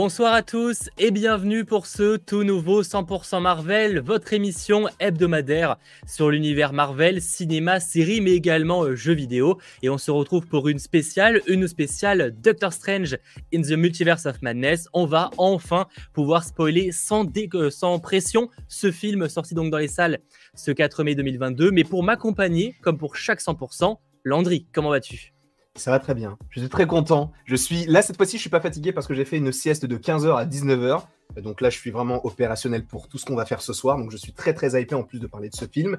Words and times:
Bonsoir 0.00 0.32
à 0.32 0.44
tous 0.44 0.90
et 0.96 1.10
bienvenue 1.10 1.64
pour 1.64 1.86
ce 1.86 2.18
tout 2.18 2.44
nouveau 2.44 2.84
100% 2.84 3.42
Marvel, 3.42 3.98
votre 3.98 4.32
émission 4.32 4.86
hebdomadaire 5.00 5.76
sur 6.06 6.30
l'univers 6.30 6.72
Marvel, 6.72 7.20
cinéma, 7.20 7.80
série, 7.80 8.20
mais 8.20 8.30
également 8.30 8.84
euh, 8.84 8.94
jeux 8.94 9.14
vidéo. 9.14 9.58
Et 9.82 9.88
on 9.88 9.98
se 9.98 10.12
retrouve 10.12 10.46
pour 10.46 10.68
une 10.68 10.78
spéciale, 10.78 11.42
une 11.48 11.66
spéciale 11.66 12.32
Doctor 12.40 12.72
Strange 12.72 13.18
in 13.52 13.62
the 13.62 13.72
Multiverse 13.72 14.26
of 14.26 14.40
Madness. 14.40 14.86
On 14.92 15.04
va 15.04 15.30
enfin 15.36 15.88
pouvoir 16.12 16.44
spoiler 16.44 16.92
sans, 16.92 17.26
euh, 17.56 17.68
sans 17.68 17.98
pression 17.98 18.50
ce 18.68 18.92
film 18.92 19.28
sorti 19.28 19.54
donc 19.54 19.72
dans 19.72 19.78
les 19.78 19.88
salles 19.88 20.20
ce 20.54 20.70
4 20.70 21.02
mai 21.02 21.16
2022. 21.16 21.72
Mais 21.72 21.82
pour 21.82 22.04
m'accompagner, 22.04 22.76
comme 22.82 22.98
pour 22.98 23.16
chaque 23.16 23.40
100%, 23.40 23.96
Landry, 24.22 24.68
comment 24.72 24.90
vas-tu? 24.90 25.34
Ça 25.78 25.90
va 25.90 25.98
très 25.98 26.14
bien. 26.14 26.36
Je 26.50 26.60
suis 26.60 26.68
très 26.68 26.86
content. 26.86 27.32
Je 27.44 27.56
suis 27.56 27.86
là 27.86 28.02
cette 28.02 28.16
fois-ci, 28.16 28.36
je 28.36 28.42
suis 28.42 28.50
pas 28.50 28.60
fatigué 28.60 28.92
parce 28.92 29.06
que 29.06 29.14
j'ai 29.14 29.24
fait 29.24 29.36
une 29.36 29.52
sieste 29.52 29.86
de 29.86 29.96
15h 29.96 30.36
à 30.36 30.44
19h. 30.44 31.02
Donc 31.42 31.60
là, 31.60 31.70
je 31.70 31.78
suis 31.78 31.90
vraiment 31.90 32.24
opérationnel 32.26 32.84
pour 32.84 33.08
tout 33.08 33.18
ce 33.18 33.24
qu'on 33.24 33.36
va 33.36 33.44
faire 33.44 33.62
ce 33.62 33.72
soir. 33.72 33.98
Donc 33.98 34.10
je 34.10 34.16
suis 34.16 34.32
très 34.32 34.54
très 34.54 34.80
hypé 34.80 34.94
en 34.94 35.02
plus 35.02 35.20
de 35.20 35.26
parler 35.26 35.48
de 35.48 35.56
ce 35.56 35.66
film. 35.66 35.98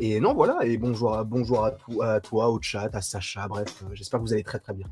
Et 0.00 0.20
non, 0.20 0.34
voilà. 0.34 0.58
Et 0.62 0.78
bonjour 0.78 1.14
à, 1.14 1.24
bonjour 1.24 1.64
à, 1.64 1.76
à 2.02 2.20
toi, 2.20 2.48
au 2.48 2.60
chat, 2.60 2.90
à 2.92 3.00
Sacha. 3.00 3.46
Bref, 3.48 3.82
euh, 3.82 3.94
j'espère 3.94 4.20
que 4.20 4.24
vous 4.24 4.32
allez 4.32 4.42
très 4.42 4.58
très 4.58 4.72
bien. 4.72 4.86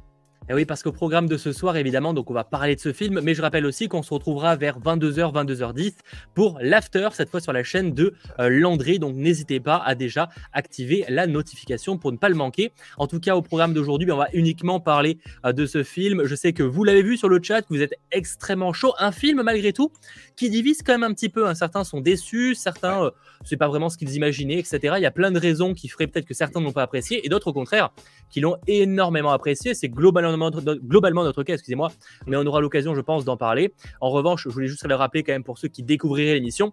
Et 0.51 0.53
oui, 0.53 0.65
parce 0.65 0.83
qu'au 0.83 0.91
programme 0.91 1.29
de 1.29 1.37
ce 1.37 1.53
soir, 1.53 1.77
évidemment, 1.77 2.13
donc 2.13 2.29
on 2.29 2.35
va 2.35 2.43
parler 2.43 2.75
de 2.75 2.81
ce 2.81 2.93
film, 2.93 3.21
mais 3.23 3.35
je 3.35 3.41
rappelle 3.41 3.65
aussi 3.65 3.87
qu'on 3.87 4.03
se 4.03 4.13
retrouvera 4.13 4.57
vers 4.57 4.81
22h, 4.81 5.33
22h10 5.33 5.93
pour 6.35 6.59
l'after, 6.61 7.11
cette 7.13 7.31
fois 7.31 7.39
sur 7.39 7.53
la 7.53 7.63
chaîne 7.63 7.95
de 7.95 8.15
euh, 8.41 8.49
Landry. 8.49 8.99
Donc 8.99 9.15
n'hésitez 9.15 9.61
pas 9.61 9.77
à 9.77 9.95
déjà 9.95 10.29
activer 10.53 11.05
la 11.09 11.29
notification 11.29 11.99
pour 11.99 12.11
ne 12.11 12.17
pas 12.17 12.29
le 12.29 12.35
manquer. 12.35 12.73
En 12.99 13.07
tout 13.07 13.21
cas, 13.21 13.37
au 13.37 13.43
programme 13.43 13.75
d'aujourd'hui, 13.75 14.11
on 14.11 14.17
va 14.17 14.27
uniquement 14.33 14.81
parler 14.81 15.19
euh, 15.45 15.53
de 15.53 15.67
ce 15.67 15.85
film. 15.85 16.25
Je 16.25 16.35
sais 16.35 16.53
que 16.53 16.65
vous 16.65 16.83
l'avez 16.83 17.05
vu 17.05 17.17
sur 17.17 17.29
le 17.29 17.41
chat, 17.41 17.63
que 17.63 17.69
vous 17.69 17.83
êtes 17.83 17.95
extrêmement 18.11 18.73
chaud. 18.73 18.93
Un 18.99 19.13
film, 19.13 19.43
malgré 19.45 19.73
tout, 19.73 19.93
qui 20.35 20.51
divise 20.51 20.83
quand 20.85 20.95
même 20.95 21.05
un 21.05 21.15
petit 21.15 21.29
peu. 21.29 21.47
Hein. 21.47 21.55
Certains 21.55 21.85
sont 21.85 22.01
déçus, 22.01 22.57
certains, 22.57 23.05
euh, 23.05 23.11
c'est 23.45 23.57
pas 23.57 23.69
vraiment 23.69 23.89
ce 23.89 23.97
qu'ils 23.97 24.17
imaginaient, 24.17 24.59
etc. 24.59 24.95
Il 24.97 25.03
y 25.03 25.07
a 25.07 25.13
plein 25.13 25.31
de 25.31 25.39
raisons 25.39 25.75
qui 25.75 25.87
feraient 25.87 26.09
peut-être 26.09 26.27
que 26.27 26.35
certains 26.35 26.61
n'ont 26.61 26.73
pas 26.73 26.83
apprécié, 26.83 27.25
et 27.25 27.29
d'autres, 27.29 27.47
au 27.47 27.53
contraire, 27.53 27.91
qui 28.31 28.41
l'ont 28.41 28.57
énormément 28.67 29.31
apprécié. 29.31 29.75
C'est 29.75 29.89
globalement 29.89 30.40
globalement 30.49 31.25
notre 31.25 31.43
cas, 31.43 31.55
excusez-moi, 31.55 31.91
mais 32.27 32.37
on 32.37 32.47
aura 32.47 32.61
l'occasion, 32.61 32.95
je 32.95 33.01
pense, 33.01 33.25
d'en 33.25 33.37
parler. 33.37 33.75
En 34.01 34.11
revanche, 34.11 34.45
je 34.45 34.49
voulais 34.49 34.69
juste 34.69 34.87
le 34.87 34.95
rappeler 34.95 35.23
quand 35.23 35.33
même 35.33 35.45
pour 35.45 35.59
ceux 35.59 35.69
qui 35.69 35.83
découvriraient 35.83 36.35
l'émission 36.35 36.73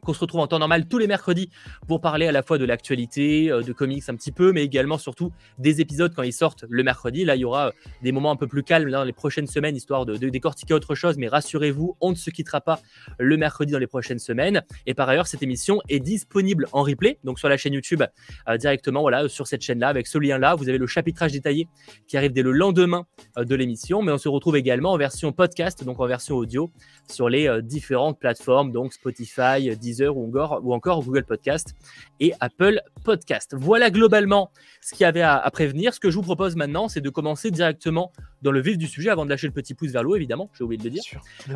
qu'on 0.00 0.12
se 0.12 0.20
retrouve 0.20 0.40
en 0.40 0.46
temps 0.46 0.58
normal 0.58 0.86
tous 0.88 0.98
les 0.98 1.06
mercredis 1.06 1.50
pour 1.86 2.00
parler 2.00 2.26
à 2.26 2.32
la 2.32 2.42
fois 2.42 2.58
de 2.58 2.64
l'actualité, 2.64 3.50
euh, 3.50 3.62
de 3.62 3.72
comics 3.72 4.02
un 4.08 4.14
petit 4.14 4.32
peu, 4.32 4.52
mais 4.52 4.64
également 4.64 4.98
surtout 4.98 5.32
des 5.58 5.80
épisodes 5.80 6.12
quand 6.14 6.22
ils 6.22 6.32
sortent 6.32 6.64
le 6.68 6.82
mercredi. 6.82 7.24
Là, 7.24 7.36
il 7.36 7.40
y 7.40 7.44
aura 7.44 7.68
euh, 7.68 7.72
des 8.02 8.12
moments 8.12 8.30
un 8.30 8.36
peu 8.36 8.46
plus 8.46 8.62
calmes 8.62 8.90
dans 8.90 9.04
les 9.04 9.12
prochaines 9.12 9.46
semaines, 9.46 9.76
histoire 9.76 10.06
de, 10.06 10.16
décortiquer 10.16 10.74
autre 10.74 10.94
chose, 10.94 11.16
mais 11.18 11.28
rassurez-vous, 11.28 11.96
on 12.00 12.10
ne 12.10 12.14
se 12.14 12.30
quittera 12.30 12.60
pas 12.60 12.80
le 13.18 13.36
mercredi 13.36 13.72
dans 13.72 13.78
les 13.78 13.86
prochaines 13.86 14.18
semaines. 14.18 14.62
Et 14.86 14.94
par 14.94 15.08
ailleurs, 15.08 15.26
cette 15.26 15.42
émission 15.42 15.80
est 15.88 16.00
disponible 16.00 16.66
en 16.72 16.82
replay, 16.82 17.18
donc 17.24 17.38
sur 17.38 17.48
la 17.48 17.56
chaîne 17.56 17.74
YouTube 17.74 18.02
euh, 18.48 18.56
directement, 18.56 19.00
voilà, 19.00 19.28
sur 19.28 19.46
cette 19.46 19.62
chaîne-là, 19.62 19.88
avec 19.88 20.06
ce 20.06 20.18
lien-là. 20.18 20.54
Vous 20.54 20.68
avez 20.68 20.78
le 20.78 20.86
chapitrage 20.86 21.32
détaillé 21.32 21.68
qui 22.06 22.16
arrive 22.16 22.32
dès 22.32 22.42
le 22.42 22.52
lendemain 22.52 23.06
de 23.36 23.54
l'émission, 23.54 24.02
mais 24.02 24.12
on 24.12 24.18
se 24.18 24.28
retrouve 24.28 24.56
également 24.56 24.92
en 24.92 24.96
version 24.96 25.32
podcast, 25.32 25.84
donc 25.84 26.00
en 26.00 26.06
version 26.06 26.36
audio, 26.36 26.70
sur 27.08 27.28
les 27.28 27.60
différentes 27.62 28.18
plateformes, 28.18 28.72
donc 28.72 28.92
Spotify, 28.92 29.74
ou 30.16 30.26
encore, 30.26 30.60
ou 30.64 30.72
encore 30.74 31.02
Google 31.02 31.24
Podcast 31.24 31.74
et 32.20 32.32
Apple 32.40 32.80
Podcast. 33.04 33.54
Voilà 33.58 33.90
globalement 33.90 34.50
ce 34.80 34.94
qu'il 34.94 35.02
y 35.02 35.06
avait 35.06 35.22
à, 35.22 35.48
prévenir. 35.52 35.94
Ce 35.94 36.00
que 36.00 36.10
je 36.10 36.16
vous 36.16 36.22
propose 36.22 36.56
maintenant, 36.56 36.88
c'est 36.88 37.00
de 37.00 37.10
commencer 37.10 37.50
directement 37.50 38.12
dans 38.42 38.52
le 38.52 38.60
vif 38.60 38.78
du 38.78 38.86
sujet 38.86 39.10
avant 39.10 39.24
de 39.24 39.30
lâcher 39.30 39.46
le 39.46 39.52
petit 39.52 39.74
pouce 39.74 39.90
vers 39.90 40.02
l'eau, 40.02 40.16
évidemment, 40.16 40.50
j'ai 40.56 40.64
oublié 40.64 40.78
de 40.78 40.84
le 40.84 40.90
dire, 40.90 41.02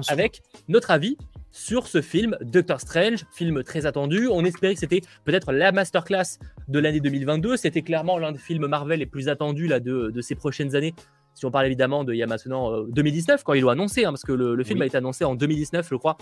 avec 0.09 0.43
notre 0.69 0.91
avis 0.91 1.17
sur 1.51 1.87
ce 1.87 2.03
film 2.03 2.37
Doctor 2.41 2.81
Strange, 2.81 3.25
film 3.33 3.63
très 3.63 3.87
attendu. 3.87 4.29
On 4.29 4.45
espérait 4.45 4.75
que 4.75 4.81
c'était 4.81 5.01
peut-être 5.25 5.53
la 5.53 5.73
masterclass 5.73 6.39
de 6.69 6.79
l'année 6.79 7.01
2022. 7.01 7.57
C'était 7.57 7.83
clairement 7.83 8.19
l'un 8.19 8.33
des 8.33 8.39
films 8.39 8.67
Marvel 8.67 8.99
les 8.99 9.07
plus 9.07 9.29
attendus 9.29 9.69
là, 9.69 9.81
de, 9.81 10.11
de 10.11 10.21
ces 10.21 10.35
prochaines 10.35 10.75
années 10.75 10.95
si 11.35 11.45
on 11.45 11.51
parle 11.51 11.67
évidemment 11.67 12.05
de 12.05 12.15
il 12.15 12.19
y 12.19 12.23
a 12.23 12.27
maintenant 12.27 12.83
2019 12.85 13.43
quand 13.43 13.55
ils 13.55 13.61
l'ont 13.61 13.71
annoncé, 13.71 14.05
hein, 14.05 14.11
parce 14.13 14.23
que 14.23 14.33
le, 14.33 14.65
film 14.65 14.81
a 14.83 14.87
été 14.87 14.97
annoncé 14.97 15.25
en 15.25 15.35
2019, 15.35 15.89
je 15.91 15.97
crois, 15.97 16.17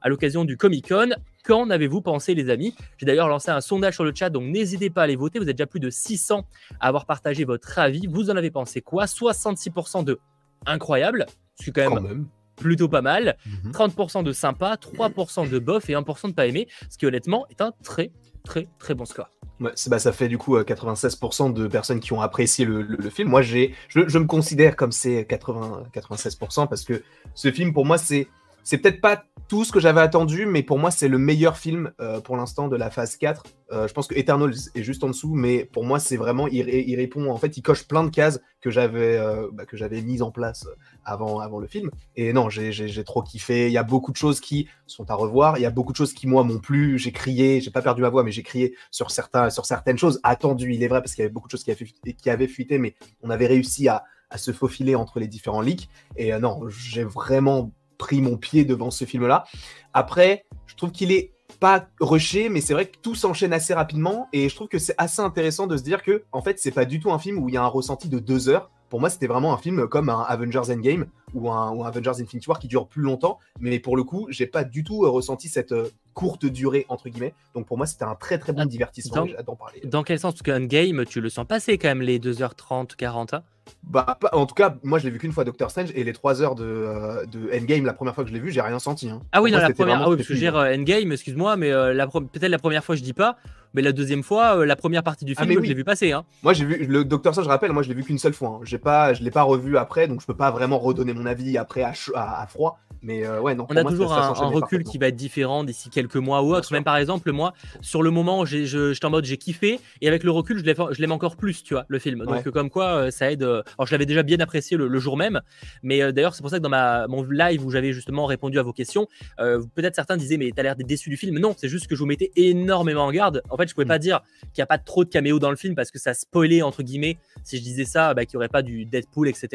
à 0.00 0.08
l'occasion 0.08 0.44
du 0.44 0.56
Comic 0.56 0.88
Con. 0.88 1.10
Qu'en 1.44 1.70
avez-vous 1.70 2.02
pensé, 2.02 2.34
les 2.34 2.50
amis? 2.50 2.74
J'ai 2.98 3.06
d'ailleurs 3.06 3.28
lancé 3.28 3.50
un 3.50 3.60
sondage 3.60 3.94
sur 3.94 4.04
le 4.04 4.12
chat, 4.14 4.30
donc 4.30 4.44
n'hésitez 4.44 4.90
pas 4.90 5.02
à 5.02 5.04
aller 5.04 5.16
voter. 5.16 5.38
Vous 5.38 5.48
êtes 5.48 5.56
déjà 5.56 5.66
plus 5.66 5.80
de 5.80 5.90
600 5.90 6.46
à 6.80 6.88
avoir 6.88 7.06
partagé 7.06 7.44
votre 7.44 7.78
avis. 7.78 8.06
Vous 8.06 8.30
en 8.30 8.36
avez 8.36 8.50
pensé 8.50 8.80
quoi? 8.82 9.06
66% 9.06 10.04
de 10.04 10.18
incroyable, 10.66 11.26
ce 11.56 11.64
qui 11.64 11.70
est 11.70 11.72
quand 11.72 12.00
même, 12.00 12.26
plutôt 12.56 12.88
pas 12.88 13.02
mal. 13.02 13.36
30% 13.72 14.18
mhm. 14.18 14.24
de 14.24 14.32
sympa, 14.32 14.74
3% 14.74 15.48
de 15.48 15.58
bof 15.58 15.88
et 15.88 15.94
1% 15.94 16.28
de 16.28 16.34
pas 16.34 16.46
aimé, 16.46 16.68
ce 16.90 16.98
qui 16.98 17.06
honnêtement 17.06 17.46
est 17.48 17.60
un 17.60 17.72
très 17.82 18.12
très 18.44 18.68
très 18.78 18.94
bon 18.94 19.04
score. 19.04 19.37
Ouais, 19.60 19.72
bah, 19.88 19.98
ça 19.98 20.12
fait 20.12 20.28
du 20.28 20.38
coup 20.38 20.56
96% 20.56 21.50
euh, 21.50 21.52
de 21.52 21.66
personnes 21.66 22.00
qui 22.00 22.12
ont 22.12 22.20
apprécié 22.20 22.64
le, 22.64 23.10
film. 23.10 23.28
Moi, 23.28 23.42
je, 23.42 23.70
je, 23.88 24.18
me 24.18 24.26
considère 24.26 24.76
comme 24.76 24.92
c'est 24.92 25.24
80, 25.26 25.84
96% 25.92 26.68
parce 26.68 26.84
que 26.84 27.02
ce 27.34 27.50
film, 27.50 27.72
pour 27.72 27.84
moi, 27.84 27.98
c'est 27.98 28.28
c'est 28.68 28.76
peut-être 28.76 29.00
pas 29.00 29.24
tout 29.48 29.64
ce 29.64 29.72
que 29.72 29.80
j'avais 29.80 30.02
attendu, 30.02 30.44
mais 30.44 30.62
pour 30.62 30.78
moi, 30.78 30.90
c'est 30.90 31.08
le 31.08 31.16
meilleur 31.16 31.56
film 31.56 31.90
euh, 32.02 32.20
pour 32.20 32.36
l'instant 32.36 32.68
de 32.68 32.76
la 32.76 32.90
phase 32.90 33.16
4. 33.16 33.44
Euh, 33.72 33.88
je 33.88 33.94
pense 33.94 34.06
que 34.06 34.14
Eternals 34.14 34.56
est 34.74 34.82
juste 34.82 35.02
en 35.04 35.08
dessous, 35.08 35.32
mais 35.32 35.64
pour 35.64 35.84
moi, 35.84 35.98
c'est 35.98 36.18
vraiment, 36.18 36.46
il, 36.48 36.94
répond, 36.94 37.30
en 37.30 37.38
fait, 37.38 37.56
il 37.56 37.62
coche 37.62 37.88
plein 37.88 38.04
de 38.04 38.10
cases 38.10 38.42
que 38.60 38.68
j'avais 38.68 39.16
euh, 39.16 39.48
bah, 39.54 39.64
mises 40.04 40.20
en 40.20 40.30
place 40.30 40.66
avant, 41.02 41.38
avant 41.38 41.60
le 41.60 41.66
film. 41.66 41.90
Et 42.14 42.34
non, 42.34 42.50
j'ai 42.50 43.04
trop 43.04 43.22
kiffé. 43.22 43.68
Il 43.68 43.72
y 43.72 43.78
a 43.78 43.84
beaucoup 43.84 44.12
de 44.12 44.18
choses 44.18 44.38
qui 44.38 44.68
sont 44.86 45.10
à 45.10 45.14
revoir. 45.14 45.56
Il 45.56 45.62
y 45.62 45.66
a 45.66 45.70
beaucoup 45.70 45.92
de 45.92 45.96
choses 45.96 46.12
qui, 46.12 46.26
moi, 46.26 46.44
m'ont 46.44 46.58
plu. 46.58 46.98
J'ai 46.98 47.12
crié, 47.12 47.62
j'ai 47.62 47.70
pas 47.70 47.80
perdu 47.80 48.02
ma 48.02 48.10
voix, 48.10 48.24
mais 48.24 48.32
j'ai 48.32 48.42
crié 48.42 48.74
sur, 48.90 49.10
certains, 49.10 49.48
sur 49.48 49.64
certaines 49.64 49.96
choses 49.96 50.20
attendues, 50.24 50.74
il 50.74 50.82
est 50.82 50.88
vrai, 50.88 51.00
parce 51.00 51.14
qu'il 51.14 51.22
y 51.22 51.24
avait 51.24 51.32
beaucoup 51.32 51.48
de 51.48 51.52
choses 51.52 51.64
qui 51.64 51.70
avaient, 51.70 51.86
qui 51.86 52.28
avaient 52.28 52.48
fuité, 52.48 52.78
mais 52.78 52.96
on 53.22 53.30
avait 53.30 53.46
réussi 53.46 53.88
à, 53.88 54.04
à 54.28 54.36
se 54.36 54.52
faufiler 54.52 54.94
entre 54.94 55.20
les 55.20 55.26
différents 55.26 55.62
leaks. 55.62 55.88
Et 56.18 56.38
non, 56.38 56.60
j'ai 56.68 57.04
vraiment 57.04 57.72
pris 57.98 58.22
mon 58.22 58.36
pied 58.36 58.64
devant 58.64 58.90
ce 58.90 59.04
film-là. 59.04 59.44
Après, 59.92 60.44
je 60.66 60.74
trouve 60.76 60.92
qu'il 60.92 61.12
est 61.12 61.32
pas 61.60 61.88
rushé, 62.00 62.48
mais 62.48 62.60
c'est 62.60 62.72
vrai 62.72 62.86
que 62.86 62.96
tout 63.02 63.14
s'enchaîne 63.14 63.52
assez 63.52 63.74
rapidement 63.74 64.28
et 64.32 64.48
je 64.48 64.54
trouve 64.54 64.68
que 64.68 64.78
c'est 64.78 64.94
assez 64.98 65.20
intéressant 65.20 65.66
de 65.66 65.76
se 65.76 65.82
dire 65.82 66.02
que 66.02 66.24
en 66.30 66.40
fait 66.40 66.58
c'est 66.58 66.70
pas 66.70 66.84
du 66.84 67.00
tout 67.00 67.10
un 67.10 67.18
film 67.18 67.38
où 67.38 67.48
il 67.48 67.54
y 67.54 67.58
a 67.58 67.62
un 67.62 67.68
ressenti 67.68 68.08
de 68.08 68.18
deux 68.18 68.48
heures. 68.48 68.70
Pour 68.88 69.00
moi, 69.00 69.10
c'était 69.10 69.26
vraiment 69.26 69.52
un 69.52 69.58
film 69.58 69.86
comme 69.86 70.08
un 70.08 70.22
Avengers 70.22 70.70
Endgame 70.70 71.06
ou 71.34 71.50
un, 71.50 71.84
Avengers 71.84 72.22
Infinity 72.22 72.48
War 72.48 72.58
qui 72.58 72.68
dure 72.68 72.88
plus 72.88 73.02
longtemps, 73.02 73.38
mais 73.60 73.78
pour 73.80 73.98
le 73.98 74.04
coup, 74.04 74.26
j'ai 74.30 74.46
pas 74.46 74.64
du 74.64 74.82
tout 74.82 75.04
euh, 75.04 75.10
ressenti 75.10 75.48
cette 75.48 75.72
euh, 75.72 75.90
courte 76.18 76.46
durée 76.46 76.84
entre 76.88 77.08
guillemets. 77.08 77.32
Donc 77.54 77.66
pour 77.66 77.76
moi, 77.76 77.86
c'était 77.86 78.02
un 78.02 78.16
très 78.16 78.38
très 78.38 78.52
bon 78.52 78.62
ah, 78.62 78.66
divertissement. 78.66 79.24
Dans, 79.46 79.54
parler. 79.54 79.80
dans 79.84 80.02
quel 80.02 80.18
sens? 80.18 80.34
Parce 80.34 80.42
qu'un 80.42 80.66
game, 80.66 81.04
tu 81.04 81.20
le 81.20 81.28
sens 81.28 81.46
passer 81.46 81.78
quand 81.78 81.86
même 81.86 82.02
les 82.02 82.18
2h30, 82.18 82.96
40 82.96 83.34
hein? 83.34 83.44
Bah, 83.82 84.18
en 84.32 84.46
tout 84.46 84.54
cas, 84.54 84.76
moi 84.82 84.98
je 84.98 85.04
l'ai 85.04 85.10
vu 85.10 85.18
qu'une 85.18 85.32
fois 85.32 85.44
Doctor 85.44 85.70
Strange 85.70 85.90
et 85.94 86.04
les 86.04 86.12
3 86.12 86.42
heures 86.42 86.54
de, 86.54 86.64
euh, 86.64 87.24
de, 87.26 87.50
Endgame, 87.54 87.84
la 87.84 87.94
première 87.94 88.14
fois 88.14 88.24
que 88.24 88.30
je 88.30 88.34
l'ai 88.34 88.40
vu, 88.40 88.50
j'ai 88.50 88.60
rien 88.60 88.78
senti. 88.78 89.08
Hein. 89.08 89.20
Ah 89.32 89.40
oui, 89.40 89.50
non, 89.50 89.58
la 89.58 89.70
première, 89.70 90.02
ah 90.02 90.10
oui, 90.10 90.16
parce 90.16 90.28
que 90.28 90.34
j'ai 90.34 90.50
Endgame, 90.50 91.12
excuse-moi, 91.12 91.56
mais 91.56 91.72
euh, 91.72 91.94
peut-être 92.32 92.50
la 92.50 92.58
première 92.58 92.84
fois 92.84 92.96
je 92.96 93.02
dis 93.02 93.12
pas, 93.12 93.36
mais 93.74 93.82
la 93.82 93.92
deuxième 93.92 94.22
fois, 94.22 94.58
euh, 94.58 94.66
la 94.66 94.76
première 94.76 95.02
partie 95.02 95.24
du 95.24 95.34
ah, 95.36 95.44
film, 95.44 95.62
je 95.62 95.68
l'ai 95.68 95.74
vu 95.74 95.84
passer. 95.84 96.12
Hein. 96.12 96.24
Moi 96.42 96.52
j'ai 96.52 96.64
vu 96.64 96.86
le 96.86 97.04
Doctor 97.04 97.32
Strange, 97.32 97.46
je 97.46 97.50
rappelle, 97.50 97.72
moi 97.72 97.82
je 97.82 97.88
l'ai 97.88 97.94
vu 97.94 98.04
qu'une 98.04 98.18
seule 98.18 98.34
fois. 98.34 98.58
Hein. 98.60 98.60
J'ai 98.64 98.78
pas, 98.78 99.14
je 99.14 99.22
l'ai 99.22 99.30
pas 99.30 99.42
revu 99.42 99.78
après, 99.78 100.08
donc 100.08 100.20
je 100.20 100.26
peux 100.26 100.36
pas 100.36 100.50
vraiment 100.50 100.78
redonner 100.78 101.14
mon 101.14 101.26
avis 101.26 101.56
après 101.56 101.82
à, 101.82 101.92
à, 102.14 102.46
froid. 102.46 102.78
Mais 103.00 103.28
ouais, 103.28 103.54
non. 103.54 103.66
On 103.70 103.76
a 103.76 103.84
toujours 103.84 104.12
un, 104.12 104.32
recul 104.32 104.82
qui 104.82 104.98
va 104.98 105.08
être 105.08 105.16
différent 105.16 105.62
d'ici 105.62 105.88
quelques 105.88 106.07
mois 106.16 106.42
ou 106.42 106.54
autre. 106.54 106.72
Même 106.72 106.84
par 106.84 106.96
exemple, 106.96 107.30
moi, 107.32 107.52
sur 107.80 108.02
le 108.02 108.10
moment, 108.10 108.44
j'étais 108.44 109.04
en 109.04 109.10
mode 109.10 109.24
j'ai 109.24 109.36
kiffé, 109.36 109.80
et 110.00 110.08
avec 110.08 110.24
le 110.24 110.30
recul, 110.30 110.58
je 110.58 111.00
l'aime 111.00 111.12
encore 111.12 111.36
plus, 111.36 111.62
tu 111.62 111.74
vois, 111.74 111.84
le 111.88 111.98
film. 111.98 112.24
Donc 112.24 112.48
comme 112.50 112.70
quoi, 112.70 113.10
ça 113.10 113.30
aide. 113.30 113.42
Alors 113.42 113.86
je 113.86 113.92
l'avais 113.92 114.06
déjà 114.06 114.22
bien 114.22 114.38
apprécié 114.40 114.76
le, 114.76 114.98
jour 114.98 115.16
même. 115.16 115.40
Mais 115.82 116.02
euh, 116.02 116.12
d'ailleurs, 116.12 116.34
c'est 116.34 116.42
pour 116.42 116.50
ça 116.50 116.58
que 116.58 116.62
dans 116.62 116.68
ma, 116.68 117.06
mon 117.06 117.22
live 117.22 117.64
où 117.64 117.70
j'avais 117.70 117.92
justement 117.92 118.26
répondu 118.26 118.58
à 118.58 118.62
vos 118.62 118.72
questions, 118.72 119.06
euh, 119.40 119.62
peut-être 119.74 119.94
certains 119.94 120.16
disaient, 120.16 120.36
mais 120.36 120.50
t'as 120.54 120.62
l'air 120.62 120.76
déçu 120.76 121.10
du 121.10 121.16
film. 121.16 121.38
Non, 121.38 121.54
c'est 121.56 121.68
juste 121.68 121.86
que 121.86 121.94
je 121.94 122.00
vous 122.00 122.06
mettais 122.06 122.30
énormément 122.36 123.04
en 123.04 123.12
garde. 123.12 123.42
En 123.50 123.56
fait, 123.56 123.68
je 123.68 123.74
pouvais 123.74 123.84
mm. 123.84 123.88
pas 123.88 123.98
dire 123.98 124.20
qu'il 124.52 124.60
n'y 124.60 124.62
a 124.62 124.66
pas 124.66 124.78
trop 124.78 125.04
de 125.04 125.10
caméos 125.10 125.38
dans 125.38 125.50
le 125.50 125.56
film 125.56 125.74
parce 125.74 125.90
que 125.90 125.98
ça 125.98 126.14
spoilait, 126.14 126.62
entre 126.62 126.82
guillemets, 126.82 127.18
si 127.44 127.58
je 127.58 127.62
disais 127.62 127.84
ça, 127.84 128.14
bah, 128.14 128.24
qu'il 128.24 128.36
n'y 128.36 128.38
aurait 128.38 128.48
pas 128.48 128.62
du 128.62 128.84
Deadpool, 128.84 129.28
etc. 129.28 129.48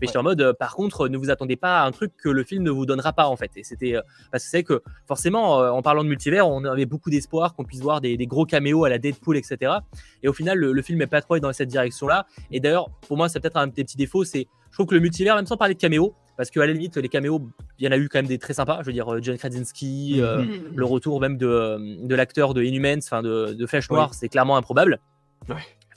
Mais 0.00 0.06
j'étais 0.06 0.18
en 0.18 0.22
mode, 0.22 0.40
euh, 0.40 0.52
par 0.52 0.74
contre, 0.74 1.08
ne 1.08 1.16
vous 1.16 1.30
attendez 1.30 1.56
pas 1.56 1.82
à 1.82 1.86
un 1.86 1.92
truc 1.92 2.12
que 2.16 2.28
le 2.28 2.44
film 2.44 2.62
ne 2.62 2.70
vous 2.70 2.86
donnera 2.86 3.12
pas, 3.12 3.26
en 3.26 3.36
fait. 3.36 3.50
Et 3.56 3.64
c'était 3.64 3.94
parce 4.30 4.44
que 4.44 4.50
c'est 4.50 4.62
que 4.62 4.82
forcément, 5.06 5.58
en 5.58 5.82
parlant 5.82 5.97
de 6.04 6.08
multivers, 6.08 6.48
on 6.48 6.64
avait 6.64 6.86
beaucoup 6.86 7.10
d'espoir 7.10 7.54
qu'on 7.54 7.64
puisse 7.64 7.80
voir 7.80 8.00
des, 8.00 8.16
gros 8.26 8.46
caméos 8.46 8.84
à 8.84 8.88
la 8.88 8.98
Deadpool, 8.98 9.36
etc. 9.36 9.72
Et 10.22 10.28
au 10.28 10.32
final, 10.32 10.58
le, 10.58 10.82
film 10.82 10.98
n'est 10.98 11.06
pas 11.06 11.20
trop 11.20 11.38
dans 11.38 11.52
cette 11.52 11.68
direction-là. 11.68 12.26
Et 12.50 12.60
d'ailleurs, 12.60 12.90
pour 13.06 13.16
moi, 13.16 13.28
c'est 13.28 13.40
peut-être 13.40 13.56
un 13.56 13.66
des 13.66 13.84
petits 13.84 13.96
défauts, 13.96 14.24
c'est 14.24 14.46
je 14.70 14.76
trouve 14.76 14.86
que 14.86 14.94
le 14.94 15.00
multivers, 15.00 15.34
même 15.34 15.46
sans 15.46 15.56
parler 15.56 15.74
de 15.74 15.80
caméo, 15.80 16.14
parce 16.36 16.50
qu'à 16.50 16.64
la 16.64 16.72
limite, 16.72 16.96
les 16.96 17.08
caméos, 17.08 17.40
il 17.78 17.86
y 17.86 17.88
en 17.88 17.92
a 17.92 17.96
eu 17.96 18.08
quand 18.08 18.18
même 18.18 18.26
des 18.26 18.38
très 18.38 18.54
sympas. 18.54 18.78
Je 18.82 18.86
veux 18.86 18.92
dire, 18.92 19.12
euh, 19.12 19.18
John 19.20 19.36
Krasinski, 19.36 20.20
euh, 20.20 20.42
mhm. 20.42 20.72
le 20.76 20.84
retour 20.84 21.20
même 21.20 21.36
de, 21.36 22.06
de 22.06 22.14
l'acteur 22.14 22.54
de 22.54 22.62
Inhumans, 22.62 22.98
enfin 22.98 23.22
de, 23.22 23.54
de 23.54 23.66
Flèche 23.66 23.90
Noire, 23.90 24.14
c'est 24.14 24.28
clairement 24.28 24.56
improbable. 24.56 25.00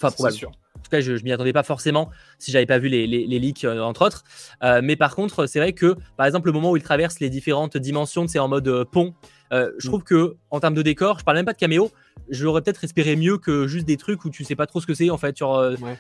Enfin, 0.01 0.11
probablement. 0.11 0.51
En 0.81 0.83
tout 0.83 0.89
cas, 0.89 1.01
je, 1.01 1.15
je 1.15 1.23
m'y 1.23 1.31
attendais 1.31 1.53
pas 1.53 1.63
forcément 1.63 2.09
si 2.39 2.51
j'avais 2.51 2.65
pas 2.65 2.79
vu 2.79 2.87
les, 2.87 3.05
les, 3.05 3.39
leaks, 3.39 3.65
euh, 3.65 3.81
entre 3.81 4.03
autres. 4.03 4.23
Euh, 4.63 4.81
mais 4.83 4.95
par 4.95 5.15
contre, 5.15 5.45
c'est 5.45 5.59
vrai 5.59 5.73
que, 5.73 5.95
par 6.17 6.25
exemple, 6.25 6.47
le 6.47 6.53
moment 6.53 6.71
où 6.71 6.77
il 6.77 6.81
traverse 6.81 7.19
les 7.19 7.29
différentes 7.29 7.77
dimensions, 7.77 8.27
c'est 8.27 8.39
en 8.39 8.47
mode 8.47 8.67
euh, 8.67 8.83
pont. 8.83 9.13
je 9.51 9.67
mm. 9.67 9.79
trouve 9.83 10.03
que 10.03 10.37
en 10.49 10.59
termes 10.59 10.73
de 10.73 10.81
décor, 10.81 11.19
je 11.19 11.23
parle 11.23 11.37
même 11.37 11.45
pas 11.45 11.53
de 11.53 11.59
caméo, 11.59 11.91
j'aurais 12.29 12.61
peut-être 12.63 12.83
espéré 12.83 13.15
mieux 13.15 13.37
que 13.37 13.67
juste 13.67 13.85
des 13.85 13.97
trucs 13.97 14.25
où 14.25 14.31
tu 14.31 14.43
sais 14.43 14.55
pas 14.55 14.65
trop 14.65 14.81
ce 14.81 14.87
que 14.87 14.95
c'est 14.95 15.11
en 15.11 15.17
fait. 15.17 15.33
Tu 15.33 15.43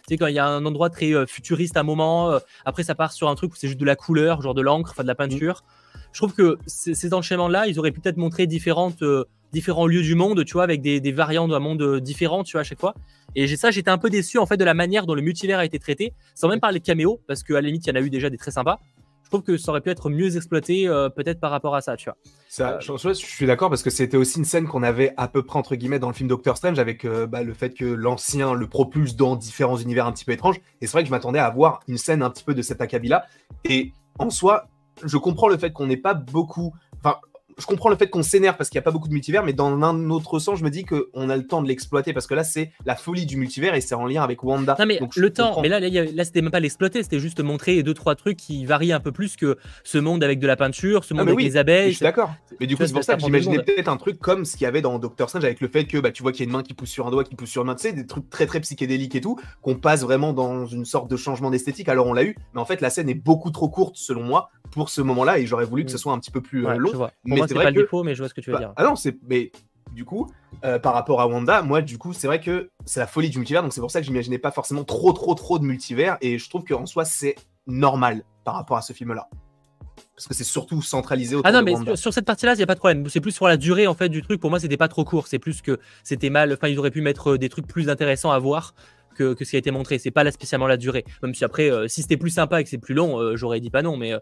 sais, 0.07 0.17
quand 0.17 0.27
il 0.27 0.35
y 0.35 0.39
a 0.39 0.47
un 0.47 0.65
endroit 0.65 0.89
très 0.89 1.27
futuriste 1.27 1.77
à 1.77 1.81
un 1.81 1.83
moment, 1.83 2.39
après 2.65 2.83
ça 2.83 2.95
part 2.95 3.11
sur 3.11 3.29
un 3.29 3.35
truc 3.35 3.53
où 3.53 3.55
c'est 3.55 3.67
juste 3.67 3.79
de 3.79 3.85
la 3.85 3.95
couleur, 3.95 4.41
genre 4.41 4.55
de 4.55 4.61
l'encre, 4.61 4.91
enfin 4.91 5.03
de 5.03 5.07
la 5.07 5.15
peinture. 5.15 5.63
Je 6.11 6.19
trouve 6.19 6.33
que 6.33 6.57
ces 6.65 7.13
enchaînements-là, 7.13 7.67
ils 7.67 7.77
auraient 7.77 7.91
pu 7.91 7.99
peut-être 7.99 8.17
montré 8.17 8.47
différentes 8.47 9.03
différents 9.51 9.87
lieux 9.87 10.01
du 10.01 10.15
monde, 10.15 10.43
tu 10.45 10.53
vois, 10.53 10.63
avec 10.63 10.81
des, 10.81 10.99
des 10.99 11.11
variants 11.11 11.47
d'un 11.47 11.59
monde 11.59 11.81
euh, 11.81 11.99
différents, 11.99 12.43
tu 12.43 12.53
vois, 12.53 12.61
à 12.61 12.63
chaque 12.63 12.79
fois. 12.79 12.93
Et 13.35 13.47
j'ai 13.47 13.57
ça, 13.57 13.71
j'étais 13.71 13.91
un 13.91 13.97
peu 13.97 14.09
déçu 14.09 14.37
en 14.37 14.45
fait 14.45 14.57
de 14.57 14.63
la 14.63 14.73
manière 14.73 15.05
dont 15.05 15.15
le 15.15 15.21
multivers 15.21 15.59
a 15.59 15.65
été 15.65 15.79
traité, 15.79 16.13
sans 16.35 16.47
même 16.47 16.59
parler 16.59 16.79
de 16.79 16.85
caméos, 16.85 17.21
parce 17.27 17.43
qu'à 17.43 17.55
la 17.55 17.61
limite, 17.61 17.85
il 17.85 17.89
y 17.89 17.91
en 17.93 17.95
a 17.95 18.01
eu 18.01 18.09
déjà 18.09 18.29
des 18.29 18.37
très 18.37 18.51
sympas. 18.51 18.79
Je 19.23 19.37
trouve 19.37 19.43
que 19.43 19.55
ça 19.55 19.71
aurait 19.71 19.79
pu 19.79 19.89
être 19.89 20.09
mieux 20.09 20.35
exploité, 20.35 20.89
euh, 20.89 21.07
peut-être 21.07 21.39
par 21.39 21.51
rapport 21.51 21.73
à 21.73 21.79
ça, 21.79 21.95
tu 21.95 22.09
vois. 22.09 22.17
Ça, 22.49 22.79
je, 22.81 22.91
je, 22.97 23.13
suis 23.13 23.45
d'accord 23.45 23.69
parce 23.69 23.81
que 23.81 23.89
c'était 23.89 24.17
aussi 24.17 24.39
une 24.39 24.43
scène 24.43 24.67
qu'on 24.67 24.83
avait 24.83 25.13
à 25.15 25.29
peu 25.29 25.41
près 25.41 25.57
entre 25.57 25.75
guillemets 25.75 25.99
dans 25.99 26.09
le 26.09 26.13
film 26.13 26.27
Doctor 26.27 26.57
Strange 26.57 26.79
avec 26.79 27.05
euh, 27.05 27.27
bah, 27.27 27.41
le 27.41 27.53
fait 27.53 27.73
que 27.73 27.85
l'ancien 27.85 28.53
le 28.53 28.67
propulse 28.67 29.15
dans 29.15 29.37
différents 29.37 29.77
univers 29.77 30.05
un 30.05 30.11
petit 30.11 30.25
peu 30.25 30.33
étranges. 30.33 30.57
Et 30.81 30.85
c'est 30.85 30.91
vrai 30.91 31.03
que 31.03 31.07
je 31.07 31.11
m'attendais 31.11 31.39
à 31.39 31.49
voir 31.49 31.79
une 31.87 31.97
scène 31.97 32.23
un 32.23 32.29
petit 32.29 32.43
peu 32.43 32.53
de 32.53 32.61
cet 32.61 32.81
acabit-là. 32.81 33.23
Et 33.63 33.93
en 34.19 34.29
soi, 34.29 34.67
je 35.01 35.15
comprends 35.15 35.47
le 35.47 35.57
fait 35.57 35.71
qu'on 35.71 35.87
n'ait 35.87 35.95
pas 35.95 36.13
beaucoup. 36.13 36.73
Enfin, 37.01 37.15
je 37.61 37.67
comprends 37.67 37.89
le 37.89 37.95
fait 37.95 38.09
qu'on 38.09 38.23
s'énerve 38.23 38.57
parce 38.57 38.69
qu'il 38.69 38.77
n'y 38.77 38.83
a 38.83 38.83
pas 38.83 38.91
beaucoup 38.91 39.07
de 39.07 39.13
multivers, 39.13 39.43
mais 39.43 39.53
dans 39.53 39.67
un 39.67 40.09
autre 40.09 40.39
sens, 40.39 40.59
je 40.59 40.63
me 40.63 40.69
dis 40.69 40.83
qu'on 40.83 41.29
a 41.29 41.37
le 41.37 41.45
temps 41.45 41.61
de 41.61 41.67
l'exploiter 41.67 42.11
parce 42.11 42.27
que 42.27 42.33
là, 42.33 42.43
c'est 42.43 42.71
la 42.85 42.95
folie 42.95 43.25
du 43.25 43.37
multivers 43.37 43.75
et 43.75 43.81
c'est 43.81 43.95
en 43.95 44.07
lien 44.07 44.23
avec 44.23 44.43
Wanda. 44.43 44.75
Non, 44.79 44.85
mais 44.85 44.99
le 45.15 45.29
temps, 45.31 45.61
mais 45.61 45.69
là, 45.69 45.79
là, 45.79 46.25
c'était 46.25 46.41
même 46.41 46.51
pas 46.51 46.59
l'exploiter, 46.59 47.03
c'était 47.03 47.19
juste 47.19 47.39
montrer 47.39 47.83
deux, 47.83 47.93
trois 47.93 48.15
trucs 48.15 48.37
qui 48.37 48.65
varient 48.65 48.93
un 48.93 48.99
peu 48.99 49.11
plus 49.11 49.35
que 49.35 49.57
ce 49.83 49.97
monde 49.99 50.23
avec 50.23 50.39
de 50.39 50.47
la 50.47 50.55
peinture, 50.55 51.03
ce 51.03 51.13
ah, 51.13 51.17
monde 51.17 51.29
avec 51.29 51.45
les 51.45 51.57
abeilles. 51.57 51.91
Je 51.91 51.97
suis 51.97 52.03
d'accord. 52.03 52.31
Mais 52.59 52.67
du 52.67 52.75
coup, 52.75 52.85
c'est 52.85 52.93
pour 52.93 53.03
ça 53.03 53.15
que 53.15 53.21
j'imaginais 53.21 53.59
peut-être 53.59 53.89
un 53.89 53.97
truc 53.97 54.19
comme 54.19 54.43
ce 54.45 54.53
qu'il 54.57 54.65
y 54.65 54.67
avait 54.67 54.81
dans 54.81 54.97
Doctor 54.97 55.29
Strange 55.29 55.45
avec 55.45 55.61
le 55.61 55.67
fait 55.67 55.85
que 55.85 55.99
bah, 55.99 56.11
tu 56.11 56.23
vois 56.23 56.31
qu'il 56.31 56.41
y 56.41 56.43
a 56.43 56.49
une 56.49 56.57
main 56.57 56.63
qui 56.63 56.73
pousse 56.73 56.89
sur 56.89 57.07
un 57.07 57.11
doigt, 57.11 57.23
qui 57.23 57.35
pousse 57.35 57.49
sur 57.49 57.61
une 57.61 57.67
main, 57.67 57.75
tu 57.75 57.83
sais, 57.83 57.93
des 57.93 58.07
trucs 58.07 58.29
très 58.29 58.47
très 58.47 58.59
psychédéliques 58.59 59.15
et 59.15 59.21
tout, 59.21 59.39
qu'on 59.61 59.75
passe 59.75 60.01
vraiment 60.01 60.33
dans 60.33 60.65
une 60.65 60.85
sorte 60.85 61.09
de 61.09 61.15
changement 61.15 61.51
d'esthétique. 61.51 61.89
Alors 61.89 62.07
on 62.07 62.13
l'a 62.13 62.23
eu, 62.23 62.35
mais 62.53 62.61
en 62.61 62.65
fait, 62.65 62.81
la 62.81 62.89
scène 62.89 63.09
est 63.09 63.13
beaucoup 63.13 63.51
trop 63.51 63.69
courte 63.69 63.95
selon 63.97 64.23
moi 64.23 64.49
pour 64.71 64.89
ce 64.89 65.01
moment-là 65.01 65.37
et 65.37 65.45
j'aurais 65.45 65.65
voulu 65.65 65.85
que 65.85 65.91
ce 65.91 65.97
mm. 65.97 65.99
soit 65.99 66.13
un 66.13 66.19
petit 66.19 66.31
peu 66.31 66.41
plus 66.41 66.65
euh, 66.65 66.75
long. 66.75 66.91
mais 67.25 67.41
c'est 67.53 67.63
pas 67.63 67.71
le 67.71 67.81
défaut, 67.81 68.03
mais 68.03 68.15
je 68.15 68.19
vois 68.19 68.29
ce 68.29 68.33
que 68.33 68.41
tu 68.41 68.49
veux 68.49 68.57
bah, 68.57 68.59
dire. 68.59 68.73
Ah 68.75 68.83
non, 68.83 68.95
c'est 68.95 69.17
mais 69.27 69.51
du 69.93 70.05
coup 70.05 70.27
euh, 70.63 70.79
par 70.79 70.93
rapport 70.93 71.21
à 71.21 71.27
Wanda, 71.27 71.61
moi 71.61 71.81
du 71.81 71.97
coup 71.97 72.13
c'est 72.13 72.27
vrai 72.27 72.39
que 72.39 72.69
c'est 72.85 72.99
la 72.99 73.07
folie 73.07 73.29
du 73.29 73.39
multivers, 73.39 73.61
donc 73.61 73.73
c'est 73.73 73.81
pour 73.81 73.91
ça 73.91 73.99
que 73.99 74.05
j'imaginais 74.05 74.37
pas 74.37 74.51
forcément 74.51 74.83
trop 74.83 75.11
trop 75.11 75.33
trop 75.33 75.59
de 75.59 75.65
multivers 75.65 76.17
et 76.21 76.37
je 76.37 76.49
trouve 76.49 76.63
qu'en 76.63 76.85
soi 76.85 77.03
c'est 77.03 77.35
normal 77.67 78.23
par 78.43 78.55
rapport 78.55 78.77
à 78.77 78.81
ce 78.81 78.93
film-là. 78.93 79.27
Parce 80.15 80.27
que 80.27 80.33
c'est 80.33 80.43
surtout 80.43 80.81
centralisé 80.81 81.35
autour 81.35 81.47
Ah 81.47 81.51
non, 81.51 81.63
mais 81.63 81.73
Wanda. 81.73 81.95
sur, 81.95 82.13
cette 82.13 82.25
partie-là, 82.25 82.53
il 82.53 82.57
n'y 82.57 82.63
a 82.63 82.67
pas 82.67 82.75
de 82.75 82.79
problème. 82.79 83.09
C'est 83.09 83.21
plus 83.21 83.31
sur 83.31 83.47
la 83.47 83.57
durée 83.57 83.87
en 83.87 83.95
fait 83.95 84.07
du 84.09 84.21
truc. 84.21 84.39
Pour 84.39 84.51
moi, 84.51 84.59
c'était 84.59 84.77
pas 84.77 84.87
trop 84.87 85.03
court. 85.03 85.27
C'est 85.27 85.39
plus 85.39 85.61
que 85.61 85.79
c'était 86.03 86.29
mal. 86.29 86.53
Enfin, 86.53 86.67
ils 86.67 86.77
auraient 86.77 86.91
pu 86.91 87.01
mettre 87.01 87.31
euh, 87.31 87.37
des 87.37 87.49
trucs 87.49 87.65
plus 87.65 87.89
intéressants 87.89 88.31
à 88.31 88.37
voir 88.37 88.75
que, 89.15 89.35
ce 89.39 89.49
qui 89.49 89.55
a 89.55 89.59
été 89.59 89.71
montré. 89.71 89.97
C'est 89.97 90.11
pas 90.11 90.23
là 90.23 90.31
spécialement 90.31 90.67
la 90.67 90.77
durée. 90.77 91.05
Même 91.23 91.33
si 91.33 91.43
après, 91.43 91.71
euh, 91.71 91.87
si 91.87 92.01
c'était 92.01 92.17
plus 92.17 92.29
sympa 92.29 92.61
et 92.61 92.63
que 92.63 92.69
c'est 92.69 92.77
plus 92.77 92.93
long, 92.93 93.19
euh, 93.19 93.35
j'aurais 93.35 93.59
dit 93.59 93.69
pas 93.69 93.81
non. 93.81 93.97
Mais, 93.97 94.13
euh, 94.13 94.19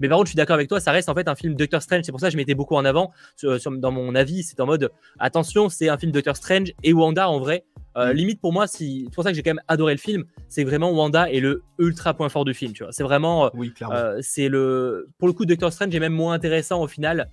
mais 0.00 0.08
par 0.08 0.18
contre, 0.18 0.28
je 0.28 0.32
suis 0.32 0.36
d'accord 0.36 0.54
avec 0.54 0.68
toi, 0.68 0.80
ça 0.80 0.92
reste 0.92 1.08
en 1.08 1.14
fait 1.14 1.28
un 1.28 1.34
film 1.34 1.54
Doctor 1.54 1.82
Strange. 1.82 2.02
C'est 2.04 2.12
pour 2.12 2.20
ça 2.20 2.26
que 2.26 2.32
je 2.32 2.36
mettais 2.36 2.54
beaucoup 2.54 2.76
en 2.76 2.84
avant 2.84 3.12
dans 3.42 3.92
mon 3.92 4.14
avis. 4.14 4.42
C'est 4.42 4.60
en 4.60 4.66
mode 4.66 4.90
attention, 5.18 5.68
c'est 5.68 5.88
un 5.88 5.98
film 5.98 6.12
Doctor 6.12 6.36
Strange 6.36 6.72
et 6.82 6.92
Wanda 6.92 7.28
en 7.28 7.38
vrai. 7.38 7.64
Mm. 7.96 8.10
Limite 8.12 8.40
pour 8.40 8.52
moi, 8.52 8.68
si... 8.68 9.02
c'est 9.06 9.14
pour 9.14 9.24
ça 9.24 9.30
que 9.30 9.36
j'ai 9.36 9.42
quand 9.42 9.50
même 9.50 9.62
adoré 9.66 9.92
le 9.92 9.98
film. 9.98 10.24
C'est 10.48 10.62
vraiment 10.64 10.92
Wanda 10.92 11.28
et 11.30 11.40
le 11.40 11.62
ultra 11.78 12.14
point 12.14 12.28
fort 12.28 12.44
du 12.44 12.54
film. 12.54 12.72
Tu 12.72 12.84
vois, 12.84 12.92
c'est 12.92 13.02
vraiment. 13.02 13.50
oui, 13.54 13.72
c'est 14.20 14.48
le. 14.48 15.08
Pour 15.18 15.28
le 15.28 15.34
coup, 15.34 15.44
Doctor 15.44 15.72
Strange 15.72 15.94
est 15.94 16.00
même 16.00 16.12
moins 16.12 16.34
intéressant 16.34 16.82
au 16.82 16.86
final. 16.86 17.28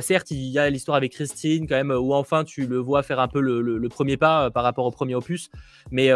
certes, 0.00 0.30
il 0.30 0.38
y 0.38 0.58
a 0.58 0.68
l'histoire 0.70 0.96
avec 0.96 1.12
Christine, 1.12 1.66
quand 1.68 1.76
même, 1.76 1.92
où 1.92 2.14
enfin 2.14 2.44
tu 2.44 2.66
le 2.66 2.78
vois 2.78 3.02
faire 3.02 3.20
un 3.20 3.28
peu 3.28 3.40
le, 3.40 3.88
premier 3.88 4.16
pas 4.16 4.50
par 4.50 4.64
rapport 4.64 4.86
au 4.86 4.90
premier 4.90 5.14
opus. 5.14 5.50
Mais 5.90 6.10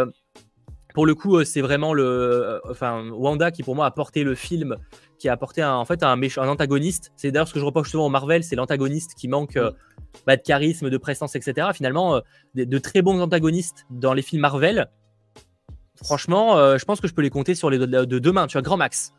pour 0.97 1.05
le 1.05 1.15
coup, 1.15 1.37
euh, 1.37 1.45
c'est 1.45 1.61
vraiment 1.61 1.93
le, 1.93 2.05
euh, 2.05 2.59
enfin, 2.71 3.11
Wanda 3.11 3.51
qui 3.51 3.63
pour 3.63 3.77
moi 3.77 3.85
a 3.85 3.91
porté 3.91 4.25
le 4.25 4.35
film, 4.35 4.77
qui 5.19 5.29
a 5.29 5.33
apporté 5.35 5.61
un, 5.61 5.75
en 5.75 5.85
fait 5.85 6.03
un, 6.03 6.19
un 6.19 6.49
antagoniste. 6.49 7.13
C'est 7.17 7.31
d'ailleurs 7.31 7.49
ce 7.49 7.53
que 7.53 7.61
je 7.61 7.67
reproche 7.67 7.91
souvent 7.91 8.07
au 8.07 8.09
Marvel, 8.09 8.43
c'est 8.43 8.57
l'antagoniste 8.57 9.13
qui 9.15 9.29
manque 9.29 9.59
euh, 9.59 9.73
bah, 10.27 10.39
de 10.39 10.41
charisme, 10.41 10.89
de 10.89 10.97
présence, 10.97 11.37
etc. 11.37 11.69
Finalement, 11.75 12.23
de, 12.55 12.79
très 12.79 13.03
bons 13.03 13.21
antagonistes 13.21 13.85
dans 13.91 14.15
les 14.15 14.23
films 14.23 14.41
Marvel. 14.41 14.89
Franchement, 16.03 16.57
je 16.79 16.85
pense 16.87 17.03
que 17.03 17.09
je 17.09 17.13
peux 17.13 17.23
les 17.23 17.31
compter 17.31 17.55
sur 17.55 17.69
les 17.69 17.77
doigts 17.77 18.07
de, 18.07 18.19
deux 18.19 18.33
mains, 18.33 18.47
tu 18.47 18.55
vois, 18.55 18.63
grand 18.63 18.79
max. 18.79 19.13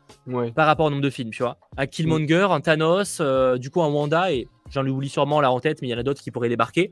Par 0.56 0.66
rapport 0.66 0.86
au 0.86 0.90
nombre 0.90 1.02
de 1.02 1.10
films, 1.10 1.30
tu 1.30 1.44
vois. 1.44 1.58
Un 1.76 1.86
Killmonger, 1.86 2.48
un 2.50 2.60
Thanos, 2.60 3.20
du 3.56 3.70
coup 3.70 3.82
un 3.82 3.88
Wanda, 3.88 4.32
et 4.32 4.48
j'en 4.70 4.84
oublie 4.84 5.08
sûrement 5.08 5.40
là 5.40 5.52
en 5.52 5.60
tête, 5.60 5.80
mais 5.80 5.86
il 5.86 5.90
y 5.92 5.94
en 5.94 5.98
a 5.98 6.02
d'autres 6.02 6.22
qui 6.22 6.32
pourraient 6.32 6.48
débarquer. 6.48 6.90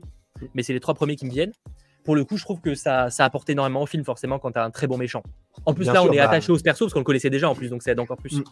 Mais 0.53 0.63
c'est 0.63 0.73
les 0.73 0.79
trois 0.79 0.93
premiers 0.93 1.17
qui 1.17 1.25
me 1.25 1.31
viennent 1.31 1.51
pour 2.07 2.15
le 2.15 2.23
coup, 2.23 2.37
je 2.37 2.43
trouve 2.45 2.61
que 2.61 2.73
ça, 2.73 3.09
ça 3.09 3.25
apporte 3.25 3.49
énormément 3.49 3.81
au 3.81 3.85
film, 3.85 4.05
forcément, 4.05 4.39
quand 4.39 4.53
tu 4.53 4.57
as 4.57 4.63
un 4.63 4.71
très 4.71 4.87
bon 4.87 4.97
méchant. 4.97 5.23
En 5.65 5.73
plus, 5.73 5.87
là, 5.87 6.01
on 6.03 6.11
est 6.13 6.15
bah, 6.15 6.29
attaché 6.29 6.53
aux 6.53 6.57
persos 6.57 6.79
parce 6.79 6.93
qu'on 6.93 6.99
le 6.99 7.03
connaissait 7.03 7.29
déjà 7.29 7.49
en 7.49 7.53
plus, 7.53 7.69
donc 7.69 7.83
ça 7.83 7.91
aide 7.91 7.99
encore 7.99 8.15
plus. 8.15 8.37
Mm. 8.37 8.43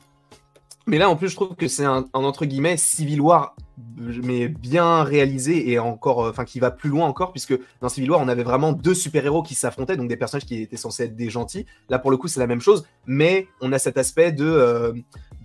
Mais 0.88 0.98
là, 0.98 1.10
en 1.10 1.16
plus, 1.16 1.30
je 1.30 1.36
trouve 1.36 1.56
que 1.56 1.70
c'est 1.70 1.86
un, 1.86 2.04
entre 2.12 2.44
guillemets 2.44 2.76
Civil 2.76 3.22
War, 3.22 3.56
mais 3.98 4.50
bien 4.50 5.04
réalisé 5.04 5.72
et 5.72 5.80
encore, 5.80 6.26
euh, 6.26 6.32
enfin, 6.32 6.44
qui 6.44 6.60
va 6.60 6.70
plus 6.70 6.90
loin 6.90 7.08
encore, 7.08 7.32
puisque 7.32 7.58
dans 7.80 7.88
Civil 7.88 8.12
War, 8.12 8.20
on 8.20 8.28
avait 8.28 8.44
vraiment 8.44 8.74
deux 8.74 8.94
super-héros 8.94 9.42
qui 9.42 9.56
s'affrontaient, 9.56 9.96
donc 9.96 10.10
des 10.10 10.18
personnages 10.18 10.46
qui 10.46 10.62
étaient 10.62 10.76
censés 10.76 11.04
être 11.04 11.16
des 11.16 11.30
gentils. 11.30 11.66
Là, 11.88 11.98
pour 11.98 12.12
le 12.12 12.18
coup, 12.18 12.28
c'est 12.28 12.42
la 12.42 12.48
même 12.48 12.60
chose, 12.60 12.86
mais 13.06 13.48
on 13.62 13.72
a 13.72 13.80
cet 13.80 13.98
aspect 13.98 14.34
de, 14.34 14.44
euh, 14.44 14.92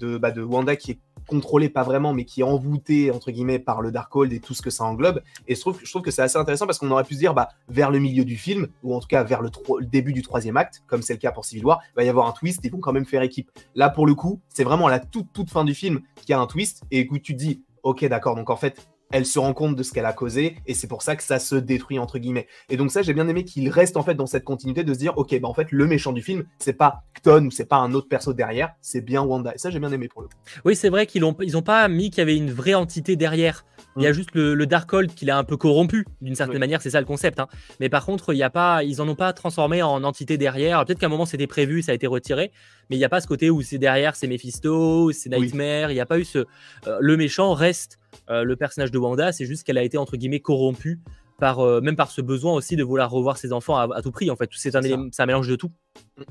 de, 0.01 0.19
bah, 0.19 0.33
de 0.33 0.43
Wanda 0.43 0.75
qui 0.75 0.91
est 0.91 0.99
contrôlé, 1.31 1.69
pas 1.69 1.85
vraiment, 1.85 2.13
mais 2.13 2.25
qui 2.25 2.41
est 2.41 2.45
envoûté, 2.45 3.11
entre 3.11 3.31
guillemets, 3.31 3.59
par 3.59 3.81
le 3.81 3.93
Darkhold 3.93 4.33
et 4.33 4.41
tout 4.41 4.53
ce 4.53 4.63
que 4.63 4.71
ça 4.71 4.85
englobe. 4.85 5.23
Et 5.47 5.55
je 5.55 5.61
trouve, 5.61 5.79
je 5.83 5.89
trouve 5.89 6.03
que 6.03 6.11
c'est 6.11 6.23
assez 6.23 6.37
intéressant 6.37 6.67
parce 6.67 6.79
qu'on 6.79 6.91
aurait 6.91 7.05
pu 7.05 7.15
se 7.15 7.21
dire, 7.21 7.33
bah, 7.33 7.49
vers 7.69 7.91
le 7.91 8.01
milieu 8.01 8.25
du 8.25 8.37
film, 8.37 8.69
ou 8.83 8.95
en 8.95 9.01
tout 9.01 9.09
cas 9.09 9.23
vers 9.23 9.41
le, 9.41 9.51
début 9.83 10.13
du 10.13 10.23
troisième 10.23 10.57
acte, 10.57 10.83
comme 10.87 11.03
c'est 11.03 11.15
le 11.15 11.19
cas 11.19 11.33
pour 11.33 11.45
Civil 11.45 11.65
War, 11.65 11.81
il 11.93 11.97
va 11.97 12.05
y 12.05 12.09
avoir 12.09 12.27
un 12.27 12.33
twist, 12.33 12.61
ils 12.65 12.73
vont 12.73 12.81
quand 12.81 12.93
même 12.93 13.07
faire 13.07 13.23
équipe. 13.23 13.51
Là, 13.75 13.89
pour 13.89 14.07
le 14.07 14.15
coup, 14.15 14.41
c'est 14.49 14.65
vraiment 14.65 14.89
la 14.89 14.99
toute, 14.99 15.33
toute 15.33 15.51
fin 15.51 15.65
du 15.65 15.75
film 15.75 16.01
qu'il 16.17 16.31
y 16.31 16.33
a 16.33 16.41
un 16.41 16.47
twist, 16.47 16.83
et 16.91 17.09
où 17.11 17.19
tu 17.19 17.35
te 17.35 17.39
dis, 17.39 17.63
ok, 17.83 18.05
d'accord, 18.07 18.35
donc 18.35 18.51
en 18.51 18.57
fait, 18.57 18.89
elle 19.11 19.27
se 19.27 19.39
rend 19.39 19.53
compte 19.53 19.77
de 19.77 19.83
ce 19.83 19.93
qu'elle 19.93 20.07
a 20.07 20.13
causé 20.13 20.57
et 20.67 20.75
c'est 20.75 20.87
pour 20.87 21.03
ça 21.03 21.17
que 21.17 21.23
ça 21.23 21.39
se 21.39 21.57
détruit 21.57 21.99
entre 21.99 22.19
guillemets. 22.19 22.47
Et 22.69 22.77
donc 22.77 22.91
ça 22.91 23.03
j'ai 23.03 23.15
bien 23.15 23.29
aimé 23.29 23.45
qu'il 23.45 23.69
reste 23.69 23.97
en 23.97 24.03
fait 24.03 24.15
dans 24.15 24.27
cette 24.27 24.45
continuité 24.45 24.85
de 24.85 24.95
se 24.95 24.99
dire 24.99 25.17
ok 25.17 25.39
bah 25.41 25.49
en 25.49 25.55
fait 25.55 25.71
le 25.73 25.87
méchant 25.87 26.13
du 26.13 26.23
film 26.23 26.45
c'est 26.59 26.73
pas 26.73 27.03
Kton 27.15 27.47
ou 27.47 27.51
c'est 27.51 27.67
pas 27.67 27.77
un 27.77 27.93
autre 27.93 28.09
perso 28.09 28.33
derrière, 28.33 28.71
c'est 28.81 29.01
bien 29.01 29.23
Wanda. 29.23 29.55
Et 29.55 29.59
ça 29.59 29.71
j'ai 29.71 29.81
bien 29.81 29.93
aimé 29.93 30.09
pour 30.09 30.23
le 30.23 30.29
coup. 30.29 30.35
Oui 30.65 30.77
c'est 30.77 30.89
vrai 30.89 31.07
qu'ils 31.07 31.25
ont 31.25 31.37
ils 31.41 31.57
ont 31.57 31.63
pas 31.63 31.87
mis 31.89 32.11
qu'il 32.11 32.19
y 32.19 32.23
avait 32.23 32.37
une 32.37 32.53
vraie 32.53 32.75
entité 32.75 33.17
derrière. 33.17 33.65
Il 33.97 34.03
y 34.03 34.07
a 34.07 34.11
mm. 34.11 34.15
juste 34.15 34.31
le, 34.35 34.67
Darkhold 34.67 35.15
qui 35.15 35.25
l'a 35.25 35.37
un 35.37 35.45
peu 35.45 35.57
corrompu 35.57 36.07
d'une 36.21 36.35
certaine 36.35 36.59
manière, 36.59 36.81
c'est 36.81 36.91
ça 36.91 37.01
le 37.01 37.07
concept. 37.07 37.41
Hein. 37.41 37.49
Mais 37.81 37.89
par 37.89 38.07
contre, 38.07 38.33
il 38.33 38.37
y 38.37 38.43
a 38.43 38.51
pas, 38.51 38.85
ils 38.85 39.01
en 39.01 39.09
ont 39.09 39.17
pas 39.17 39.33
transformé 39.33 39.83
en 39.83 40.05
entité 40.05 40.39
derrière. 40.39 40.85
Peut-être 40.85 41.01
qu'à 41.01 41.07
un 41.07 41.11
moment 41.11 41.27
c'était 41.27 41.47
prévu, 41.47 41.83
ça 41.83 41.93
a 41.93 41.95
été 41.95 42.07
retiré, 42.07 42.53
mais 42.91 42.97
il 42.97 42.99
n'y 42.99 43.05
a 43.05 43.09
pas 43.09 43.21
ce 43.21 43.29
côté 43.29 43.51
où 43.51 43.63
c'est 43.63 43.79
derrière, 43.79 44.17
c'est 44.17 44.27
Mephisto, 44.27 45.13
c'est 45.13 45.31
Nightmare. 45.31 45.93
Il 45.93 45.95
n'y 45.95 46.01
a 46.01 46.07
pas 46.07 46.19
eu 46.19 46.25
ce, 46.25 46.39
euh, 46.87 46.99
le 47.01 47.17
méchant 47.17 47.55
reste 47.55 48.01
euh, 48.29 48.43
le 48.43 48.57
personnage 48.57 48.91
de 48.91 48.99
Wanda, 48.99 49.31
c'est 49.31 49.47
juste 49.47 49.65
qu'elle 49.65 49.79
a 49.79 49.85
été 49.85 49.97
entre 49.97 50.17
guillemets 50.17 50.41
corrompue 50.41 51.01
par 51.39 51.61
euh, 51.61 51.81
même 51.81 51.97
par 51.97 52.11
ce 52.11 52.21
besoin 52.21 52.53
aussi 52.53 52.75
de 52.75 52.83
vouloir 52.83 53.09
revoir 53.11 53.39
ses 53.39 53.53
enfants 53.53 53.77
à, 53.77 54.03
tout 54.03 54.11
prix. 54.11 54.29
En 54.29 54.37
fait, 54.37 54.51
c'est 54.53 54.75
un, 54.75 54.83
un, 54.83 55.27
mélange 55.27 55.49
de 55.49 55.57
tout. 55.57 55.71
Mm. 56.19 56.23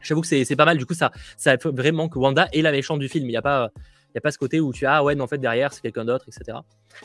J'avoue 0.00 0.20
que 0.20 0.26
c'est 0.26 0.56
pas 0.56 0.66
mal. 0.66 0.78
Du 0.78 0.86
coup, 0.86 0.94
ça, 0.94 1.10
ça 1.36 1.58
fait 1.58 1.68
vraiment 1.70 2.08
que 2.08 2.18
Wanda 2.18 2.48
est 2.52 2.62
la 2.62 2.70
méchante 2.70 3.00
du 3.00 3.08
film. 3.08 3.24
Il 3.24 3.30
n'y 3.30 3.36
a 3.36 3.42
pas 3.42 3.70
n'y 4.14 4.18
a 4.18 4.20
pas 4.20 4.30
ce 4.30 4.38
côté 4.38 4.60
où 4.60 4.72
tu 4.72 4.86
as, 4.86 4.96
ah 4.96 5.04
ouais, 5.04 5.14
mais 5.14 5.22
en 5.22 5.26
fait, 5.26 5.38
derrière, 5.38 5.72
c'est 5.72 5.80
quelqu'un 5.80 6.04
d'autre, 6.04 6.26
etc. 6.28 6.58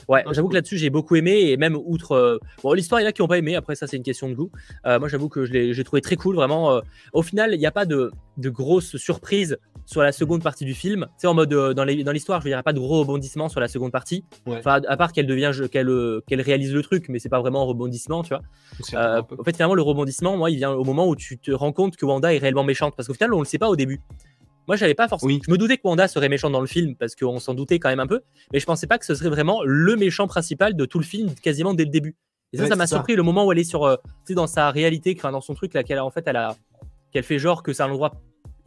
Ouais, 0.07 0.23
j'avoue 0.31 0.49
que 0.49 0.53
là-dessus, 0.53 0.77
j'ai 0.77 0.89
beaucoup 0.89 1.15
aimé. 1.15 1.49
Et 1.49 1.57
même 1.57 1.75
outre. 1.75 2.11
Euh, 2.11 2.37
bon, 2.63 2.73
l'histoire, 2.73 3.01
il 3.01 3.03
y 3.03 3.07
en 3.07 3.09
a 3.09 3.11
qui 3.11 3.21
n'ont 3.21 3.27
pas 3.27 3.37
aimé. 3.37 3.55
Après, 3.55 3.75
ça, 3.75 3.87
c'est 3.87 3.97
une 3.97 4.03
question 4.03 4.29
de 4.29 4.35
goût. 4.35 4.51
moi, 4.85 5.07
j'avoue 5.07 5.29
que 5.29 5.45
je 5.45 5.51
l'ai 5.51 5.83
trouvé 5.83 6.01
très 6.01 6.15
cool. 6.15 6.35
Vraiment. 6.35 6.81
au 7.13 7.21
final, 7.21 7.53
il 7.53 7.59
n'y 7.59 7.65
a 7.65 7.71
pas 7.71 7.85
de, 7.85 8.11
de 8.37 8.49
grosses 8.49 8.97
surprises 8.97 9.57
sur 9.89 10.01
la 10.01 10.11
seconde 10.11 10.43
partie 10.43 10.65
du 10.65 10.75
film. 10.75 11.07
C'est 11.17 11.25
en 11.25 11.33
mode 11.33 11.51
euh, 11.51 11.73
dans 11.73 11.83
l'histoire, 11.83 12.39
je 12.41 12.45
veux 12.45 12.51
dire, 12.51 12.63
pas 12.63 12.73
de 12.73 12.79
gros 12.79 12.99
rebondissement 12.99 13.49
sur 13.49 13.59
la 13.59 13.67
seconde 13.67 13.91
partie. 13.91 14.23
Enfin, 14.45 14.81
à 14.87 14.97
part 14.97 15.13
qu'elle 15.13 15.25
devient, 15.25 15.51
qu'elle 15.71 15.89
euh, 15.89 16.21
qu'elle 16.27 16.41
réalise 16.41 16.73
le 16.73 16.83
truc, 16.83 17.09
mais 17.09 17.17
c'est 17.17 17.29
pas 17.29 17.39
vraiment 17.39 17.63
un 17.63 17.65
rebondissement, 17.65 18.21
tu 18.21 18.29
vois. 18.29 18.43
Euh, 18.93 19.21
en 19.37 19.43
fait, 19.43 19.55
finalement, 19.55 19.73
le 19.73 19.81
rebondissement, 19.81 20.37
moi, 20.37 20.51
il 20.51 20.57
vient 20.57 20.71
au 20.71 20.83
moment 20.83 21.07
où 21.07 21.15
tu 21.15 21.39
te 21.39 21.51
rends 21.51 21.71
compte 21.71 21.97
que 21.97 22.05
Wanda 22.05 22.33
est 22.33 22.37
réellement 22.37 22.63
méchante, 22.63 22.95
parce 22.95 23.07
qu'au 23.07 23.15
final, 23.15 23.33
on 23.33 23.39
le 23.39 23.45
sait 23.45 23.57
pas 23.57 23.69
au 23.69 23.75
début. 23.75 23.99
Moi, 24.69 24.75
j'avais 24.75 24.93
pas 24.93 25.07
forcément. 25.07 25.35
Je 25.43 25.51
me 25.51 25.57
doutais 25.57 25.77
que 25.77 25.81
Wanda 25.83 26.07
serait 26.07 26.29
méchante 26.29 26.51
dans 26.51 26.61
le 26.61 26.67
film 26.67 26.95
parce 26.95 27.15
qu'on 27.15 27.39
s'en 27.39 27.55
doutait 27.55 27.79
quand 27.79 27.89
même 27.89 27.99
un 27.99 28.05
peu, 28.05 28.21
mais 28.53 28.59
je 28.59 28.67
pensais 28.67 28.85
pas 28.85 28.99
que 28.99 29.05
ce 29.05 29.15
serait 29.15 29.29
vraiment 29.29 29.63
le 29.65 29.95
méchant 29.95 30.27
principal 30.27 30.75
de 30.75 30.85
tout 30.85 30.99
le 30.99 31.03
film, 31.03 31.33
quasiment 31.33 31.73
dès 31.73 31.85
le 31.85 31.89
début. 31.89 32.15
Et 32.53 32.57
ça, 32.57 32.67
ça 32.67 32.75
m'a 32.75 32.85
surpris 32.85 33.15
le 33.15 33.23
moment 33.23 33.47
où 33.47 33.51
elle 33.51 33.57
est 33.57 33.63
sur, 33.63 33.97
tu 34.03 34.11
sais, 34.27 34.33
dans 34.35 34.45
sa 34.45 34.69
réalité, 34.69 35.15
dans 35.15 35.41
son 35.41 35.55
truc 35.55 35.73
là, 35.73 35.83
qu'elle 35.83 35.99
en 35.99 36.11
fait, 36.11 36.23
elle 36.27 36.35
a, 36.35 36.55
qu'elle 37.11 37.23
fait 37.23 37.39
genre 37.39 37.63
que 37.63 37.73
c'est 37.73 37.81
un 37.81 37.89
endroit 37.89 38.11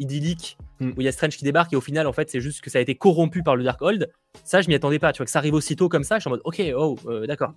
idyllique 0.02 0.58
hmm. 0.80 0.90
où 0.90 1.00
il 1.00 1.04
y 1.04 1.08
a 1.08 1.12
Strange 1.12 1.36
qui 1.36 1.44
débarque 1.44 1.72
et 1.72 1.76
au 1.76 1.80
final 1.80 2.06
en 2.06 2.12
fait 2.12 2.30
c'est 2.30 2.40
juste 2.40 2.60
que 2.60 2.70
ça 2.70 2.78
a 2.78 2.82
été 2.82 2.94
corrompu 2.94 3.42
par 3.42 3.56
le 3.56 3.64
Darkhold 3.64 4.10
ça 4.44 4.60
je 4.60 4.68
m'y 4.68 4.74
attendais 4.74 4.98
pas 4.98 5.12
tu 5.12 5.18
vois 5.18 5.24
que 5.24 5.30
ça 5.30 5.38
arrive 5.38 5.54
aussitôt 5.54 5.88
comme 5.88 6.04
ça 6.04 6.16
je 6.16 6.22
suis 6.22 6.28
en 6.28 6.32
mode 6.32 6.42
ok 6.44 6.62
oh 6.76 6.96
euh, 7.06 7.26
d'accord 7.26 7.54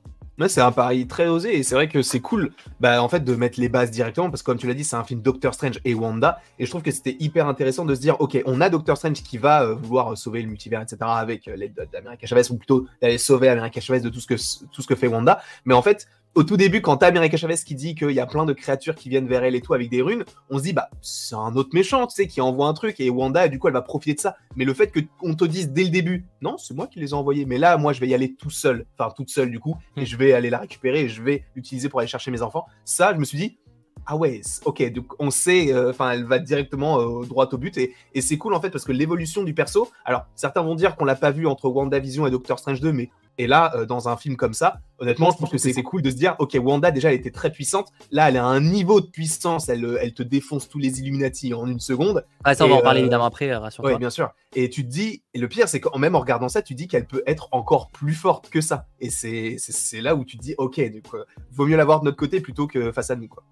c'est 0.47 0.61
un 0.61 0.71
pari 0.71 1.07
très 1.07 1.27
osé 1.27 1.57
et 1.57 1.63
c'est 1.63 1.75
vrai 1.75 1.87
que 1.87 2.01
c'est 2.01 2.19
cool 2.19 2.51
bah, 2.79 3.01
en 3.01 3.09
fait 3.09 3.23
de 3.23 3.35
mettre 3.35 3.59
les 3.59 3.69
bases 3.69 3.91
directement 3.91 4.29
parce 4.29 4.41
que 4.41 4.45
comme 4.45 4.57
tu 4.57 4.67
l'as 4.67 4.73
dit 4.73 4.83
c'est 4.83 4.95
un 4.95 5.03
film 5.03 5.21
Doctor 5.21 5.53
Strange 5.53 5.79
et 5.85 5.93
Wanda 5.93 6.41
et 6.59 6.65
je 6.65 6.69
trouve 6.69 6.81
que 6.81 6.91
c'était 6.91 7.15
hyper 7.19 7.47
intéressant 7.47 7.85
de 7.85 7.95
se 7.95 8.01
dire 8.01 8.19
ok 8.19 8.41
on 8.45 8.61
a 8.61 8.69
Doctor 8.69 8.97
Strange 8.97 9.23
qui 9.23 9.37
va 9.37 9.63
euh, 9.63 9.75
vouloir 9.75 10.17
sauver 10.17 10.41
le 10.41 10.47
multivers 10.47 10.81
etc 10.81 10.97
avec 11.01 11.47
euh, 11.47 11.55
l'aide 11.55 11.87
d'America 11.91 12.27
Chavez 12.27 12.51
ou 12.51 12.57
plutôt 12.57 12.85
d'aller 13.01 13.17
sauver 13.17 13.49
America 13.49 13.79
Chavez 13.79 14.01
de 14.01 14.09
tout 14.09 14.19
ce 14.19 14.27
que 14.27 14.35
tout 14.71 14.81
ce 14.81 14.87
que 14.87 14.95
fait 14.95 15.07
Wanda 15.07 15.41
mais 15.65 15.73
en 15.73 15.81
fait 15.81 16.07
au 16.35 16.43
tout 16.43 16.57
début, 16.57 16.81
quand 16.81 16.97
t'as 16.97 17.07
America 17.07 17.37
Chavez 17.37 17.55
qui 17.65 17.75
dit 17.75 17.95
qu'il 17.95 18.11
y 18.11 18.19
a 18.19 18.25
plein 18.25 18.45
de 18.45 18.51
créatures 18.51 18.95
qui 18.95 19.07
viennent 19.07 19.27
vers 19.27 19.43
elle 19.43 19.55
et 19.55 19.61
tout 19.61 19.73
avec 19.73 19.89
des 19.89 20.01
runes, 20.01 20.25
on 20.49 20.57
se 20.57 20.63
dit, 20.63 20.73
bah, 20.73 20.89
c'est 21.01 21.35
un 21.35 21.55
autre 21.55 21.69
méchant, 21.73 22.05
tu 22.07 22.15
sais, 22.15 22.27
qui 22.27 22.41
envoie 22.41 22.67
un 22.67 22.73
truc 22.73 22.99
et 22.99 23.09
Wanda, 23.09 23.47
du 23.47 23.57
coup, 23.57 23.67
elle 23.67 23.73
va 23.73 23.81
profiter 23.81 24.15
de 24.15 24.19
ça. 24.19 24.35
Mais 24.57 24.65
le 24.65 24.73
fait 24.73 24.91
qu'on 25.19 25.33
te 25.33 25.45
dise 25.45 25.71
dès 25.71 25.85
le 25.85 25.89
début, 25.89 26.25
non, 26.41 26.57
c'est 26.57 26.73
moi 26.73 26.87
qui 26.87 26.99
les 26.99 27.11
ai 27.11 27.13
envoyés, 27.13 27.45
mais 27.45 27.57
là, 27.57 27.77
moi, 27.77 27.93
je 27.93 28.01
vais 28.01 28.07
y 28.07 28.13
aller 28.13 28.35
tout 28.35 28.49
seul, 28.49 28.85
enfin, 28.97 29.11
toute 29.15 29.29
seule, 29.29 29.49
du 29.49 29.59
coup, 29.59 29.77
et 29.95 30.01
hmm. 30.01 30.05
je 30.05 30.17
vais 30.17 30.33
aller 30.33 30.49
la 30.49 30.59
récupérer 30.59 31.01
et 31.01 31.09
je 31.09 31.23
vais 31.23 31.45
l'utiliser 31.55 31.87
pour 31.87 31.99
aller 31.99 32.09
chercher 32.09 32.31
mes 32.31 32.41
enfants. 32.41 32.65
Ça, 32.83 33.13
je 33.13 33.19
me 33.19 33.23
suis 33.23 33.37
dit, 33.37 33.57
ah 34.05 34.17
ouais, 34.17 34.41
ok, 34.65 34.91
donc 34.91 35.13
on 35.19 35.31
sait, 35.31 35.73
euh, 35.73 35.89
enfin, 35.89 36.11
elle 36.11 36.25
va 36.25 36.37
directement 36.37 36.99
euh, 36.99 37.25
droit 37.25 37.47
au 37.51 37.57
but 37.57 37.75
et, 37.77 37.93
et 38.13 38.21
c'est 38.21 38.37
cool 38.37 38.53
en 38.53 38.61
fait 38.61 38.69
parce 38.69 38.83
que 38.83 38.91
l'évolution 38.91 39.41
du 39.43 39.55
perso. 39.55 39.89
Alors, 40.03 40.25
certains 40.35 40.61
vont 40.61 40.75
dire 40.75 40.95
qu'on 40.95 41.05
l'a 41.05 41.15
pas 41.15 41.31
vu 41.31 41.47
entre 41.47 41.69
WandaVision 41.69 42.27
et 42.27 42.29
Doctor 42.29 42.59
Strange 42.59 42.81
2, 42.81 42.91
mais 42.91 43.09
et 43.37 43.47
là, 43.47 43.73
euh, 43.75 43.85
dans 43.85 44.09
un 44.09 44.17
film 44.17 44.35
comme 44.35 44.53
ça, 44.53 44.79
honnêtement, 44.99 45.31
je 45.31 45.37
pense 45.37 45.49
que 45.49 45.57
c'est 45.57 45.73
cool 45.83 46.01
de 46.01 46.09
se 46.09 46.15
dire, 46.15 46.35
ok, 46.39 46.57
Wanda 46.61 46.91
déjà, 46.91 47.09
elle 47.09 47.19
était 47.19 47.31
très 47.31 47.51
puissante. 47.51 47.89
Là, 48.11 48.29
elle 48.29 48.37
a 48.37 48.45
un 48.45 48.61
niveau 48.61 49.01
de 49.01 49.07
puissance, 49.07 49.69
elle, 49.69 49.97
elle 50.01 50.13
te 50.13 50.23
défonce 50.23 50.69
tous 50.69 50.79
les 50.79 50.99
Illuminati 50.99 51.53
en 51.53 51.67
une 51.67 51.79
seconde. 51.79 52.25
Ah, 52.43 52.55
ça, 52.55 52.65
on 52.65 52.69
va 52.69 52.75
en 52.75 52.81
parler 52.81 53.01
évidemment 53.01 53.25
après, 53.25 53.53
rassure-toi. 53.53 53.93
Oui, 53.93 53.99
bien 53.99 54.09
sûr. 54.09 54.31
Et 54.55 54.69
tu 54.69 54.83
te 54.83 54.89
dis, 54.89 55.23
et 55.33 55.39
le 55.39 55.47
pire, 55.49 55.67
c'est 55.67 55.79
qu'en 55.79 55.99
même 55.99 56.15
en 56.15 56.19
regardant 56.19 56.49
ça, 56.49 56.61
tu 56.61 56.75
te 56.75 56.77
dis 56.77 56.87
qu'elle 56.87 57.07
peut 57.07 57.23
être 57.27 57.49
encore 57.51 57.89
plus 57.89 58.13
forte 58.13 58.49
que 58.49 58.61
ça. 58.61 58.87
Et 58.99 59.09
c'est 59.09 59.57
là 60.01 60.15
où 60.15 60.23
tu 60.23 60.37
te 60.37 60.41
dis, 60.41 60.55
ok, 60.57 60.79
donc, 60.91 61.03
vaut 61.51 61.65
mieux 61.65 61.77
l'avoir 61.77 61.99
de 61.99 62.05
notre 62.05 62.17
côté 62.17 62.39
plutôt 62.39 62.67
que 62.67 62.91
face 62.91 63.11
à 63.11 63.15
nous, 63.15 63.27
quoi. 63.27 63.43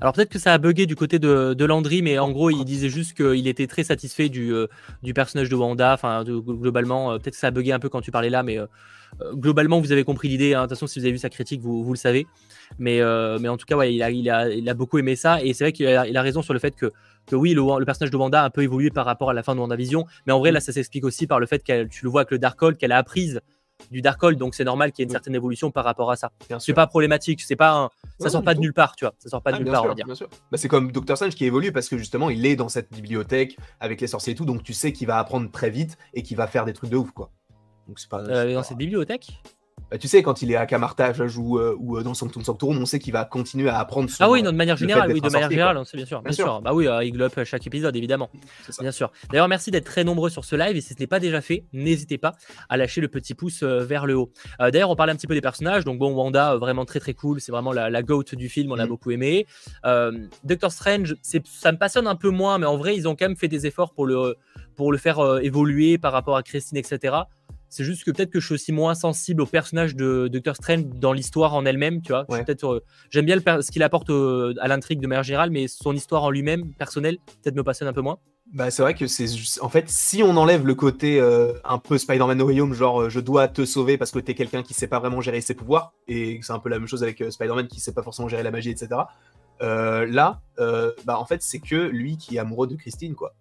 Alors 0.00 0.12
peut-être 0.12 0.28
que 0.28 0.38
ça 0.38 0.52
a 0.52 0.58
bugué 0.58 0.86
du 0.86 0.96
côté 0.96 1.18
de, 1.18 1.64
Landry, 1.64 2.02
mais 2.02 2.18
en 2.18 2.30
gros, 2.30 2.50
il 2.50 2.64
disait 2.64 2.88
juste 2.88 3.14
qu'il 3.14 3.48
était 3.48 3.66
très 3.66 3.84
satisfait 3.84 4.28
du, 4.28 4.52
euh, 4.52 4.66
du 5.02 5.14
personnage 5.14 5.48
de 5.48 5.56
Wanda. 5.56 5.94
Enfin, 5.94 6.22
globalement, 6.24 7.12
euh, 7.12 7.18
peut-être 7.18 7.34
que 7.34 7.40
ça 7.40 7.48
a 7.48 7.50
bugué 7.50 7.72
un 7.72 7.78
peu 7.78 7.88
quand 7.88 8.00
tu 8.00 8.10
parlais 8.10 8.30
là, 8.30 8.42
mais 8.42 8.58
euh, 8.58 8.66
globalement, 9.34 9.80
vous 9.80 9.92
avez 9.92 10.04
compris 10.04 10.28
l'idée. 10.28 10.54
Hein. 10.54 10.62
De 10.62 10.66
toute 10.66 10.76
façon, 10.76 10.86
si 10.86 10.98
vous 10.98 11.04
avez 11.04 11.12
vu 11.12 11.18
sa 11.18 11.30
critique, 11.30 11.60
vous, 11.60 11.84
vous 11.84 11.92
le 11.92 11.98
savez. 11.98 12.26
Mais, 12.78 13.00
mais 13.40 13.48
en 13.48 13.56
tout 13.56 13.66
cas, 13.66 13.76
ouais, 13.76 13.94
il, 13.94 14.02
a, 14.02 14.10
il, 14.10 14.28
a, 14.30 14.48
il 14.50 14.68
a 14.68 14.74
beaucoup 14.74 14.98
aimé 14.98 15.16
ça. 15.16 15.42
Et 15.42 15.52
c'est 15.54 15.64
vrai 15.64 15.72
qu'il 15.72 15.86
a, 15.86 16.02
a, 16.02 16.22
raison 16.22 16.42
sur 16.42 16.52
le 16.52 16.58
fait 16.58 16.74
que, 16.74 16.92
que 17.26 17.36
oui, 17.36 17.54
le, 17.54 17.62
le, 17.78 17.84
personnage 17.84 18.10
de 18.10 18.16
Wanda 18.16 18.42
a 18.42 18.44
un 18.46 18.50
peu 18.50 18.62
évolué 18.62 18.90
par 18.90 19.06
rapport 19.06 19.30
à 19.30 19.34
la 19.34 19.42
fin 19.42 19.54
de 19.54 19.60
WandaVision. 19.60 20.04
Mais 20.26 20.32
en 20.32 20.38
vrai, 20.38 20.52
là, 20.52 20.60
ça 20.60 20.72
s'explique 20.72 21.04
aussi 21.04 21.26
par 21.26 21.40
le 21.40 21.46
fait 21.46 21.62
que 21.62 21.84
tu 21.84 22.04
le 22.04 22.10
vois 22.10 22.22
avec 22.22 22.30
le 22.30 22.38
Darkhold, 22.38 22.76
qu'elle 22.76 22.92
a 22.92 22.98
apprise 22.98 23.40
du 23.90 24.00
Darkhold, 24.00 24.38
donc 24.38 24.54
c'est 24.54 24.64
normal 24.64 24.92
qu'il 24.92 25.02
y 25.02 25.04
ait 25.04 25.08
une 25.08 25.12
certaine 25.12 25.34
évolution 25.34 25.70
par 25.70 25.84
rapport 25.84 26.10
à 26.10 26.16
ça. 26.16 26.32
C'est 26.58 26.72
pas 26.72 26.86
problématique, 26.86 27.40
c'est 27.40 27.56
pas 27.56 27.90
ça 28.18 28.30
sort 28.30 28.42
pas 28.42 28.54
de 28.54 28.60
nulle 28.60 28.72
part, 28.72 28.96
tu 28.96 29.04
vois. 29.04 29.14
Ça 29.18 29.28
sort 29.28 29.42
pas 29.42 29.52
de 29.52 29.56
ah, 29.56 29.60
nulle 29.60 29.70
part, 29.70 29.84
on 29.84 29.88
va 29.88 29.94
dire. 29.94 30.06
Bah, 30.50 30.58
c'est 30.58 30.68
comme 30.68 30.92
Doctor 30.92 31.16
Strange 31.16 31.34
qui 31.34 31.44
évolue 31.44 31.72
parce 31.72 31.88
que 31.88 31.98
justement 31.98 32.30
il 32.30 32.46
est 32.46 32.56
dans 32.56 32.68
cette 32.68 32.90
bibliothèque 32.92 33.56
avec 33.80 34.00
les 34.00 34.06
sorciers 34.06 34.32
et 34.32 34.36
tout, 34.36 34.46
donc 34.46 34.62
tu 34.62 34.72
sais 34.72 34.92
qu'il 34.92 35.06
va 35.06 35.18
apprendre 35.18 35.50
très 35.50 35.70
vite 35.70 35.98
et 36.14 36.22
qu'il 36.22 36.36
va 36.36 36.46
faire 36.46 36.64
des 36.64 36.72
trucs 36.72 36.90
de 36.90 36.96
ouf, 36.96 37.12
quoi. 37.12 37.30
Donc 37.86 37.98
c'est 37.98 38.08
pas. 38.08 38.20
Euh, 38.20 38.54
dans 38.54 38.62
cette 38.62 38.78
bibliothèque 38.78 39.40
bah, 39.90 39.98
tu 39.98 40.08
sais, 40.08 40.20
quand 40.20 40.42
il 40.42 40.50
est 40.50 40.56
à 40.56 40.66
Camartage 40.66 41.20
ou, 41.38 41.58
euh, 41.58 41.76
ou 41.78 41.96
euh, 41.96 42.02
dans 42.02 42.12
Sanctum 42.12 42.42
Sanctorum, 42.42 42.76
on 42.76 42.86
sait 42.86 42.98
qu'il 42.98 43.12
va 43.12 43.24
continuer 43.24 43.68
à 43.68 43.78
apprendre. 43.78 44.10
ah 44.18 44.28
oui, 44.28 44.42
de 44.42 44.50
manière 44.50 44.76
générale, 44.76 45.12
oui, 45.12 45.20
de 45.20 45.30
manière 45.30 45.48
générale, 45.48 45.86
sait 45.86 45.96
bien 45.96 46.06
sûr. 46.06 46.22
Bien, 46.22 46.32
sûr. 46.32 46.60
Bah 46.60 46.74
oui, 46.74 46.88
il 47.04 47.12
globe 47.12 47.30
chaque 47.44 47.66
épisode, 47.66 47.94
évidemment. 47.94 48.28
Bien 48.80 48.90
sûr. 48.90 49.12
D'ailleurs, 49.30 49.46
merci 49.46 49.70
d'être 49.70 49.84
très 49.84 50.02
nombreux 50.02 50.28
sur 50.28 50.44
ce 50.44 50.56
live 50.56 50.76
et 50.76 50.80
si 50.80 50.94
ce 50.94 50.98
n'est 50.98 51.06
pas 51.06 51.20
déjà 51.20 51.40
fait, 51.40 51.64
n'hésitez 51.72 52.18
pas 52.18 52.32
à 52.68 52.76
lâcher 52.76 53.00
le 53.00 53.06
petit 53.06 53.34
pouce 53.34 53.62
euh, 53.62 53.84
vers 53.84 54.06
le 54.06 54.16
haut. 54.16 54.32
D'ailleurs, 54.58 54.90
on 54.90 54.96
parlait 54.96 55.12
un 55.12 55.16
petit 55.16 55.28
peu 55.28 55.34
des 55.34 55.40
personnages. 55.40 55.84
Donc, 55.84 55.98
bon, 55.98 56.12
Wanda, 56.12 56.56
vraiment 56.56 56.84
très 56.84 56.98
très 56.98 57.14
cool. 57.14 57.40
C'est 57.40 57.52
vraiment 57.52 57.72
la, 57.72 57.88
la 57.88 58.02
goat 58.02 58.24
du 58.32 58.48
film, 58.48 58.72
on 58.72 58.74
l'a 58.74 58.86
mm. 58.86 58.88
beaucoup 58.88 59.12
aimé. 59.12 59.46
Doctor 60.42 60.72
Strange, 60.72 61.14
ça 61.22 61.70
me 61.72 61.78
passionne 61.78 62.08
un 62.08 62.16
peu 62.16 62.30
moins, 62.30 62.58
mais 62.58 62.66
en 62.66 62.76
vrai, 62.76 62.96
ils 62.96 63.06
ont 63.06 63.14
quand 63.14 63.26
même 63.26 63.36
fait 63.36 63.48
des 63.48 63.66
efforts 63.66 63.92
pour 63.92 64.06
le, 64.06 64.36
pour 64.74 64.90
le 64.90 64.98
faire 64.98 65.38
évoluer 65.42 65.96
par 65.98 66.12
rapport 66.12 66.36
à 66.36 66.42
Christine, 66.42 66.78
etc. 66.78 67.14
C'est 67.68 67.84
juste 67.84 68.04
que 68.04 68.10
peut-être 68.10 68.30
que 68.30 68.40
je 68.40 68.46
suis 68.46 68.54
aussi 68.54 68.72
moins 68.72 68.94
sensible 68.94 69.42
au 69.42 69.46
personnage 69.46 69.96
de 69.96 70.28
Doctor 70.28 70.56
Strange 70.56 70.86
dans 70.86 71.12
l'histoire 71.12 71.54
en 71.54 71.64
elle-même, 71.66 72.00
tu 72.00 72.12
vois. 72.12 72.26
Euh, 72.30 72.80
j'aime 73.10 73.26
bien 73.26 73.38
ce 73.60 73.70
qu'il 73.70 73.82
apporte 73.82 74.10
euh, 74.10 74.54
à 74.60 74.68
l'intrigue 74.68 75.00
de 75.00 75.06
manière 75.06 75.22
générale, 75.22 75.50
mais 75.50 75.68
son 75.68 75.94
histoire 75.94 76.24
en 76.24 76.30
lui-même, 76.30 76.72
personnelle, 76.72 77.18
peut-être 77.42 77.56
me 77.56 77.62
passionne 77.62 77.88
un 77.88 77.92
peu 77.92 78.00
moins. 78.00 78.18
Bah, 78.54 78.70
c'est 78.70 78.82
vrai 78.82 78.94
que 78.94 79.08
c'est 79.08 79.26
en 79.60 79.68
fait 79.68 79.90
si 79.90 80.22
on 80.22 80.36
enlève 80.36 80.64
le 80.64 80.76
côté 80.76 81.20
euh, 81.20 81.54
un 81.64 81.78
peu 81.78 81.98
Spider-Man 81.98 82.38
No 82.38 82.46
Way 82.46 82.74
genre 82.74 83.10
je 83.10 83.18
dois 83.18 83.48
te 83.48 83.64
sauver 83.64 83.98
parce 83.98 84.12
que 84.12 84.20
t'es 84.20 84.34
quelqu'un 84.34 84.62
qui 84.62 84.72
sait 84.72 84.86
pas 84.86 85.00
vraiment 85.00 85.20
gérer 85.20 85.40
ses 85.40 85.54
pouvoirs 85.54 85.94
et 86.06 86.38
c'est 86.42 86.52
un 86.52 86.60
peu 86.60 86.68
la 86.68 86.78
même 86.78 86.86
chose 86.86 87.02
avec 87.02 87.24
Spider-Man 87.28 87.66
qui 87.66 87.80
sait 87.80 87.92
pas 87.92 88.04
forcément 88.04 88.28
gérer 88.28 88.44
la 88.44 88.52
magie 88.52 88.70
etc. 88.70 89.00
là, 89.60 90.40
bah 90.58 91.18
en 91.18 91.24
fait 91.24 91.42
c'est 91.42 91.58
que 91.58 91.74
lui 91.74 92.18
qui 92.18 92.36
est 92.36 92.38
amoureux 92.38 92.68
de 92.68 92.76
Christine 92.76 93.16
quoi. 93.16 93.34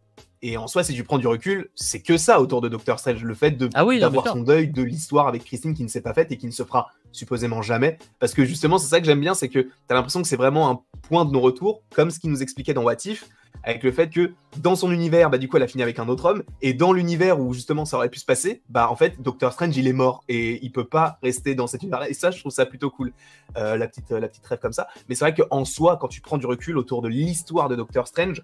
Et 0.47 0.57
en 0.57 0.67
soi, 0.67 0.83
si 0.83 0.93
tu 0.93 1.03
prends 1.03 1.17
du 1.17 1.25
recul, 1.25 1.71
c'est 1.73 2.01
que 2.01 2.17
ça 2.17 2.39
autour 2.39 2.61
de 2.61 2.69
Doctor 2.69 2.99
Strange, 2.99 3.23
le 3.23 3.33
fait 3.33 3.49
de 3.49 3.67
ah 3.73 3.83
d'avoir 3.99 4.27
son 4.27 4.41
deuil 4.41 4.67
de 4.67 4.83
l'histoire 4.83 5.27
avec 5.27 5.43
Christine 5.43 5.73
qui 5.73 5.81
ne 5.81 5.87
s'est 5.87 6.01
pas 6.01 6.13
faite 6.13 6.31
et 6.31 6.37
qui 6.37 6.45
ne 6.45 6.51
se 6.51 6.61
fera 6.61 6.91
supposément 7.11 7.63
jamais. 7.63 7.97
Parce 8.19 8.35
que 8.35 8.45
justement, 8.45 8.77
c'est 8.77 8.87
ça 8.87 8.99
que 8.99 9.07
j'aime 9.07 9.21
bien, 9.21 9.33
c'est 9.33 9.49
que 9.49 9.57
tu 9.57 9.71
as 9.89 9.95
l'impression 9.95 10.21
que 10.21 10.27
c'est 10.27 10.35
vraiment 10.35 10.69
un 10.69 10.81
point 11.01 11.25
de 11.25 11.31
non-retour, 11.31 11.81
comme 11.95 12.11
ce 12.11 12.19
qu'il 12.19 12.29
nous 12.29 12.43
expliquait 12.43 12.75
dans 12.75 12.83
What 12.83 12.97
If, 13.05 13.27
avec 13.63 13.81
le 13.81 13.91
fait 13.91 14.11
que 14.11 14.33
dans 14.57 14.75
son 14.75 14.91
univers, 14.91 15.31
bah 15.31 15.39
du 15.39 15.49
coup, 15.49 15.57
elle 15.57 15.63
a 15.63 15.67
fini 15.67 15.81
avec 15.81 15.97
un 15.97 16.07
autre 16.09 16.25
homme, 16.25 16.43
et 16.61 16.75
dans 16.75 16.93
l'univers 16.93 17.39
où 17.39 17.51
justement 17.51 17.83
ça 17.85 17.97
aurait 17.97 18.09
pu 18.09 18.19
se 18.19 18.25
passer, 18.25 18.61
bah 18.69 18.87
en 18.91 18.95
fait, 18.95 19.19
Doctor 19.23 19.51
Strange 19.51 19.75
il 19.75 19.87
est 19.87 19.93
mort 19.93 20.23
et 20.29 20.63
il 20.63 20.71
peut 20.71 20.87
pas 20.87 21.17
rester 21.23 21.55
dans 21.55 21.65
cet 21.65 21.81
univers. 21.81 22.03
Et 22.03 22.13
ça, 22.13 22.29
je 22.29 22.39
trouve 22.39 22.51
ça 22.51 22.67
plutôt 22.67 22.91
cool, 22.91 23.13
euh, 23.57 23.77
la 23.77 23.87
petite 23.87 24.11
la 24.11 24.27
petite 24.27 24.45
rêve 24.45 24.59
comme 24.59 24.73
ça. 24.73 24.85
Mais 25.09 25.15
c'est 25.15 25.25
vrai 25.25 25.33
qu'en 25.33 25.65
soi, 25.65 25.97
quand 25.99 26.07
tu 26.07 26.21
prends 26.21 26.37
du 26.37 26.45
recul 26.45 26.77
autour 26.77 27.01
de 27.01 27.07
l'histoire 27.07 27.67
de 27.67 27.75
Doctor 27.75 28.07
Strange, 28.07 28.43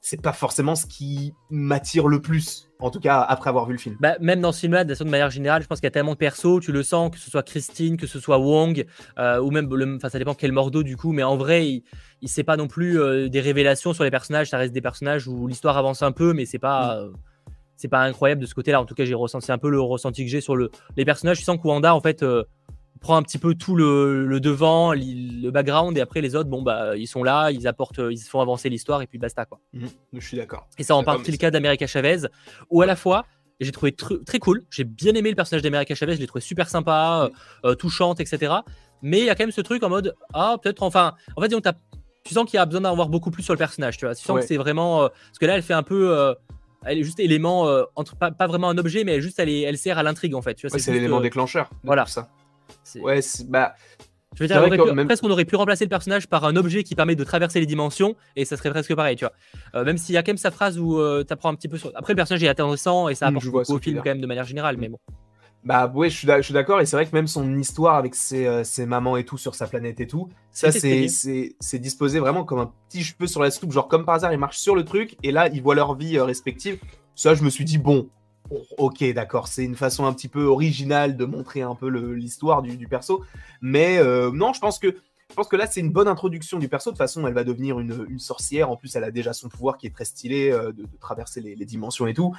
c'est 0.00 0.20
pas 0.20 0.34
forcément 0.34 0.74
ce 0.74 0.84
qui 0.84 1.32
m'attire 1.48 2.08
le 2.08 2.20
plus. 2.20 2.68
En 2.78 2.90
tout 2.90 3.00
cas, 3.00 3.20
après 3.22 3.48
avoir 3.48 3.64
vu 3.64 3.72
le 3.72 3.78
film. 3.78 3.96
Bah, 4.00 4.16
même 4.20 4.42
dans 4.42 4.52
ce 4.52 4.60
film-là, 4.60 4.84
de 4.84 5.04
manière 5.04 5.30
générale, 5.30 5.62
je 5.62 5.66
pense 5.66 5.78
qu'il 5.78 5.86
y 5.86 5.88
a 5.88 5.92
tellement 5.92 6.12
de 6.12 6.18
persos, 6.18 6.60
tu 6.60 6.72
le 6.72 6.82
sens, 6.82 7.10
que 7.10 7.18
ce 7.18 7.30
soit 7.30 7.42
Christine, 7.42 7.96
que 7.96 8.06
ce 8.06 8.20
soit 8.20 8.38
Wong, 8.38 8.84
euh, 9.18 9.40
ou 9.40 9.50
même, 9.50 9.98
ça 10.00 10.18
dépend 10.18 10.34
quel 10.34 10.52
mordeau 10.52 10.82
du 10.82 10.98
coup, 10.98 11.12
mais 11.12 11.22
en 11.22 11.38
vrai, 11.38 11.66
il, 11.66 11.84
il 12.20 12.28
sait 12.28 12.44
pas 12.44 12.58
non 12.58 12.68
plus 12.68 13.00
euh, 13.00 13.30
des 13.30 13.40
révélations 13.40 13.94
sur 13.94 14.04
les 14.04 14.10
personnages, 14.10 14.50
ça 14.50 14.58
reste 14.58 14.74
des 14.74 14.82
personnages 14.82 15.26
où 15.26 15.46
l'histoire 15.46 15.78
avance 15.78 16.02
un 16.02 16.12
peu, 16.12 16.34
mais 16.34 16.44
c'est 16.44 16.58
pas. 16.58 16.96
Mm. 16.96 16.98
Euh, 16.98 17.10
c'est 17.76 17.88
pas 17.88 18.02
incroyable 18.02 18.40
de 18.40 18.46
ce 18.46 18.54
côté-là. 18.54 18.80
En 18.80 18.84
tout 18.84 18.94
cas, 18.94 19.04
j'ai 19.04 19.14
ressenti 19.14 19.50
un 19.50 19.58
peu 19.58 19.68
le 19.68 19.80
ressenti 19.80 20.24
que 20.24 20.30
j'ai 20.30 20.40
sur 20.40 20.54
le, 20.54 20.70
les 20.96 21.04
personnages. 21.04 21.40
Je 21.40 21.44
sens 21.44 21.58
que 21.60 21.66
Wanda, 21.66 21.92
en 21.92 22.00
fait, 22.00 22.24
prend 23.04 23.16
un 23.16 23.22
petit 23.22 23.36
peu 23.36 23.54
tout 23.54 23.76
le, 23.76 24.40
devant, 24.40 24.94
le 24.94 25.50
background, 25.50 25.96
et 25.98 26.00
après 26.00 26.22
les 26.22 26.34
autres, 26.34 26.48
bon 26.48 26.62
bah 26.62 26.96
ils 26.96 27.06
sont 27.06 27.22
là, 27.22 27.50
ils 27.50 27.68
apportent, 27.68 28.00
ils 28.10 28.18
font 28.18 28.40
avancer 28.40 28.70
l'histoire 28.70 29.02
et 29.02 29.06
puis 29.06 29.18
basta 29.18 29.44
quoi. 29.44 29.60
Mhm. 29.74 29.88
je 30.14 30.26
suis 30.26 30.38
d'accord. 30.38 30.66
Et 30.78 30.84
ça 30.84 30.96
en 30.96 31.04
partie 31.04 31.30
le 31.30 31.36
cas 31.36 31.50
d'America 31.50 31.86
Chavez, 31.86 32.22
où 32.70 32.80
à 32.80 32.86
la 32.86 32.96
fois 32.96 33.26
j'ai 33.60 33.72
trouvé 33.72 33.92
très 33.92 34.38
cool, 34.38 34.62
j'ai 34.70 34.84
bien 34.84 35.14
aimé 35.14 35.28
le 35.28 35.36
personnage 35.36 35.62
d'America 35.62 35.94
Chavez, 35.94 36.14
je 36.14 36.20
l'ai 36.20 36.26
trouvé 36.26 36.40
super 36.40 36.70
sympa, 36.70 37.30
euh, 37.66 37.74
touchante, 37.74 38.20
etc. 38.20 38.54
Mais 39.02 39.20
il 39.20 39.26
y 39.26 39.30
a 39.30 39.34
quand 39.34 39.44
même 39.44 39.52
ce 39.52 39.60
truc 39.60 39.82
en 39.82 39.90
mode 39.90 40.14
ah 40.32 40.56
peut-être 40.62 40.82
enfin, 40.82 41.14
en 41.36 41.42
fait 41.42 41.54
tu 42.24 42.32
sens 42.32 42.46
qu'il 42.46 42.56
y 42.56 42.60
a 42.60 42.64
besoin 42.64 42.80
d'en 42.80 42.94
voir 42.94 43.10
beaucoup 43.10 43.30
plus 43.30 43.42
sur 43.42 43.52
le 43.52 43.58
personnage, 43.58 43.98
tu 43.98 44.06
vois. 44.06 44.14
Tu 44.14 44.24
sens 44.24 44.40
que 44.40 44.46
c'est 44.46 44.56
vraiment 44.56 45.02
euh, 45.02 45.08
parce 45.08 45.38
que 45.38 45.44
là 45.44 45.56
elle 45.56 45.62
fait 45.62 45.74
un 45.74 45.82
peu 45.82 46.16
euh, 46.18 46.32
elle 46.86 46.98
est 46.98 47.04
juste 47.04 47.20
élément 47.20 47.68
entre 47.96 48.16
pas, 48.16 48.46
vraiment 48.46 48.70
un 48.70 48.78
objet 48.78 49.04
mais 49.04 49.20
juste 49.20 49.38
elle, 49.38 49.50
est, 49.50 49.60
elle 49.60 49.76
sert 49.76 49.98
à 49.98 50.02
l'intrigue 50.02 50.34
en 50.34 50.42
fait 50.42 50.58
c'est 50.66 50.92
l'élément 50.92 51.20
déclencheur 51.20 51.70
voilà 51.82 52.06
ça 52.06 52.30
Ouais, 52.96 53.20
bah. 53.48 53.74
Je 54.34 54.42
veux 54.42 54.48
dire, 54.48 54.62
on 54.96 55.06
presque 55.06 55.24
on 55.24 55.30
aurait 55.30 55.44
pu 55.44 55.56
remplacer 55.56 55.84
le 55.84 55.88
personnage 55.88 56.26
par 56.26 56.44
un 56.44 56.56
objet 56.56 56.82
qui 56.82 56.94
permet 56.94 57.14
de 57.14 57.24
traverser 57.24 57.60
les 57.60 57.66
dimensions 57.66 58.16
et 58.34 58.44
ça 58.44 58.56
serait 58.56 58.70
presque 58.70 58.94
pareil, 58.94 59.16
tu 59.16 59.24
vois. 59.24 59.32
Euh, 59.74 59.84
même 59.84 59.96
s'il 59.96 60.14
y 60.14 60.18
a 60.18 60.22
quand 60.22 60.30
même 60.30 60.38
sa 60.38 60.50
phrase 60.50 60.78
où 60.78 60.98
euh, 60.98 61.24
tu 61.24 61.32
apprends 61.32 61.50
un 61.50 61.54
petit 61.54 61.68
peu 61.68 61.78
sur. 61.78 61.92
Après, 61.94 62.12
le 62.12 62.16
personnage 62.16 62.42
est 62.42 62.48
intéressant 62.48 63.08
et 63.08 63.14
ça 63.14 63.30
mm, 63.30 63.36
apporte 63.36 63.70
au 63.70 63.78
film 63.78 63.98
quand 63.98 64.10
même 64.10 64.20
de 64.20 64.26
manière 64.26 64.44
générale, 64.44 64.76
mais 64.78 64.88
bon. 64.88 64.98
Bah 65.62 65.90
ouais, 65.94 66.10
je 66.10 66.16
suis 66.16 66.52
d'accord 66.52 66.82
et 66.82 66.86
c'est 66.86 66.94
vrai 66.94 67.06
que 67.06 67.14
même 67.14 67.26
son 67.26 67.58
histoire 67.58 67.94
avec 67.94 68.14
ses, 68.14 68.46
euh, 68.46 68.64
ses, 68.64 68.84
mamans 68.84 69.16
et 69.16 69.24
tout 69.24 69.38
sur 69.38 69.54
sa 69.54 69.66
planète 69.66 69.98
et 69.98 70.06
tout, 70.06 70.28
ça 70.50 70.70
c'est 70.70 71.78
disposé 71.78 72.18
vraiment 72.18 72.44
comme 72.44 72.58
un 72.58 72.70
petit 72.90 73.02
cheveu 73.02 73.26
sur 73.26 73.42
la 73.42 73.50
soupe, 73.50 73.72
genre 73.72 73.88
comme 73.88 74.04
par 74.04 74.16
hasard 74.16 74.32
ils 74.34 74.38
marchent 74.38 74.58
sur 74.58 74.76
le 74.76 74.84
truc 74.84 75.16
et 75.22 75.32
là 75.32 75.48
ils 75.48 75.62
voient 75.62 75.74
leur 75.74 75.94
vie 75.94 76.20
respective. 76.20 76.78
Ça 77.14 77.34
je 77.34 77.42
me 77.42 77.48
suis 77.48 77.64
dit 77.64 77.78
bon, 77.78 78.10
ok, 78.78 79.04
d'accord, 79.12 79.48
c'est 79.48 79.64
une 79.64 79.76
façon 79.76 80.06
un 80.06 80.12
petit 80.12 80.28
peu 80.28 80.44
originale 80.44 81.16
de 81.16 81.24
montrer 81.24 81.62
un 81.62 81.74
peu 81.74 81.88
l'histoire 81.88 82.62
du, 82.62 82.88
perso. 82.88 83.24
Mais 83.60 83.98
euh, 83.98 84.30
non, 84.32 84.52
je 84.52 84.60
pense 84.60 84.78
que 84.78 84.96
je 85.30 85.34
pense 85.34 85.48
que 85.48 85.56
là, 85.56 85.66
c'est 85.66 85.80
une 85.80 85.90
bonne 85.90 86.06
introduction 86.06 86.58
du 86.58 86.68
perso. 86.68 86.90
De 86.90 86.92
toute 86.92 86.98
façon, 86.98 87.26
elle 87.26 87.34
va 87.34 87.44
devenir 87.44 87.80
une, 87.80 88.18
sorcière. 88.20 88.70
En 88.70 88.76
plus, 88.76 88.94
elle 88.94 89.04
a 89.04 89.10
déjà 89.10 89.32
son 89.32 89.48
pouvoir 89.48 89.78
qui 89.78 89.86
est 89.86 89.90
très 89.90 90.04
stylé 90.04 90.52
euh, 90.52 90.70
de, 90.72 90.86
traverser 91.00 91.40
les, 91.40 91.56
dimensions 91.64 92.06
et 92.06 92.14
tout. 92.14 92.36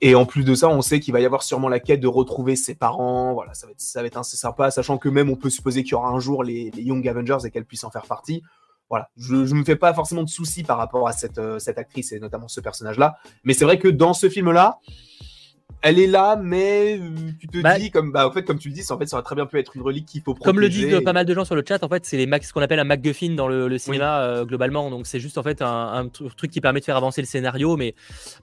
Et 0.00 0.14
en 0.14 0.24
plus 0.24 0.42
de 0.42 0.54
ça, 0.54 0.68
on 0.68 0.82
sait 0.82 0.98
qu'il 0.98 1.12
va 1.12 1.20
y 1.20 1.26
avoir 1.26 1.42
sûrement 1.42 1.68
la 1.68 1.78
quête 1.78 2.00
de 2.00 2.08
retrouver 2.08 2.56
ses 2.56 2.74
parents. 2.74 3.34
Voilà, 3.34 3.54
ça 3.54 3.66
va 3.66 3.72
être, 3.72 3.80
ça 3.80 4.02
va 4.02 4.08
assez 4.12 4.36
sympa, 4.36 4.70
sachant 4.70 4.98
que 4.98 5.08
même 5.08 5.30
on 5.30 5.36
peut 5.36 5.50
supposer 5.50 5.84
qu'il 5.84 5.92
y 5.92 5.94
aura 5.94 6.08
un 6.08 6.18
jour 6.20 6.42
les, 6.42 6.72
Young 6.76 7.06
Avengers 7.06 7.38
et 7.44 7.50
qu'elle 7.50 7.66
puisse 7.66 7.84
en 7.84 7.90
faire 7.90 8.06
partie. 8.06 8.42
Voilà, 8.90 9.08
je 9.16 9.36
ne 9.36 9.54
me 9.54 9.64
fais 9.64 9.76
pas 9.76 9.94
forcément 9.94 10.22
de 10.24 10.28
soucis 10.28 10.64
par 10.64 10.78
rapport 10.78 11.06
à 11.06 11.12
cette, 11.12 11.38
euh, 11.38 11.58
cette 11.58 11.78
actrice 11.78 12.12
et 12.12 12.18
notamment 12.18 12.48
ce 12.48 12.60
personnage-là. 12.60 13.18
Mais 13.44 13.54
c'est 13.54 13.64
vrai 13.64 13.78
que 13.78 13.88
dans 13.88 14.14
ce 14.14 14.28
film-là, 14.28 14.80
elle 15.82 15.98
est 15.98 16.06
là, 16.06 16.36
mais 16.40 16.98
euh, 17.00 17.10
tu 17.40 17.46
te 17.48 17.58
Bah- 17.60 17.78
dis, 17.78 17.90
comme, 17.90 18.12
bah, 18.12 18.26
en 18.26 18.32
fait, 18.32 18.44
comme 18.44 18.58
tu 18.58 18.68
le 18.68 18.74
dis, 18.74 18.82
en 18.90 18.98
fait, 18.98 19.06
ça 19.06 19.16
aurait 19.16 19.24
très 19.24 19.34
bien 19.34 19.46
pu 19.46 19.58
être 19.58 19.76
une 19.76 19.82
relique 19.82 20.06
qu'il 20.06 20.22
faut 20.22 20.34
protéger. 20.34 20.50
Comme 20.52 20.60
le 20.60 20.68
disent 20.68 20.94
et- 20.94 21.00
pas 21.00 21.12
mal 21.12 21.26
de 21.26 21.34
gens 21.34 21.44
sur 21.44 21.54
le 21.56 21.64
chat, 21.66 21.82
en 21.82 21.88
fait, 21.88 22.06
c'est 22.06 22.16
les 22.16 22.26
Mac- 22.26 22.44
ce 22.44 22.52
qu'on 22.52 22.62
appelle 22.62 22.78
un 22.78 22.84
MacGuffin 22.84 23.34
dans 23.34 23.48
le, 23.48 23.68
le 23.68 23.78
cinéma 23.78 24.20
euh, 24.22 24.44
globalement. 24.44 24.90
Donc 24.90 25.06
c'est 25.06 25.20
juste 25.20 25.38
en 25.38 25.42
fait 25.42 25.60
un, 25.62 25.66
un 25.68 26.04
tru- 26.06 26.34
truc 26.34 26.50
qui 26.50 26.60
permet 26.60 26.80
de 26.80 26.84
faire 26.84 26.96
avancer 26.96 27.20
le 27.20 27.26
scénario. 27.26 27.76
Mais, 27.76 27.94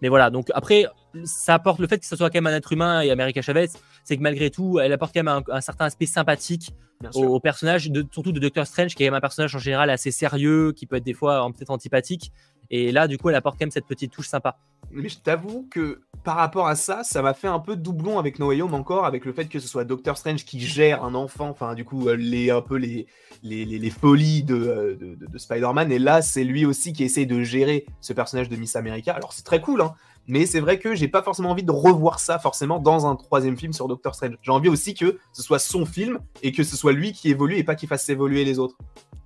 mais 0.02 0.10
voilà. 0.10 0.30
Donc 0.30 0.48
après, 0.54 0.86
ça 1.24 1.54
apporte 1.56 1.80
le 1.80 1.88
fait 1.88 2.00
que 2.00 2.06
ce 2.06 2.16
soit 2.16 2.30
quand 2.30 2.42
même 2.42 2.48
un 2.54 2.56
être 2.58 2.72
humain 2.74 3.02
et 3.02 3.10
America 3.12 3.42
Chavez, 3.42 3.70
c'est 4.04 4.18
que 4.18 4.22
malgré 4.22 4.50
tout, 4.50 4.80
elle 4.80 4.92
apporte 4.94 5.14
quand 5.14 5.24
même 5.24 5.28
un, 5.50 5.56
un 5.56 5.62
certain 5.62 5.86
aspect 5.86 6.06
sympathique 6.06 6.72
au, 7.16 7.40
personnage, 7.40 7.90
de, 7.90 8.06
surtout 8.12 8.34
de 8.34 8.40
Doctor 8.42 8.68
Strange, 8.68 8.94
qui 8.94 9.04
est 9.04 9.06
quand 9.08 9.12
même 9.14 9.18
un 9.18 9.22
personnage 9.22 9.56
en 9.56 9.60
général 9.60 9.90
assez 9.90 10.12
sérieux, 10.12 10.74
qui 10.74 10.86
peut 10.86 10.98
être 10.98 11.06
des 11.06 11.14
fois 11.14 11.50
peut-être 11.56 11.70
antipathique. 11.70 12.34
Et 12.72 12.92
là, 12.92 13.08
du 13.08 13.18
coup, 13.18 13.30
elle 13.30 13.36
apporte 13.36 13.58
quand 13.58 13.66
même 13.66 13.72
cette 13.72 13.88
petite 13.88 14.12
touche 14.12 14.28
sympa. 14.28 14.58
Mais 14.92 15.08
je 15.10 15.20
t'avoue 15.20 15.68
que 15.70 16.02
par 16.24 16.36
rapport 16.38 16.68
à 16.68 16.76
ça, 16.76 17.04
ça 17.04 17.22
m'a 17.22 17.34
fait 17.36 17.48
un 17.48 17.60
peu 17.60 17.76
doublon 17.76 18.18
avec 18.18 18.40
No 18.40 18.48
Way 18.48 18.62
Home 18.64 18.74
encore, 18.74 19.06
avec 19.06 19.24
le 19.24 19.34
fait 19.34 19.46
que 19.46 19.60
ce 19.60 19.68
soit 19.68 19.84
Doctor 19.86 20.18
Strange 20.18 20.46
qui 20.46 20.60
gère 20.60 21.04
un 21.04 21.14
enfant, 21.16 21.48
enfin 21.50 21.76
du 21.76 21.86
coup 21.86 22.08
euh, 22.10 22.16
les 22.16 22.50
un 22.50 22.62
peu 22.62 22.76
les 22.76 23.06
les, 23.44 23.66
les, 23.66 23.90
folies 23.92 24.44
de, 24.44 24.56
euh, 24.56 24.96
de, 24.98 25.16
de- 25.16 25.26
de 25.28 25.38
Spider-Man, 25.38 25.92
et 25.92 26.00
là 26.00 26.22
c'est 26.22 26.44
lui 26.44 26.66
aussi 26.66 26.92
qui 26.92 27.04
essaye 27.04 27.26
de 27.28 27.42
gérer 27.44 27.86
ce 28.02 28.14
personnage 28.14 28.50
de 28.50 28.56
Miss 28.56 28.76
America. 28.76 29.14
Alors 29.14 29.32
c'est 29.32 29.44
très 29.44 29.62
cool, 29.62 29.82
hein, 29.82 29.94
mais 30.28 30.46
c'est 30.48 30.60
vrai 30.60 30.80
que 30.80 30.96
j'ai 30.96 31.08
pas 31.08 31.22
forcément 31.22 31.52
envie 31.52 31.64
de 31.64 31.72
revoir 31.72 32.20
ça 32.20 32.40
forcément 32.40 32.80
dans 32.80 33.06
un 33.06 33.16
troisième 33.16 33.58
film 33.58 33.72
sur 33.74 33.88
Doctor 33.88 34.16
Strange. 34.16 34.36
J'ai 34.42 34.52
envie 34.52 34.70
aussi 34.70 34.94
que 34.96 35.20
ce 35.34 35.44
soit 35.44 35.60
son 35.60 35.86
film 35.86 36.20
et 36.42 36.52
que 36.52 36.64
ce 36.64 36.76
soit 36.76 36.94
lui 36.94 37.14
qui 37.14 37.30
évolue 37.30 37.58
et 37.58 37.64
pas 37.64 37.76
qu'il 37.76 37.88
fasse 37.88 38.10
évoluer 38.10 38.44
les 38.44 38.58
autres. 38.60 38.76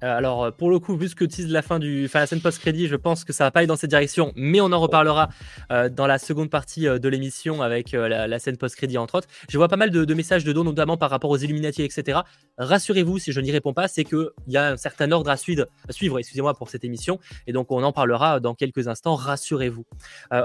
Euh, 0.03 0.17
Alors, 0.17 0.43
euh, 0.43 0.51
pour 0.51 0.69
le 0.69 0.79
coup, 0.79 0.97
vu 0.97 1.07
ce 1.07 1.15
que 1.15 1.23
tease 1.23 1.47
la 1.47 1.61
fin 1.61 1.79
du, 1.79 2.09
la 2.13 2.27
scène 2.27 2.41
post-crédit, 2.41 2.87
je 2.87 2.95
pense 2.95 3.23
que 3.23 3.31
ça 3.31 3.45
va 3.45 3.51
pas 3.51 3.59
aller 3.59 3.67
dans 3.67 3.77
cette 3.77 3.89
direction, 3.89 4.33
mais 4.35 4.59
on 4.59 4.71
en 4.71 4.79
reparlera 4.79 5.29
euh, 5.71 5.89
dans 5.89 6.07
la 6.07 6.19
seconde 6.19 6.49
partie 6.49 6.83
de 6.83 7.09
l'émission 7.09 7.61
avec 7.61 7.91
la, 7.91 8.39
scène 8.39 8.57
post-crédit 8.57 8.97
entre 8.97 9.15
autres. 9.15 9.27
Je 9.49 9.57
vois 9.57 9.69
pas 9.69 9.77
mal 9.77 9.89
de, 9.89 10.13
messages 10.13 10.43
de 10.43 10.51
dos, 10.51 10.63
notamment 10.63 10.97
par 10.97 11.09
rapport 11.09 11.29
aux 11.29 11.37
Illuminati, 11.37 11.83
etc. 11.83 12.19
Rassurez-vous, 12.57 13.19
si 13.19 13.31
je 13.31 13.39
n'y 13.39 13.51
réponds 13.51 13.73
pas, 13.73 13.87
c'est 13.87 14.03
que 14.03 14.33
il 14.47 14.53
y 14.53 14.57
a 14.57 14.71
un 14.71 14.77
certain 14.77 15.11
ordre 15.11 15.29
à 15.29 15.37
suivre, 15.37 15.67
excusez-moi, 15.87 16.53
pour 16.53 16.69
cette 16.69 16.83
émission, 16.83 17.19
et 17.47 17.53
donc 17.53 17.71
on 17.71 17.81
en 17.83 17.91
parlera 17.91 18.39
dans 18.39 18.53
quelques 18.53 18.87
instants. 18.87 19.15
Rassurez-vous. 19.15 19.85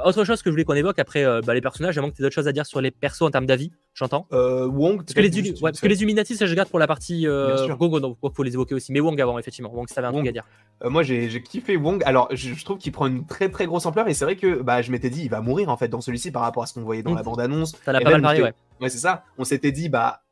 Autre 0.05 0.25
chose 0.25 0.43
que 0.43 0.51
je 0.51 0.53
voulais 0.53 0.65
qu'on 0.65 0.75
évoque 0.75 0.99
après 0.99 1.25
bah, 1.43 1.55
les 1.55 1.61
personnages, 1.61 1.99
à 1.99 2.01
moins 2.01 2.11
que 2.11 2.17
tu 2.17 2.23
aies 2.23 2.25
d'autres 2.25 2.35
choses 2.35 2.49
à 2.49 2.53
dire 2.53 2.67
sur 2.67 2.81
les 2.81 2.91
persos 2.91 3.23
en 3.23 3.31
termes 3.31 3.47
d'avis, 3.47 3.73
j'entends. 3.99 4.27
Euh, 4.33 4.67
Wong, 4.67 4.99
Parce 4.99 5.15
que, 5.15 5.21
les, 5.21 5.33
juste 5.33 5.61
ouais, 5.61 5.71
parce 5.71 5.81
que 5.81 5.89
les 5.89 5.97
Illuminati, 5.99 6.37
ça 6.37 6.47
je 6.47 6.55
garde 6.55 6.69
pour 6.69 6.79
la 6.79 6.87
partie 6.87 7.27
euh, 7.27 7.65
sûr. 7.65 7.77
Gongo, 7.77 8.01
donc 8.01 8.17
faut 8.35 8.43
les 8.43 8.53
évoquer 8.55 8.75
aussi. 8.75 8.93
Mais 8.93 9.01
Wong 9.01 9.21
avant, 9.21 9.39
effectivement. 9.39 9.71
Wong, 9.75 9.89
ça 9.89 10.01
avait 10.01 10.09
un 10.09 10.13
Wong. 10.13 10.21
truc 10.21 10.29
à 10.29 10.33
dire. 10.33 10.45
Euh, 10.85 10.91
moi 10.91 11.03
j'ai 11.03 11.43
kiffé 11.43 11.77
Wong. 11.77 12.03
Alors 12.07 12.29
je, 12.31 12.55
je 12.55 12.65
trouve 12.65 12.79
qu'il 12.79 12.93
prend 12.93 13.07
une 13.07 13.27
très 13.27 13.49
très 13.51 13.67
grosse 13.67 13.85
ampleur 13.87 14.09
et 14.09 14.15
c'est 14.15 14.25
vrai 14.25 14.37
que 14.37 14.63
bah, 14.63 14.81
je 14.83 14.91
m'étais 14.93 15.11
dit 15.11 15.23
il 15.23 15.31
va 15.31 15.41
mourir 15.41 15.69
en 15.69 15.77
fait 15.77 15.89
dans 15.89 16.01
celui-ci 16.01 16.31
par 16.31 16.43
rapport 16.43 16.63
à 16.63 16.67
ce 16.67 16.75
qu'on 16.75 16.83
voyait 16.83 17.03
dans 17.03 17.13
Mm. 17.13 17.17
la 17.17 17.23
bande 17.23 17.41
annonce. 17.41 17.77
Ça 17.85 17.93
l'a 17.93 18.01
pas 18.01 18.17
mal 18.19 18.37
que- 18.37 18.43
ouais. 18.43 18.53
Ouais 18.81 18.89
c'est 18.89 18.99
ça. 18.99 19.25
On 19.39 19.45
s'était 19.45 19.73
dit 19.73 19.89
bah 19.89 20.23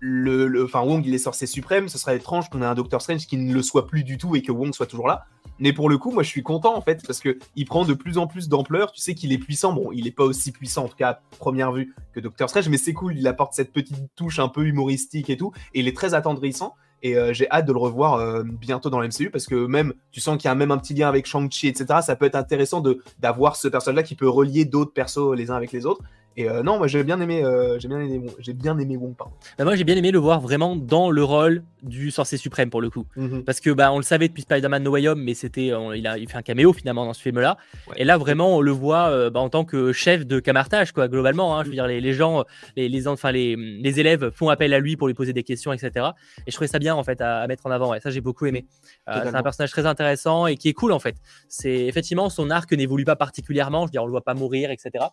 le, 0.00 0.48
le- 0.48 0.64
enfin 0.64 0.80
Wong 0.82 1.04
il 1.06 1.14
est 1.14 1.18
sorcier 1.18 1.46
suprême. 1.46 1.88
Ce 1.88 1.98
serait 1.98 2.16
étrange 2.16 2.50
qu'on 2.50 2.60
ait 2.62 2.66
un 2.66 2.74
Doctor 2.74 3.00
Strange 3.00 3.26
qui 3.26 3.36
ne 3.36 3.54
le 3.54 3.62
soit 3.62 3.86
plus 3.86 4.02
du 4.02 4.18
tout 4.18 4.34
et 4.34 4.42
que 4.42 4.50
Wong 4.50 4.74
soit 4.74 4.86
toujours 4.86 5.06
là. 5.06 5.24
Mais 5.62 5.72
pour 5.72 5.88
le 5.88 5.96
coup 5.96 6.10
moi 6.10 6.24
je 6.24 6.28
suis 6.28 6.42
content 6.42 6.76
en 6.76 6.80
fait 6.80 7.06
parce 7.06 7.20
que 7.20 7.38
il 7.54 7.66
prend 7.66 7.84
de 7.84 7.94
plus 7.94 8.18
en 8.18 8.26
plus 8.26 8.48
d'ampleur. 8.48 8.90
Tu 8.90 9.00
sais 9.00 9.14
qu'il 9.14 9.32
est 9.32 9.38
puissant. 9.38 9.72
Bon 9.72 9.92
il 9.92 10.08
est 10.08 10.12
pas 10.12 10.24
aussi 10.24 10.50
puissant 10.50 10.84
en 10.84 10.88
tout 10.88 10.96
cas 10.96 11.10
à 11.10 11.20
première 11.38 11.70
vue 11.70 11.94
que 12.12 12.18
Doctor 12.18 12.50
Strange 12.50 12.68
mais 12.68 12.78
c'est 12.78 12.92
cool. 12.92 13.16
Il 13.16 13.28
apporte 13.28 13.54
cette 13.54 13.72
petite 13.72 13.96
touche 14.16 14.40
un 14.40 14.48
peu 14.48 14.66
humoristique 14.66 15.30
et 15.30 15.36
tout 15.36 15.52
et 15.72 15.80
il 15.80 15.86
est 15.86 15.96
très 15.96 16.14
attendrissant. 16.14 16.74
Et 17.04 17.16
euh, 17.16 17.32
j'ai 17.32 17.48
hâte 17.50 17.66
de 17.66 17.72
le 17.72 17.78
revoir 17.78 18.14
euh, 18.14 18.42
bientôt 18.44 18.90
dans 18.90 19.00
la 19.00 19.08
MCU 19.08 19.30
parce 19.30 19.46
que 19.46 19.66
même, 19.66 19.92
tu 20.12 20.20
sens 20.20 20.36
qu'il 20.36 20.48
y 20.48 20.52
a 20.52 20.54
même 20.54 20.70
un 20.70 20.78
petit 20.78 20.94
lien 20.94 21.08
avec 21.08 21.26
Shang-Chi, 21.26 21.66
etc. 21.66 22.00
Ça 22.00 22.14
peut 22.14 22.26
être 22.26 22.36
intéressant 22.36 22.80
d'avoir 23.18 23.56
ce 23.56 23.66
personnage-là 23.66 24.04
qui 24.04 24.14
peut 24.14 24.28
relier 24.28 24.64
d'autres 24.64 24.92
persos 24.92 25.34
les 25.34 25.50
uns 25.50 25.56
avec 25.56 25.72
les 25.72 25.84
autres. 25.84 26.02
Et 26.36 26.48
euh, 26.48 26.62
non, 26.62 26.78
moi 26.78 26.86
j'ai 26.86 27.04
bien 27.04 27.20
aimé, 27.20 27.44
euh, 27.44 27.78
j'ai 27.78 27.88
bien 27.88 28.00
aimé, 28.00 28.30
j'ai 28.38 28.52
bien 28.54 28.78
aimé 28.78 28.96
Wong, 28.96 29.14
pardon. 29.14 29.34
Bah, 29.58 29.64
moi, 29.64 29.76
j'ai 29.76 29.84
bien 29.84 29.96
aimé 29.96 30.10
le 30.10 30.18
voir 30.18 30.40
vraiment 30.40 30.76
dans 30.76 31.10
le 31.10 31.22
rôle 31.22 31.62
du 31.82 32.10
sorcier 32.10 32.38
suprême 32.38 32.70
pour 32.70 32.80
le 32.80 32.88
coup. 32.90 33.04
Parce 33.44 33.60
que 33.60 33.70
bah, 33.70 33.92
on 33.92 33.96
le 33.98 34.02
savait 34.02 34.28
depuis 34.28 34.42
Spider-Man 34.42 34.82
No 34.82 34.92
Way 34.92 35.08
Home, 35.08 35.20
mais 35.22 35.34
c'était, 35.34 35.72
il 35.94 36.06
a, 36.06 36.16
il 36.18 36.28
fait 36.28 36.36
un 36.38 36.42
caméo 36.42 36.72
finalement 36.72 37.04
dans 37.04 37.12
ce 37.12 37.20
film-là. 37.22 37.58
Ouais. 37.88 37.96
Et 37.98 38.04
là, 38.04 38.16
vraiment, 38.18 38.56
on 38.56 38.60
le 38.60 38.70
voit 38.70 39.08
euh, 39.10 39.30
bah, 39.30 39.40
en 39.40 39.48
tant 39.50 39.64
que 39.64 39.92
chef 39.92 40.26
de 40.26 40.40
camartage, 40.40 40.92
quoi, 40.92 41.08
globalement. 41.08 41.58
hein. 41.58 41.64
je 41.64 41.68
veux 41.68 41.74
dire, 41.74 41.86
les, 41.86 42.00
les 42.00 42.12
gens, 42.14 42.44
les, 42.76 42.88
les, 42.88 43.08
enfin, 43.08 43.32
les, 43.32 43.56
les 43.56 44.00
élèves 44.00 44.30
font 44.30 44.48
appel 44.48 44.72
à 44.74 44.78
lui 44.78 44.96
pour 44.96 45.08
lui 45.08 45.14
poser 45.14 45.32
des 45.32 45.42
questions, 45.42 45.72
etc. 45.72 46.06
Et 46.46 46.50
je 46.50 46.54
trouvais 46.54 46.68
ça 46.68 46.78
bien 46.78 46.94
en 46.94 47.02
fait 47.04 47.20
à, 47.20 47.40
à 47.40 47.46
mettre 47.46 47.66
en 47.66 47.70
avant. 47.70 47.90
Ouais, 47.90 48.00
ça, 48.00 48.10
j'ai 48.10 48.20
beaucoup 48.20 48.46
aimé. 48.46 48.64
Euh, 49.08 49.20
c'est 49.24 49.34
un 49.34 49.42
personnage 49.42 49.70
très 49.70 49.86
intéressant 49.86 50.46
et 50.46 50.56
qui 50.56 50.68
est 50.68 50.72
cool 50.72 50.92
en 50.92 50.98
fait. 50.98 51.16
C'est 51.48 51.86
effectivement 51.86 52.30
son 52.30 52.48
arc 52.50 52.72
n'évolue 52.72 53.04
pas 53.04 53.16
particulièrement. 53.16 53.82
Je 53.82 53.86
veux 53.88 53.90
dire, 53.92 54.02
on 54.02 54.06
le 54.06 54.12
voit 54.12 54.24
pas 54.24 54.34
mourir, 54.34 54.70
etc. 54.70 55.04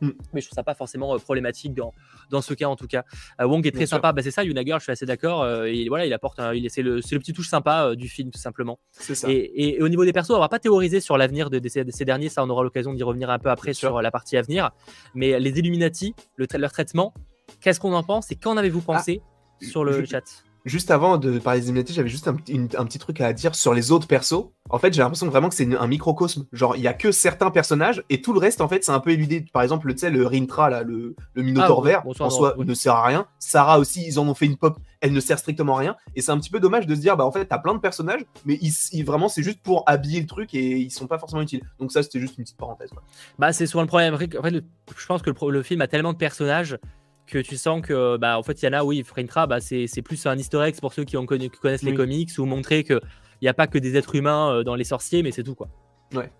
Mm. 0.00 0.10
Mais 0.32 0.40
je 0.40 0.46
trouve 0.46 0.56
ça 0.56 0.62
pas 0.62 0.74
forcément 0.74 1.14
euh, 1.14 1.18
problématique 1.18 1.74
dans, 1.74 1.92
dans 2.30 2.40
ce 2.40 2.54
cas 2.54 2.66
en 2.66 2.76
tout 2.76 2.86
cas. 2.86 3.04
Euh, 3.40 3.46
Wong 3.46 3.66
est 3.66 3.70
très 3.70 3.78
Bien 3.80 3.86
sympa, 3.86 4.12
bah, 4.12 4.22
c'est 4.22 4.30
ça, 4.30 4.44
Yunager, 4.44 4.74
je 4.78 4.82
suis 4.84 4.92
assez 4.92 5.06
d'accord. 5.06 5.42
euh, 5.42 5.64
et 5.64 5.88
voilà, 5.88 6.06
il 6.06 6.12
apporte, 6.12 6.40
c'est 6.68 6.82
le, 6.82 7.00
c'est 7.02 7.14
le 7.14 7.20
petit 7.20 7.32
touche 7.32 7.48
sympa 7.48 7.86
euh, 7.88 7.94
du 7.96 8.08
film 8.08 8.30
tout 8.30 8.38
simplement. 8.38 8.78
Ça. 8.92 9.28
Et, 9.30 9.34
et- 9.34 9.78
et 9.78 9.82
au 9.82 9.88
niveau 9.88 10.04
des 10.04 10.12
persos, 10.12 10.30
on 10.30 10.38
va 10.40 10.48
pas 10.48 10.58
théoriser 10.58 11.00
sur 11.00 11.16
l'avenir 11.18 11.50
de, 11.50 11.58
de 11.58 11.68
ces, 11.68 11.84
de 11.84 11.90
ces 11.90 12.04
derniers, 12.04 12.28
ça 12.28 12.44
on 12.44 12.50
aura 12.50 12.62
l'occasion 12.62 12.92
d'y 12.94 13.02
revenir 13.02 13.28
un 13.30 13.38
peu 13.38 13.50
après 13.50 13.68
Bien 13.68 13.74
sûr. 13.74 13.88
sur 13.88 14.02
la 14.02 14.10
partie 14.10 14.36
à 14.36 14.42
venir. 14.42 14.70
Mais 15.14 15.38
les 15.40 15.50
Illuminati, 15.58 16.14
le 16.36 16.46
tra- 16.46 16.58
leur 16.58 16.72
traitement, 16.72 17.12
qu'est-ce 17.60 17.80
qu'on 17.80 17.92
en 17.92 18.02
pense 18.02 18.30
et 18.30 18.36
qu'en 18.36 18.56
avez-vous 18.56 18.82
pensé 18.82 19.20
sur 19.60 19.84
le 19.84 19.94
Ah, 19.96 20.00
je- 20.00 20.04
chat? 20.04 20.44
Juste 20.64 20.90
avant 20.92 21.18
de 21.18 21.38
parler 21.40 21.60
des 21.60 21.66
Illuminati, 21.66 21.92
j'avais 21.92 22.08
juste 22.08 22.28
un, 22.28 22.34
petit- 22.34 22.52
une- 22.52 22.68
un 22.78 22.84
petit 22.84 22.98
truc 23.00 23.20
à 23.20 23.32
dire 23.32 23.54
sur 23.54 23.74
les 23.74 23.90
autres 23.90 24.06
persos. 24.06 24.44
En 24.70 24.78
fait, 24.78 24.92
j'ai 24.94 25.02
l'impression 25.02 25.26
vraiment 25.28 25.48
que 25.48 25.56
c'est 25.56 25.68
un 25.76 25.86
microcosme. 25.88 26.46
Genre, 26.52 26.76
il 26.76 26.82
y 26.82 26.86
a 26.86 26.94
que 26.94 27.10
certains 27.10 27.50
personnages 27.50 28.04
et 28.10 28.22
tout 28.22 28.32
le 28.32 28.38
reste, 28.38 28.60
en 28.60 28.68
fait, 28.68 28.84
c'est 28.84 28.92
un 28.92 29.00
peu 29.00 29.10
éludé. 29.10 29.44
Par 29.52 29.62
exemple, 29.62 29.92
tu 29.92 29.98
sais, 29.98 30.10
le 30.10 30.24
Rintra, 30.24 30.70
là, 30.70 30.84
le, 30.84 31.16
le 31.34 31.42
Minotaure 31.42 31.80
Ah, 31.84 31.88
vert, 31.88 32.02
en 32.20 32.30
soi, 32.30 32.54
oui. 32.56 32.64
ne 32.64 32.74
sert 32.74 32.94
à 32.94 33.04
rien. 33.04 33.26
Sarah 33.40 33.80
aussi, 33.80 34.04
ils 34.06 34.20
en 34.20 34.28
ont 34.28 34.34
fait 34.34 34.46
une 34.46 34.56
pop, 34.56 34.78
elle 35.00 35.12
ne 35.12 35.18
sert 35.20 35.38
strictement 35.38 35.76
à 35.76 35.80
rien. 35.80 35.96
Et 36.14 36.22
c'est 36.22 36.30
un 36.30 36.38
petit 36.38 36.48
peu 36.50 36.60
dommage 36.60 36.86
de 36.86 36.94
se 36.94 37.00
dire, 37.00 37.16
bah, 37.16 37.26
en 37.26 37.32
fait, 37.32 37.44
t'as 37.46 37.58
plein 37.58 37.74
de 37.74 37.80
personnages, 37.80 38.24
mais 38.46 38.56
ils, 38.62 38.72
ils- 38.92 39.04
vraiment, 39.04 39.28
c'est 39.28 39.42
juste 39.42 39.60
pour 39.62 39.82
habiller 39.88 40.20
le 40.20 40.26
truc 40.26 40.54
et 40.54 40.78
ils 40.78 40.90
sont 40.92 41.08
pas 41.08 41.18
forcément 41.18 41.42
utiles. 41.42 41.62
Donc, 41.80 41.90
ça, 41.90 42.04
c'était 42.04 42.20
juste 42.20 42.38
une 42.38 42.44
petite 42.44 42.56
parenthèse. 42.56 42.90
quoi. 42.90 43.02
Bah, 43.40 43.52
c'est 43.52 43.66
souvent 43.66 43.82
le 43.82 43.88
problème. 43.88 44.14
En 44.14 44.18
fait, 44.18 44.28
le- 44.50 44.62
je 44.96 45.06
pense 45.06 45.22
que 45.22 45.30
le, 45.30 45.50
le 45.50 45.62
film 45.64 45.80
a 45.80 45.88
tellement 45.88 46.12
de 46.12 46.18
personnages 46.18 46.78
que 47.26 47.38
tu 47.38 47.56
sens 47.56 47.80
que, 47.82 48.16
bah, 48.16 48.38
en 48.38 48.42
fait, 48.42 48.60
il 48.62 48.66
y 48.66 48.68
en 48.68 48.72
a, 48.72 48.84
oui, 48.84 49.02
Frintra, 49.04 49.46
bah, 49.46 49.60
c'est 49.60 50.02
plus 50.02 50.26
un 50.26 50.36
easter 50.36 50.60
egg 50.60 50.78
pour 50.80 50.92
ceux 50.92 51.04
qui, 51.04 51.16
ont 51.16 51.26
connu, 51.26 51.50
qui 51.50 51.58
connaissent 51.58 51.82
les 51.82 51.94
comics 51.94 52.30
ou 52.38 52.44
montrer 52.44 52.84
qu'il 52.84 53.00
n'y 53.40 53.48
a 53.48 53.54
pas 53.54 53.66
que 53.66 53.78
des 53.78 53.96
êtres 53.96 54.14
humains 54.14 54.52
euh, 54.52 54.62
dans 54.64 54.74
les 54.74 54.84
sorciers, 54.84 55.22
mais 55.22 55.30
c'est 55.30 55.42
tout, 55.42 55.54
quoi. 55.54 55.68
Ouais. 56.14 56.30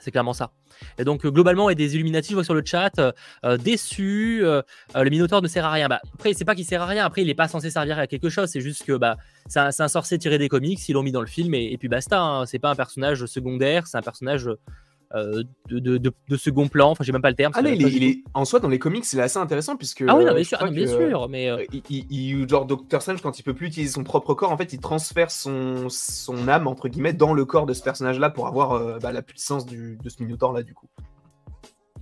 C'est 0.00 0.12
clairement 0.12 0.32
ça. 0.32 0.52
Et 0.96 1.02
donc, 1.02 1.26
euh, 1.26 1.30
globalement, 1.32 1.70
et 1.70 1.74
des 1.74 1.96
Illuminati, 1.96 2.28
je 2.28 2.34
vois 2.34 2.44
sur 2.44 2.54
le 2.54 2.62
chat, 2.64 2.92
euh, 3.00 3.10
euh, 3.44 3.56
déçus, 3.56 4.44
euh, 4.44 4.62
le 4.94 5.10
Minotaure 5.10 5.42
ne 5.42 5.48
sert 5.48 5.64
à 5.64 5.72
rien. 5.72 5.88
Bah, 5.88 6.00
après, 6.14 6.34
c'est 6.34 6.44
pas 6.44 6.54
qu'il 6.54 6.64
sert 6.64 6.82
à 6.82 6.86
rien, 6.86 7.04
après, 7.04 7.22
il 7.22 7.26
n'est 7.26 7.34
pas 7.34 7.48
censé 7.48 7.68
servir 7.68 7.98
à 7.98 8.06
quelque 8.06 8.28
chose, 8.28 8.48
c'est 8.48 8.60
juste 8.60 8.84
que 8.84 8.92
bah, 8.92 9.16
c'est 9.48 9.58
un, 9.58 9.70
un 9.76 9.88
sorcier 9.88 10.16
tiré 10.18 10.38
des 10.38 10.48
comics, 10.48 10.88
ils 10.88 10.92
l'ont 10.92 11.02
mis 11.02 11.10
dans 11.10 11.20
le 11.20 11.26
film, 11.26 11.52
et, 11.54 11.72
et 11.72 11.78
puis 11.78 11.88
basta. 11.88 12.20
hein. 12.20 12.46
C'est 12.46 12.60
pas 12.60 12.70
un 12.70 12.76
personnage 12.76 13.26
secondaire, 13.26 13.88
c'est 13.88 13.98
un 13.98 14.02
personnage 14.02 14.48
euh, 15.14 15.42
de, 15.68 15.78
de- 15.78 15.96
de- 15.98 16.12
de 16.28 16.36
second 16.36 16.68
plan, 16.68 16.90
enfin, 16.90 17.02
j'ai 17.04 17.12
même 17.12 17.22
pas 17.22 17.30
le 17.30 17.36
terme. 17.36 17.52
Ah, 17.56 17.62
là, 17.62 17.70
c'est 17.70 17.76
il 17.76 17.82
pas 17.82 17.88
est, 17.88 17.90
du 17.92 17.96
il 18.06 18.14
tout. 18.14 18.20
est- 18.20 18.30
en 18.34 18.44
soi, 18.44 18.60
dans 18.60 18.68
les 18.68 18.78
comics, 18.78 19.04
il 19.12 19.18
est 19.18 19.22
assez 19.22 19.38
intéressant 19.38 19.76
puisque. 19.76 20.04
Ah 20.06 20.16
oui, 20.16 20.24
non, 20.24 20.32
euh, 20.32 20.34
bien 20.34 20.44
sûr, 20.44 20.58
non, 20.64 20.70
bien 20.70 20.86
sûr, 20.86 21.28
mais 21.28 21.48
euh, 21.50 21.64
il, 21.90 22.48
genre 22.48 22.66
Doctor 22.66 23.00
Strange 23.00 23.22
quand 23.22 23.38
il 23.38 23.42
peut 23.42 23.54
plus 23.54 23.68
utiliser 23.68 23.92
son 23.92 24.04
propre 24.04 24.34
corps 24.34 24.52
en 24.52 24.56
fait 24.58 24.72
il 24.72 24.80
transfère 24.80 25.30
son, 25.30 25.88
son 25.88 26.48
âme 26.48 26.66
entre 26.66 26.88
guillemets 26.88 27.12
dans 27.12 27.32
le 27.32 27.44
corps 27.44 27.66
de 27.66 27.72
ce 27.72 27.82
personnage 27.82 28.18
là 28.18 28.28
pour 28.30 28.46
avoir 28.46 28.72
euh, 28.72 28.98
bah, 29.00 29.12
la 29.12 29.22
puissance 29.22 29.64
du, 29.66 29.98
de 30.02 30.08
ce 30.08 30.22
Minotaur 30.22 30.52
là 30.52 30.62
du 30.62 30.74
coup 30.74 30.86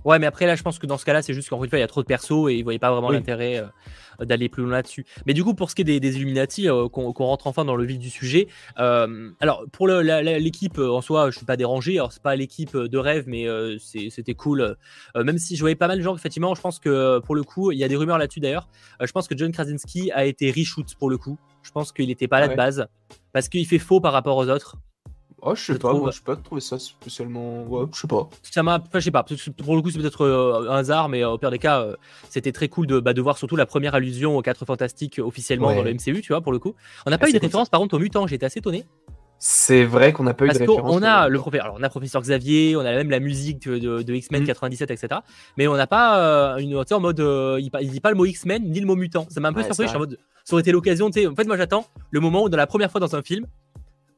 Ouais, 0.07 0.19
mais 0.19 0.25
après, 0.25 0.45
là, 0.45 0.55
je 0.55 0.63
pense 0.63 0.79
que 0.79 0.85
dans 0.85 0.97
ce 0.97 1.03
cas-là, 1.03 1.21
c'est 1.21 1.33
juste 1.33 1.49
qu'en 1.49 1.59
fait, 1.61 1.67
il 1.73 1.79
y 1.79 1.81
a 1.81 1.87
trop 1.87 2.01
de 2.01 2.07
persos 2.07 2.49
et 2.49 2.55
ils 2.55 2.63
voyaient 2.63 2.79
pas 2.79 2.91
vraiment 2.91 3.09
Oui. 3.09 3.15
l'intérêt 3.15 3.57
euh, 3.57 4.23
d'aller 4.23 4.47
plus 4.47 4.63
loin 4.63 4.71
là-dessus. 4.71 5.05
Mais 5.25 5.33
du 5.33 5.43
coup, 5.43 5.53
pour 5.53 5.69
ce 5.69 5.75
qui 5.75 5.81
est 5.81 5.83
des, 5.83 5.99
des 5.99 6.15
Illuminati, 6.15 6.69
euh, 6.69 6.87
qu'on 6.87 7.11
rentre 7.11 7.47
enfin 7.47 7.65
dans 7.65 7.75
le 7.75 7.83
vif 7.83 7.99
du 7.99 8.09
sujet, 8.09 8.47
euh, 8.79 9.31
alors 9.41 9.65
pour 9.73 9.89
l'équipe 9.89 10.77
en 10.79 11.01
soi, 11.01 11.29
je 11.29 11.35
suis 11.35 11.45
pas 11.45 11.57
dérangé. 11.57 11.97
Alors, 11.97 12.13
c'est 12.13 12.23
pas 12.23 12.37
l'équipe 12.37 12.77
de 12.77 12.97
rêve, 12.97 13.25
mais 13.27 13.47
c'était 13.79 14.33
cool. 14.33 14.77
Même 15.13 15.37
si 15.37 15.57
je 15.57 15.61
voyais 15.61 15.75
pas 15.75 15.89
mal 15.89 15.97
de 15.97 16.03
gens, 16.03 16.15
effectivement, 16.15 16.55
je 16.55 16.61
pense 16.61 16.79
que 16.79 17.19
pour 17.19 17.35
le 17.35 17.43
coup, 17.43 17.73
il 17.73 17.77
y 17.77 17.83
a 17.83 17.89
des 17.89 17.97
rumeurs 17.97 18.17
là-dessus 18.17 18.39
d'ailleurs. 18.39 18.69
Je 19.03 19.11
pense 19.11 19.27
que 19.27 19.37
John 19.37 19.51
Krasinski 19.51 20.09
a 20.13 20.23
été 20.23 20.51
reshoot 20.51 20.95
pour 20.97 21.09
le 21.09 21.17
coup. 21.17 21.37
Je 21.63 21.71
pense 21.71 21.91
qu'il 21.91 22.07
n'était 22.07 22.29
pas 22.29 22.39
là 22.39 22.45
ouais. 22.45 22.53
de 22.53 22.57
base 22.57 22.87
parce 23.33 23.49
qu'il 23.49 23.67
fait 23.67 23.77
faux 23.77 23.99
par 23.99 24.13
rapport 24.13 24.37
aux 24.37 24.47
autres. 24.47 24.77
Oh 25.41 25.55
je 25.55 25.61
sais 25.61 25.73
Je 25.73 25.77
pas 25.77 25.89
trouve- 25.89 26.01
moi 26.01 26.11
je 26.11 26.21
pas 26.21 26.35
trouvé 26.35 26.61
ça 26.61 26.79
spécialement 26.79 27.63
ouais 27.63 27.85
je 27.93 27.99
sais 28.01 28.07
pas. 28.07 28.29
Ça 28.43 28.63
m'a 28.63 28.75
enfin, 28.79 28.99
je 28.99 29.05
sais 29.05 29.11
pas 29.11 29.23
pour 29.63 29.75
le 29.75 29.81
coup 29.81 29.89
c'est 29.91 29.99
peut-être 29.99 30.21
euh, 30.25 30.69
un 30.69 30.77
hasard 30.77 31.09
mais 31.09 31.23
euh, 31.23 31.29
au 31.31 31.37
pire 31.37 31.51
des 31.51 31.59
cas 31.59 31.81
euh, 31.81 31.95
c'était 32.29 32.51
très 32.51 32.67
cool 32.69 32.87
de, 32.87 32.99
bah, 32.99 33.13
de 33.13 33.21
voir 33.21 33.37
surtout 33.37 33.55
la 33.55 33.65
première 33.65 33.95
allusion 33.95 34.37
aux 34.37 34.41
4 34.41 34.65
fantastiques 34.65 35.19
officiellement 35.23 35.67
Ouais. 35.69 35.75
dans 35.75 35.83
le 35.83 35.93
MCU 35.93 36.21
tu 36.21 36.33
vois 36.33 36.41
pour 36.41 36.51
le 36.51 36.59
coup. 36.59 36.73
On 37.05 37.09
n'a 37.11 37.17
pas 37.17 37.25
Ah, 37.27 37.29
eu 37.29 37.33
de 37.33 37.39
référence 37.39 37.69
par 37.69 37.79
contre 37.79 37.95
aux 37.95 37.99
mutants 37.99 38.25
j'étais 38.27 38.45
assez 38.45 38.59
étonné. 38.59 38.85
C'est 39.39 39.83
vrai 39.85 40.13
qu'on 40.13 40.23
n'a 40.23 40.33
pas 40.33 40.45
eu 40.45 40.47
de 40.49 40.57
référence 40.57 40.91
qu'on 40.91 41.03
a 41.03 41.29
le 41.29 41.37
professeur 41.37 41.65
alors 41.67 41.77
on 41.79 41.83
a 41.83 41.89
professeur 41.89 42.21
Xavier 42.23 42.75
on 42.75 42.79
a 42.79 42.85
même 42.91 43.11
la 43.11 43.19
musique 43.19 43.67
de, 43.67 43.77
de- 43.77 44.01
de 44.01 44.13
X-Men 44.15 44.41
Mm. 44.41 44.47
97 44.47 44.89
etc 44.89 45.21
mais 45.57 45.67
on 45.67 45.75
n'a 45.75 45.85
pas 45.85 46.19
euh, 46.19 46.57
une 46.57 46.71
tu 46.81 46.87
sais, 46.87 46.95
en 46.95 46.99
mode 46.99 47.19
euh, 47.19 47.59
il, 47.61 47.69
il 47.81 47.91
dit 47.91 47.99
pas 47.99 48.09
le 48.09 48.15
mot 48.15 48.25
X-Men 48.25 48.63
ni 48.63 48.79
le 48.79 48.87
mot 48.87 48.95
mutant. 48.95 49.27
Ça 49.29 49.39
m'a 49.39 49.49
un 49.49 49.53
peu 49.53 49.59
Ouais, 49.59 49.65
surpris 49.65 49.75
c'est 49.77 49.83
je 49.83 49.89
suis 49.89 49.95
en 49.97 49.99
mode 49.99 50.17
ça 50.43 50.53
aurait 50.55 50.61
été 50.61 50.71
l'occasion 50.71 51.11
tu 51.11 51.19
sais 51.21 51.27
en 51.27 51.35
fait 51.35 51.45
moi 51.45 51.55
j'attends 51.57 51.85
le 52.09 52.19
moment 52.19 52.41
où 52.43 52.49
dans 52.49 52.57
la 52.57 52.65
première 52.65 52.89
fois 52.89 52.99
dans 52.99 53.15
un 53.15 53.21
film 53.21 53.45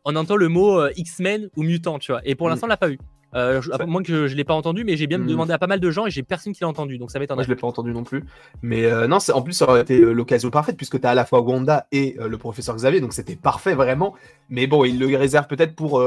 on 0.06 0.16
entend 0.16 0.36
le 0.36 0.48
mot 0.48 0.80
euh, 0.80 0.92
X-Men 0.96 1.50
ou 1.56 1.64
mutant 1.64 2.00
tu 2.00 2.12
vois 2.12 2.22
et 2.26 2.36
pour 2.36 2.48
Mm. 2.48 2.50
l'instant 2.52 2.68
on 2.68 2.70
l'a 2.70 2.78
pas 2.78 2.90
eu 2.90 2.98
Euh, 3.36 3.62
je- 3.62 3.70
moins 3.86 4.02
que 4.02 4.28
je, 4.28 4.34
ne 4.34 4.38
l'ai 4.38 4.44
pas 4.44 4.56
entendu, 4.56 4.84
mais 4.84 4.98
j'ai 4.98 5.06
bien 5.06 5.20
Hmm. 5.20 5.28
demandé 5.28 5.54
à 5.54 5.60
pas 5.60 5.68
mal 5.68 5.80
de 5.80 5.92
gens 5.92 6.08
et 6.08 6.10
j'ai 6.10 6.24
personne 6.24 6.52
qui 6.52 6.62
l'a 6.62 6.68
entendu, 6.68 6.98
donc 6.98 7.12
ça 7.12 7.20
Moi, 7.20 7.26
m'étonnerait. 7.26 7.44
je 7.46 7.50
l'ai 7.52 7.56
pas 7.56 7.68
entendu 7.68 7.92
non 7.94 8.04
plus. 8.04 8.24
Mais 8.64 8.86
euh, 8.86 9.06
non, 9.06 9.20
c'est- 9.20 9.34
en 9.34 9.44
plus, 9.44 9.54
ça 9.54 9.70
aurait 9.70 9.82
été 9.82 10.02
euh, 10.02 10.14
l'occasion 10.14 10.50
parfaite 10.50 10.76
puisque 10.78 11.00
tu 11.00 11.06
as 11.06 11.12
à 11.12 11.14
la 11.14 11.26
fois 11.26 11.42
Wanda 11.42 11.86
et 11.92 12.16
euh, 12.20 12.28
le 12.28 12.38
professeur 12.40 12.76
Xavier, 12.76 13.02
donc 13.02 13.14
c'était 13.14 13.36
parfait 13.36 13.76
vraiment. 13.76 14.16
Mais 14.50 14.66
bon, 14.66 14.84
il 14.84 14.98
le 14.98 15.16
réserve 15.16 15.46
peut-être 15.46 15.76
pour. 15.76 16.02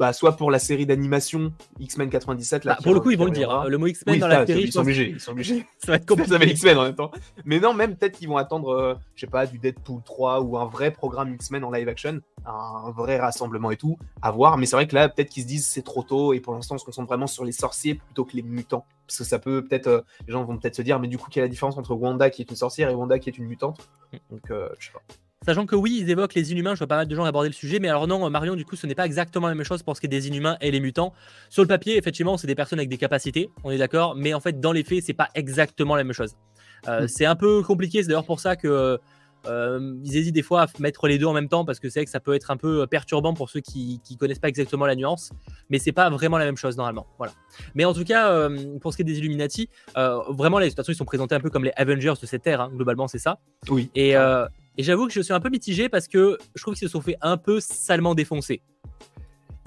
Bah, 0.00 0.14
soit 0.14 0.32
pour 0.36 0.50
la 0.50 0.58
série 0.58 0.86
d'animation 0.86 1.52
X-Men 1.78 2.08
97. 2.08 2.64
Là, 2.64 2.72
Bah, 2.72 2.78
pour 2.82 2.94
le 2.94 3.00
coup, 3.00 3.10
ils 3.10 3.18
vont 3.18 3.26
le 3.26 3.30
dire. 3.30 3.50
hein. 3.50 3.66
Le 3.68 3.76
mot 3.76 3.86
X-Men 3.86 4.14
Oui, 4.14 4.18
dans 4.18 4.30
ça, 4.30 4.40
la 4.40 4.46
série, 4.46 4.62
ils 4.62 4.72
sont 4.72 4.80
obligés. 4.80 5.10
Ils 5.10 5.20
sont 5.20 5.32
obligés. 5.32 5.66
ça 5.78 5.92
va 5.92 5.96
être 5.96 6.08
Ça 6.08 6.16
compliqué. 6.16 6.50
X-Men 6.52 6.78
en 6.78 6.82
même 6.84 6.94
temps. 6.94 7.10
Mais 7.44 7.60
non, 7.60 7.74
même 7.74 7.94
peut-être 7.96 8.16
qu'ils 8.18 8.28
vont 8.28 8.38
attendre, 8.38 8.70
euh, 8.70 8.94
je 9.14 9.20
sais 9.20 9.26
pas, 9.30 9.44
du 9.46 9.58
Deadpool 9.58 10.02
3 10.02 10.40
ou 10.40 10.56
un 10.56 10.64
vrai 10.64 10.90
programme 10.90 11.34
X-Men 11.34 11.62
en 11.64 11.70
live 11.70 11.86
action, 11.88 12.18
un 12.46 12.90
vrai 12.92 13.18
rassemblement 13.20 13.70
et 13.70 13.76
tout, 13.76 13.98
à 14.22 14.30
voir. 14.30 14.56
Mais 14.56 14.64
c'est 14.64 14.76
vrai 14.76 14.88
que 14.88 14.94
là, 14.94 15.10
peut-être 15.10 15.28
qu'ils 15.28 15.42
se 15.42 15.48
disent 15.48 15.66
c'est 15.66 15.82
trop 15.82 16.02
tôt 16.02 16.32
et 16.32 16.40
pour 16.40 16.54
l'instant, 16.54 16.76
on 16.76 16.78
se 16.78 16.84
concentre 16.86 17.08
vraiment 17.08 17.26
sur 17.26 17.44
les 17.44 17.52
sorciers 17.52 17.96
plutôt 17.96 18.24
que 18.24 18.34
les 18.36 18.42
mutants. 18.42 18.86
Parce 19.06 19.18
que 19.18 19.24
ça 19.24 19.38
peut 19.38 19.62
peut-être, 19.66 19.86
euh, 19.88 20.00
les 20.26 20.32
gens 20.32 20.44
vont 20.44 20.56
peut-être 20.56 20.76
se 20.76 20.82
dire, 20.82 20.98
mais 20.98 21.08
du 21.08 21.18
coup, 21.18 21.28
quelle 21.30 21.42
est 21.42 21.46
la 21.46 21.50
différence 21.50 21.76
entre 21.76 21.94
Wanda 21.94 22.30
qui 22.30 22.40
est 22.40 22.50
une 22.50 22.56
sorcière 22.56 22.88
et 22.88 22.94
Wanda 22.94 23.18
qui 23.18 23.28
est 23.28 23.36
une 23.36 23.46
mutante? 23.46 23.90
Donc, 24.30 24.50
euh, 24.50 24.68
je 24.78 24.86
sais 24.86 24.92
pas. 24.92 25.02
Sachant 25.44 25.64
que 25.64 25.74
oui, 25.74 25.98
ils 26.02 26.10
évoquent 26.10 26.34
les 26.34 26.52
inhumains, 26.52 26.74
je 26.74 26.80
vois 26.80 26.86
pas 26.86 26.96
mal 26.96 27.08
de 27.08 27.14
gens 27.14 27.24
aborder 27.24 27.48
le 27.48 27.54
sujet, 27.54 27.78
mais 27.78 27.88
alors 27.88 28.06
non, 28.06 28.28
Marion, 28.28 28.56
du 28.56 28.66
coup, 28.66 28.76
ce 28.76 28.86
n'est 28.86 28.94
pas 28.94 29.06
exactement 29.06 29.48
la 29.48 29.54
même 29.54 29.64
chose 29.64 29.82
pour 29.82 29.96
ce 29.96 30.00
qui 30.00 30.06
est 30.06 30.10
des 30.10 30.28
inhumains 30.28 30.58
et 30.60 30.70
les 30.70 30.80
mutants. 30.80 31.14
Sur 31.48 31.62
le 31.62 31.68
papier, 31.68 31.96
effectivement, 31.96 32.36
c'est 32.36 32.46
des 32.46 32.54
personnes 32.54 32.78
avec 32.78 32.90
des 32.90 32.98
capacités, 32.98 33.50
on 33.64 33.70
est 33.70 33.78
d'accord, 33.78 34.14
mais 34.16 34.34
en 34.34 34.40
fait, 34.40 34.60
dans 34.60 34.72
les 34.72 34.84
faits, 34.84 35.02
c'est 35.02 35.14
pas 35.14 35.28
exactement 35.34 35.96
la 35.96 36.04
même 36.04 36.12
chose. 36.12 36.36
Euh, 36.88 37.04
Mm. 37.04 37.08
C'est 37.08 37.24
un 37.24 37.36
peu 37.36 37.62
compliqué, 37.62 38.02
c'est 38.02 38.08
d'ailleurs 38.08 38.26
pour 38.26 38.40
ça 38.40 38.56
que 38.56 38.98
euh, 39.46 39.96
ils 40.04 40.16
hésitent 40.16 40.34
des 40.34 40.42
fois 40.42 40.62
à 40.62 40.66
mettre 40.78 41.08
les 41.08 41.16
deux 41.16 41.24
en 41.24 41.32
même 41.32 41.48
temps 41.48 41.64
parce 41.64 41.80
que 41.80 41.88
c'est 41.88 42.00
vrai 42.00 42.04
que 42.04 42.10
ça 42.10 42.20
peut 42.20 42.34
être 42.34 42.50
un 42.50 42.58
peu 42.58 42.86
perturbant 42.86 43.32
pour 43.32 43.48
ceux 43.48 43.60
qui, 43.60 44.00
qui 44.04 44.16
connaissent 44.16 44.38
pas 44.38 44.48
exactement 44.48 44.84
la 44.84 44.94
nuance, 44.94 45.30
mais 45.70 45.78
c'est 45.78 45.92
pas 45.92 46.10
vraiment 46.10 46.36
la 46.36 46.44
même 46.44 46.56
chose 46.56 46.76
normalement. 46.76 47.06
Voilà. 47.16 47.32
Mais 47.74 47.84
en 47.84 47.94
tout 47.94 48.04
cas, 48.04 48.30
euh, 48.30 48.78
pour 48.80 48.92
ce 48.92 48.96
qui 48.96 49.02
est 49.02 49.06
des 49.06 49.18
Illuminati, 49.18 49.68
euh, 49.96 50.18
vraiment, 50.28 50.58
les, 50.58 50.66
de 50.66 50.70
toute 50.70 50.76
façon, 50.76 50.92
ils 50.92 50.96
sont 50.96 51.06
présentés 51.06 51.34
un 51.34 51.40
peu 51.40 51.48
comme 51.48 51.64
les 51.64 51.72
Avengers 51.76 52.14
de 52.20 52.26
cette 52.26 52.46
ère, 52.46 52.60
hein, 52.60 52.70
globalement, 52.74 53.08
c'est 53.08 53.18
ça. 53.18 53.38
Oui. 53.70 53.90
Et, 53.94 54.16
euh, 54.16 54.46
et 54.78 54.82
j'avoue 54.82 55.06
que 55.06 55.12
je 55.12 55.20
suis 55.20 55.32
un 55.32 55.40
peu 55.40 55.50
mitigé 55.50 55.88
parce 55.88 56.08
que 56.08 56.38
je 56.54 56.62
trouve 56.62 56.74
qu'ils 56.74 56.88
se 56.88 56.92
sont 56.92 57.00
fait 57.00 57.16
un 57.20 57.36
peu 57.36 57.60
salement 57.60 58.14
défoncer. 58.14 58.62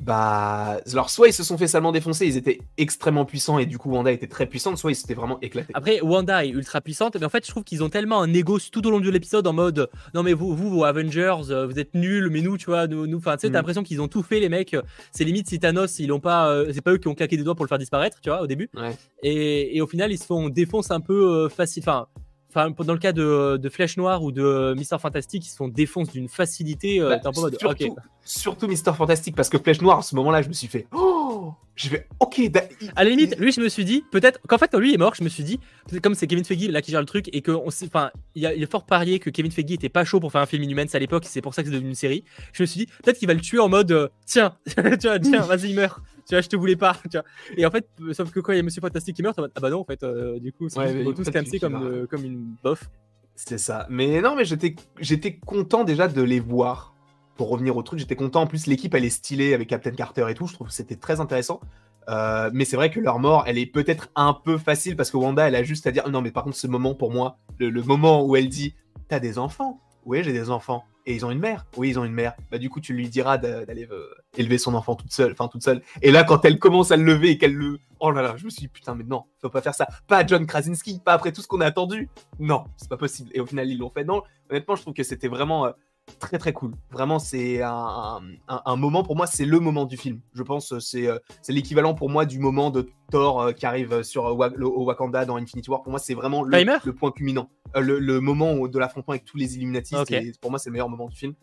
Bah, 0.02 0.80
alors 0.92 1.10
soit 1.10 1.30
ils 1.30 1.34
se 1.34 1.44
sont 1.44 1.58
fait 1.58 1.68
salement 1.68 1.94
défoncer, 1.94 2.26
ils 2.26 2.36
étaient 2.36 2.60
extrêmement 2.78 3.24
puissants 3.24 3.58
et 3.58 3.66
du 3.66 3.78
coup 3.78 3.89
Wanda 3.89 4.12
était 4.12 4.28
très 4.28 4.48
puissante, 4.48 4.78
soit 4.78 4.92
ils 4.92 4.96
s'étaient 4.96 5.13
vraiment 5.13 5.39
éclatés. 5.42 5.72
Après, 5.74 6.02
Wanda 6.02 6.44
est 6.44 6.50
ultra 6.50 6.82
puissante, 6.82 7.16
mais 7.18 7.26
en 7.26 7.30
fait, 7.30 7.46
je 7.46 7.52
trouve 7.52 7.63
qu'ils 7.63 7.84
ont 7.84 7.89
tellement 7.89 8.22
un 8.22 8.34
égo 8.34 8.60
tout 8.60 8.86
au 8.86 8.92
long 8.92 9.00
de 9.00 9.10
l'épisode 9.10 9.48
en 9.48 9.54
mode 9.54 9.89
non, 10.13 10.22
mais 10.22 10.34
vous, 10.34 10.58
vous, 10.58 10.70
vos 10.70 10.84
Avengers, 10.84 11.36
euh, 11.52 11.66
vous 11.68 11.80
êtes 11.80 11.94
nuls, 11.94 12.30
mais 12.30 12.42
nous, 12.42 12.58
tu 12.58 12.66
vois, 12.66 12.88
nous, 12.88 13.08
nous, 13.08 13.18
enfin, 13.20 13.38
tu 13.38 13.42
sais, 13.42 13.50
Mm. 13.50 13.52
t'as 13.54 13.60
l'impression 13.60 13.84
qu'ils 13.84 14.02
ont 14.02 14.10
tout 14.10 14.24
fait, 14.24 14.42
les 14.42 14.50
mecs. 14.50 14.76
C'est 15.13 15.24
limite 15.24 15.48
si 15.48 15.58
Thanos, 15.60 16.00
ils 16.00 16.12
ont 16.12 16.20
pas, 16.20 16.50
euh, 16.50 16.72
c'est 16.74 16.82
pas 16.82 16.92
eux 16.92 16.98
qui 16.98 17.08
ont 17.08 17.16
claqué 17.16 17.38
des 17.38 17.44
doigts 17.44 17.56
pour 17.56 17.63
le 17.63 17.70
faire 17.70 17.78
disparaître, 17.78 18.20
tu 18.20 18.30
vois, 18.30 18.42
au 18.42 18.48
début. 18.48 18.70
Ouais. 18.76 18.98
Et, 19.22 19.78
et 19.78 19.82
au 19.82 19.88
final, 19.88 20.12
ils 20.12 20.18
se 20.18 20.26
font 20.26 20.50
défonce 20.50 20.92
un 20.92 21.00
peu 21.00 21.46
euh, 21.46 21.50
facile. 21.50 21.82
Enfin, 21.84 22.08
enfin, 22.56 22.72
dans 22.84 22.94
le 22.94 23.00
cas 23.00 23.12
de, 23.12 23.58
de 23.58 23.70
Flèche 23.70 23.98
Noire 23.98 24.24
ou 24.24 24.32
de 24.32 24.74
Mister 24.78 24.98
Fantastic, 25.00 25.46
ils 25.46 25.50
se 25.50 25.56
font 25.56 25.68
défonce 25.68 26.12
d'une 26.12 26.28
facilité. 26.30 27.00
euh, 27.02 27.10
Bah, 27.10 27.20
t'es 27.20 27.28
un 27.28 27.32
peu 27.32 27.39
en 27.39 27.42
mode, 27.44 27.60
surtout, 27.60 27.86
ok. 27.86 27.92
surtout 28.24 28.68
Mister 28.68 28.92
Fantastic 28.96 29.36
parce 29.36 29.50
que 29.50 29.58
Flèche 29.58 29.82
Noire 29.82 30.00
à 30.00 30.02
ce 30.02 30.16
moment-là, 30.16 30.42
je 30.42 30.48
me 30.50 30.54
suis 30.54 30.68
fait 30.68 30.88
oh, 30.94 31.54
j'ai 31.76 31.89
fait 31.89 32.08
ok. 32.20 32.50
da- 32.52 32.63
il- 32.82 32.92
À 32.96 33.04
la 33.04 33.10
limite, 33.10 33.34
il- 33.38 33.42
lui, 33.44 33.52
je 33.52 33.60
me 33.62 33.68
suis 33.70 33.84
dit, 33.86 34.04
peut-être 34.12 34.39
qu'en 34.48 34.58
fait, 34.58 34.70
quand 34.72 34.78
lui 34.80 34.94
est 34.94 34.98
mort, 34.98 35.16
je 35.16 35.24
me 35.24 35.30
suis 35.30 35.44
dit, 35.44 35.60
comme 36.04 36.13
c'est 36.16 36.28
Kevin 36.28 36.46
Feige 36.46 36.68
là 36.70 36.82
qui 36.82 36.92
gère 36.92 37.00
le 37.00 37.06
truc, 37.08 37.30
et 37.34 37.42
que, 37.42 37.52
on 37.52 37.70
sait- 37.72 37.88
enfin, 37.88 38.12
il 38.36 38.46
est 38.46 38.72
fort 38.72 38.86
parié 38.86 39.18
que 39.20 39.30
Kevin 39.32 39.52
Feige 39.52 39.72
était 39.72 39.89
pas 39.89 40.04
chaud 40.06 40.20
pour 40.20 40.32
faire 40.32 40.42
un 40.42 40.46
film 40.46 40.62
Inhumans 40.63 40.86
à 40.94 41.00
l'époque, 41.00 41.24
c'est 41.28 41.42
pour 41.42 41.54
ça 41.54 41.63
que 41.63 41.70
c'est 41.70 41.74
devenu 41.74 41.89
une 41.89 41.96
série. 41.96 42.24
Je 42.54 42.62
me 42.63 42.68
suis 42.68 42.80
dit, 42.80 42.88
peut-être 43.04 43.18
qu'il 43.18 43.28
va 43.28 43.34
le 43.34 43.42
tuer 43.42 43.60
en 43.60 43.70
mode, 43.70 43.92
euh, 43.92 44.08
tiens, 44.26 44.56
vois, 44.78 45.20
tiens, 45.20 45.42
vas-y, 45.42 45.74
meurs. 45.74 46.02
Tu 46.28 46.36
vois, 46.36 46.42
je 46.42 46.50
te 46.50 46.56
voulais 46.56 46.76
pas. 46.76 46.98
Tu 47.12 47.18
vois. 47.18 47.24
Et 47.58 47.66
en 47.66 47.72
fait, 47.72 47.88
euh, 48.02 48.14
sauf 48.14 48.32
que 48.32 48.40
quand 48.40 48.54
il 48.54 48.58
y 48.58 48.60
a 48.60 48.64
Monsieur 48.64 48.82
Fantastique 48.82 49.16
qui 49.16 49.24
meurt, 49.24 49.38
en 49.40 49.48
ah 49.56 49.60
bah 49.60 49.70
non, 49.70 49.82
en 49.82 49.86
fait, 49.86 50.04
euh, 50.04 50.40
du 50.40 50.52
coup, 50.54 50.70
c'est 50.70 50.80
Ouais, 50.80 51.04
tous 51.14 51.60
comme, 51.60 51.76
euh, 51.84 52.08
comme 52.08 52.24
une 52.24 52.56
bof. 52.64 52.90
C'est 53.36 53.58
ça. 53.58 53.88
Mais 53.90 54.22
non, 54.22 54.36
mais 54.36 54.46
j'étais, 54.46 54.76
j'étais 55.00 55.38
content 55.38 55.84
déjà 55.84 56.08
de 56.08 56.22
les 56.22 56.40
voir. 56.40 56.92
Pour 57.36 57.50
revenir 57.50 57.76
au 57.76 57.82
truc, 57.82 58.00
j'étais 58.00 58.16
content. 58.16 58.42
En 58.42 58.48
plus, 58.48 58.68
l'équipe, 58.68 58.94
elle 58.94 59.06
est 59.06 59.10
stylée 59.10 59.56
avec 59.56 59.68
Captain 59.68 59.90
Carter 59.92 60.28
et 60.30 60.36
tout. 60.36 60.46
Je 60.46 60.54
trouve 60.54 60.68
que 60.68 60.74
c'était 60.74 60.98
très 60.98 61.20
intéressant. 61.20 61.62
Euh, 62.10 62.52
mais 62.54 62.64
c'est 62.64 62.76
vrai 62.76 62.92
que 62.92 63.00
leur 63.00 63.18
mort, 63.18 63.46
elle 63.48 63.58
est 63.58 63.66
peut-être 63.66 64.10
un 64.16 64.34
peu 64.34 64.58
facile 64.60 64.96
parce 64.96 65.10
que 65.10 65.18
Wanda, 65.18 65.48
elle 65.48 65.56
a 65.56 65.64
juste 65.64 65.88
à 65.88 65.92
dire 65.92 66.08
non, 66.10 66.22
mais 66.22 66.32
par 66.32 66.44
contre, 66.44 66.58
ce 66.58 66.68
moment 66.68 66.94
pour 66.94 67.12
moi, 67.12 67.40
le, 67.58 67.70
le 67.70 67.82
moment 67.82 68.24
où 68.24 68.36
elle 68.36 68.50
dit 68.50 68.76
T'as 69.08 69.20
des 69.20 69.40
enfants 69.40 69.80
Oui, 70.06 70.24
j'ai 70.24 70.34
des 70.34 70.50
enfants. 70.50 70.84
Et 71.06 71.13
ils 71.16 71.26
ont 71.26 71.32
une 71.32 71.39
mère 71.39 71.66
Oui, 71.76 71.89
ils 71.89 72.00
ont 72.00 72.06
une 72.06 72.13
mère. 72.13 72.34
Bah, 72.52 72.58
du 72.58 72.70
coup, 72.70 72.80
tu 72.80 72.94
lui 72.94 73.10
diras 73.10 73.38
d'a- 73.38 73.66
d'aller 73.66 73.88
euh, 73.92 74.08
élever 74.38 74.58
son 74.58 74.74
enfant 74.74 74.96
toute 74.96 75.12
seule. 75.12 75.34
Enfin, 75.34 75.48
toute 75.50 75.62
seule. 75.63 75.82
Et 76.02 76.12
là, 76.12 76.24
quand 76.24 76.46
elle 76.46 76.60
commence 76.60 76.92
à 76.92 76.98
le 76.98 77.04
lever 77.04 77.32
et 77.32 77.38
qu'elle 77.38 77.54
le. 77.54 77.80
Oh 78.00 78.12
là 78.12 78.22
là, 78.22 78.36
je 78.38 78.46
me 78.46 78.50
suis 78.50 78.62
dit 78.62 78.68
Putain, 78.70 78.96
mais 78.96 79.04
non, 79.04 79.26
faut 79.42 79.50
pas 79.50 79.62
faire 79.62 79.76
ça. 79.76 79.88
Pas 80.08 80.26
John 80.26 80.46
Krasinski, 80.46 81.02
pas 81.04 81.13
après 81.13 81.32
tout 81.34 81.42
ce 81.42 81.48
qu'on 81.48 81.60
a 81.62 81.66
attendu. 81.66 82.10
Non, 82.39 82.63
c'est 82.78 82.89
pas 82.89 82.98
possible. 82.98 83.30
Et 83.34 83.42
au 83.42 83.46
final, 83.46 83.70
ils 83.70 83.78
l'ont 83.78 83.89
fait. 83.89 84.06
Non, 84.06 84.24
honnêtement, 84.50 84.76
je 84.78 84.82
trouve 84.84 84.94
que 84.94 85.04
c'était 85.04 85.28
vraiment. 85.28 85.74
Très 86.20 86.38
très 86.38 86.54
cool. 86.54 86.74
Vraiment, 86.92 87.20
c'est 87.20 87.62
un, 87.62 88.20
un- 88.48 88.62
un 88.66 88.76
moment 88.76 89.04
pour 89.04 89.16
moi, 89.16 89.28
c'est 89.28 89.46
le 89.46 89.60
moment 89.60 89.86
du 89.86 89.98
film. 89.98 90.20
Je 90.34 90.44
pense 90.44 90.72
euh, 90.74 90.80
c'est 90.80 91.08
euh, 91.08 91.18
c'est 91.42 91.54
l'équivalent 91.54 91.94
pour 91.94 92.10
moi 92.10 92.26
du 92.26 92.39
moment 92.39 92.72
de 92.72 92.89
Thor 93.12 93.42
euh, 93.42 93.52
qui 93.52 93.66
arrive 93.66 94.04
sur 94.04 94.26
au 94.26 94.84
Wakanda 94.86 95.26
dans 95.26 95.36
Infinity 95.38 95.70
War. 95.70 95.82
Pour 95.84 95.92
moi, 95.92 96.00
c'est 96.00 96.13
vraiment 96.13 96.44
le, 96.44 96.52
le 96.86 96.94
point 96.94 97.12
culminant, 97.12 97.50
le, 97.76 98.00
le 98.00 98.20
moment 98.20 98.68
de 98.68 98.80
l'affrontement 98.80 99.12
avec 99.13 99.26
tous 99.26 99.38
les 99.38 99.56
Illuminati. 99.58 99.96
Pour 100.42 100.50
moi, 100.52 100.60
c'est 100.60 100.70
le 100.70 100.74
meilleur 100.74 100.89
moment 100.89 101.08
du 101.08 101.16
film. 101.16 101.34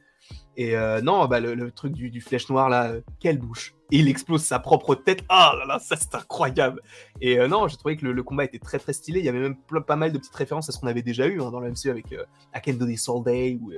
Et 0.57 0.77
euh, 0.77 1.01
non, 1.01 1.27
bah, 1.27 1.41
le, 1.41 1.55
le 1.55 1.71
truc 1.71 1.93
du, 1.93 2.21
flèche 2.21 2.49
noire 2.51 2.69
là, 2.69 2.91
euh, 2.91 3.01
quelle 3.19 3.39
bouche. 3.39 3.75
Et 3.93 3.99
il 3.99 4.09
explose 4.09 4.43
sa 4.43 4.59
propre 4.59 4.95
tête. 4.95 5.25
Ah 5.29 5.55
là 5.59 5.65
là, 5.65 5.79
ça 5.79 5.97
c'est 5.97 6.15
incroyable. 6.15 6.83
Et 7.21 7.39
euh, 7.39 7.49
non, 7.49 7.67
j'ai 7.67 7.77
trouvé 7.77 7.97
que 7.97 8.07
le, 8.07 8.23
combat 8.23 8.45
était 8.45 8.59
très 8.59 8.79
très 8.79 8.93
stylé. 8.93 9.21
Il 9.21 9.27
y 9.27 9.29
avait 9.29 9.41
même 9.41 9.57
pas 9.87 9.97
mal 9.97 10.13
de 10.13 10.19
petites 10.19 10.35
références 10.35 10.69
à 10.69 10.73
ce 10.73 10.79
qu'on 10.79 10.87
avait 10.87 11.03
déjà 11.03 11.27
eu 11.27 11.41
hein, 11.41 11.51
dans 11.51 11.61
le 11.61 11.71
MCU 11.71 11.91
avec 11.91 12.13
euh, 12.13 12.25
I 12.55 12.61
Can 12.65 12.75
Do 12.75 12.87
This 12.87 13.09
All 13.09 13.23
Day 13.25 13.59
ou, 13.61 13.73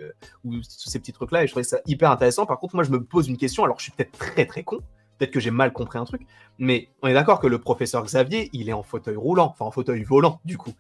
ou 0.45 0.57
tous 0.57 0.89
ces 0.89 0.99
petits 0.99 1.13
trucs-là. 1.13 1.45
Et 1.45 1.47
je 1.47 1.53
trouvais 1.53 1.65
ça 1.65 1.79
hyper 1.87 2.11
intéressant. 2.11 2.47
Par 2.47 2.59
contre, 2.59 2.75
moi, 2.75 2.85
je 2.85 2.91
me 2.91 3.03
pose 3.03 3.29
une 3.29 3.37
question. 3.37 3.65
Alors, 3.65 3.79
je 3.79 3.85
suis 3.85 3.93
peut-être 3.93 4.19
très 4.19 4.45
très 4.47 4.65
con. 4.65 4.81
Peut-être 5.23 5.35
que 5.35 5.39
j'ai 5.39 5.53
mal 5.53 5.73
compris 5.73 6.01
un 6.01 6.05
truc. 6.05 6.23
Mais 6.59 6.89
on 7.01 7.07
est 7.07 7.15
d'accord 7.15 7.39
que 7.39 7.47
le 7.47 7.61
professeur 7.61 8.05
Xavier, 8.05 8.51
il 8.53 8.69
est 8.69 8.73
en 8.73 8.83
fauteuil 8.83 9.15
roulant, 9.15 9.51
enfin 9.53 9.65
en 9.65 9.71
fauteuil 9.71 10.03
volant, 10.03 10.41
du 10.45 10.59
coup. 10.59 10.73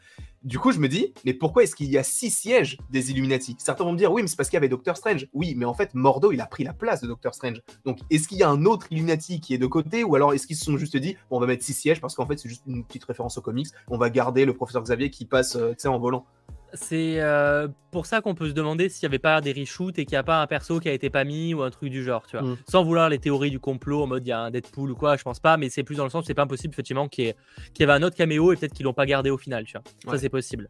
Du 0.43 0.59
coup, 0.59 0.73
je 0.73 0.81
me 0.81 0.89
dis, 0.89 1.15
mais 1.25 1.33
pourquoi 1.33 1.63
est-ce 1.63 1.77
qu'il 1.77 1.89
y 1.89 1.97
a 1.97 2.03
six 2.03 2.31
sièges 2.31 2.77
des 2.91 3.13
Illuminati? 3.13 3.55
Certains 3.61 3.85
vont 3.85 3.93
me 3.93 3.97
dire, 3.97 4.11
oui, 4.11 4.21
mais 4.21 4.27
c'est 4.27 4.35
parce 4.35 4.49
qu'il 4.49 4.57
y 4.57 4.59
avait 4.59 4.69
Doctor 4.69 4.97
Strange. 4.97 5.29
Oui, 5.33 5.55
mais 5.57 5.65
en 5.65 5.75
fait, 5.75 5.95
Mordo, 5.95 6.33
il 6.33 6.41
a 6.41 6.47
pris 6.47 6.65
la 6.65 6.73
place 6.73 7.03
de 7.03 7.07
Doctor 7.07 7.33
Strange. 7.37 7.63
Donc, 7.85 8.01
est-ce 8.11 8.27
qu'il 8.27 8.39
y 8.39 8.43
a 8.43 8.51
un 8.51 8.65
autre 8.65 8.89
Illuminati 8.91 9.41
qui 9.41 9.55
est 9.55 9.59
de 9.59 9.67
côté 9.69 10.03
Ou 10.03 10.17
alors, 10.17 10.35
est-ce 10.35 10.49
qu'ils 10.49 10.57
se 10.57 10.65
sont 10.65 10.77
juste 10.77 10.97
dit, 10.97 11.17
on 11.31 11.39
va 11.39 11.47
mettre 11.47 11.63
six 11.63 11.75
sièges 11.75 12.01
parce 12.01 12.17
qu'en 12.17 12.27
fait, 12.27 12.37
c'est 12.37 12.49
juste 12.49 12.65
une 12.67 12.83
petite 12.85 13.05
référence 13.05 13.39
aux 13.39 13.43
comics. 13.43 13.69
On 13.87 13.97
va 13.97 14.11
garder 14.11 14.45
le 14.45 14.55
professeur 14.55 14.83
Xavier 14.83 15.09
qui 15.09 15.25
passe, 15.25 15.55
euh, 15.55 15.71
tu 15.71 15.83
sais, 15.83 15.89
en 15.89 16.01
volant? 16.01 16.27
C'est 16.75 17.21
euh, 17.21 17.69
pour 17.91 18.07
ça 18.07 18.21
qu'on 18.23 18.35
peut 18.35 18.49
se 18.49 18.55
demander 18.55 18.89
s'il 18.89 19.07
n'y 19.07 19.11
avait 19.11 19.19
pas 19.19 19.41
des 19.41 19.53
reshoots 19.53 19.99
et 19.99 20.05
qu'il 20.07 20.15
n'y 20.15 20.19
a 20.19 20.23
pas 20.23 20.41
un 20.41 20.47
perso 20.47 20.81
qui 20.81 20.89
a 20.89 20.93
été 20.93 21.11
pas 21.11 21.25
mis 21.25 21.53
ou 21.55 21.63
un 21.63 21.71
truc 21.71 21.91
du 21.91 22.03
genre, 22.03 22.27
tu 22.27 22.37
vois. 22.39 22.47
Mm. 22.47 22.57
Sans 22.69 22.83
vouloir 22.83 23.09
les 23.11 23.19
théories 23.19 23.51
du 23.51 23.59
complot 23.61 24.03
en 24.03 24.07
mode 24.07 24.27
il 24.27 24.31
y 24.31 24.33
a 24.33 24.41
un 24.41 24.51
Deadpool 24.51 24.91
ou 24.91 24.95
quoi, 24.95 25.17
je 25.17 25.23
pense 25.23 25.39
pas, 25.41 25.57
mais 25.59 25.69
c'est 25.69 25.83
plus 25.83 25.97
dans 25.97 26.05
le 26.05 26.11
sens 26.11 26.25
c'est 26.27 26.35
pas 26.35 26.43
impossible 26.45 26.73
effectivement 26.75 27.09
qu'il 27.09 27.29
y, 27.29 27.35
qu'il 27.75 27.81
y 27.81 27.83
avait 27.83 27.93
un 27.93 28.03
autre 28.03 28.17
caméo 28.17 28.53
et 28.53 28.57
peut-être 28.57 28.73
qu'ils 28.73 28.85
l'ont 28.85 28.95
pas 28.95 29.07
gardé 29.07 29.29
au 29.31 29.37
final, 29.39 29.65
tu 29.65 29.73
vois. 29.73 29.83
Ouais. 30.07 30.17
Ça 30.17 30.23
c'est 30.23 30.29
possible. 30.31 30.69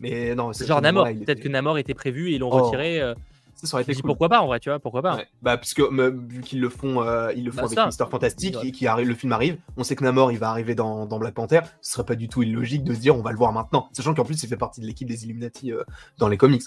Mais 0.00 0.34
non, 0.34 0.52
Genre 0.52 0.82
Namor, 0.82 1.04
peut-être 1.04 1.22
était- 1.22 1.34
que 1.36 1.48
Namor 1.48 1.78
était 1.78 1.94
prévu 1.94 2.30
et 2.30 2.34
ils 2.34 2.38
l'ont 2.40 2.50
Oh, 2.52 2.64
retiré. 2.64 3.00
euh, 3.00 3.14
Ça, 3.56 3.66
ça 3.66 3.74
aurait 3.76 3.84
été 3.84 3.94
cool. 3.94 4.02
pourquoi 4.02 4.28
pas 4.28 4.40
en 4.40 4.46
vrai, 4.46 4.60
tu 4.60 4.68
vois, 4.68 4.78
pourquoi 4.78 5.00
pas. 5.02 5.16
Ouais. 5.16 5.26
Bah, 5.40 5.56
puisque 5.56 5.80
me- 5.80 6.10
vu 6.28 6.42
qu'ils 6.42 6.60
le 6.60 6.68
font, 6.68 7.02
euh, 7.02 7.32
ils 7.34 7.44
le 7.44 7.50
font 7.50 7.62
Bah, 7.62 7.68
avec. 7.74 7.86
Mister 7.86 8.04
Fantastic 8.10 8.56
et 8.62 8.70
qui 8.70 8.86
arrive, 8.86 9.08
le 9.08 9.14
film 9.14 9.32
arrive, 9.32 9.56
on 9.78 9.82
sait 9.82 9.96
que 9.96 10.04
Namor 10.04 10.30
il 10.30 10.38
va 10.38 10.50
arriver 10.50 10.74
dans, 10.74 11.06
dans 11.06 11.18
Black 11.18 11.32
Panther. 11.34 11.60
Ce 11.80 11.92
serait 11.94 12.04
pas 12.04 12.16
du 12.16 12.28
tout 12.28 12.42
illogique 12.42 12.84
de 12.84 12.92
se 12.94 13.00
dire 13.00 13.16
on 13.16 13.22
va 13.22 13.32
le 13.32 13.38
voir 13.38 13.52
maintenant, 13.52 13.88
sachant 13.92 14.12
qu'en 14.14 14.24
plus 14.24 14.42
il 14.42 14.48
fait 14.48 14.56
partie 14.58 14.80
de 14.82 14.86
l'équipe 14.86 15.08
des 15.08 15.24
Illuminati 15.24 15.72
euh, 15.72 15.82
dans 16.18 16.28
les 16.28 16.36
comics. 16.36 16.62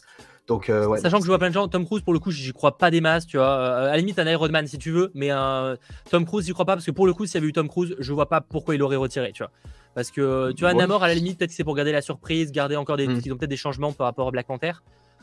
Donc 0.48 0.70
euh, 0.72 0.88
ouais. 0.88 1.00
Sachant 1.00 1.18
que 1.20 1.24
je 1.26 1.28
vois 1.30 1.38
plein 1.38 1.50
de 1.50 1.54
gens, 1.54 1.68
Tom 1.68 1.86
Cruise 1.86 2.02
pour 2.02 2.12
le 2.14 2.18
coup, 2.18 2.32
j'y 2.32 2.52
crois 2.54 2.76
pas 2.80 2.90
des 2.90 3.02
masses, 3.02 3.28
tu 3.28 3.38
vois. 3.38 3.46
Euh, 3.46 3.84
à 3.90 3.92
la 3.92 3.98
limite, 3.98 4.18
un 4.18 4.26
Iron 4.26 4.50
Man 4.50 4.66
si 4.66 4.80
tu 4.80 4.90
veux, 4.90 5.12
mais 5.14 5.30
un 5.30 5.76
Tom 6.10 6.26
Cruise, 6.26 6.48
j'y 6.48 6.54
crois 6.54 6.66
pas 6.66 6.74
parce 6.76 6.86
que 6.88 6.92
pour 6.92 7.06
le 7.06 7.14
coup, 7.14 7.28
s'il 7.28 7.36
y 7.36 7.38
avait 7.38 7.48
eu 7.48 7.54
Tom 7.54 7.68
Cruise, 7.70 7.96
je 8.00 8.14
vois 8.14 8.28
pas 8.28 8.42
pourquoi 8.42 8.74
il 8.74 8.80
l'aurait 8.80 8.96
retiré, 8.96 9.32
tu 9.32 9.44
vois. 9.44 9.52
Parce 9.94 10.10
que 10.10 10.52
tu 10.54 10.62
vois, 10.62 10.72
Ouais. 10.72 10.78
Namor, 10.80 11.04
à 11.04 11.08
la 11.08 11.14
limite, 11.14 11.38
peut-être 11.38 11.52
que 11.52 11.56
c'est 11.56 11.64
pour 11.64 11.76
garder 11.76 11.92
la 11.92 12.02
surprise, 12.02 12.52
garder 12.52 12.76
encore 12.78 12.98
des. 12.98 13.08
Mm. 13.08 13.22
Ils 13.26 13.34
ont 13.34 13.38
peut-être 13.38 13.50
des 13.50 13.58
changements 13.58 13.92
par 13.94 14.06
rapport 14.06 14.28
à 14.28 14.32
Black 14.32 14.48
Panther. 14.48 14.72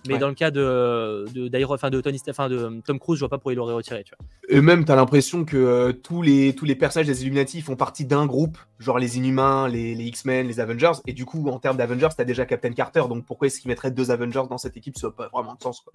Mais 0.08 0.14
Ouais. 0.14 0.20
dans 0.20 0.28
le 0.28 0.34
cas 0.34 0.50
de, 0.50 1.24
de, 1.34 1.48
d'Iron- 1.48 1.74
enfin, 1.74 1.90
de 1.90 2.00
Tony, 2.00 2.20
enfin, 2.28 2.48
de 2.48 2.80
Tom 2.84 2.98
Cruise, 2.98 3.16
je 3.18 3.20
vois 3.20 3.28
pas 3.28 3.38
pourquoi 3.38 3.52
il 3.52 3.56
l'aurait 3.56 3.74
retiré, 3.74 4.04
tu 4.04 4.14
vois. 4.18 4.26
Et 4.48 4.60
même 4.60 4.84
t'as 4.84 4.96
l'impression 4.96 5.44
que 5.44 5.56
euh, 5.56 5.92
tous 5.92 6.22
les 6.22 6.54
tous 6.54 6.64
les 6.64 6.74
personnages 6.76 7.06
des 7.06 7.22
Illuminati 7.22 7.60
font 7.62 7.76
partie 7.76 8.04
d'un 8.04 8.26
groupe, 8.26 8.58
genre 8.78 8.98
les 8.98 9.16
Inhumains, 9.18 9.68
les, 9.68 9.94
les 9.94 10.04
X-Men, 10.04 10.46
les 10.46 10.60
Avengers. 10.60 10.92
Et 11.06 11.12
du 11.12 11.24
coup 11.24 11.48
en 11.48 11.58
termes 11.58 11.76
d'Avengers 11.76 12.08
t'as 12.16 12.24
déjà 12.24 12.46
Captain 12.46 12.72
Carter. 12.72 13.02
Donc 13.08 13.24
pourquoi 13.24 13.46
est-ce 13.46 13.60
qu'ils 13.60 13.68
mettraient 13.68 13.90
deux 13.90 14.10
Avengers 14.10 14.44
dans 14.48 14.58
cette 14.58 14.76
équipe? 14.76 14.96
Ça 14.98 15.08
n'a 15.08 15.12
pas 15.12 15.28
vraiment 15.32 15.54
de 15.54 15.62
sens 15.62 15.80
quoi. 15.80 15.92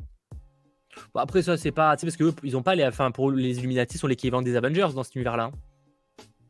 Bon, 1.14 1.22
après, 1.22 1.42
ça, 1.42 1.56
c'est 1.56 1.72
pas. 1.72 1.96
Tu 1.96 2.02
sais, 2.02 2.08
parce 2.08 2.18
que 2.18 2.26
eux, 2.26 2.34
ils 2.44 2.58
ont 2.58 2.62
pas 2.64 2.76
les. 2.76 2.86
Enfin, 2.86 3.12
pour 3.12 3.32
les 3.32 3.58
Illuminati, 3.60 3.98
sont 3.98 4.08
l'équivalent 4.08 4.42
des 4.42 4.58
Avengers 4.58 4.90
dans 4.94 5.04
cet 5.04 5.16
univers-là. 5.16 5.46
hein. 5.46 5.52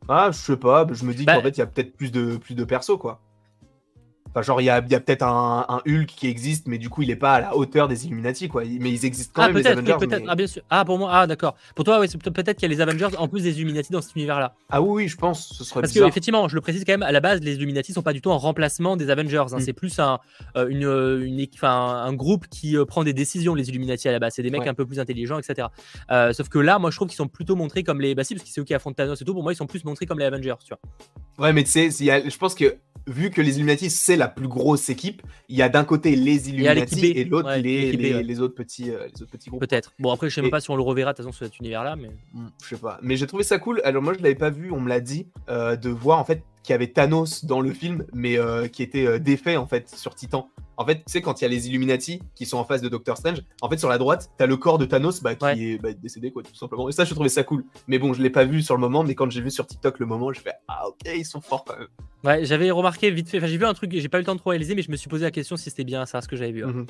Ah 0.08 0.30
je 0.32 0.36
sais 0.38 0.56
pas, 0.56 0.84
je 0.90 1.04
me 1.04 1.14
dis 1.14 1.24
Bah- 1.24 1.36
qu'en 1.36 1.42
fait 1.42 1.50
il 1.50 1.58
y 1.58 1.62
a 1.62 1.66
peut-être 1.66 1.96
plus 1.96 2.10
de 2.10 2.36
plus 2.36 2.56
de 2.56 2.64
persos 2.64 2.98
quoi. 2.98 3.20
Enfin, 4.34 4.42
genre, 4.42 4.60
il 4.62 4.64
y 4.64 4.70
a, 4.70 4.82
y 4.88 4.94
a 4.94 5.00
peut-être 5.00 5.22
un, 5.22 5.66
un, 5.68 5.82
Hulk 5.86 6.06
qui 6.06 6.26
existe, 6.26 6.66
mais 6.66 6.78
du 6.78 6.88
coup, 6.88 7.02
il 7.02 7.10
est 7.10 7.16
pas 7.16 7.34
à 7.34 7.40
la 7.40 7.56
hauteur 7.56 7.86
des 7.86 8.06
Illuminati, 8.06 8.48
quoi. 8.48 8.62
Mais 8.64 8.90
ils 8.90 9.04
existent 9.04 9.32
quand 9.34 9.42
ah, 9.42 9.48
même, 9.48 9.58
les 9.58 9.66
Avengers. 9.66 9.96
Oui, 10.00 10.06
mais... 10.08 10.24
Ah, 10.26 10.34
bien 10.34 10.46
sûr. 10.46 10.62
Ah, 10.70 10.84
pour 10.86 10.98
moi, 10.98 11.10
ah, 11.12 11.26
d'accord. 11.26 11.54
Pour 11.74 11.84
toi, 11.84 12.00
ouais, 12.00 12.08
peut-être 12.08 12.56
qu'il 12.56 12.62
y 12.62 12.72
a 12.72 12.74
les 12.74 12.80
Avengers 12.80 13.14
en 13.18 13.28
plus 13.28 13.42
des 13.42 13.58
Illuminati 13.58 13.92
dans 13.92 14.00
cet 14.00 14.16
univers-là. 14.16 14.54
Ah 14.70 14.80
oui, 14.80 15.02
oui, 15.04 15.08
je 15.08 15.16
pense. 15.18 15.48
Ce 15.48 15.64
serait 15.64 15.82
Parce 15.82 15.92
bizarre. 15.92 16.08
que, 16.08 16.12
effectivement, 16.12 16.48
je 16.48 16.54
le 16.54 16.62
précise 16.62 16.84
quand 16.86 16.94
même, 16.94 17.02
à 17.02 17.12
la 17.12 17.20
base, 17.20 17.40
les 17.40 17.56
Illuminati 17.56 17.92
sont 17.92 18.02
pas 18.02 18.14
du 18.14 18.22
tout 18.22 18.30
en 18.30 18.38
remplacement 18.38 18.96
des 18.96 19.10
Avengers. 19.10 19.44
Hein. 19.52 19.58
Mm. 19.58 19.60
C'est 19.60 19.72
plus 19.74 19.98
un, 19.98 20.18
euh, 20.56 20.68
une, 20.68 21.26
une, 21.26 21.38
équ- 21.38 21.56
enfin, 21.56 22.02
un 22.06 22.12
groupe 22.14 22.46
qui 22.48 22.76
euh, 22.76 22.86
prend 22.86 23.04
des 23.04 23.12
décisions, 23.12 23.54
les 23.54 23.68
Illuminati 23.68 24.08
à 24.08 24.12
la 24.12 24.18
base. 24.18 24.34
C'est 24.36 24.42
des 24.42 24.50
mecs 24.50 24.62
Ouais. 24.62 24.68
un 24.68 24.74
peu 24.74 24.86
plus 24.86 25.00
intelligents, 25.00 25.38
etc. 25.38 25.68
Euh, 26.10 26.32
sauf 26.32 26.48
que 26.48 26.58
là, 26.58 26.78
moi, 26.78 26.90
je 26.90 26.96
trouve 26.96 27.08
qu'ils 27.08 27.16
sont 27.16 27.28
plutôt 27.28 27.56
montrés 27.56 27.82
comme 27.82 28.00
les. 28.00 28.14
Bah, 28.14 28.24
si, 28.24 28.34
parce 28.34 28.44
que 28.46 28.50
c'est 28.52 28.60
eux 28.60 28.64
qui 28.64 28.74
affrontent 28.74 28.94
Thanos 28.94 29.20
et 29.20 29.24
tout. 29.24 29.34
Pour 29.34 29.42
moi, 29.42 29.52
ils 29.52 29.56
sont 29.56 29.66
plus 29.66 29.84
montrés 29.84 30.06
comme 30.06 30.18
les 30.18 30.24
Avengers, 30.24 30.54
tu 30.64 30.72
vois. 30.72 31.44
Ouais, 31.44 31.52
mais 31.52 31.64
tu 31.64 31.70
sais, 31.70 31.90
je 31.90 32.38
pense 32.38 32.54
que 32.54 32.76
vu 33.06 33.30
que 33.30 33.40
les 33.40 33.56
Illuminati, 33.56 33.90
c'est 33.90 34.16
la 34.22 34.28
plus 34.28 34.46
grosse 34.48 34.88
équipe, 34.88 35.22
il 35.48 35.56
y 35.56 35.62
a 35.62 35.68
d'un 35.68 35.84
côté 35.84 36.14
les 36.14 36.48
Illuminati 36.48 37.06
et 37.06 37.24
l'autre 37.24 37.48
Ouais, 37.48 37.60
les, 37.60 37.92
les, 37.92 38.14
ouais. 38.14 38.22
les 38.22 38.40
autres 38.40 38.54
petits, 38.54 38.90
euh, 38.90 39.06
les 39.12 39.22
autres 39.22 39.30
petits 39.32 39.50
groupes. 39.50 39.60
Peut-être. 39.60 39.92
Bon, 39.98 40.12
après, 40.12 40.30
je 40.30 40.34
sais 40.36 40.42
même 40.42 40.50
pas 40.50 40.60
si 40.60 40.70
on 40.70 40.76
le 40.76 40.82
reverra 40.82 41.12
de 41.12 41.16
toute 41.16 41.24
façon 41.26 41.36
sur 41.36 41.44
cet 41.46 41.58
univers-là, 41.58 41.96
mais. 41.96 42.10
Hmm, 42.34 42.46
Je 42.62 42.68
sais 42.68 42.80
pas. 42.80 42.98
Mais 43.02 43.16
j'ai 43.16 43.26
trouvé 43.26 43.42
ça 43.42 43.58
cool. 43.58 43.80
Alors 43.84 44.02
moi, 44.02 44.14
je 44.16 44.22
l'avais 44.22 44.34
pas 44.36 44.50
vu, 44.50 44.70
on 44.70 44.80
me 44.80 44.88
l'a 44.88 45.00
dit, 45.00 45.26
euh, 45.48 45.74
de 45.76 45.90
voir 45.90 46.18
en 46.20 46.24
fait 46.24 46.42
qu'il 46.62 46.72
y 46.72 46.74
avait 46.74 46.86
Thanos 46.86 47.44
dans 47.44 47.60
le 47.60 47.72
film, 47.72 48.04
mais 48.12 48.38
euh, 48.38 48.68
qui 48.68 48.84
était 48.84 49.18
défait 49.18 49.56
en 49.56 49.66
fait 49.66 49.88
sur 49.90 50.14
Titan. 50.14 50.48
En 50.78 50.86
fait, 50.86 50.96
tu 50.96 51.02
sais, 51.08 51.20
quand 51.22 51.40
il 51.40 51.44
y 51.44 51.46
a 51.46 51.48
les 51.50 51.68
Illuminati 51.68 52.20
qui 52.34 52.46
sont 52.46 52.56
en 52.56 52.64
face 52.64 52.80
de 52.80 52.88
Doctor 52.88 53.16
Strange, 53.18 53.42
en 53.60 53.68
fait, 53.68 53.76
sur 53.78 53.88
la 53.88 53.98
droite, 53.98 54.30
t'as 54.38 54.46
le 54.46 54.56
corps 54.56 54.78
de 54.78 54.84
Thanos 54.86 55.22
bah, 55.22 55.34
qui 55.34 55.44
Ouais. 55.44 55.58
est 55.58 55.78
bah, 55.78 55.92
décédé, 55.92 56.32
quoi, 56.32 56.42
tout 56.42 56.54
simplement. 56.54 56.88
Et 56.88 56.92
ça, 56.92 57.04
je 57.04 57.12
trouvais 57.12 57.28
ça 57.28 57.42
cool. 57.44 57.64
Mais 57.88 57.98
bon, 57.98 58.12
je 58.14 58.22
l'ai 58.22 58.30
pas 58.30 58.44
vu 58.44 58.62
sur 58.62 58.74
le 58.74 58.80
moment, 58.80 59.04
mais 59.04 59.14
quand 59.14 59.30
j'ai 59.30 59.42
vu 59.42 59.50
sur 59.50 59.66
TikTok 59.66 59.98
le 59.98 60.06
moment, 60.06 60.32
je 60.32 60.40
fais 60.40 60.52
Ah, 60.68 60.88
ok, 60.88 60.96
ils 61.14 61.24
sont 61.26 61.40
forts 61.42 61.64
quand 61.64 61.78
même. 61.78 61.88
Ouais, 62.24 62.44
j'avais 62.44 62.70
remarqué 62.70 63.10
vite 63.10 63.28
fait. 63.28 63.38
Enfin, 63.38 63.48
j'ai 63.48 63.58
vu 63.58 63.66
un 63.66 63.74
truc, 63.74 63.92
j'ai 63.94 64.08
pas 64.08 64.18
eu 64.18 64.20
le 64.22 64.26
temps 64.26 64.34
de 64.34 64.40
trop 64.40 64.50
réaliser, 64.50 64.74
mais 64.74 64.82
je 64.82 64.90
me 64.90 64.96
suis 64.96 65.08
posé 65.10 65.24
la 65.24 65.30
question 65.30 65.56
si 65.56 65.70
c'était 65.70 65.84
bien 65.84 66.06
ça, 66.06 66.20
ce 66.20 66.28
que 66.28 66.36
j'avais 66.36 66.52
vu. 66.52 66.64
hein. 66.64 66.68
Mhm. 66.72 66.86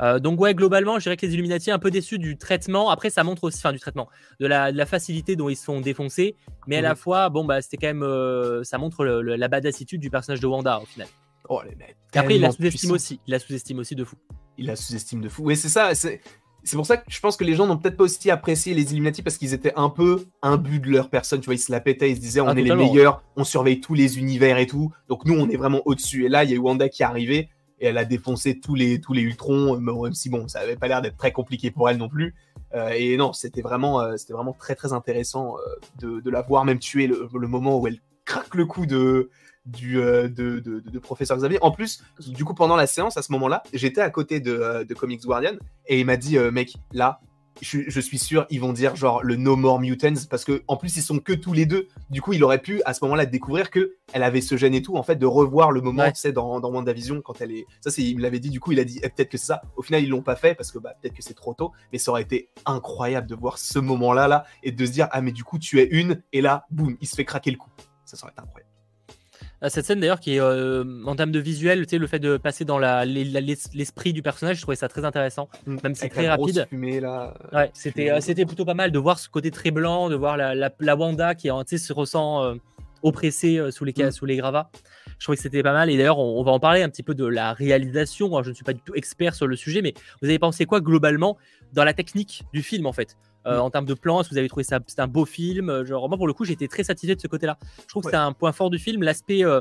Euh, 0.00 0.18
donc 0.18 0.40
ouais, 0.40 0.54
globalement, 0.54 0.98
je 0.98 1.04
dirais 1.04 1.16
que 1.16 1.24
les 1.24 1.34
Illuminati 1.34 1.70
un 1.70 1.78
peu 1.78 1.92
déçus 1.92 2.18
du 2.18 2.36
traitement. 2.36 2.90
Après, 2.90 3.10
ça 3.10 3.22
montre 3.22 3.44
aussi, 3.44 3.58
enfin 3.58 3.72
du 3.72 3.78
traitement, 3.78 4.08
de 4.40 4.46
la, 4.46 4.72
de 4.72 4.76
la 4.76 4.86
facilité 4.86 5.36
dont 5.36 5.48
ils 5.48 5.54
se 5.56 5.62
font 5.64 5.80
défoncer, 5.80 6.34
mais 6.66 6.78
à 6.78 6.80
la 6.80 6.90
Mhm. 6.90 6.96
fois, 6.96 7.28
bon 7.28 7.44
bah 7.44 7.62
c'était 7.62 7.76
quand 7.76 7.86
même, 7.86 8.02
euh, 8.02 8.64
ça 8.64 8.76
montre 8.78 9.04
le- 9.04 9.22
le- 9.22 9.36
la 9.36 9.46
badassitude 9.46 10.00
du 10.00 10.10
personnage 10.10 10.40
de 10.40 10.46
Wanda 10.48 10.80
au 10.80 10.84
final. 10.86 11.06
Oh, 11.48 11.60
les 11.68 11.74
mecs. 11.76 11.96
Et 12.14 12.18
après, 12.18 12.36
il 12.36 12.40
la 12.40 12.52
sous-estime 12.52 12.92
aussi, 12.92 13.20
il 13.26 13.30
la 13.32 13.38
sous-estime 13.38 13.78
aussi 13.78 13.94
de 13.94 14.04
fou. 14.04 14.16
il 14.56 14.66
la 14.66 14.76
sous-estime 14.76 15.20
de 15.20 15.28
fou. 15.28 15.42
Oui, 15.44 15.56
c'est 15.56 15.68
ça. 15.68 15.94
C'est 15.94 16.20
c'est 16.66 16.76
pour 16.76 16.86
ça 16.86 16.96
que 16.96 17.04
je 17.08 17.20
pense 17.20 17.36
que 17.36 17.44
les 17.44 17.54
gens 17.54 17.66
n'ont 17.66 17.76
peut-être 17.76 17.98
pas 17.98 18.04
aussi 18.04 18.30
apprécié 18.30 18.72
les 18.72 18.90
Illuminati 18.92 19.22
parce 19.22 19.36
qu'ils 19.36 19.52
étaient 19.52 19.74
un 19.76 19.90
peu 19.90 20.24
imbus 20.40 20.80
de 20.80 20.90
leur 20.90 21.10
personne. 21.10 21.40
Tu 21.40 21.44
vois, 21.44 21.54
ils 21.54 21.58
se 21.58 21.70
la 21.70 21.80
pétaient, 21.80 22.10
ils 22.10 22.16
se 22.16 22.20
disaient 22.22 22.40
on 22.40 22.48
Ah, 22.48 22.52
est 22.52 22.62
les 22.62 22.74
meilleurs, 22.74 23.22
on 23.36 23.44
surveille 23.44 23.80
tous 23.80 23.92
les 23.92 24.18
univers 24.18 24.56
et 24.56 24.66
tout. 24.66 24.90
Donc 25.08 25.26
nous, 25.26 25.34
on 25.34 25.48
est 25.50 25.56
vraiment 25.56 25.82
au-dessus. 25.84 26.24
Et 26.24 26.28
là, 26.30 26.42
il 26.42 26.48
y 26.50 26.52
a 26.54 26.56
eu 26.56 26.60
Wanda 26.60 26.88
qui 26.88 27.02
est 27.02 27.04
arrivée 27.04 27.50
et 27.80 27.86
elle 27.88 27.98
a 27.98 28.06
défoncé 28.06 28.60
tous 28.60 28.74
les, 28.74 28.98
tous 28.98 29.12
les 29.12 29.20
Ultrons, 29.20 29.78
mais 29.78 29.92
même 29.92 30.14
si 30.14 30.30
bon, 30.30 30.48
ça 30.48 30.60
avait 30.60 30.76
pas 30.76 30.88
l'air 30.88 31.02
d'être 31.02 31.18
très 31.18 31.32
compliqué 31.32 31.70
pour 31.70 31.90
elle 31.90 31.98
non 31.98 32.08
plus. 32.08 32.34
Euh, 32.74 32.92
et 32.96 33.18
non, 33.18 33.34
c'était 33.34 33.60
vraiment, 33.60 34.00
euh, 34.00 34.16
c'était 34.16 34.32
vraiment 34.32 34.54
très 34.54 34.74
très 34.74 34.94
intéressant 34.94 35.56
euh, 35.58 35.60
de, 36.00 36.20
de 36.20 36.30
la 36.30 36.40
voir 36.40 36.64
même 36.64 36.78
tuer 36.78 37.06
le, 37.06 37.28
le 37.34 37.46
moment 37.46 37.78
où 37.78 37.86
elle 37.86 37.98
craque 38.24 38.54
le 38.54 38.64
coup 38.64 38.86
de 38.86 39.28
du 39.66 39.98
euh, 39.98 40.28
de, 40.28 40.58
de, 40.60 40.80
de- 40.80 40.90
de 40.90 40.98
professeur 40.98 41.36
Xavier. 41.36 41.58
En 41.62 41.70
plus, 41.70 42.02
du 42.26 42.44
coup, 42.44 42.54
pendant 42.54 42.76
la 42.76 42.86
séance, 42.86 43.16
à 43.16 43.22
ce 43.22 43.32
moment-là, 43.32 43.62
j'étais 43.72 44.00
à 44.00 44.10
côté 44.10 44.40
de, 44.40 44.52
euh, 44.52 44.84
de 44.84 44.94
Comics 44.94 45.22
Guardian 45.24 45.52
et 45.86 46.00
il 46.00 46.06
m'a 46.06 46.16
dit, 46.16 46.36
euh, 46.38 46.50
mec, 46.50 46.74
là, 46.92 47.20
je, 47.62 47.78
je 47.86 48.00
suis 48.00 48.18
sûr, 48.18 48.46
ils 48.50 48.60
vont 48.60 48.72
dire 48.72 48.96
genre 48.96 49.22
le 49.22 49.36
No 49.36 49.54
More 49.54 49.78
Mutants 49.78 50.26
parce 50.28 50.44
que 50.44 50.64
en 50.66 50.76
plus 50.76 50.96
ils 50.96 51.02
sont 51.02 51.20
que 51.20 51.32
tous 51.32 51.52
les 51.52 51.66
deux. 51.66 51.86
Du 52.10 52.20
coup, 52.20 52.32
il 52.32 52.42
aurait 52.42 52.58
pu 52.60 52.82
à 52.84 52.92
ce 52.94 53.04
moment-là 53.04 53.26
découvrir 53.26 53.70
que 53.70 53.94
elle 54.12 54.24
avait 54.24 54.40
ce 54.40 54.56
gène 54.56 54.74
et 54.74 54.82
tout, 54.82 54.96
en 54.96 55.04
fait, 55.04 55.14
de 55.14 55.24
revoir 55.24 55.70
le 55.70 55.80
moment, 55.80 56.02
Ouais. 56.02 56.12
tu 56.12 56.18
sais, 56.18 56.32
dans, 56.32 56.58
dans 56.58 56.70
WandaVision 56.72 57.22
quand 57.22 57.40
elle 57.40 57.52
est. 57.52 57.64
Ça, 57.80 57.90
c'est, 57.92 58.02
il 58.02 58.16
me 58.16 58.22
l'avait 58.22 58.40
dit. 58.40 58.50
Du 58.50 58.58
coup, 58.58 58.72
il 58.72 58.80
a 58.80 58.84
dit 58.84 58.98
eh, 59.04 59.08
peut-être 59.08 59.30
que 59.30 59.38
c'est 59.38 59.46
ça. 59.46 59.62
Au 59.76 59.82
final, 59.82 60.02
ils 60.02 60.08
l'ont 60.08 60.20
pas 60.20 60.34
fait 60.34 60.56
parce 60.56 60.72
que 60.72 60.78
bah, 60.80 60.94
peut-être 61.00 61.14
que 61.14 61.22
c'est 61.22 61.34
trop 61.34 61.54
tôt, 61.54 61.70
mais 61.92 61.98
ça 61.98 62.10
aurait 62.10 62.22
été 62.22 62.50
incroyable 62.66 63.28
de 63.28 63.36
voir 63.36 63.56
ce 63.58 63.78
moment-là 63.78 64.26
là 64.26 64.44
et 64.64 64.72
de 64.72 64.84
se 64.84 64.90
dire 64.90 65.06
ah 65.12 65.20
mais 65.20 65.30
du 65.32 65.44
coup 65.44 65.58
tu 65.60 65.80
es 65.80 65.84
une 65.86 66.22
et 66.32 66.40
là 66.40 66.66
boum, 66.70 66.96
il 67.00 67.06
se 67.06 67.14
fait 67.14 67.24
craquer 67.24 67.52
le 67.52 67.56
coup. 67.56 67.70
Ça, 68.04 68.16
ça 68.16 68.24
aurait 68.26 68.32
été 68.32 68.42
incroyable. 68.42 68.70
Cette 69.68 69.86
scène 69.86 70.00
d'ailleurs 70.00 70.20
qui 70.20 70.34
est 70.36 70.40
euh, 70.40 70.84
en 71.06 71.16
termes 71.16 71.30
de 71.32 71.38
visuel, 71.38 71.86
tu 71.86 71.90
sais, 71.90 71.98
le 71.98 72.06
fait 72.06 72.18
de 72.18 72.36
passer 72.36 72.64
dans 72.66 72.78
l'esprit 72.78 74.12
du 74.12 74.20
personnage, 74.20 74.56
je 74.56 74.62
trouvais 74.62 74.76
ça 74.76 74.88
très 74.88 75.04
intéressant. 75.04 75.48
Même 75.66 75.94
si 75.94 76.02
c'est 76.02 76.08
très 76.10 76.28
rapide. 76.28 76.66
Ouais, 77.52 77.70
c'était 77.72 78.10
euh, 78.10 78.20
c'était 78.20 78.44
plutôt 78.44 78.64
pas 78.66 78.74
mal 78.74 78.90
de 78.92 78.98
voir 78.98 79.18
ce 79.18 79.28
côté 79.28 79.50
très 79.50 79.70
blanc, 79.70 80.10
de 80.10 80.16
voir 80.16 80.36
la, 80.36 80.54
la, 80.54 80.70
la 80.80 80.96
Wanda 80.96 81.34
qui 81.34 81.48
se 81.48 81.92
ressent 81.92 82.42
euh, 82.44 82.54
oppressée 83.02 83.60
sous, 83.70 83.84
les, 83.84 83.94
Mm. 83.96 84.10
sous 84.10 84.26
les 84.26 84.36
gravats. 84.36 84.70
Je 85.18 85.24
trouvais 85.24 85.36
que 85.36 85.42
c'était 85.42 85.62
pas 85.62 85.72
mal. 85.72 85.88
Et 85.90 85.96
d'ailleurs, 85.96 86.18
on, 86.18 86.40
on 86.40 86.42
va 86.42 86.52
en 86.52 86.60
parler 86.60 86.82
un 86.82 86.88
petit 86.90 87.02
peu 87.02 87.14
de 87.14 87.24
la 87.24 87.52
réalisation. 87.52 88.26
Alors, 88.28 88.42
je 88.42 88.50
ne 88.50 88.54
suis 88.54 88.64
pas 88.64 88.72
du 88.74 88.80
tout 88.80 88.94
expert 88.94 89.34
sur 89.34 89.46
le 89.46 89.56
sujet, 89.56 89.80
mais 89.80 89.94
vous 90.20 90.28
avez 90.28 90.38
pensé 90.38 90.66
quoi 90.66 90.80
globalement 90.80 91.38
dans 91.72 91.84
la 91.84 91.94
technique 91.94 92.42
du 92.52 92.62
film 92.62 92.86
en 92.86 92.92
fait? 92.92 93.16
Euh, 93.46 93.58
Mm. 93.58 93.60
En 93.60 93.70
termes 93.70 93.84
de 93.86 93.94
plan, 93.94 94.20
est-ce 94.20 94.28
que 94.30 94.34
vous 94.34 94.38
avez 94.38 94.48
trouvé 94.48 94.64
ça 94.64 94.78
c'était 94.86 95.02
un 95.02 95.06
beau 95.06 95.24
film 95.26 95.68
Euh, 95.70 95.84
Genre, 95.84 96.08
moi 96.08 96.16
pour 96.16 96.26
le 96.26 96.32
coup, 96.32 96.44
été 96.44 96.66
très 96.68 96.82
satisfait 96.84 97.14
de 97.16 97.20
ce 97.20 97.26
côté-là. 97.28 97.58
Je 97.82 97.86
trouve 97.88 98.02
que 98.04 98.10
c'est 98.10 98.16
un 98.16 98.32
point 98.32 98.52
fort 98.52 98.70
du 98.70 98.78
film, 98.78 99.02
l'aspect 99.02 99.44
euh, 99.44 99.60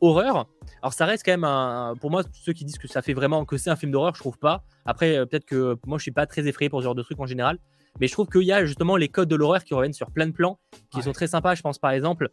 horreur. 0.00 0.46
Alors, 0.82 0.92
ça 0.92 1.06
reste 1.06 1.24
quand 1.24 1.32
même 1.32 1.44
un. 1.44 1.94
Pour 2.00 2.10
moi, 2.10 2.22
ceux 2.32 2.52
qui 2.52 2.64
disent 2.64 2.78
que 2.78 2.88
ça 2.88 3.02
fait 3.02 3.14
vraiment 3.14 3.44
que 3.44 3.56
c'est 3.56 3.70
un 3.70 3.76
film 3.76 3.90
d'horreur, 3.92 4.14
je 4.14 4.20
trouve 4.20 4.38
pas. 4.38 4.62
Après, 4.84 5.24
peut-être 5.26 5.46
que 5.46 5.76
moi, 5.86 5.98
je 5.98 6.02
suis 6.02 6.12
pas 6.12 6.26
très 6.26 6.46
effrayé 6.46 6.68
pour 6.68 6.80
ce 6.80 6.84
genre 6.84 6.94
de 6.94 7.02
trucs 7.02 7.18
en 7.20 7.26
général. 7.26 7.58
Mais 8.00 8.06
je 8.08 8.12
trouve 8.12 8.26
qu'il 8.28 8.42
y 8.42 8.52
a 8.52 8.64
justement 8.66 8.96
les 8.96 9.08
codes 9.08 9.28
de 9.28 9.36
l'horreur 9.36 9.62
qui 9.64 9.72
reviennent 9.72 9.92
sur 9.92 10.10
plein 10.10 10.26
de 10.26 10.32
plans, 10.32 10.58
qui 10.90 10.98
Ouais. 10.98 11.02
sont 11.04 11.12
très 11.12 11.28
sympas. 11.28 11.54
Je 11.54 11.62
pense 11.62 11.78
par 11.78 11.92
exemple 11.92 12.28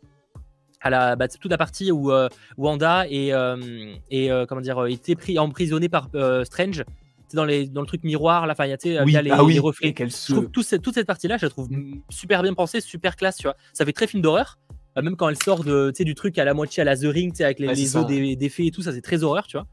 à 0.84 0.90
la, 0.90 1.16
bah, 1.16 1.28
toute 1.28 1.52
la 1.52 1.58
partie 1.60 1.92
où 1.92 2.12
euh, 2.12 2.28
Wanda 2.58 3.06
est, 3.08 3.32
euh, 3.32 3.94
est, 4.10 4.32
euh, 4.32 4.46
comment 4.48 4.62
dire, 4.62 4.84
était 4.88 5.14
pris, 5.16 5.38
emprisonné 5.38 5.88
par 5.90 6.10
Strange. 6.44 6.84
Dans, 7.34 7.46
les, 7.46 7.68
dans 7.68 7.82
le 7.82 7.88
truc 7.88 8.04
miroir, 8.04 8.46
là, 8.48 8.54
enfin, 8.54 8.66
il 8.66 8.70
y 8.70 8.74
a, 8.74 8.78
il 9.06 9.12
y 9.12 9.18
a 9.18 9.22
les, 9.22 9.32
ah 9.32 9.44
oui, 9.44 9.54
les 9.54 9.60
reflets. 9.60 9.94
Je 9.98 10.34
trouve 10.34 10.50
tout 10.50 10.64
cette- 10.64 10.82
toute 10.82 10.94
cette 10.96 11.08
partie-là, 11.08 11.38
je 11.38 11.46
la 11.46 11.50
trouve 11.50 11.70
super 12.10 12.42
bien 12.44 12.54
pensée, 12.54 12.82
super 12.82 13.16
classe, 13.16 13.38
tu 13.38 13.44
vois. 13.44 13.56
Ça 13.74 13.86
fait 13.86 13.94
très 13.94 14.08
film 14.08 14.22
d'horreur. 14.22 14.58
Euh, 14.98 15.02
même 15.02 15.16
quand 15.16 15.30
elle 15.30 15.42
sort 15.42 15.64
de, 15.64 15.92
du 15.98 16.16
truc 16.16 16.38
à 16.38 16.44
la 16.44 16.54
moitié 16.54 16.82
à 16.82 16.84
la 16.84 16.98
The 16.98 17.04
Ring, 17.06 17.32
tu 17.32 17.38
sais, 17.38 17.44
avec 17.46 17.60
les, 17.60 17.68
c'est 17.68 17.76
les 17.76 17.96
os 17.98 18.06
des, 18.06 18.36
des 18.36 18.50
fées 18.50 18.66
et 18.66 18.72
tout, 18.72 18.82
ça 18.82 18.92
c'est 18.92 19.02
très 19.02 19.24
horreur, 19.24 19.48
tu 19.48 19.56
vois. 19.56 19.66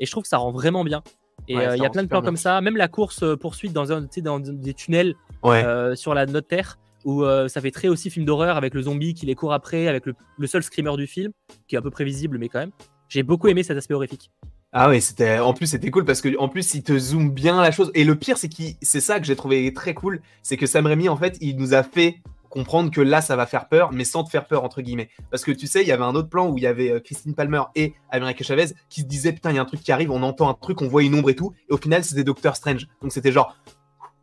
Et 0.00 0.06
je 0.06 0.10
trouve 0.10 0.24
que 0.24 0.28
ça 0.28 0.38
rend 0.38 0.50
vraiment 0.50 0.82
bien. 0.82 1.02
Et 1.46 1.56
Ouais, 1.56 1.66
euh, 1.68 1.76
il 1.76 1.82
y 1.82 1.86
a 1.86 1.90
plein 1.90 2.02
de 2.02 2.08
plans 2.08 2.20
bien. 2.20 2.26
comme 2.26 2.36
ça, 2.36 2.60
même 2.60 2.76
la 2.76 2.88
course 2.88 3.22
euh, 3.22 3.36
poursuite 3.36 3.72
dans, 3.72 3.92
un, 3.92 4.06
dans 4.22 4.40
des 4.40 4.74
tunnels 4.74 5.14
Ouais. 5.44 5.62
euh, 5.64 5.94
sur 5.94 6.14
la 6.14 6.26
notre 6.26 6.48
terre 6.48 6.78
où 7.04 7.22
euh, 7.22 7.46
ça 7.48 7.60
fait 7.60 7.70
très 7.70 7.86
aussi 7.88 8.08
film 8.10 8.24
d'horreur 8.24 8.56
avec 8.56 8.72
le 8.74 8.80
zombie 8.82 9.12
qui 9.14 9.26
les 9.26 9.34
court 9.34 9.52
après, 9.52 9.86
avec 9.88 10.06
le, 10.06 10.14
le 10.38 10.46
seul 10.46 10.62
screamer 10.62 10.96
du 10.96 11.06
film, 11.06 11.32
qui 11.68 11.74
est 11.76 11.78
un 11.78 11.82
peu 11.82 11.90
prévisible, 11.90 12.38
mais 12.38 12.48
quand 12.48 12.60
même. 12.60 12.70
J'ai 13.08 13.22
beaucoup 13.22 13.46
aimé 13.48 13.62
cet 13.62 13.76
aspect 13.76 13.92
horrifique. 13.94 14.30
Ah 14.76 14.88
oui, 14.88 15.00
c'était 15.00 15.38
en 15.38 15.54
plus 15.54 15.68
c'était 15.68 15.92
cool 15.92 16.04
parce 16.04 16.20
que 16.20 16.36
en 16.36 16.48
plus 16.48 16.74
il 16.74 16.82
te 16.82 16.98
zoome 16.98 17.30
bien 17.30 17.62
la 17.62 17.70
chose 17.70 17.92
et 17.94 18.02
le 18.02 18.16
pire 18.16 18.36
c'est 18.36 18.48
qu'il 18.48 18.74
c'est 18.82 19.00
ça 19.00 19.20
que 19.20 19.24
j'ai 19.24 19.36
trouvé 19.36 19.72
très 19.72 19.94
cool, 19.94 20.20
c'est 20.42 20.56
que 20.56 20.66
Sam 20.66 20.86
Raimi 20.86 21.08
en 21.08 21.16
fait, 21.16 21.38
il 21.40 21.56
nous 21.56 21.74
a 21.74 21.84
fait 21.84 22.16
comprendre 22.50 22.90
que 22.90 23.00
là 23.00 23.20
ça 23.20 23.36
va 23.36 23.46
faire 23.46 23.68
peur 23.68 23.92
mais 23.92 24.02
sans 24.02 24.24
te 24.24 24.30
faire 24.30 24.48
peur 24.48 24.64
entre 24.64 24.82
guillemets 24.82 25.10
parce 25.30 25.44
que 25.44 25.52
tu 25.52 25.68
sais, 25.68 25.82
il 25.82 25.86
y 25.86 25.92
avait 25.92 26.02
un 26.02 26.16
autre 26.16 26.28
plan 26.28 26.48
où 26.48 26.58
il 26.58 26.64
y 26.64 26.66
avait 26.66 26.90
euh, 26.90 26.98
Christine 26.98 27.36
Palmer 27.36 27.62
et 27.76 27.94
America 28.10 28.42
Chavez 28.42 28.74
qui 28.90 29.02
se 29.02 29.06
disaient 29.06 29.32
putain, 29.32 29.50
il 29.52 29.54
y 29.54 29.58
a 29.60 29.62
un 29.62 29.64
truc 29.64 29.80
qui 29.80 29.92
arrive, 29.92 30.10
on 30.10 30.24
entend 30.24 30.48
un 30.48 30.54
truc, 30.54 30.82
on 30.82 30.88
voit 30.88 31.04
une 31.04 31.14
ombre 31.14 31.30
et 31.30 31.36
tout 31.36 31.54
et 31.70 31.72
au 31.72 31.76
final 31.76 32.02
c'était 32.02 32.24
Doctor 32.24 32.56
Strange. 32.56 32.88
Donc 33.00 33.12
c'était 33.12 33.30
genre 33.30 33.56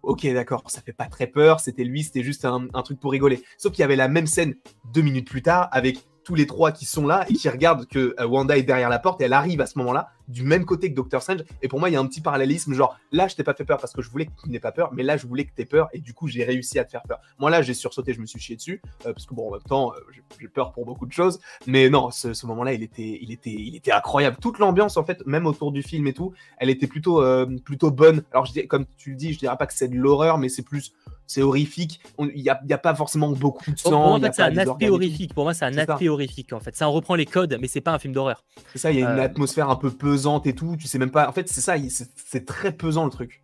OK, 0.03 0.27
d'accord, 0.33 0.63
ça 0.67 0.81
fait 0.81 0.91
pas 0.91 1.05
très 1.05 1.27
peur, 1.27 1.61
c'était 1.61 1.85
lui, 1.85 2.03
c'était 2.03 2.23
juste 2.23 2.43
un, 2.43 2.67
un 2.73 2.81
truc 2.81 2.99
pour 2.99 3.11
rigoler. 3.11 3.41
Sauf 3.57 3.71
qu'il 3.71 3.83
y 3.83 3.85
avait 3.85 3.95
la 3.95 4.09
même 4.09 4.27
scène 4.27 4.55
deux 4.93 5.01
minutes 5.01 5.29
plus 5.29 5.43
tard 5.43 5.69
avec 5.71 5.99
tous 6.23 6.35
les 6.35 6.45
trois 6.47 6.71
qui 6.71 6.85
sont 6.85 7.07
là 7.07 7.25
et 7.29 7.33
qui 7.33 7.49
regardent 7.49 7.85
que 7.87 8.15
euh, 8.19 8.25
Wanda 8.25 8.57
est 8.57 8.63
derrière 8.63 8.89
la 8.89 8.99
porte 8.99 9.21
et 9.21 9.25
elle 9.25 9.33
arrive 9.33 9.61
à 9.61 9.65
ce 9.65 9.77
moment-là 9.79 10.09
du 10.27 10.43
même 10.43 10.65
côté 10.65 10.89
que 10.89 10.95
Doctor 10.95 11.21
Strange. 11.21 11.43
Et 11.61 11.67
pour 11.67 11.79
moi, 11.79 11.89
il 11.89 11.93
y 11.93 11.95
a 11.95 11.99
un 11.99 12.07
petit 12.07 12.21
parallélisme, 12.21 12.73
genre 12.73 12.97
là, 13.11 13.27
je 13.27 13.35
t'ai 13.35 13.43
pas 13.43 13.53
fait 13.53 13.65
peur 13.65 13.79
parce 13.79 13.91
que 13.93 14.01
je 14.01 14.09
voulais 14.09 14.25
que 14.27 14.31
tu 14.41 14.49
n'aies 14.49 14.59
pas 14.59 14.71
peur, 14.71 14.91
mais 14.93 15.03
là, 15.03 15.17
je 15.17 15.27
voulais 15.27 15.43
que 15.45 15.51
tu 15.53 15.61
aies 15.61 15.65
peur 15.65 15.89
et 15.93 15.99
du 15.99 16.13
coup, 16.13 16.27
j'ai 16.27 16.43
réussi 16.43 16.79
à 16.79 16.85
te 16.85 16.91
faire 16.91 17.03
peur. 17.03 17.19
Moi, 17.37 17.49
là, 17.49 17.61
j'ai 17.61 17.73
sursauté, 17.73 18.13
je 18.13 18.21
me 18.21 18.25
suis 18.25 18.39
chié 18.39 18.55
dessus 18.55 18.81
euh, 19.05 19.13
parce 19.13 19.25
que 19.25 19.33
bon, 19.33 19.49
en 19.49 19.51
même 19.51 19.61
temps, 19.61 19.91
euh, 19.91 19.99
j'ai- 20.39 20.47
peur 20.47 20.71
pour 20.73 20.85
beaucoup 20.85 21.05
de 21.05 21.11
choses, 21.13 21.39
mais 21.67 21.89
non, 21.89 22.11
ce, 22.11 22.45
moment-là, 22.45 22.73
il 22.73 22.83
était, 22.83 23.19
il 23.21 23.31
était, 23.31 23.51
il 23.51 23.75
était 23.75 23.91
incroyable. 23.91 24.37
Toute 24.41 24.59
l'ambiance, 24.59 24.97
en 24.97 25.03
fait, 25.05 25.25
même 25.25 25.45
autour 25.45 25.71
du 25.71 25.81
film 25.81 26.07
et 26.07 26.13
tout, 26.13 26.33
elle 26.57 26.69
était 26.69 26.87
plutôt, 26.87 27.23
plutôt 27.63 27.89
bonne. 27.89 28.23
Alors, 28.31 28.45
je 28.45 28.51
dis, 28.51 28.67
comme 28.67 28.85
tu 28.97 29.11
le 29.11 29.15
dis, 29.15 29.31
je 29.33 29.39
dirais 29.39 29.55
pas 29.55 29.65
que 29.65 29.73
c'est 29.73 29.87
de 29.87 29.95
l'horreur, 29.95 30.37
mais 30.37 30.49
c'est 30.49 30.63
plus, 30.63 30.93
c'est 31.31 31.41
horrifique. 31.41 31.99
On- 32.17 32.27
Il 32.27 32.41
n'y 32.43 32.49
a, 32.49 32.77
pas 32.77 32.93
forcément 32.95 33.29
beaucoup 33.29 33.71
de 33.71 33.79
sang. 33.79 33.89
pour 33.91 33.99
moi, 33.99 34.11
en 34.17 34.19
fait, 34.19 34.33
c'est 34.33 34.41
un 34.41 34.57
aspect 34.57 34.89
horrifique. 34.89 35.33
Pour 35.33 35.43
moi, 35.45 35.53
c'est 35.53 35.65
un 35.65 35.77
aspect 35.77 36.09
horrifique, 36.09 36.53
en 36.53 36.59
fait. 36.59 36.75
Ça 36.75 36.87
en 36.87 36.91
reprend 36.91 37.15
les 37.15 37.25
codes, 37.25 37.57
mais 37.61 37.67
c'est 37.67 37.81
pas 37.81 37.93
un 37.93 37.99
film 37.99 38.13
d'horreur. 38.13 38.43
C'est 38.73 38.79
ça, 38.79 38.91
il 38.91 38.99
y 38.99 39.03
a 39.03 39.11
une 39.13 39.19
Euh, 39.19 39.23
atmosphère 39.23 39.69
un 39.69 39.75
peu 39.75 39.91
pesante 39.91 40.47
et 40.47 40.53
tout. 40.53 40.75
Tu 40.77 40.87
sais 40.87 40.97
même 40.99 41.11
pas. 41.11 41.27
En 41.27 41.31
fait, 41.31 41.47
c'est 41.49 41.61
ça, 41.61 41.75
c'est 42.15 42.45
très 42.45 42.71
pesant 42.71 43.05
le 43.05 43.11
truc. 43.11 43.40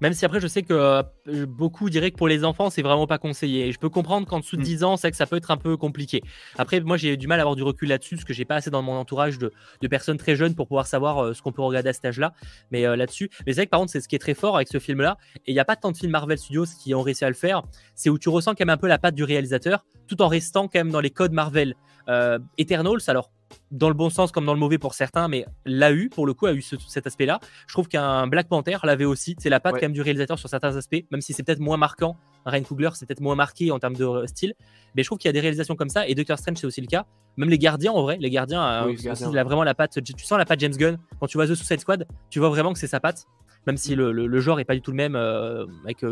Même 0.00 0.12
si 0.12 0.24
après, 0.24 0.40
je 0.40 0.46
sais 0.46 0.62
que 0.62 0.72
euh, 0.72 1.02
beaucoup 1.46 1.90
diraient 1.90 2.10
que 2.10 2.16
pour 2.16 2.28
les 2.28 2.44
enfants, 2.44 2.70
c'est 2.70 2.82
vraiment 2.82 3.06
pas 3.06 3.18
conseillé. 3.18 3.68
Et 3.68 3.72
je 3.72 3.78
peux 3.78 3.90
comprendre 3.90 4.26
qu'en 4.26 4.40
dessous 4.40 4.56
de 4.56 4.60
Mm. 4.60 4.64
10 4.64 4.84
ans, 4.84 4.96
c'est 4.96 5.10
que 5.10 5.16
ça 5.16 5.26
peut 5.26 5.36
être 5.36 5.50
un 5.50 5.56
peu 5.56 5.76
compliqué. 5.76 6.22
Après, 6.58 6.80
moi, 6.80 6.96
j'ai 6.96 7.16
du 7.16 7.26
mal 7.26 7.40
à 7.40 7.42
avoir 7.42 7.56
du 7.56 7.62
recul 7.62 7.88
là-dessus, 7.88 8.16
parce 8.16 8.24
que 8.24 8.32
j'ai 8.32 8.44
pas 8.44 8.56
assez 8.56 8.70
dans 8.70 8.82
mon 8.82 8.92
entourage 8.92 9.38
de, 9.38 9.52
de 9.80 9.88
personnes 9.88 10.18
très 10.18 10.36
jeunes 10.36 10.54
pour 10.54 10.66
pouvoir 10.68 10.86
savoir 10.86 11.18
euh, 11.18 11.34
ce 11.34 11.42
qu'on 11.42 11.52
peut 11.52 11.62
regarder 11.62 11.88
à 11.90 11.92
cet 11.92 12.04
âge-là. 12.04 12.32
Mais 12.70 12.86
euh, 12.86 12.96
là-dessus, 12.96 13.30
mais 13.46 13.52
c'est 13.52 13.60
vrai 13.60 13.66
que 13.66 13.70
par 13.70 13.80
contre, 13.80 13.92
c'est 13.92 14.00
ce 14.00 14.08
qui 14.08 14.16
est 14.16 14.20
très 14.20 14.34
fort 14.34 14.56
avec 14.56 14.68
ce 14.68 14.78
film-là. 14.78 15.16
Et 15.46 15.52
il 15.52 15.54
n'y 15.54 15.60
a 15.60 15.64
pas 15.64 15.76
tant 15.76 15.92
de 15.92 15.96
films 15.96 16.12
Marvel 16.12 16.38
Studios 16.38 16.66
qui 16.82 16.94
ont 16.94 17.02
réussi 17.02 17.24
à 17.24 17.28
le 17.28 17.34
faire. 17.34 17.62
C'est 17.94 18.10
où 18.10 18.18
tu 18.18 18.28
ressens 18.28 18.52
quand 18.52 18.60
même 18.60 18.70
un 18.70 18.76
peu 18.76 18.88
la 18.88 18.98
patte 18.98 19.14
du 19.14 19.24
réalisateur, 19.24 19.84
tout 20.06 20.20
en 20.22 20.28
restant 20.28 20.68
quand 20.68 20.78
même 20.78 20.90
dans 20.90 21.00
les 21.00 21.10
codes 21.10 21.32
Marvel. 21.32 21.74
Euh, 22.08 22.38
Eternals, 22.58 23.00
alors 23.08 23.30
dans 23.70 23.88
le 23.88 23.94
bon 23.94 24.10
sens 24.10 24.32
comme 24.32 24.44
dans 24.44 24.54
le 24.54 24.58
mauvais 24.58 24.78
pour 24.78 24.94
certains, 24.94 25.28
mais 25.28 25.46
l'a 25.64 25.92
eu, 25.92 26.08
pour 26.08 26.26
le 26.26 26.34
coup, 26.34 26.46
a 26.46 26.52
eu 26.52 26.62
cet 26.62 27.06
aspect-là. 27.06 27.40
Je 27.66 27.72
trouve 27.72 27.88
qu'un 27.88 28.26
Black 28.26 28.48
Panther 28.48 28.78
l'avait 28.82 29.04
aussi. 29.04 29.36
C'est 29.38 29.50
la 29.50 29.60
patte 29.60 29.74
quand 29.74 29.82
même 29.82 29.92
du 29.92 30.02
réalisateur 30.02 30.38
sur 30.38 30.48
certains 30.48 30.76
aspects, 30.76 31.04
même 31.10 31.20
si 31.20 31.32
c'est 31.32 31.42
peut-être 31.42 31.60
moins 31.60 31.76
marquant. 31.76 32.16
Un 32.46 32.50
Ryan 32.50 32.62
Coogler, 32.62 32.90
c'est 32.94 33.06
peut-être 33.06 33.20
moins 33.20 33.34
marqué 33.34 33.70
en 33.70 33.78
termes 33.78 33.96
de 33.96 34.04
euh, 34.04 34.26
style. 34.26 34.54
Mais 34.94 35.02
je 35.02 35.08
trouve 35.08 35.18
qu'il 35.18 35.28
y 35.28 35.30
a 35.30 35.32
des 35.32 35.40
réalisations 35.40 35.76
comme 35.76 35.90
ça, 35.90 36.08
et 36.08 36.14
Doctor 36.14 36.38
Strange, 36.38 36.58
c'est 36.58 36.66
aussi 36.66 36.80
le 36.80 36.86
cas. 36.86 37.06
Même 37.36 37.48
les 37.48 37.58
gardiens, 37.58 37.92
en 37.92 38.02
vrai, 38.02 38.16
les 38.18 38.30
gardiens, 38.30 38.86
euh, 38.86 38.94
il 38.94 39.38
a 39.38 39.44
vraiment 39.44 39.64
la 39.64 39.74
patte. 39.74 40.02
Tu 40.02 40.24
sens 40.24 40.38
la 40.38 40.44
patte 40.44 40.60
James 40.60 40.76
Gunn. 40.76 40.98
Quand 41.20 41.26
tu 41.26 41.38
vois 41.38 41.46
The 41.46 41.54
Suicide 41.54 41.80
Squad, 41.80 42.06
tu 42.28 42.38
vois 42.38 42.48
vraiment 42.48 42.72
que 42.72 42.78
c'est 42.78 42.86
sa 42.86 43.00
patte. 43.00 43.26
Même 43.66 43.76
si 43.76 43.94
le, 43.94 44.40
genre 44.40 44.58
est 44.58 44.64
pas 44.64 44.74
du 44.74 44.80
tout 44.80 44.90
le 44.90 44.96
même, 44.96 45.16
euh, 45.16 45.66
avec 45.84 46.02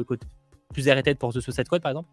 plus 0.72 0.88
arrêté 0.88 1.14
pour 1.14 1.32
The 1.32 1.40
Suicide 1.40 1.64
Squad 1.64 1.82
par 1.82 1.90
exemple. 1.90 2.08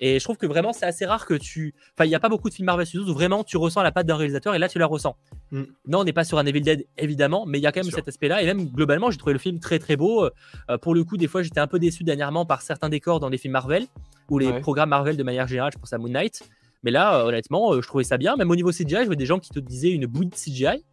Et 0.00 0.18
je 0.18 0.24
trouve 0.24 0.36
que 0.36 0.46
vraiment 0.46 0.72
c'est 0.72 0.86
assez 0.86 1.06
rare 1.06 1.26
que 1.26 1.34
tu. 1.34 1.74
Enfin, 1.94 2.04
il 2.04 2.08
n'y 2.08 2.14
a 2.14 2.20
pas 2.20 2.28
beaucoup 2.28 2.48
de 2.48 2.54
films 2.54 2.66
Marvel 2.66 2.86
Studios 2.86 3.08
où 3.08 3.14
vraiment 3.14 3.44
tu 3.44 3.56
ressens 3.56 3.82
la 3.82 3.92
patte 3.92 4.06
d'un 4.06 4.16
réalisateur 4.16 4.54
et 4.54 4.58
là 4.58 4.68
tu 4.68 4.78
la 4.78 4.86
ressens. 4.86 5.16
Mm. 5.50 5.62
Non, 5.88 6.00
on 6.00 6.04
n'est 6.04 6.12
pas 6.12 6.24
sur 6.24 6.38
un 6.38 6.46
Evil 6.46 6.60
Dead 6.60 6.86
évidemment, 6.98 7.46
mais 7.46 7.58
il 7.58 7.62
y 7.62 7.66
a 7.66 7.72
quand 7.72 7.82
même 7.82 7.90
cet 7.90 8.08
aspect-là. 8.08 8.42
Et 8.42 8.46
même 8.46 8.66
globalement, 8.66 9.10
j'ai 9.10 9.18
trouvé 9.18 9.32
le 9.32 9.38
film 9.38 9.60
très 9.60 9.78
très 9.78 9.96
beau. 9.96 10.24
Euh, 10.24 10.78
pour 10.78 10.94
le 10.94 11.04
coup, 11.04 11.16
des 11.16 11.28
fois 11.28 11.42
j'étais 11.42 11.60
un 11.60 11.66
peu 11.66 11.78
déçu 11.78 12.04
dernièrement 12.04 12.44
par 12.44 12.62
certains 12.62 12.88
décors 12.88 13.20
dans 13.20 13.28
les 13.28 13.38
films 13.38 13.52
Marvel 13.52 13.86
ou 14.28 14.38
les 14.38 14.60
programmes 14.60 14.90
Marvel 14.90 15.16
de 15.16 15.22
manière 15.22 15.46
générale. 15.46 15.72
Je 15.72 15.78
pense 15.78 15.92
à 15.92 15.98
Moon 15.98 16.08
Knight. 16.08 16.42
Mais 16.82 16.90
là, 16.90 17.18
euh, 17.18 17.24
honnêtement, 17.24 17.72
euh, 17.72 17.80
je 17.80 17.88
trouvais 17.88 18.04
ça 18.04 18.16
bien. 18.16 18.36
Même 18.36 18.50
au 18.50 18.54
niveau 18.56 18.70
CGI, 18.70 18.98
je 19.00 19.06
vois 19.06 19.16
des 19.16 19.26
gens 19.26 19.38
qui 19.38 19.50
te 19.50 19.58
disaient 19.58 19.90
une 19.90 20.06
bouille 20.06 20.26
de 20.26 20.34
CGI. 20.34 20.84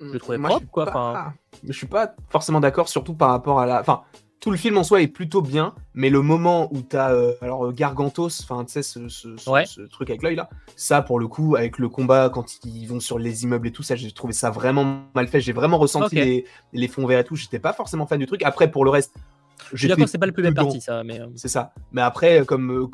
Je 0.00 0.12
le 0.12 0.18
trouvais 0.18 0.38
propre, 0.38 0.66
quoi. 0.70 0.88
Enfin... 0.88 1.34
Je 1.62 1.72
suis 1.72 1.86
pas 1.86 2.14
forcément 2.28 2.60
d'accord, 2.60 2.88
surtout 2.88 3.14
par 3.14 3.30
rapport 3.30 3.60
à 3.60 3.66
la. 3.66 3.80
Enfin, 3.80 4.02
tout 4.40 4.50
le 4.50 4.56
film 4.56 4.76
en 4.78 4.84
soi 4.84 5.02
est 5.02 5.08
plutôt 5.08 5.42
bien, 5.42 5.74
mais 5.94 6.10
le 6.10 6.20
moment 6.22 6.68
où 6.72 6.82
tu 6.82 6.96
as 6.96 7.12
euh, 7.12 7.34
alors 7.40 7.66
euh, 7.66 7.72
Gargantos, 7.72 8.42
enfin 8.42 8.64
tu 8.64 8.72
sais 8.72 8.82
ce, 8.82 9.86
truc 9.86 10.10
avec 10.10 10.22
l'œil 10.22 10.36
là, 10.36 10.48
ça 10.76 11.02
pour 11.02 11.18
le 11.18 11.26
coup 11.26 11.56
avec 11.56 11.78
le 11.78 11.88
combat 11.88 12.28
quand 12.28 12.64
ils 12.64 12.86
vont 12.86 13.00
sur 13.00 13.18
les 13.18 13.44
immeubles 13.44 13.68
et 13.68 13.72
tout 13.72 13.82
ça, 13.82 13.96
j'ai 13.96 14.10
trouvé 14.12 14.32
ça 14.32 14.50
vraiment 14.50 15.02
mal 15.14 15.28
fait. 15.28 15.40
J'ai 15.40 15.52
vraiment 15.52 15.78
ressenti 15.78 16.44
les, 16.72 16.88
fonds 16.88 17.06
verts 17.06 17.20
et 17.20 17.24
tout. 17.24 17.36
J'étais 17.36 17.58
pas 17.58 17.72
forcément 17.72 18.06
fan 18.06 18.18
du 18.18 18.26
truc. 18.26 18.42
Après 18.42 18.70
pour 18.70 18.84
le 18.84 18.90
reste, 18.90 19.14
je 19.72 19.78
suis 19.78 19.88
d'accord, 19.88 20.08
c'est 20.08 20.18
pas 20.18 20.26
le 20.26 20.32
plus 20.32 20.42
belle 20.42 20.54
partie, 20.54 20.80
ça. 20.80 21.02
Mais... 21.02 21.20
Euh. 21.20 21.26
C'est 21.34 21.48
ça. 21.48 21.72
Mais 21.90 22.02
après, 22.02 22.44
comme, 22.44 22.88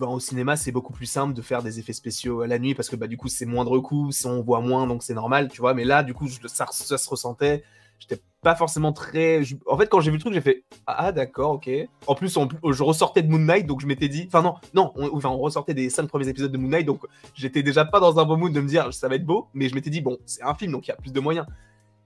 au 0.00 0.20
cinéma, 0.20 0.56
c'est 0.56 0.72
beaucoup 0.72 0.92
plus 0.92 1.06
simple 1.06 1.34
de 1.34 1.42
faire 1.42 1.62
des 1.62 1.78
effets 1.78 1.94
spéciaux 1.94 2.42
à 2.42 2.46
la 2.46 2.58
nuit 2.58 2.74
parce 2.74 2.88
que 2.88 2.96
bah, 2.96 3.06
du 3.06 3.16
coup, 3.16 3.28
c'est 3.28 3.46
moindre 3.46 3.78
coût, 3.78 4.10
on 4.24 4.42
voit 4.42 4.60
moins, 4.60 4.86
donc 4.86 5.02
c'est 5.02 5.14
normal, 5.14 5.48
tu 5.48 5.60
vois. 5.60 5.74
Mais 5.74 5.84
là, 5.84 6.02
du 6.02 6.14
coup, 6.14 6.28
ça, 6.28 6.66
ça 6.70 6.98
se 6.98 7.10
ressentait 7.10 7.64
j'étais 8.02 8.22
pas 8.42 8.54
forcément 8.54 8.92
très. 8.92 9.42
En 9.66 9.78
fait, 9.78 9.88
quand 9.88 10.00
j'ai 10.00 10.10
vu 10.10 10.16
le 10.16 10.20
truc, 10.20 10.34
j'ai 10.34 10.40
fait 10.40 10.64
Ah, 10.86 11.12
d'accord, 11.12 11.52
ok. 11.52 11.70
En 12.06 12.14
plus, 12.14 12.36
je 12.70 12.82
ressortais 12.82 13.22
de 13.22 13.30
Moon 13.30 13.38
Knight, 13.38 13.66
donc 13.66 13.80
je 13.80 13.86
m'étais 13.86 14.08
dit. 14.08 14.24
Enfin, 14.26 14.42
non, 14.42 14.54
non, 14.74 14.92
on... 14.96 15.16
Enfin, 15.16 15.30
on 15.30 15.38
ressortait 15.38 15.74
des 15.74 15.90
cinq 15.90 16.08
premiers 16.08 16.28
épisodes 16.28 16.50
de 16.50 16.58
Moon 16.58 16.68
Knight, 16.68 16.86
donc 16.86 17.02
j'étais 17.34 17.62
déjà 17.62 17.84
pas 17.84 18.00
dans 18.00 18.18
un 18.18 18.24
bon 18.24 18.36
mood 18.36 18.52
de 18.52 18.60
me 18.60 18.68
dire 18.68 18.92
ça 18.92 19.08
va 19.08 19.14
être 19.14 19.24
beau, 19.24 19.48
mais 19.54 19.68
je 19.68 19.74
m'étais 19.74 19.90
dit, 19.90 20.00
bon, 20.00 20.18
c'est 20.26 20.42
un 20.42 20.54
film, 20.54 20.72
donc 20.72 20.86
il 20.86 20.90
y 20.90 20.92
a 20.92 20.96
plus 20.96 21.12
de 21.12 21.20
moyens. 21.20 21.46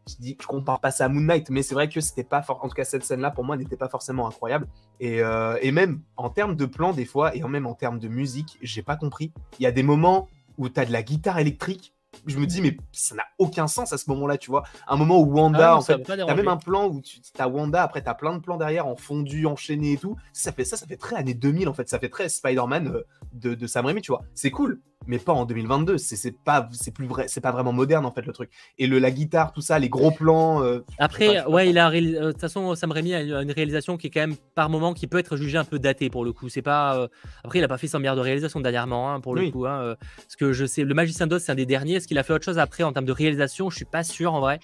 Je 0.08 0.14
dis, 0.20 0.36
je 0.40 0.46
compare 0.46 0.80
pas 0.80 0.92
ça 0.92 1.06
à 1.06 1.08
Moon 1.08 1.22
Knight, 1.22 1.50
mais 1.50 1.62
c'est 1.62 1.74
vrai 1.74 1.88
que 1.88 2.00
c'était 2.00 2.22
pas 2.22 2.40
fort. 2.42 2.60
En 2.62 2.68
tout 2.68 2.74
cas, 2.76 2.84
cette 2.84 3.04
scène-là, 3.04 3.32
pour 3.32 3.42
moi, 3.42 3.56
n'était 3.56 3.76
pas 3.76 3.88
forcément 3.88 4.28
incroyable. 4.28 4.68
Et, 5.00 5.20
euh, 5.20 5.58
et 5.62 5.72
même 5.72 6.00
en 6.16 6.30
termes 6.30 6.54
de 6.54 6.66
plan, 6.66 6.92
des 6.92 7.04
fois, 7.04 7.34
et 7.34 7.42
même 7.42 7.66
en 7.66 7.74
termes 7.74 7.98
de 7.98 8.06
musique, 8.06 8.56
j'ai 8.62 8.82
pas 8.82 8.96
compris. 8.96 9.32
Il 9.58 9.64
y 9.64 9.66
a 9.66 9.72
des 9.72 9.82
moments 9.82 10.28
où 10.58 10.68
tu 10.68 10.78
as 10.78 10.84
de 10.84 10.92
la 10.92 11.02
guitare 11.02 11.38
électrique 11.38 11.92
je 12.26 12.38
me 12.38 12.46
dis, 12.46 12.60
mais 12.60 12.76
ça 12.92 13.14
n'a 13.14 13.24
aucun 13.38 13.66
sens 13.66 13.92
à 13.92 13.98
ce 13.98 14.08
moment-là, 14.10 14.38
tu 14.38 14.50
vois. 14.50 14.64
Un 14.88 14.96
moment 14.96 15.20
où 15.20 15.32
Wanda, 15.32 15.72
ah 15.72 15.76
en 15.76 15.80
fait, 15.80 16.02
t'as 16.02 16.34
même 16.34 16.48
un 16.48 16.56
plan 16.56 16.88
où 16.88 17.00
tu 17.00 17.20
as 17.38 17.48
Wanda, 17.48 17.82
après 17.82 18.02
t'as 18.02 18.14
plein 18.14 18.34
de 18.34 18.40
plans 18.40 18.56
derrière 18.56 18.86
en 18.86 18.96
fondu, 18.96 19.46
enchaîné 19.46 19.92
et 19.92 19.96
tout. 19.96 20.16
Ça 20.32 20.52
fait 20.52 20.64
ça, 20.64 20.76
ça 20.76 20.86
fait 20.86 20.96
très 20.96 21.16
années 21.16 21.34
2000 21.34 21.68
en 21.68 21.74
fait. 21.74 21.88
Ça 21.88 21.98
fait 21.98 22.08
très 22.08 22.28
Spider-Man 22.28 22.88
euh, 22.88 23.06
de, 23.32 23.54
de 23.54 23.66
Sam 23.66 23.86
Raimi, 23.86 24.00
tu 24.00 24.12
vois. 24.12 24.22
C'est 24.34 24.50
cool, 24.50 24.80
mais 25.06 25.18
pas 25.18 25.32
en 25.32 25.44
2022. 25.44 25.98
C'est 25.98 26.32
pas, 26.32 26.68
c'est 26.72 26.92
plus 26.92 27.06
vrai, 27.06 27.26
c'est 27.28 27.40
pas 27.40 27.52
vraiment 27.52 27.72
moderne 27.72 28.06
en 28.06 28.12
fait 28.12 28.26
le 28.26 28.32
truc. 28.32 28.50
Et 28.78 28.86
le, 28.86 28.98
la 28.98 29.10
guitare, 29.10 29.52
tout 29.52 29.60
ça, 29.60 29.78
les 29.78 29.88
gros 29.88 30.10
plans. 30.10 30.62
Euh, 30.62 30.84
après, 30.98 31.44
ouais, 31.46 31.70
il 31.70 31.78
a 31.78 31.90
euh, 31.90 32.00
de 32.00 32.32
toute 32.32 32.40
façon, 32.40 32.74
Sam 32.74 32.92
Raimi 32.92 33.14
a 33.14 33.20
une 33.20 33.52
réalisation 33.52 33.96
qui 33.96 34.08
est 34.08 34.10
quand 34.10 34.20
même 34.20 34.36
par 34.54 34.70
moment 34.70 34.94
qui 34.94 35.06
peut 35.06 35.18
être 35.18 35.36
jugée 35.36 35.58
un 35.58 35.64
peu 35.64 35.78
datée 35.78 36.10
pour 36.10 36.24
le 36.24 36.32
coup. 36.32 36.48
C'est 36.48 36.62
pas. 36.62 37.08
Après, 37.44 37.58
il 37.58 37.64
a 37.64 37.68
pas 37.68 37.78
fait 37.78 37.88
100 37.88 37.98
milliards 37.98 38.16
de 38.16 38.20
réalisation 38.20 38.60
dernièrement 38.60 39.12
hein, 39.12 39.20
pour 39.20 39.34
le 39.34 39.50
coup. 39.50 39.66
Hein, 39.66 39.96
parce 40.16 40.36
que 40.36 40.52
je 40.52 40.66
sais, 40.66 40.84
le 40.84 40.94
Magicien 40.94 41.26
d'Oz, 41.26 41.42
c'est 41.42 41.52
un 41.52 41.56
des 41.56 41.66
derniers. 41.66 41.96
Est-ce 41.96 42.08
qu'il 42.08 42.18
a 42.18 42.22
fait 42.22 42.32
autre 42.32 42.44
chose 42.44 42.58
après 42.58 42.82
en 42.82 42.92
termes 42.92 43.06
de 43.06 43.12
réalisation? 43.12 43.70
Je 43.70 43.76
suis 43.76 43.84
pas 43.84 44.04
sûr 44.04 44.34
en 44.34 44.40
vrai. 44.40 44.60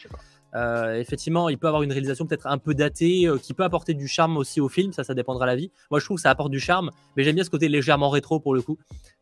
Euh, 0.55 0.99
effectivement, 0.99 1.49
il 1.49 1.59
peut 1.59 1.67
avoir 1.67 1.83
une 1.83 1.93
réalisation 1.93 2.27
peut-être 2.27 2.47
un 2.47 2.59
peu 2.59 2.75
datée, 2.75 3.27
euh, 3.27 3.39
qui 3.39 3.55
peut 3.55 3.65
apporter 3.65 3.95
du 3.95 4.07
charme 4.07 4.37
aussi 4.37 4.61
au 4.61 4.69
film, 4.69 4.93
ça, 4.93 5.05
ça 5.05 5.15
dépendra 5.15 5.47
de 5.47 5.51
la 5.51 5.57
vie. 5.57 5.71
Moi, 5.91 6.01
je 6.01 6.05
trouve 6.05 6.17
que 6.17 6.23
ça 6.23 6.31
apporte 6.31 6.51
du 6.51 6.61
charme, 6.61 6.91
mais 7.17 7.25
j'aime 7.25 7.35
bien 7.35 7.45
ce 7.45 7.51
côté 7.51 7.69
légèrement 7.69 8.11
rétro 8.11 8.41
pour 8.41 8.55
le 8.55 8.63
coup. 8.63 8.79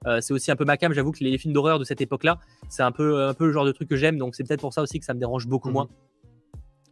Euh, 0.07 0.21
c'est 0.21 0.35
aussi 0.35 0.51
un 0.51 0.57
peu 0.57 0.65
ma 0.65 0.77
cam, 0.77 0.93
j'avoue 0.93 1.13
que 1.13 1.23
les, 1.23 1.39
films 1.39 1.55
d'horreur 1.55 1.79
de 1.79 1.85
cette 1.85 2.01
époque-là, 2.01 2.39
c'est 2.69 2.83
un 2.83 2.93
peu, 2.93 3.25
un 3.25 3.35
peu 3.35 3.47
le 3.47 3.53
genre 3.53 3.65
de 3.65 3.73
truc 3.73 3.89
que 3.89 3.97
j'aime, 3.97 4.19
donc 4.19 4.35
c'est 4.35 4.45
peut-être 4.45 4.61
pour 4.61 4.73
ça 4.73 4.83
aussi 4.83 4.99
que 4.99 5.05
ça 5.05 5.15
me 5.15 5.21
dérange 5.21 5.47
beaucoup 5.47 5.69
mhm. 5.69 5.75
moins. 5.75 5.89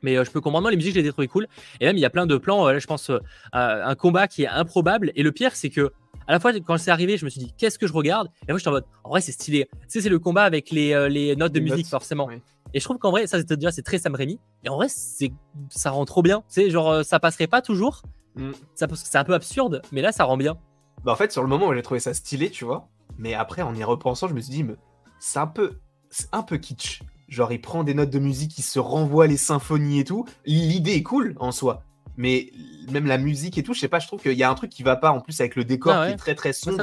Mais 0.02 0.24
je 0.24 0.30
peux 0.30 0.40
comprendre, 0.40 0.70
les 0.70 0.76
musiques, 0.76 0.94
je 0.94 1.00
les 1.00 1.08
ai 1.08 1.10
trouvées 1.10 1.26
cool. 1.26 1.48
Et 1.80 1.86
même, 1.86 1.96
il 1.96 2.00
y 2.00 2.04
a 2.04 2.10
plein 2.10 2.24
de 2.24 2.36
plans, 2.36 2.68
là, 2.68 2.78
je 2.78 2.86
pense, 2.86 3.10
un 3.52 3.94
combat 3.96 4.28
qui 4.28 4.44
est 4.44 4.48
improbable. 4.48 5.10
Et 5.16 5.24
le 5.24 5.32
pire, 5.32 5.56
c'est 5.56 5.70
que 5.70 5.90
à 6.28 6.32
la 6.32 6.40
fois, 6.40 6.52
quand 6.60 6.78
c'est 6.78 6.92
arrivé, 6.92 7.16
je 7.16 7.24
me 7.24 7.30
suis 7.30 7.40
dit, 7.40 7.52
qu'est-ce 7.56 7.78
que 7.78 7.88
je 7.88 7.92
regarde? 7.92 8.28
Et 8.46 8.52
moi, 8.52 8.58
j'étais 8.58 8.68
en 8.68 8.72
mode, 8.72 8.84
en 9.02 9.08
vrai, 9.08 9.20
c'est 9.20 9.32
stylé. 9.32 9.68
Tu 9.72 9.78
sais, 9.88 10.00
c'est 10.02 10.08
le 10.08 10.20
combat 10.20 10.44
avec 10.44 10.70
les, 10.70 11.08
les 11.08 11.34
notes 11.34 11.52
de 11.52 11.60
musique, 11.60 11.86
forcément. 11.86 12.28
Et 12.74 12.80
je 12.80 12.84
trouve 12.84 12.98
qu'en 12.98 13.10
vrai, 13.10 13.26
ça, 13.26 13.42
déjà, 13.42 13.72
c'est 13.72 13.82
très 13.82 13.98
Sam 13.98 14.14
Raimi. 14.14 14.38
Et 14.64 14.68
en 14.68 14.76
vrai, 14.76 14.88
c'est, 14.88 15.32
ça 15.70 15.90
rend 15.90 16.04
trop 16.04 16.22
bien. 16.22 16.40
Tu 16.48 16.62
sais, 16.62 16.70
genre, 16.70 16.90
euh, 16.90 17.02
ça 17.02 17.18
passerait 17.18 17.46
pas 17.46 17.62
toujours. 17.62 18.02
Mm. 18.36 18.50
Ça, 18.74 18.86
c'est 18.94 19.18
un 19.18 19.24
peu 19.24 19.34
absurde, 19.34 19.82
mais 19.90 20.02
là, 20.02 20.12
ça 20.12 20.24
rend 20.24 20.36
bien. 20.36 20.58
Bah, 21.04 21.12
en 21.12 21.16
fait, 21.16 21.32
sur 21.32 21.42
le 21.42 21.48
moment, 21.48 21.72
j'ai 21.74 21.82
trouvé 21.82 22.00
ça 22.00 22.12
stylé, 22.12 22.50
tu 22.50 22.64
vois. 22.64 22.88
Mais 23.16 23.34
après, 23.34 23.62
en 23.62 23.74
y 23.74 23.82
repensant, 23.84 24.28
je 24.28 24.34
me 24.34 24.40
suis 24.40 24.52
dit, 24.52 24.64
mais 24.64 24.74
c'est 25.18 25.38
un 25.38 25.46
peu, 25.46 25.78
c'est 26.10 26.28
un 26.32 26.42
peu 26.42 26.58
kitsch. 26.58 27.02
Genre, 27.28 27.52
il 27.52 27.60
prend 27.60 27.84
des 27.84 27.94
notes 27.94 28.10
de 28.10 28.18
musique, 28.18 28.58
il 28.58 28.62
se 28.62 28.78
renvoie 28.78 29.26
les 29.26 29.36
symphonies 29.36 30.00
et 30.00 30.04
tout. 30.04 30.24
L'idée 30.46 30.92
est 30.92 31.02
cool 31.02 31.34
en 31.38 31.52
soi. 31.52 31.82
Mais 32.18 32.50
même 32.90 33.06
la 33.06 33.16
musique 33.16 33.58
et 33.58 33.62
tout, 33.62 33.74
je 33.74 33.80
sais 33.80 33.88
pas, 33.88 34.00
je 34.00 34.08
trouve 34.08 34.20
qu'il 34.20 34.32
y 34.32 34.42
a 34.42 34.50
un 34.50 34.54
truc 34.54 34.70
qui 34.70 34.82
va 34.82 34.96
pas 34.96 35.12
en 35.12 35.20
plus 35.20 35.40
avec 35.40 35.54
le 35.54 35.64
décor 35.64 35.94
ah 35.94 36.06
qui 36.08 36.14
est 36.14 36.16
très 36.16 36.34
très 36.34 36.52
sombre. 36.52 36.76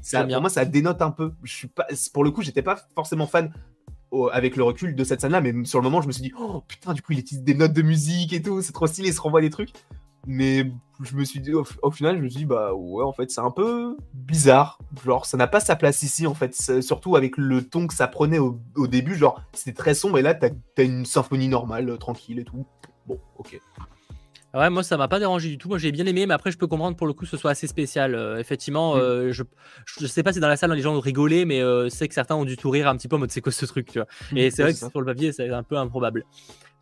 Ça, 0.00 0.24
pour 0.24 0.40
moi, 0.40 0.48
ça 0.48 0.64
dénote 0.64 1.02
un 1.02 1.10
peu. 1.10 1.32
Je 1.42 1.52
suis 1.52 1.68
pas, 1.68 1.88
pour 2.14 2.22
le 2.22 2.30
coup, 2.30 2.40
j'étais 2.40 2.62
pas 2.62 2.78
forcément 2.94 3.26
fan 3.26 3.52
avec 4.32 4.56
le 4.56 4.62
recul 4.62 4.94
de 4.94 5.04
cette 5.04 5.20
scène-là, 5.20 5.40
mais 5.40 5.64
sur 5.64 5.80
le 5.80 5.84
moment, 5.84 6.00
je 6.00 6.06
me 6.06 6.12
suis 6.12 6.22
dit, 6.22 6.32
oh 6.38 6.62
putain, 6.66 6.94
du 6.94 7.02
coup, 7.02 7.12
il 7.12 7.18
utilise 7.18 7.42
des 7.42 7.54
notes 7.54 7.72
de 7.72 7.82
musique 7.82 8.32
et 8.32 8.40
tout, 8.40 8.62
c'est 8.62 8.72
trop 8.72 8.86
stylé, 8.86 9.08
il 9.08 9.14
se 9.14 9.20
renvoie 9.20 9.40
des 9.40 9.50
trucs. 9.50 9.72
Mais 10.26 10.70
je 11.02 11.16
me 11.16 11.24
suis 11.24 11.40
dit, 11.40 11.52
au, 11.52 11.90
final, 11.90 12.18
je 12.18 12.22
me 12.22 12.28
suis 12.28 12.40
dit, 12.40 12.44
bah 12.44 12.74
ouais, 12.74 13.04
en 13.04 13.12
fait, 13.12 13.30
c'est 13.30 13.40
un 13.40 13.50
peu 13.50 13.96
bizarre. 14.12 14.78
Genre, 15.04 15.26
ça 15.26 15.36
n'a 15.36 15.46
pas 15.46 15.60
sa 15.60 15.76
place 15.76 16.02
ici, 16.02 16.26
en 16.26 16.34
fait. 16.34 16.54
Surtout 16.82 17.16
avec 17.16 17.36
le 17.36 17.66
ton 17.66 17.86
que 17.86 17.94
ça 17.94 18.06
prenait 18.06 18.38
au, 18.38 18.60
début, 18.86 19.16
genre, 19.16 19.42
c'était 19.52 19.72
très 19.72 19.94
sombre, 19.94 20.18
et 20.18 20.22
là, 20.22 20.34
t'as 20.34 20.50
as 20.78 20.82
une 20.82 21.06
symphonie 21.06 21.48
normale, 21.48 21.88
euh, 21.88 21.96
tranquille 21.96 22.38
et 22.38 22.44
tout. 22.44 22.66
Bon, 23.06 23.18
ok. 23.38 23.58
Ouais, 24.52 24.68
moi 24.68 24.82
ça 24.82 24.96
m'a 24.96 25.06
pas 25.06 25.20
dérangé 25.20 25.48
du 25.48 25.58
tout. 25.58 25.68
Moi 25.68 25.78
j'ai 25.78 25.92
bien 25.92 26.06
aimé, 26.06 26.26
mais 26.26 26.34
après 26.34 26.50
je 26.50 26.58
peux 26.58 26.66
comprendre 26.66 26.96
pour 26.96 27.06
le 27.06 27.12
coup 27.12 27.24
que 27.24 27.30
ce 27.30 27.36
soit 27.36 27.52
assez 27.52 27.68
spécial. 27.68 28.14
Euh, 28.14 28.38
effectivement, 28.38 28.96
mm. 28.96 28.98
euh, 28.98 29.32
je, 29.32 29.44
je 30.00 30.06
sais 30.06 30.22
pas 30.22 30.32
si 30.32 30.40
dans 30.40 30.48
la 30.48 30.56
salle 30.56 30.72
les 30.72 30.82
gens 30.82 30.94
ont 30.94 31.00
rigolé, 31.00 31.44
mais 31.44 31.60
euh, 31.60 31.88
c'est 31.88 32.08
que 32.08 32.14
certains 32.14 32.34
ont 32.34 32.44
dû 32.44 32.56
tout 32.56 32.70
rire 32.70 32.88
un 32.88 32.96
petit 32.96 33.06
peu 33.06 33.16
en 33.16 33.20
mode 33.20 33.30
c'est 33.30 33.40
quoi 33.40 33.52
ce 33.52 33.64
truc, 33.66 33.86
tu 33.92 33.98
vois. 34.00 34.08
Mm. 34.32 34.36
Et 34.36 34.50
c'est 34.50 34.62
vrai 34.62 34.72
que 34.72 34.78
sur 34.78 35.00
le 35.00 35.06
papier 35.06 35.32
c'est 35.32 35.48
un 35.50 35.62
peu 35.62 35.76
improbable. 35.76 36.24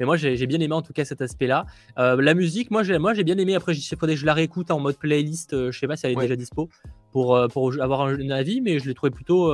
Mais 0.01 0.07
moi 0.07 0.17
j'ai 0.17 0.47
bien 0.47 0.61
aimé 0.61 0.73
en 0.73 0.81
tout 0.81 0.93
cas 0.93 1.05
cet 1.05 1.21
aspect-là. 1.21 1.67
la 1.97 2.35
musique, 2.35 2.71
moi 2.71 2.83
j'ai 2.83 2.99
moi 2.99 3.13
j'ai 3.13 3.25
bien 3.25 3.37
aimé. 3.37 3.55
Après 3.55 3.75
il 3.75 3.97
faudrait 3.97 4.15
que 4.15 4.21
je 4.21 4.27
la 4.27 4.35
réécoute 4.35 4.71
en 4.71 4.81
mode 4.81 4.97
playlist. 4.97 5.51
je 5.71 5.79
sais 5.79 5.87
pas 5.87 5.97
si 5.97 6.07
elle 6.07 6.13
est 6.13 6.21
déjà 6.21 6.37
dispo 6.37 6.71
pour 7.13 7.39
pour 7.53 7.75
avoir 7.83 8.03
un, 8.03 8.31
avis, 8.31 8.63
mais 8.63 8.79
je 8.79 8.87
l'ai 8.87 8.95
trouvé 8.95 9.11
plutôt 9.11 9.53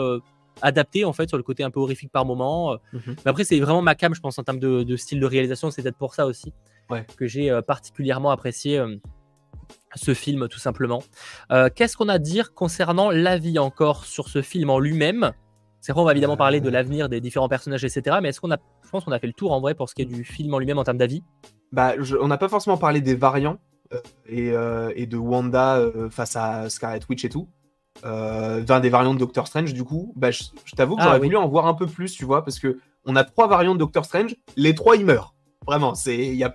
adapté 0.63 1.05
en 1.05 1.13
fait 1.13 1.29
sur 1.29 1.37
le 1.37 1.43
côté 1.43 1.65
un 1.65 1.71
peu 1.71 1.81
horrifique 1.81 2.13
par 2.13 2.25
moment. 2.25 2.75
Mm-hmm. 2.75 3.17
Mais 3.25 3.31
après 3.31 3.43
c'est 3.43 3.59
vraiment 3.59 3.83
ma 3.83 3.97
cam, 3.97 4.15
je 4.15 4.21
pense 4.21 4.39
en 4.39 4.45
termes 4.45 4.61
de, 4.61 4.85
de 4.85 4.97
style 4.97 5.19
de 5.19 5.27
réalisation. 5.27 5.73
C'est 5.73 5.83
peut-être 5.83 5.97
pour 5.97 6.15
ça 6.15 6.27
aussi 6.27 6.53
que 7.17 7.27
j'ai 7.27 7.51
euh, 7.51 7.63
particulièrement 7.63 8.31
apprécié 8.31 8.79
euh, 8.79 8.97
ce 9.95 10.15
film 10.15 10.49
tout 10.49 10.59
simplement. 10.59 11.03
Euh, 11.51 11.69
qu'est-ce 11.75 11.97
qu'on 11.97 12.09
a 12.09 12.15
à 12.15 12.19
dire 12.19 12.55
concernant 12.55 13.11
l'avis 13.11 13.59
encore 13.59 14.05
sur 14.05 14.29
ce 14.29 14.43
film 14.43 14.71
en 14.71 14.79
lui-même? 14.79 15.33
C'est 15.81 15.93
vrai, 15.93 16.01
on 16.01 16.05
va 16.05 16.13
évidemment 16.13 16.39
parler 16.39 16.61
de 16.61 16.71
l'avenir 16.71 17.11
des 17.11 17.21
différents 17.21 17.49
personnages, 17.49 17.85
etc. 17.85 18.19
Mais 18.23 18.31
est-ce 18.31 18.41
qu'on 18.41 18.51
a, 18.51 18.57
je 18.85 18.89
pense 18.89 19.05
qu'on 19.05 19.13
a 19.13 19.19
fait 19.19 19.27
le 19.27 19.35
tour 19.35 19.53
en 19.53 19.61
vrai 19.61 19.75
pour 19.75 19.89
ce 19.91 19.95
qui 19.95 20.03
est 20.03 20.07
du 20.07 20.25
film 20.25 20.55
en 20.55 20.59
lui-même 20.59 20.79
en 20.79 20.85
termes 20.85 20.97
d'avis? 20.97 21.23
Bah, 21.73 21.93
on 22.21 22.29
n'a 22.29 22.39
pas 22.39 22.49
forcément 22.49 22.79
parlé 22.79 23.03
des 23.03 23.15
variants 23.15 23.59
et, 24.27 24.51
de 24.51 25.17
Wanda 25.17 25.83
face 26.11 26.37
à 26.37 26.71
Scarlet 26.71 27.01
Witch 27.09 27.27
et 27.27 27.29
tout. 27.29 27.49
Euh, 28.05 28.81
des 28.81 28.89
variants 28.91 29.15
de 29.15 29.19
Doctor 29.19 29.47
Strange, 29.47 29.73
du 29.73 29.85
coup, 29.85 30.13
bah, 30.17 30.31
je, 30.31 30.43
t'avoue 30.77 30.97
que 30.97 31.03
ah 31.03 31.05
j'aurais 31.05 31.21
voulu 31.21 31.37
en 31.37 31.49
voir 31.49 31.67
un 31.67 31.75
peu 31.75 31.87
plus, 31.87 32.13
tu 32.13 32.25
vois, 32.25 32.45
parce 32.45 32.59
que 32.59 32.79
on 33.05 33.17
a 33.17 33.25
trois 33.25 33.47
variants 33.47 33.75
de 33.75 33.79
Doctor 33.79 34.05
Strange, 34.05 34.35
les 34.57 34.75
trois 34.75 34.97
ils 34.97 35.05
meurent. 35.05 35.35
Vraiment, 35.67 35.95
c'est 35.95 36.17
il 36.17 36.35
y 36.35 36.45
a 36.45 36.55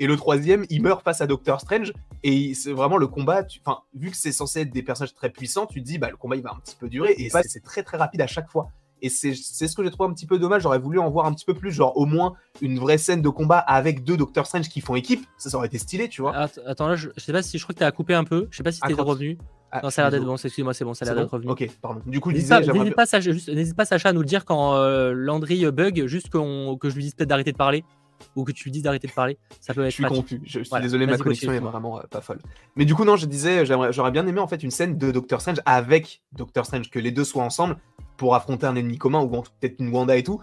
et 0.00 0.06
le 0.06 0.16
troisième, 0.16 0.64
il 0.70 0.82
meurt 0.82 1.04
face 1.04 1.20
à 1.20 1.26
Doctor 1.26 1.60
Strange. 1.60 1.92
Et 2.22 2.54
c'est 2.54 2.72
vraiment 2.72 2.96
le 2.96 3.06
combat. 3.06 3.44
Enfin, 3.64 3.80
vu 3.94 4.10
que 4.10 4.16
c'est 4.16 4.32
censé 4.32 4.62
être 4.62 4.72
des 4.72 4.82
personnages 4.82 5.14
très 5.14 5.28
puissants, 5.28 5.66
tu 5.66 5.80
te 5.82 5.86
dis, 5.86 5.98
bah, 5.98 6.08
le 6.10 6.16
combat, 6.16 6.36
il 6.36 6.42
va 6.42 6.52
un 6.52 6.58
petit 6.58 6.74
peu 6.74 6.88
durer. 6.88 7.14
Et 7.18 7.30
c'est 7.44 7.62
très, 7.62 7.82
très 7.82 7.98
rapide 7.98 8.22
à 8.22 8.26
chaque 8.26 8.48
fois. 8.48 8.70
Et 9.02 9.10
c'est 9.10 9.34
ce 9.34 9.74
que 9.74 9.84
j'ai 9.84 9.90
trouvé 9.90 10.10
un 10.10 10.14
petit 10.14 10.26
peu 10.26 10.38
dommage. 10.38 10.62
J'aurais 10.62 10.78
voulu 10.78 10.98
en 10.98 11.10
voir 11.10 11.26
un 11.26 11.34
petit 11.34 11.44
peu 11.44 11.54
plus, 11.54 11.70
genre 11.70 11.96
au 11.96 12.06
moins 12.06 12.34
une 12.62 12.78
vraie 12.78 12.98
scène 12.98 13.20
de 13.20 13.28
combat 13.28 13.58
avec 13.58 14.04
deux 14.04 14.16
Doctor 14.16 14.46
Strange 14.46 14.68
qui 14.68 14.80
font 14.80 14.94
équipe. 14.94 15.26
Ça, 15.36 15.50
ça 15.50 15.56
aurait 15.58 15.66
été 15.66 15.78
stylé, 15.78 16.08
tu 16.08 16.22
vois. 16.22 16.34
Attends, 16.66 16.88
là, 16.88 16.96
je, 16.96 17.08
sais 17.18 17.32
pas 17.32 17.42
si 17.42 17.58
je 17.58 17.62
crois 17.62 17.74
que 17.74 17.78
tu 17.78 17.84
as 17.84 17.92
coupé 17.92 18.14
un 18.14 18.24
peu. 18.24 18.48
Je 18.50 18.56
sais 18.56 18.62
pas 18.62 18.72
si 18.72 18.80
tu 18.80 18.90
es 18.90 18.94
revenu. 18.94 19.38
Ah, 19.72 19.80
non, 19.84 19.90
ça 19.90 20.02
a 20.02 20.04
l'air 20.10 20.18
d'être 20.18 20.26
bon, 20.26 20.34
excuse-moi, 20.34 20.74
c'est 20.74 20.84
bon, 20.84 20.94
ça 20.94 21.04
a 21.04 21.06
l'air 21.06 21.22
d'être 21.22 21.32
revenu. 21.32 21.50
Ok, 21.50 21.70
pardon. 21.80 22.00
Du 22.04 22.18
coup, 22.18 22.32
n'hésite 22.32 22.48
pas, 22.48 22.60
pas, 22.60 22.90
pas, 22.90 23.06
Sacha, 23.84 24.08
à 24.08 24.12
nous 24.12 24.20
le 24.20 24.26
dire 24.26 24.44
quand 24.44 24.74
euh, 24.74 25.12
Landry 25.14 25.64
bug, 25.70 26.06
juste 26.06 26.28
que 26.28 26.38
je 26.88 26.94
lui 26.94 27.04
dise 27.04 27.14
peut-être 27.14 27.28
d'arrêter 27.28 27.52
de 27.52 27.56
parler 27.56 27.84
ou 28.36 28.44
que 28.44 28.52
tu 28.52 28.64
lui 28.64 28.70
dises 28.70 28.82
d'arrêter 28.82 29.08
de 29.08 29.12
parler. 29.12 29.38
Ça 29.60 29.74
peut 29.74 29.82
être. 29.82 29.90
Je 29.90 29.94
suis 29.94 30.04
confus. 30.04 30.40
Je 30.44 30.62
suis 30.62 30.80
désolé, 30.80 31.06
ma 31.06 31.18
connexion 31.18 31.52
est 31.52 31.60
vraiment 31.60 31.98
euh, 31.98 32.02
pas 32.10 32.20
folle. 32.20 32.40
Mais 32.76 32.84
du 32.84 32.94
coup, 32.94 33.04
non, 33.04 33.16
je 33.16 33.26
disais, 33.26 33.64
j'aurais 33.66 34.10
bien 34.10 34.26
aimé 34.26 34.40
en 34.40 34.48
fait 34.48 34.62
une 34.62 34.70
scène 34.70 34.98
de 34.98 35.10
Doctor 35.10 35.40
Strange 35.40 35.60
avec 35.66 36.22
Doctor 36.32 36.66
Strange, 36.66 36.90
que 36.90 36.98
les 36.98 37.10
deux 37.10 37.24
soient 37.24 37.44
ensemble 37.44 37.76
pour 38.16 38.34
affronter 38.34 38.66
un 38.66 38.76
ennemi 38.76 38.98
commun 38.98 39.22
ou 39.22 39.28
peut-être 39.28 39.76
une 39.80 39.88
Wanda 39.88 40.16
et 40.16 40.22
tout. 40.22 40.40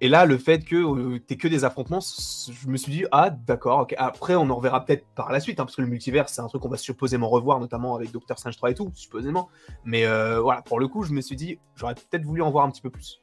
Et 0.00 0.08
là, 0.08 0.26
le 0.26 0.38
fait 0.38 0.64
que 0.64 0.76
euh, 0.76 1.18
t'aies 1.18 1.36
que 1.36 1.48
des 1.48 1.64
affrontements, 1.64 1.98
je 2.00 2.68
me 2.68 2.76
suis 2.76 2.92
dit, 2.92 3.04
ah 3.10 3.30
d'accord, 3.30 3.88
après 3.96 4.36
on 4.36 4.48
en 4.48 4.54
reverra 4.54 4.84
peut-être 4.84 5.04
par 5.16 5.32
la 5.32 5.40
suite, 5.40 5.58
hein, 5.58 5.64
parce 5.64 5.74
que 5.74 5.82
le 5.82 5.88
multivers, 5.88 6.28
c'est 6.28 6.40
un 6.40 6.46
truc 6.46 6.62
qu'on 6.62 6.68
va 6.68 6.76
supposément 6.76 7.28
revoir, 7.28 7.58
notamment 7.58 7.96
avec 7.96 8.12
Doctor 8.12 8.38
Strange 8.38 8.56
3 8.56 8.70
et 8.70 8.74
tout, 8.74 8.90
supposément. 8.94 9.48
Mais 9.84 10.06
euh, 10.06 10.40
voilà, 10.40 10.62
pour 10.62 10.78
le 10.78 10.86
coup, 10.86 11.02
je 11.02 11.12
me 11.12 11.20
suis 11.20 11.34
dit, 11.34 11.58
j'aurais 11.74 11.94
peut-être 11.94 12.24
voulu 12.24 12.42
en 12.42 12.50
voir 12.50 12.64
un 12.64 12.70
petit 12.70 12.82
peu 12.82 12.90
plus. 12.90 13.20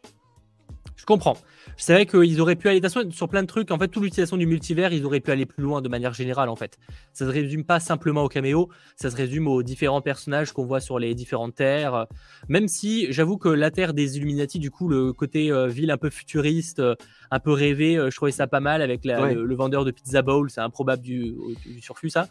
Je 0.95 1.05
comprends. 1.05 1.37
Je 1.77 1.83
savais 1.83 2.05
qu'ils 2.05 2.39
auraient 2.39 2.55
pu 2.55 2.69
aller 2.69 2.81
sur 3.11 3.27
plein 3.27 3.41
de 3.41 3.47
trucs. 3.47 3.69
En 3.69 3.77
fait, 3.77 3.89
toute 3.89 4.01
l'utilisation 4.01 4.37
du 4.37 4.45
multivers, 4.45 4.93
ils 4.93 5.05
auraient 5.05 5.19
pu 5.19 5.29
aller 5.29 5.45
plus 5.45 5.61
loin 5.61 5.81
de 5.81 5.89
manière 5.89 6.13
générale. 6.13 6.47
En 6.47 6.55
fait, 6.55 6.77
ça 7.11 7.25
se 7.25 7.29
résume 7.29 7.65
pas 7.65 7.79
simplement 7.79 8.23
au 8.23 8.29
caméo, 8.29 8.69
ça 8.95 9.11
se 9.11 9.15
résume 9.15 9.47
aux 9.47 9.61
différents 9.61 10.01
personnages 10.01 10.53
qu'on 10.53 10.65
voit 10.65 10.79
sur 10.79 10.97
les 10.97 11.13
différentes 11.13 11.53
terres. 11.53 12.07
Même 12.47 12.67
si, 12.67 13.11
j'avoue 13.11 13.37
que 13.37 13.49
la 13.49 13.71
terre 13.71 13.93
des 13.93 14.17
Illuminati, 14.17 14.57
du 14.57 14.71
coup, 14.71 14.87
le 14.87 15.11
côté 15.11 15.51
euh, 15.51 15.67
ville 15.67 15.91
un 15.91 15.97
peu 15.97 16.09
futuriste, 16.09 16.79
euh, 16.79 16.95
un 17.29 17.39
peu 17.39 17.51
rêvé, 17.51 17.97
euh, 17.97 18.09
je 18.09 18.15
trouvais 18.15 18.31
ça 18.31 18.47
pas 18.47 18.61
mal 18.61 18.81
avec 18.81 19.01
le, 19.03 19.55
vendeur 19.55 19.83
de 19.83 19.91
pizza 19.91 20.21
bowl. 20.21 20.49
C'est 20.49 20.61
improbable 20.61 21.03
du, 21.03 21.35
du, 21.65 21.81
surfus, 21.81 22.09
ça. 22.09 22.27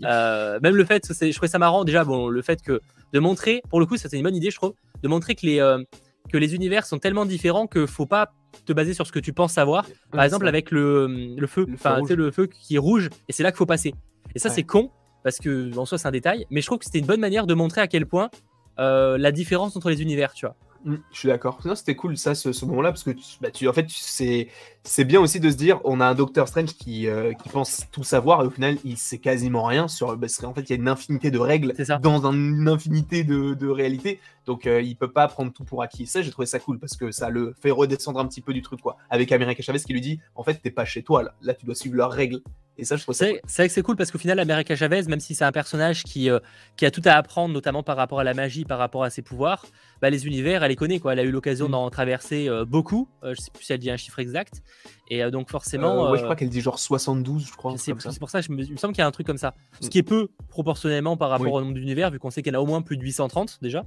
même 0.00 0.76
le 0.76 0.84
fait, 0.84 1.06
je 1.10 1.32
trouvais 1.32 1.48
ça 1.48 1.58
marrant 1.58 1.84
déjà. 1.84 2.04
Bon, 2.04 2.28
le 2.28 2.42
fait 2.42 2.62
que 2.62 2.80
de 3.12 3.18
montrer, 3.18 3.60
pour 3.70 3.80
le 3.80 3.86
coup, 3.86 3.96
ça 3.96 4.08
c'est 4.08 4.16
une 4.16 4.22
bonne 4.22 4.36
idée, 4.36 4.50
je 4.50 4.56
trouve, 4.56 4.74
de 5.02 5.08
montrer 5.08 5.34
que 5.34 5.44
les 5.46 5.60
que 6.32 6.38
les 6.38 6.54
univers 6.54 6.86
sont 6.86 6.98
tellement 6.98 7.26
différents 7.26 7.66
que 7.66 7.86
faut 7.86 8.06
pas 8.06 8.32
te 8.64 8.72
baser 8.72 8.94
sur 8.94 9.06
ce 9.06 9.12
que 9.12 9.18
tu 9.18 9.32
penses 9.32 9.52
savoir. 9.52 9.86
Par 10.10 10.24
exemple, 10.24 10.48
avec 10.48 10.70
le, 10.70 11.34
le 11.36 11.46
feu, 11.46 11.66
enfin, 11.74 12.00
le, 12.08 12.14
le 12.14 12.30
feu 12.30 12.46
qui 12.46 12.76
est 12.76 12.78
rouge, 12.78 13.10
et 13.28 13.32
c'est 13.32 13.42
là 13.42 13.50
qu'il 13.50 13.58
faut 13.58 13.66
passer. 13.66 13.94
Et 14.34 14.38
ça, 14.38 14.48
c'est 14.48 14.62
con, 14.62 14.90
parce 15.22 15.38
que 15.38 15.76
en 15.76 15.84
soi, 15.84 15.98
c'est 15.98 16.08
un 16.08 16.12
détail, 16.12 16.46
mais 16.50 16.60
je 16.60 16.66
trouve 16.66 16.78
que 16.78 16.84
c'était 16.84 16.98
une 16.98 17.06
bonne 17.06 17.20
manière 17.20 17.46
de 17.46 17.54
montrer 17.54 17.80
à 17.80 17.88
quel 17.88 18.06
point 18.06 18.30
euh, 18.78 19.18
la 19.18 19.32
différence 19.32 19.76
entre 19.76 19.90
les 19.90 20.02
univers, 20.02 20.32
tu 20.34 20.46
vois. 20.46 20.56
Mmh, 20.84 20.96
je 21.12 21.18
suis 21.18 21.28
d'accord. 21.28 21.58
c'était 21.76 21.96
cool 21.96 22.18
ça, 22.18 22.34
ce, 22.34 22.64
moment-là, 22.66 22.90
parce 22.90 23.04
que 23.04 23.12
bah, 23.40 23.50
tu 23.50 23.66
en 23.68 23.72
fait, 23.72 23.86
c'est, 23.88 24.48
c'est 24.82 25.04
bien 25.04 25.18
aussi 25.18 25.40
de 25.40 25.50
se 25.50 25.56
dire, 25.56 25.80
on 25.84 25.98
a 25.98 26.04
un 26.04 26.14
Docteur 26.14 26.46
Strange 26.46 26.74
qui, 26.74 27.06
euh, 27.08 27.32
qui 27.32 27.48
pense 27.48 27.84
tout 27.90 28.04
savoir 28.04 28.42
et 28.42 28.46
au 28.46 28.50
final, 28.50 28.76
il 28.84 28.98
sait 28.98 29.16
quasiment 29.16 29.64
rien 29.64 29.88
sur. 29.88 30.18
Parce 30.20 30.36
qu'en 30.36 30.52
fait, 30.52 30.60
il 30.62 30.70
y 30.70 30.72
a 30.74 30.76
une 30.76 30.88
infinité 30.88 31.30
de 31.30 31.38
règles 31.38 31.72
dans 32.02 32.30
une 32.30 32.68
infinité 32.68 33.24
de, 33.24 33.54
de 33.54 33.68
réalités, 33.68 34.20
donc 34.44 34.66
euh, 34.66 34.82
il 34.82 34.96
peut 34.96 35.10
pas 35.10 35.26
prendre 35.26 35.52
tout 35.52 35.64
pour 35.64 35.82
acquis. 35.82 36.06
Ça, 36.06 36.20
j'ai 36.20 36.30
trouvé 36.30 36.46
ça 36.46 36.58
cool 36.58 36.78
parce 36.78 36.96
que 36.96 37.10
ça 37.10 37.30
le 37.30 37.54
fait 37.62 37.70
redescendre 37.70 38.20
un 38.20 38.26
petit 38.26 38.42
peu 38.42 38.52
du 38.52 38.60
truc, 38.60 38.82
quoi. 38.82 38.98
Avec 39.08 39.32
America 39.32 39.62
Chavez 39.62 39.80
qui 39.80 39.94
lui 39.94 40.02
dit, 40.02 40.20
en 40.34 40.44
fait, 40.44 40.60
t'es 40.62 40.70
pas 40.70 40.84
chez 40.84 41.02
toi 41.02 41.22
là, 41.22 41.34
là, 41.40 41.54
tu 41.54 41.64
dois 41.64 41.74
suivre 41.74 41.96
leurs 41.96 42.12
règles. 42.12 42.42
Et 42.76 42.84
ça, 42.84 42.96
je 42.96 43.02
trouve 43.02 43.14
ça. 43.14 43.26
C'est 43.46 43.62
vrai 43.62 43.68
que 43.68 43.74
c'est 43.74 43.82
cool 43.82 43.96
parce 43.96 44.10
qu'au 44.10 44.18
final, 44.18 44.38
America 44.40 44.74
Chavez, 44.74 45.02
même 45.02 45.20
si 45.20 45.34
c'est 45.34 45.44
un 45.44 45.52
personnage 45.52 46.02
qui, 46.02 46.28
euh, 46.28 46.40
qui 46.76 46.84
a 46.84 46.90
tout 46.90 47.02
à 47.04 47.12
apprendre, 47.12 47.54
notamment 47.54 47.82
par 47.82 47.96
rapport 47.96 48.20
à 48.20 48.24
la 48.24 48.34
magie, 48.34 48.64
par 48.64 48.78
rapport 48.78 49.04
à 49.04 49.10
ses 49.10 49.22
pouvoirs, 49.22 49.64
bah, 50.04 50.10
les 50.10 50.26
univers, 50.26 50.62
elle 50.62 50.68
les 50.68 50.76
connaît. 50.76 51.00
Quoi. 51.00 51.14
Elle 51.14 51.20
a 51.20 51.22
eu 51.22 51.30
l'occasion 51.30 51.66
mm. 51.66 51.70
d'en 51.70 51.88
traverser 51.88 52.46
euh, 52.46 52.66
beaucoup. 52.66 53.08
Euh, 53.22 53.32
je 53.34 53.40
sais 53.40 53.50
plus 53.50 53.64
si 53.64 53.72
elle 53.72 53.78
dit 53.78 53.90
un 53.90 53.96
chiffre 53.96 54.18
exact. 54.18 54.62
Et 55.08 55.22
donc, 55.30 55.50
forcément. 55.50 56.10
ouais, 56.10 56.18
je 56.18 56.24
crois 56.24 56.36
qu'elle 56.36 56.50
dit 56.50 56.60
genre 56.60 56.78
72, 56.78 57.46
je 57.46 57.52
crois. 57.54 57.74
C'est 57.78 57.94
pour 58.18 58.28
ça, 58.28 58.42
je 58.42 58.52
me, 58.52 58.62
il 58.62 58.72
me 58.72 58.76
semble 58.76 58.92
qu'il 58.92 59.00
y 59.00 59.04
a 59.04 59.06
un 59.06 59.12
truc 59.12 59.26
comme 59.26 59.38
ça. 59.38 59.54
Ce 59.80 59.86
mm. 59.86 59.88
qui 59.88 59.98
est 59.98 60.02
peu 60.02 60.28
proportionnellement 60.50 61.16
par 61.16 61.30
rapport 61.30 61.54
au 61.54 61.60
nombre 61.62 61.72
d'univers, 61.72 62.10
vu 62.10 62.18
qu'on 62.18 62.28
sait 62.28 62.46
en 62.50 62.52
a 62.52 62.58
au 62.58 62.66
moins 62.66 62.82
plus 62.82 62.98
de 62.98 63.02
830 63.02 63.60
déjà. 63.62 63.86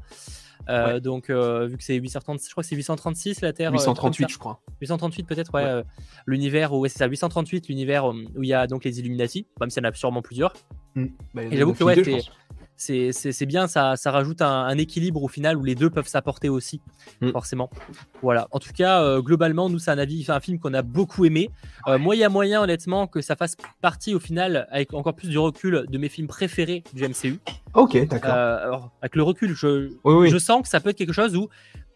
Donc, 1.04 1.30
vu 1.30 1.78
que 1.78 1.84
c'est 1.84 1.94
830, 1.94 2.42
je 2.44 2.50
crois 2.50 2.64
que 2.64 2.68
c'est 2.68 2.76
836 2.76 3.42
la 3.42 3.54
Terre. 3.54 3.72
838, 3.72 4.28
je 4.28 4.40
crois. 4.40 4.60
838 4.82 5.24
peut-être, 5.28 5.54
ouais. 5.54 5.84
l'univers 6.26 6.74
où, 6.74 6.80
ouais, 6.80 6.90
c'est 6.90 6.98
ça, 6.98 7.06
838, 7.06 7.68
l'univers 7.68 8.06
où 8.08 8.42
il 8.42 8.50
y 8.50 8.56
a 8.56 8.66
donc 8.66 8.86
les 8.86 9.00
Illuminati 9.00 9.46
même 9.62 9.70
s'il 9.70 9.84
y 9.84 9.86
en 9.86 9.90
a 9.90 9.94
sûrement 9.94 10.24
plusieurs. 10.24 10.54
Mm. 10.96 11.06
Bah, 11.36 11.44
et 11.44 11.58
j'avoue 11.58 11.76
que 11.76 11.84
ouais, 11.84 11.96
c'est 12.78 13.46
bien, 13.46 13.68
ça, 13.68 13.96
ça 13.96 14.12
rajoute 14.12 14.42
un, 14.42 14.78
équilibre 14.78 15.24
au 15.24 15.28
final 15.28 15.58
où 15.58 15.64
les 15.64 15.76
deux 15.76 15.90
peuvent 15.90 16.08
s'apporter 16.08 16.50
aussi, 16.50 16.82
mm. 17.22 17.32
forcément. 17.32 17.70
Voilà. 18.22 18.48
En 18.52 18.60
tout 18.60 18.72
cas, 18.74 19.02
euh, 19.02 19.22
globalement, 19.22 19.70
nous, 19.70 19.80
c'est 19.80 19.92
un 19.92 19.98
avis, 19.98 20.26
un 20.30 20.40
film 20.40 20.60
qu'on 20.60 20.74
a 20.74 20.84
beaucoup 20.84 21.26
aimé. 21.26 21.50
Euh, 21.88 21.98
moi, 21.98 22.16
il 22.16 22.20
y 22.20 22.24
a 22.24 22.30
moyen, 22.30 22.62
honnêtement, 22.62 23.08
que 23.08 23.22
ça 23.22 23.36
fasse 23.36 23.56
partie 23.82 24.14
au 24.14 24.20
final, 24.20 24.68
avec 24.72 24.94
encore 24.94 25.16
plus 25.16 25.30
du 25.30 25.38
recul, 25.40 25.86
de 25.90 25.98
mes 25.98 26.10
films 26.10 26.28
préférés 26.28 26.84
du 26.94 27.04
MCU. 27.08 27.40
Ok, 27.74 27.98
d'accord. 28.08 28.32
Euh, 28.34 28.78
avec 29.02 29.16
le 29.16 29.24
recul, 29.24 29.56
je, 29.56 29.90
je 30.06 30.38
sens 30.38 30.62
que 30.62 30.68
ça 30.68 30.80
peut 30.80 30.92
être 30.92 30.98
quelque 30.98 31.14
chose 31.14 31.36
où 31.36 31.50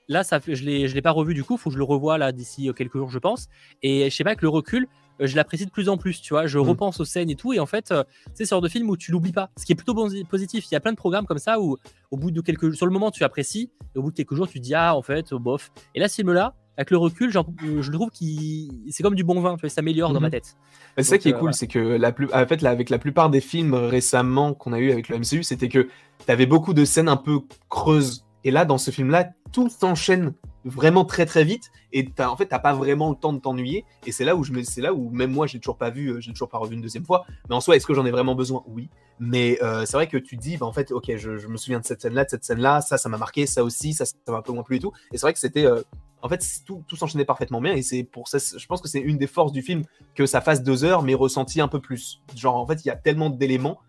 là, 0.08 0.24
ça, 0.24 0.40
je 0.46 0.64
ne 0.64 0.88
l'ai 0.88 1.02
pas 1.02 1.12
revu 1.12 1.34
du 1.34 1.44
coup, 1.44 1.56
il 1.56 1.60
faut 1.60 1.70
que 1.70 1.74
je 1.74 1.78
le 1.78 1.86
revoie 1.86 2.18
là 2.18 2.32
d'ici 2.32 2.70
quelques 2.76 2.98
jours, 2.98 3.10
je 3.10 3.20
pense. 3.20 3.48
Et 3.82 4.10
je 4.10 4.16
sais 4.16 4.24
pas, 4.24 4.32
avec 4.32 4.42
le 4.42 4.50
recul, 4.50 4.88
je 5.28 5.36
l'apprécie 5.36 5.66
de 5.66 5.72
plus 5.72 5.90
en 5.90 5.98
plus, 5.98 6.22
tu 6.22 6.34
vois. 6.34 6.48
Je 6.48 6.58
mm. 6.58 6.62
repense 6.62 7.00
aux 7.00 7.06
scènes 7.06 7.30
et 7.30 7.36
tout, 7.36 7.54
et 7.54 7.60
en 7.60 7.66
fait, 7.66 7.92
euh, 7.92 8.04
c'est 8.34 8.46
ce 8.46 8.50
genre 8.50 8.62
de 8.62 8.70
film 8.70 8.90
où 8.90 8.98
tu 8.98 9.12
l'oublies 9.12 9.32
pas, 9.32 9.50
ce 9.58 9.66
qui 9.66 9.72
est 9.72 9.76
plutôt 9.76 9.96
positif. 10.30 10.66
Il 10.70 10.74
y 10.74 10.78
a 10.78 10.80
plein 10.80 10.92
de 10.92 10.98
programmes 10.98 11.26
comme 11.26 11.38
ça 11.38 11.60
où, 11.60 11.78
au 12.12 12.18
bout 12.18 12.32
de 12.32 12.42
quelques, 12.42 12.76
sur 12.76 12.86
le 12.86 12.92
moment, 12.92 13.12
tu 13.12 13.24
apprécies, 13.24 13.72
et 13.96 14.00
au 14.00 14.04
bout 14.04 14.12
de 14.12 14.16
quelques 14.16 14.36
jours, 14.36 14.48
tu 14.48 14.60
dis 14.60 14.74
ah 14.74 14.96
en 14.96 15.02
fait, 15.02 15.34
bof. 15.34 15.72
Et 15.96 16.00
là, 16.00 16.08
ce 16.08 16.16
film-là, 16.16 16.56
avec 16.78 16.90
le 16.92 16.98
recul, 16.98 17.32
euh, 17.36 17.82
je 17.82 17.92
trouve 17.92 18.10
qu'il 18.10 18.72
c'est 18.90 19.04
comme 19.04 19.16
du 19.16 19.24
bon 19.24 19.40
vin, 19.42 19.56
tu 19.56 19.62
vois, 19.62 19.70
ça 19.70 19.76
s'améliore 19.76 20.14
dans 20.14 20.20
ma 20.20 20.30
mm-hmm. 20.30 20.32
tête. 20.32 20.58
C'est 20.98 21.04
ça 21.04 21.18
qui 21.18 21.30
est 21.30 21.34
cool, 21.34 21.54
c'est 21.54 21.68
que 21.68 21.80
la 21.80 22.12
plus, 22.12 22.28
en 22.34 22.46
fait, 22.48 22.62
là, 22.62 22.70
avec 22.70 22.90
la 22.90 22.98
plupart 22.98 23.30
des 23.30 23.42
films 23.42 23.74
récemment 23.74 24.54
qu'on 24.54 24.74
a 24.74 24.80
eu 24.80 24.92
avec 24.92 25.10
le 25.10 25.18
MCU, 25.18 25.44
c'était 25.44 25.70
que 25.70 25.88
tu 26.26 26.32
avais 26.32 26.46
beaucoup 26.46 26.74
de 26.74 26.86
scènes 26.86 27.10
un 27.10 27.18
peu 27.18 27.42
creuses. 27.70 28.26
Et 28.44 28.52
là, 28.52 28.66
dans 28.66 28.78
ce 28.78 28.92
film-là, 28.92 29.30
tout 29.52 29.70
s'enchaîne 29.70 30.34
vraiment 30.66 31.06
très 31.06 31.26
très 31.26 31.44
vite. 31.44 31.72
Et 31.94 32.08
as, 32.18 32.32
en 32.32 32.36
fait 32.36 32.48
t'as 32.48 32.60
pas 32.60 32.74
vraiment 32.74 33.10
le 33.10 33.16
temps 33.16 33.34
de 33.34 33.40
t'ennuyer. 33.40 33.86
Et 34.06 34.12
c'est 34.12 34.26
là 34.26 34.36
où 34.36 34.44
je 34.44 34.52
me 34.52 34.64
c'est 34.64 34.82
là 34.82 34.94
où 34.94 35.10
même 35.10 35.32
moi 35.32 35.48
j'ai 35.48 35.60
toujours 35.60 35.78
pas 35.78 35.90
vu 35.90 36.10
euh, 36.10 36.20
j'ai 36.20 36.32
toujours 36.32 36.50
pas 36.50 36.58
revu 36.58 36.76
une 36.76 36.82
deuxième 36.82 37.06
fois. 37.06 37.26
Mais 37.50 37.56
en 37.56 37.62
soi 37.62 37.76
est-ce 37.76 37.86
que 37.86 37.94
j'en 37.94 38.06
ai 38.06 38.12
vraiment 38.12 38.36
besoin? 38.36 38.64
Oui. 38.68 38.90
Mais 39.20 39.60
euh, 39.62 39.86
c'est 39.86 39.98
vrai 39.98 40.08
que 40.08 40.18
tu 40.18 40.38
dis 40.38 40.58
bah, 40.58 40.66
en 40.66 40.74
fait 40.74 40.92
ok 40.92 41.16
je, 41.18 41.48
me 41.48 41.58
souviens 41.58 41.80
de 41.80 41.86
cette 41.86 42.02
scène 42.02 42.14
là 42.14 42.26
de 42.26 42.30
cette 42.30 42.44
scène 42.44 42.60
là 42.60 42.82
ça 42.82 42.98
ça 42.98 43.10
m'a 43.10 43.18
marqué. 43.18 43.46
Ça 43.46 43.64
aussi 43.64 43.94
ça 43.94 44.06
ça 44.06 44.16
m'a 44.28 44.38
un 44.38 44.42
peu 44.42 44.54
moins 44.54 44.64
plu 44.64 44.78
et 44.78 44.80
tout. 44.80 44.92
Et 45.12 45.18
c'est 45.18 45.26
vrai 45.26 45.34
que 45.34 45.40
c'était 45.40 45.66
euh, 45.66 45.82
en 46.22 46.30
fait 46.30 46.46
tout, 46.66 46.84
tout 46.88 46.96
s'enchaînait 46.96 47.26
parfaitement 47.26 47.62
bien. 47.62 47.74
Et 47.74 47.82
c'est 47.82 48.04
pour 48.04 48.28
ça 48.28 48.38
je 48.38 48.66
pense 48.68 48.82
que 48.82 48.88
c'est 48.88 49.00
une 49.00 49.18
des 49.18 49.28
forces 49.28 49.52
du 49.52 49.62
film 49.62 49.84
que 50.16 50.26
ça 50.26 50.42
fasse 50.42 50.64
deux 50.64 50.84
heures 50.84 51.04
mais 51.04 51.14
ressenti 51.14 51.62
un 51.62 51.68
peu 51.68 51.82
plus. 51.82 52.22
Genre 52.36 52.56
en 52.56 52.68
fait 52.68 52.86
il 52.86 52.88
y 52.88 52.92
a 52.92 52.96
tellement 52.96 53.30
d'éléments 53.30 53.80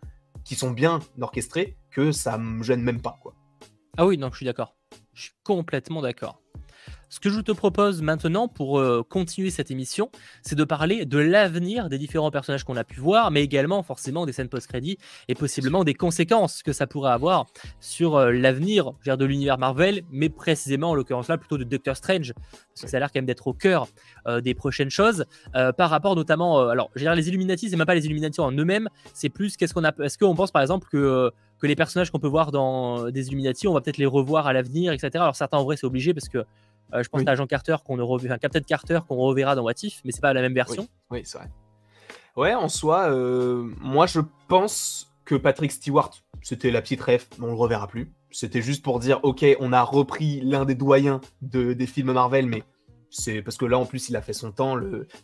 qui 0.45 0.55
sont 0.57 0.71
bien 0.71 0.99
orchestrés 1.21 1.77
que 1.91 2.11
ça 2.11 2.39
me 2.39 2.63
gêne 2.63 2.83
même 2.83 3.01
pas 3.01 3.17
quoi 3.23 3.35
ah 3.99 4.07
oui 4.07 4.19
non 4.19 4.31
je 4.31 4.37
suis 4.37 4.47
d'accord. 4.47 4.77
Je 5.15 5.23
suis 5.23 5.33
complètement 5.45 6.03
d'accord. 6.03 6.43
Ce 7.13 7.21
que 7.21 7.29
je 7.29 7.41
te 7.41 7.53
propose 7.53 8.01
maintenant 8.01 8.49
pour 8.49 8.79
euh, 8.79 9.03
continuer 9.07 9.51
cette 9.51 9.71
émission, 9.71 10.11
c'est 10.41 10.57
de 10.57 10.65
parler 10.65 11.05
de 11.05 11.19
l'avenir 11.19 11.91
des 11.91 11.99
différents 11.99 12.31
personnages 12.31 12.65
qu'on 12.65 12.77
a 12.77 12.85
pu 12.85 13.01
voir, 13.01 13.31
mais 13.31 13.43
également 13.45 13.83
forcément 13.83 14.25
des 14.25 14.33
scènes 14.33 14.49
post-crédit 14.49 14.97
et 15.29 15.35
possiblement 15.35 15.85
des 15.85 15.93
conséquences 15.93 16.63
que 16.63 16.73
ça 16.73 16.87
pourrait 16.87 17.13
avoir 17.13 17.45
sur 17.81 18.17
euh, 18.17 18.33
l'avenir 18.33 18.93
de 19.05 19.25
l'univers 19.27 19.59
Marvel, 19.59 20.05
mais 20.11 20.31
précisément 20.31 20.93
en 20.93 20.95
l'occurrence 20.95 21.29
là 21.29 21.37
plutôt 21.37 21.59
de 21.59 21.65
Doctor 21.65 21.99
Strange, 21.99 22.33
parce 22.33 22.81
que 22.81 22.89
ça 22.89 22.97
a 22.97 23.01
l'air 23.01 23.13
quand 23.13 23.19
même 23.19 23.27
d'être 23.27 23.47
au 23.47 23.53
cœur 23.53 23.89
euh, 24.27 24.41
des 24.41 24.55
prochaines 24.55 24.89
choses, 24.89 25.27
par 25.77 25.91
rapport 25.91 26.17
notamment, 26.17 26.67
alors 26.69 26.91
je 26.95 27.01
veux 27.01 27.05
dire 27.05 27.15
les 27.15 27.29
Illuminati, 27.29 27.69
c'est 27.69 27.77
même 27.77 27.87
pas 27.87 27.95
les 27.95 28.07
Illuminati 28.07 28.41
en 28.41 28.53
eux-mêmes, 28.53 28.89
c'est 29.13 29.29
plus 29.29 29.59
qu'est-ce 29.59 29.75
qu'on 29.75 29.85
a, 29.85 29.93
est-ce 30.03 30.17
qu'on 30.17 30.35
pense 30.35 30.51
par 30.51 30.63
exemple 30.63 30.89
que 30.91 31.31
que 31.63 31.69
les 31.69 31.77
personnages 31.77 32.11
qu'on 32.11 32.19
peut 32.19 32.29
voir 32.29 32.51
dans 32.51 33.09
des 33.09 33.29
Illuminati, 33.29 33.69
on 33.69 33.73
va 33.73 33.81
peut-être 33.81 33.97
les 33.97 34.07
revoir 34.07 34.49
à 34.49 34.53
l'avenir, 34.53 34.93
etc. 34.93 35.11
Alors 35.15 35.37
certains 35.37 35.59
en 35.59 35.65
vrai 35.65 35.77
c'est 35.77 35.87
obligé 35.87 36.13
parce 36.13 36.29
que 36.29 36.39
euh, 36.39 37.03
je 37.05 37.09
pense 37.09 37.23
à 37.25 37.37
Jean 37.37 37.47
Carter 37.47 37.77
qu'on 37.87 38.05
reverra, 38.05 38.37
Captain 38.39 38.61
Carter 38.61 38.99
qu'on 39.07 39.15
reverra 39.15 39.55
dans 39.55 39.63
What 39.63 39.75
If, 39.85 40.01
mais 40.05 40.11
c'est 40.11 40.21
pas 40.21 40.33
la 40.33 40.41
même 40.41 40.55
version. 40.55 40.89
Oui, 41.11 41.23
c'est 41.25 41.39
vrai. 41.39 41.49
Ouais, 42.35 42.55
en 42.55 42.69
soi, 42.69 43.09
euh, 43.11 43.71
moi 43.81 44.07
je 44.07 44.21
pense 44.49 45.15
que 45.25 45.37
Patrick 45.37 45.71
Stewart, 45.71 46.11
c'était 46.43 46.73
la 46.73 46.83
petite 46.83 47.01
ref, 47.01 47.29
on 47.41 47.47
le 47.47 47.55
reverra 47.55 47.87
plus. 47.87 48.13
C'était 48.33 48.63
juste 48.63 48.83
pour 48.83 48.99
dire, 48.99 49.21
ok, 49.23 49.45
on 49.61 49.73
a 49.73 49.83
repris 49.83 50.41
l'un 50.41 50.65
des 50.65 50.75
doyens 50.75 51.21
de, 51.43 51.75
des 51.75 51.87
films 51.87 52.13
Marvel, 52.13 52.47
mais 52.47 52.65
c'est 53.09 53.41
parce 53.41 53.57
que 53.57 53.67
là 53.67 53.79
en 53.79 53.87
plus 53.87 54.09
il 54.09 54.17
a 54.17 54.23
fait 54.23 54.33
son 54.33 54.51
temps, 54.51 54.75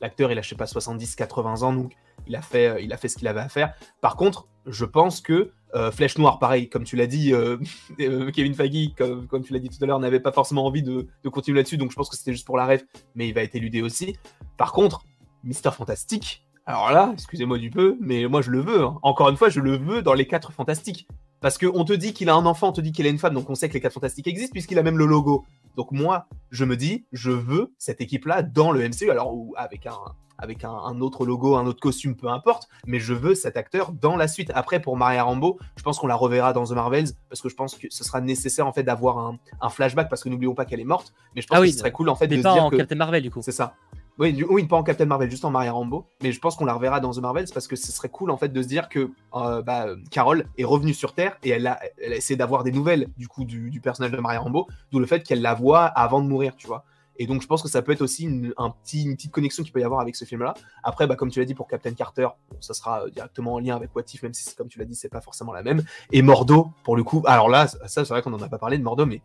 l'acteur 0.00 0.30
il 0.30 0.38
a 0.38 0.42
je 0.42 0.50
sais 0.50 0.54
pas 0.54 0.66
70-80 0.66 1.64
ans, 1.64 1.72
donc 1.72 1.94
il 2.28 2.36
a 2.36 2.42
fait, 2.42 2.68
euh, 2.68 2.80
il 2.80 2.92
a 2.92 2.96
fait 2.96 3.08
ce 3.08 3.16
qu'il 3.16 3.26
avait 3.26 3.40
à 3.40 3.48
faire. 3.48 3.74
Par 4.00 4.14
contre, 4.14 4.46
je 4.66 4.84
pense 4.84 5.20
que 5.20 5.50
euh, 5.74 5.90
Flèche 5.90 6.18
Noire, 6.18 6.38
pareil, 6.38 6.68
comme 6.68 6.84
tu 6.84 6.96
l'as 6.96 7.06
dit, 7.06 7.32
euh, 7.32 7.58
euh, 8.00 8.30
Kevin 8.30 8.54
Feige, 8.54 8.94
comme, 8.96 9.44
tu 9.44 9.52
l'as 9.52 9.58
dit 9.58 9.68
tout 9.68 9.82
à 9.82 9.86
l'heure, 9.86 10.00
n'avait 10.00 10.20
pas 10.20 10.32
forcément 10.32 10.64
envie 10.64 10.82
de, 10.82 11.08
continuer 11.30 11.58
là-dessus, 11.58 11.76
donc 11.76 11.90
je 11.90 11.96
pense 11.96 12.08
que 12.08 12.16
c'était 12.16 12.32
juste 12.32 12.46
pour 12.46 12.56
la 12.56 12.66
rêve, 12.66 12.84
mais 13.14 13.28
il 13.28 13.34
va 13.34 13.42
être 13.42 13.54
éludé 13.54 13.82
aussi. 13.82 14.16
Par 14.56 14.72
contre, 14.72 15.04
Mister 15.44 15.70
Fantastique, 15.70 16.44
alors 16.66 16.90
là, 16.90 17.10
excusez-moi 17.14 17.58
du 17.58 17.70
peu, 17.70 17.96
mais 18.00 18.26
moi 18.26 18.42
je 18.42 18.50
le 18.50 18.60
veux. 18.60 18.82
Hein. 18.82 18.98
Encore 19.02 19.28
une 19.28 19.36
fois, 19.36 19.48
je 19.48 19.60
le 19.60 19.76
veux 19.78 20.02
dans 20.02 20.14
les 20.14 20.26
quatre 20.26 20.52
fantastiques. 20.52 21.08
Parce 21.40 21.56
qu'on 21.56 21.84
te 21.84 21.92
dit 21.92 22.12
qu'il 22.12 22.28
a 22.28 22.34
un 22.34 22.46
enfant, 22.46 22.70
on 22.70 22.72
te 22.72 22.80
dit 22.80 22.90
qu'il 22.90 23.06
a 23.06 23.10
une 23.10 23.18
femme, 23.18 23.34
donc 23.34 23.48
on 23.48 23.54
sait 23.54 23.68
que 23.68 23.74
les 23.74 23.80
quatre 23.80 23.92
fantastiques 23.92 24.26
existent, 24.26 24.52
puisqu'il 24.52 24.78
a 24.78 24.82
même 24.82 24.98
le 24.98 25.06
logo 25.06 25.46
Donc 25.76 25.92
moi, 25.92 26.26
je 26.50 26.64
me 26.64 26.76
dis, 26.76 27.06
je 27.12 27.30
veux 27.30 27.72
cette 27.78 28.00
équipe-là 28.00 28.42
dans 28.42 28.72
le 28.72 28.86
MCU, 28.88 29.10
alors 29.10 29.34
avec 29.56 29.86
un, 29.86 29.98
avec 30.38 30.64
un, 30.64 31.00
autre 31.00 31.26
logo, 31.26 31.56
un 31.56 31.66
autre 31.66 31.80
costume, 31.80 32.16
peu 32.16 32.28
importe, 32.28 32.68
mais 32.86 33.00
je 33.00 33.12
veux 33.12 33.34
cet 33.34 33.56
acteur 33.56 33.92
dans 33.92 34.16
la 34.16 34.28
suite. 34.28 34.50
Après, 34.54 34.80
pour 34.80 34.96
Maria 34.96 35.24
Rambo, 35.24 35.58
je 35.76 35.82
pense 35.82 35.98
qu'on 35.98 36.06
la 36.06 36.14
reverra 36.14 36.52
dans 36.52 36.64
The 36.64 36.72
Marvels, 36.72 37.08
parce 37.28 37.40
que 37.40 37.48
je 37.48 37.54
pense 37.54 37.74
que 37.74 37.88
ce 37.90 38.04
sera 38.04 38.20
nécessaire 38.20 38.66
en 38.66 38.72
fait 38.72 38.82
d'avoir 38.84 39.18
un, 39.60 39.68
flashback, 39.68 40.08
parce 40.08 40.22
que 40.22 40.28
n'oublions 40.28 40.54
pas 40.54 40.64
qu'elle 40.64 40.80
est 40.80 40.84
morte, 40.84 41.12
mais 41.34 41.42
je 41.42 41.46
pense 41.46 41.58
ah 41.58 41.62
que 41.62 41.70
ce 41.70 41.78
serait 41.78 41.92
cool 41.92 42.08
en 42.08 42.14
fait 42.14 42.28
de 42.28 42.40
pas 42.40 42.54
dire 42.54 42.64
en 42.64 42.70
Captain 42.70 42.96
Marvel 42.96 43.22
du 43.22 43.30
coup. 43.30 43.42
C'est 43.42 43.52
ça. 43.52 43.74
Oui, 44.18 44.44
oui, 44.48 44.64
pas 44.64 44.76
en 44.76 44.82
Captain 44.82 45.04
Marvel, 45.04 45.30
juste 45.30 45.44
en 45.44 45.50
Maria 45.50 45.70
Rambo. 45.70 46.04
Mais 46.22 46.32
je 46.32 46.40
pense 46.40 46.56
qu'on 46.56 46.64
la 46.64 46.74
reverra 46.74 46.98
dans 46.98 47.12
The 47.12 47.18
Marvels 47.18 47.46
parce 47.54 47.68
que 47.68 47.76
ce 47.76 47.92
serait 47.92 48.08
cool 48.08 48.32
en 48.32 48.36
fait 48.36 48.48
de 48.48 48.62
se 48.62 48.66
dire 48.66 48.88
que 48.88 49.12
euh, 49.34 49.62
bah, 49.62 49.86
Carol 50.10 50.44
est 50.58 50.64
revenue 50.64 50.92
sur 50.92 51.14
Terre 51.14 51.36
et 51.44 51.50
elle 51.50 51.68
a, 51.68 51.78
elle 52.02 52.12
a 52.12 52.16
essayé 52.16 52.36
d'avoir 52.36 52.64
des 52.64 52.72
nouvelles 52.72 53.06
du 53.16 53.28
coup 53.28 53.44
du, 53.44 53.70
du 53.70 53.80
personnage 53.80 54.10
de 54.10 54.16
Maria 54.18 54.40
Rambo, 54.40 54.66
d'où 54.90 54.98
le 54.98 55.06
fait 55.06 55.22
qu'elle 55.22 55.40
la 55.40 55.54
voit 55.54 55.84
avant 55.84 56.20
de 56.20 56.26
mourir, 56.26 56.56
tu 56.56 56.66
vois. 56.66 56.84
Et 57.18 57.26
donc, 57.26 57.42
je 57.42 57.46
pense 57.46 57.62
que 57.62 57.68
ça 57.68 57.82
peut 57.82 57.92
être 57.92 58.02
aussi 58.02 58.24
une, 58.24 58.54
un 58.56 58.70
petit, 58.70 59.04
une 59.04 59.16
petite 59.16 59.32
connexion 59.32 59.62
qu'il 59.62 59.72
peut 59.72 59.80
y 59.80 59.84
avoir 59.84 60.00
avec 60.00 60.16
ce 60.16 60.24
film-là. 60.24 60.54
Après, 60.82 61.06
bah, 61.06 61.16
comme 61.16 61.30
tu 61.30 61.40
l'as 61.40 61.44
dit, 61.44 61.54
pour 61.54 61.66
Captain 61.66 61.92
Carter, 61.92 62.28
ça 62.60 62.74
sera 62.74 63.04
euh, 63.04 63.10
directement 63.10 63.54
en 63.54 63.58
lien 63.58 63.76
avec 63.76 63.94
What 63.94 64.04
If, 64.14 64.22
même 64.22 64.34
si, 64.34 64.54
comme 64.54 64.68
tu 64.68 64.78
l'as 64.78 64.84
dit, 64.84 64.94
c'est 64.94 65.08
pas 65.08 65.20
forcément 65.20 65.52
la 65.52 65.62
même. 65.62 65.82
Et 66.12 66.22
Mordo, 66.22 66.70
pour 66.84 66.96
le 66.96 67.02
coup, 67.02 67.22
alors 67.26 67.48
là, 67.48 67.66
ça, 67.66 67.78
c'est 67.88 68.08
vrai 68.08 68.22
qu'on 68.22 68.30
n'en 68.30 68.40
a 68.40 68.48
pas 68.48 68.58
parlé 68.58 68.78
de 68.78 68.82
Mordo, 68.82 69.04
mais 69.04 69.20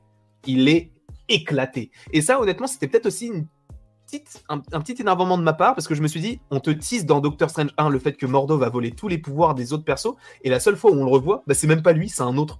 il 0.45 0.67
est 0.67 0.91
éclaté. 1.29 1.91
Et 2.11 2.21
ça, 2.21 2.39
honnêtement, 2.39 2.67
c'était 2.67 2.87
peut-être 2.87 3.05
aussi 3.05 3.31
un, 4.49 4.59
petit 4.59 4.95
énervement 4.99 5.37
de 5.37 5.43
ma 5.43 5.53
part, 5.53 5.75
parce 5.75 5.87
que 5.87 5.95
je 5.95 6.01
me 6.01 6.07
suis 6.07 6.21
dit, 6.21 6.39
on 6.51 6.59
te 6.59 6.69
tease 6.69 7.05
dans 7.05 7.19
Doctor 7.21 7.49
Strange 7.49 7.71
1 7.77 7.89
le 7.89 7.99
fait 7.99 8.13
que 8.13 8.25
Mordo 8.25 8.57
va 8.57 8.69
voler 8.69 8.91
tous 8.91 9.07
les 9.07 9.17
pouvoirs 9.17 9.55
des 9.55 9.73
autres 9.73 9.85
persos, 9.85 10.15
et 10.43 10.49
la 10.49 10.59
seule 10.59 10.75
fois 10.75 10.91
où 10.91 10.95
on 10.95 11.05
le 11.05 11.11
revoit, 11.11 11.43
bah, 11.47 11.53
c'est 11.53 11.67
même 11.67 11.81
pas 11.81 11.93
lui, 11.93 12.09
c'est 12.09 12.21
un 12.23 12.37
autre. 12.37 12.59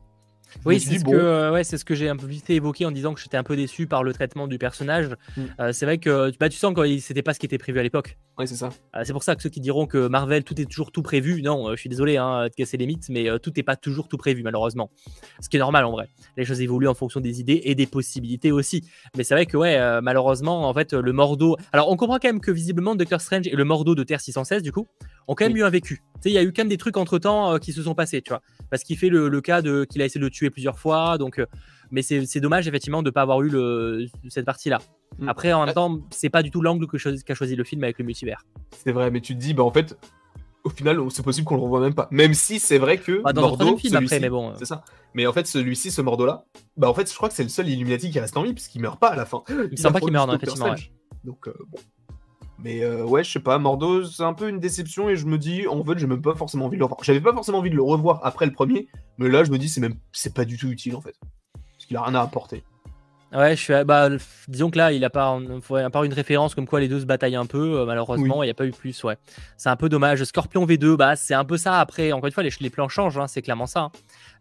Oui, 0.66 0.80
c'est 0.80 1.00
ce, 1.00 1.04
que, 1.04 1.12
euh, 1.12 1.52
ouais, 1.52 1.64
c'est 1.64 1.78
ce 1.78 1.86
que 1.86 1.96
j'ai 1.96 2.10
un 2.10 2.16
peu 2.16 2.28
vite 2.28 2.50
évoqué 2.50 2.86
en 2.86 2.92
disant 2.92 3.14
que 3.14 3.22
j'étais 3.22 3.38
un 3.38 3.44
peu 3.44 3.56
déçu 3.56 3.88
par 3.88 4.04
le 4.04 4.14
traitement 4.14 4.48
du 4.48 4.58
personnage. 4.58 5.10
Mm. 5.36 5.42
Euh, 5.60 5.74
c'est 5.74 5.86
vrai 5.86 5.98
que 5.98 6.32
bah, 6.40 6.50
tu 6.50 6.58
sens 6.58 6.74
que 6.74 6.98
c'était 7.00 7.22
pas 7.22 7.34
ce 7.34 7.40
qui 7.40 7.46
était 7.46 7.58
prévu 7.58 7.80
à 7.80 7.84
l'époque. 7.84 8.18
Oui, 8.38 8.48
c'est 8.48 8.56
ça. 8.56 8.70
Euh, 8.96 9.02
c'est 9.04 9.14
pour 9.14 9.22
ça 9.24 9.36
que 9.36 9.44
ceux 9.44 9.50
qui 9.50 9.60
diront 9.60 9.86
que 9.86 10.08
Marvel, 10.08 10.44
tout 10.44 10.60
est 10.60 10.66
toujours 10.66 10.92
tout 10.92 11.04
prévu, 11.04 11.42
non, 11.44 11.72
je 11.72 11.76
suis 11.76 11.90
désolé 11.90 12.18
hein, 12.18 12.46
de 12.48 12.54
casser 12.54 12.78
les 12.78 12.88
mythes, 12.88 13.10
mais 13.10 13.28
tout 13.40 13.52
n'est 13.56 13.64
pas 13.64 13.76
toujours 13.76 14.08
tout 14.08 14.18
prévu, 14.18 14.42
malheureusement. 14.44 14.90
Ce 15.40 15.50
qui 15.50 15.58
est 15.58 15.60
normal 15.60 15.86
en 15.86 15.92
vrai. 15.92 16.10
Les 16.36 16.46
choses 16.46 16.62
évoluent 16.62 16.88
en 16.88 16.96
fonction 16.96 17.20
des 17.20 17.40
idées 17.40 17.62
et 17.64 17.76
des 17.76 17.86
possibilités 17.86 18.52
aussi. 18.52 18.84
Mais 19.16 19.24
c'est 19.24 19.36
vrai 19.36 19.46
que, 19.46 19.56
ouais, 19.56 20.02
malheureusement, 20.02 20.68
en 20.68 20.74
fait, 20.74 20.94
le 20.94 21.14
Mordo. 21.14 21.58
Alors, 21.72 21.90
on 21.92 21.96
comprend 21.96 22.18
quand 22.18 22.30
même 22.30 22.42
que 22.42 22.52
visiblement 22.52 22.96
Doctor 22.96 23.22
Strange 23.22 23.48
et 23.48 23.56
le 23.56 23.64
Mordo 23.66 23.94
de 23.94 24.04
Terre 24.04 24.22
616, 24.22 24.64
du 24.64 24.72
coup, 24.72 24.88
ont 25.28 25.36
quand 25.36 25.46
même 25.46 25.56
eu 25.56 25.64
un 25.64 25.70
vécu. 25.70 26.02
Tu 26.16 26.22
sais, 26.22 26.30
il 26.32 26.34
y 26.34 26.38
a 26.38 26.44
eu 26.44 26.52
quand 26.54 26.62
même 26.62 26.70
des 26.70 26.78
trucs 26.78 26.98
entre 26.98 27.20
temps 27.20 27.60
qui 27.60 27.72
se 27.72 27.84
sont 27.84 27.94
passés, 27.94 28.22
tu 28.22 28.30
vois. 28.30 28.42
Parce 28.72 28.84
qu'il 28.84 28.98
fait 28.98 29.10
le, 29.10 29.30
le 29.30 29.42
cas 29.42 29.62
de 29.62 29.86
qu'il 29.86 30.02
a 30.02 30.06
essayé 30.06 30.20
de 30.20 30.26
le 30.26 30.32
tuer 30.32 30.50
plusieurs 30.50 30.80
fois 30.80 31.04
donc, 31.18 31.40
euh, 31.40 31.46
mais 31.94 32.02
c'est 32.02 32.40
dommage 32.40 32.68
effectivement 32.68 33.04
de 33.04 33.10
ne 33.10 33.12
pas 33.12 33.22
avoir 33.22 33.44
eu 33.44 33.50
le, 33.50 34.08
cette 34.28 34.48
partie-là. 34.48 34.80
Mm. 35.20 35.30
Après, 35.30 35.54
en 35.54 35.64
même 35.64 35.76
temps, 35.76 36.00
c'est 36.10 36.30
pas 36.30 36.42
du 36.42 36.50
tout 36.50 36.60
l'angle 36.60 36.88
qu'a 36.88 37.36
choisi 37.36 37.56
le 37.56 37.64
film 37.64 37.84
avec 37.84 38.00
le 38.00 38.04
multivers. 38.04 38.44
C'est 38.72 38.92
vrai, 38.92 39.12
mais 39.12 39.22
tu 39.22 39.36
te 39.36 39.40
dis, 39.40 39.54
bah 39.54 39.64
en 39.64 39.72
fait, 39.72 39.96
au 40.64 40.72
final, 40.72 41.00
c'est 41.12 41.22
possible 41.24 41.46
qu'on 41.46 41.56
le 41.56 41.62
revoie 41.62 41.82
même 41.82 41.94
pas. 41.94 42.08
Même 42.10 42.34
si 42.34 42.58
c'est 42.58 42.80
vrai 42.80 42.98
que 42.98 43.22
bah, 43.22 43.32
dans 43.32 43.42
Mordo, 43.42 43.78
film 43.78 43.96
après, 43.96 44.20
mais 44.20 44.30
bon. 44.30 44.50
Euh. 44.50 44.54
C'est 44.58 44.66
ça. 44.66 44.84
Mais 45.14 45.28
en 45.28 45.34
fait, 45.34 45.46
celui-ci, 45.46 45.92
ce 45.92 46.02
Mordo-là, 46.02 46.46
bah 46.78 46.90
en 46.90 46.96
fait, 46.96 47.08
je 47.08 47.16
crois 47.16 47.30
que 47.30 47.36
c'est 47.36 47.44
le 47.44 47.50
seul 47.50 47.70
Illuminati 47.70 48.10
qui 48.10 48.20
reste 48.20 48.36
en 48.38 48.42
vie 48.42 48.54
puisqu'il 48.54 48.82
meurt 48.82 49.00
pas 49.00 49.10
à 49.10 49.16
la 49.16 49.28
fin. 49.28 49.44
Il, 49.72 49.78
semble 49.78 49.94
pas 49.94 50.00
qu'il 50.00 50.12
meurt, 50.12 50.34
effectivement. 50.34 50.74
Donc 51.24 51.48
euh, 51.48 51.54
bon. 51.68 51.78
Mais 52.58 52.84
ouais, 52.88 53.24
je 53.24 53.32
sais 53.32 53.40
pas, 53.40 53.60
Mordo, 53.60 54.04
c'est 54.06 54.24
un 54.24 54.34
peu 54.34 54.50
une 54.50 54.60
déception 54.60 55.10
et 55.10 55.16
je 55.16 55.28
me 55.28 55.38
dis, 55.38 55.68
en 55.68 55.84
fait, 55.84 56.00
j'ai 56.00 56.08
même 56.08 56.24
pas 56.24 56.34
forcément 56.34 56.66
envie 56.66 56.78
de 56.78 56.80
le 56.80 56.86
revoir. 56.86 57.04
J'avais 57.04 57.22
pas 57.22 57.34
forcément 57.34 57.60
envie 57.60 57.70
de 57.70 57.76
le 57.76 57.84
revoir 57.84 58.22
après 58.24 58.48
le 58.48 58.54
premier, 58.54 58.88
mais 59.20 59.30
là, 59.30 59.44
je 59.44 59.52
me 59.52 59.60
dis, 59.60 59.70
c'est 59.70 59.82
même, 59.82 59.96
c'est 60.12 60.34
pas 60.34 60.46
du 60.46 60.58
tout 60.58 60.70
utile 60.70 60.96
en 60.96 61.02
fait 61.02 61.16
il 61.90 61.98
a 61.98 62.04
rien 62.04 62.16
à 62.16 62.22
apporter. 62.22 62.64
Ouais, 63.34 63.56
je 63.56 63.62
suis, 63.62 63.74
bah, 63.84 64.10
disons 64.48 64.70
que 64.70 64.78
là, 64.78 64.92
il 64.92 65.04
a 65.04 65.10
pas, 65.10 65.36
à 65.84 65.90
part 65.90 66.04
une 66.04 66.14
référence 66.14 66.54
comme 66.54 66.68
quoi 66.68 66.80
les 66.80 66.88
deux 66.88 67.00
se 67.00 67.06
bataillent 67.06 67.36
un 67.36 67.48
peu, 67.48 67.80
euh, 67.80 67.86
malheureusement, 67.86 68.44
il 68.44 68.48
n'y 68.48 68.52
a 68.52 68.54
pas 68.54 68.66
eu 68.66 68.72
plus. 68.72 69.04
Ouais, 69.04 69.18
c'est 69.58 69.70
un 69.70 69.76
peu 69.76 69.90
dommage. 69.90 70.24
Scorpion 70.24 70.68
V2, 70.68 70.96
bah, 70.96 71.16
c'est 71.16 71.34
un 71.34 71.44
peu 71.44 71.58
ça. 71.58 71.80
Après, 71.80 72.12
encore 72.12 72.28
une 72.28 72.32
fois, 72.32 72.44
les, 72.44 72.52
les 72.60 72.70
plans 72.70 72.90
changent, 72.90 73.18
hein, 73.18 73.26
c'est 73.28 73.42
clairement 73.42 73.66
ça. 73.66 73.80
Hein. 73.80 73.92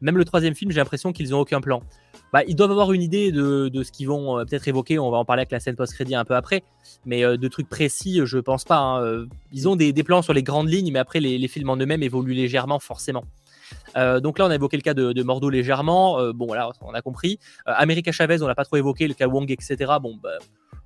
Même 0.03 0.19
le 0.19 0.27
troisième 0.27 0.55
film, 0.55 0.71
j'ai 0.73 0.79
l'impression 0.79 1.13
qu'ils 1.13 1.31
n'ont 1.31 1.41
aucun 1.41 1.63
plan. 1.63 1.83
Bah, 2.35 2.43
ils 2.47 2.55
doivent 2.55 2.71
avoir 2.71 2.93
une 2.93 3.03
idée 3.03 3.33
de, 3.33 3.71
de 3.71 3.83
ce 3.83 3.93
qu'ils 3.93 4.09
vont 4.09 4.39
euh, 4.39 4.45
peut-être 4.45 4.69
évoquer. 4.69 4.99
On 4.99 5.11
va 5.11 5.17
en 5.17 5.25
parler 5.25 5.41
avec 5.41 5.53
la 5.53 5.61
scène 5.61 5.77
post-crédit 5.77 6.15
un 6.15 6.27
peu 6.27 6.35
après, 6.35 6.63
mais 7.07 7.25
euh, 7.25 7.39
de 7.39 7.49
trucs 7.49 7.71
précis, 7.71 8.21
je 8.25 8.39
pense 8.39 8.65
pas. 8.65 8.79
Hein. 8.79 9.27
Ils 9.53 9.71
ont 9.71 9.77
des, 9.77 9.95
des, 9.95 10.03
plans 10.03 10.21
sur 10.21 10.35
les 10.35 10.43
grandes 10.43 10.69
lignes, 10.69 10.93
mais 10.93 10.99
après, 10.99 11.21
les, 11.21 11.39
les 11.39 11.49
films 11.49 11.71
en 11.71 11.77
eux-mêmes 11.77 12.03
évoluent 12.03 12.35
légèrement, 12.35 12.79
forcément. 12.79 13.25
Euh, 13.97 14.21
donc 14.21 14.39
là, 14.39 14.47
on 14.47 14.51
a 14.51 14.55
évoqué 14.55 14.77
le 14.77 14.83
cas 14.83 14.95
de, 14.95 15.23
Mordo 15.23 15.51
légèrement. 15.51 16.19
Euh, 16.19 16.33
bon, 16.33 16.47
voilà, 16.47 16.71
on 16.81 16.95
a 16.95 17.03
compris. 17.03 17.39
Euh, 17.69 17.73
America 17.77 18.13
Chavez, 18.13 18.43
on 18.43 18.47
l'a 18.47 18.55
pas 18.55 18.65
trop 18.65 18.77
évoqué. 18.77 19.09
Le 19.09 19.15
cas 19.15 19.27
Wong, 19.27 19.51
etc. 19.51 19.77
Bon, 20.01 20.19
bah, 20.23 20.31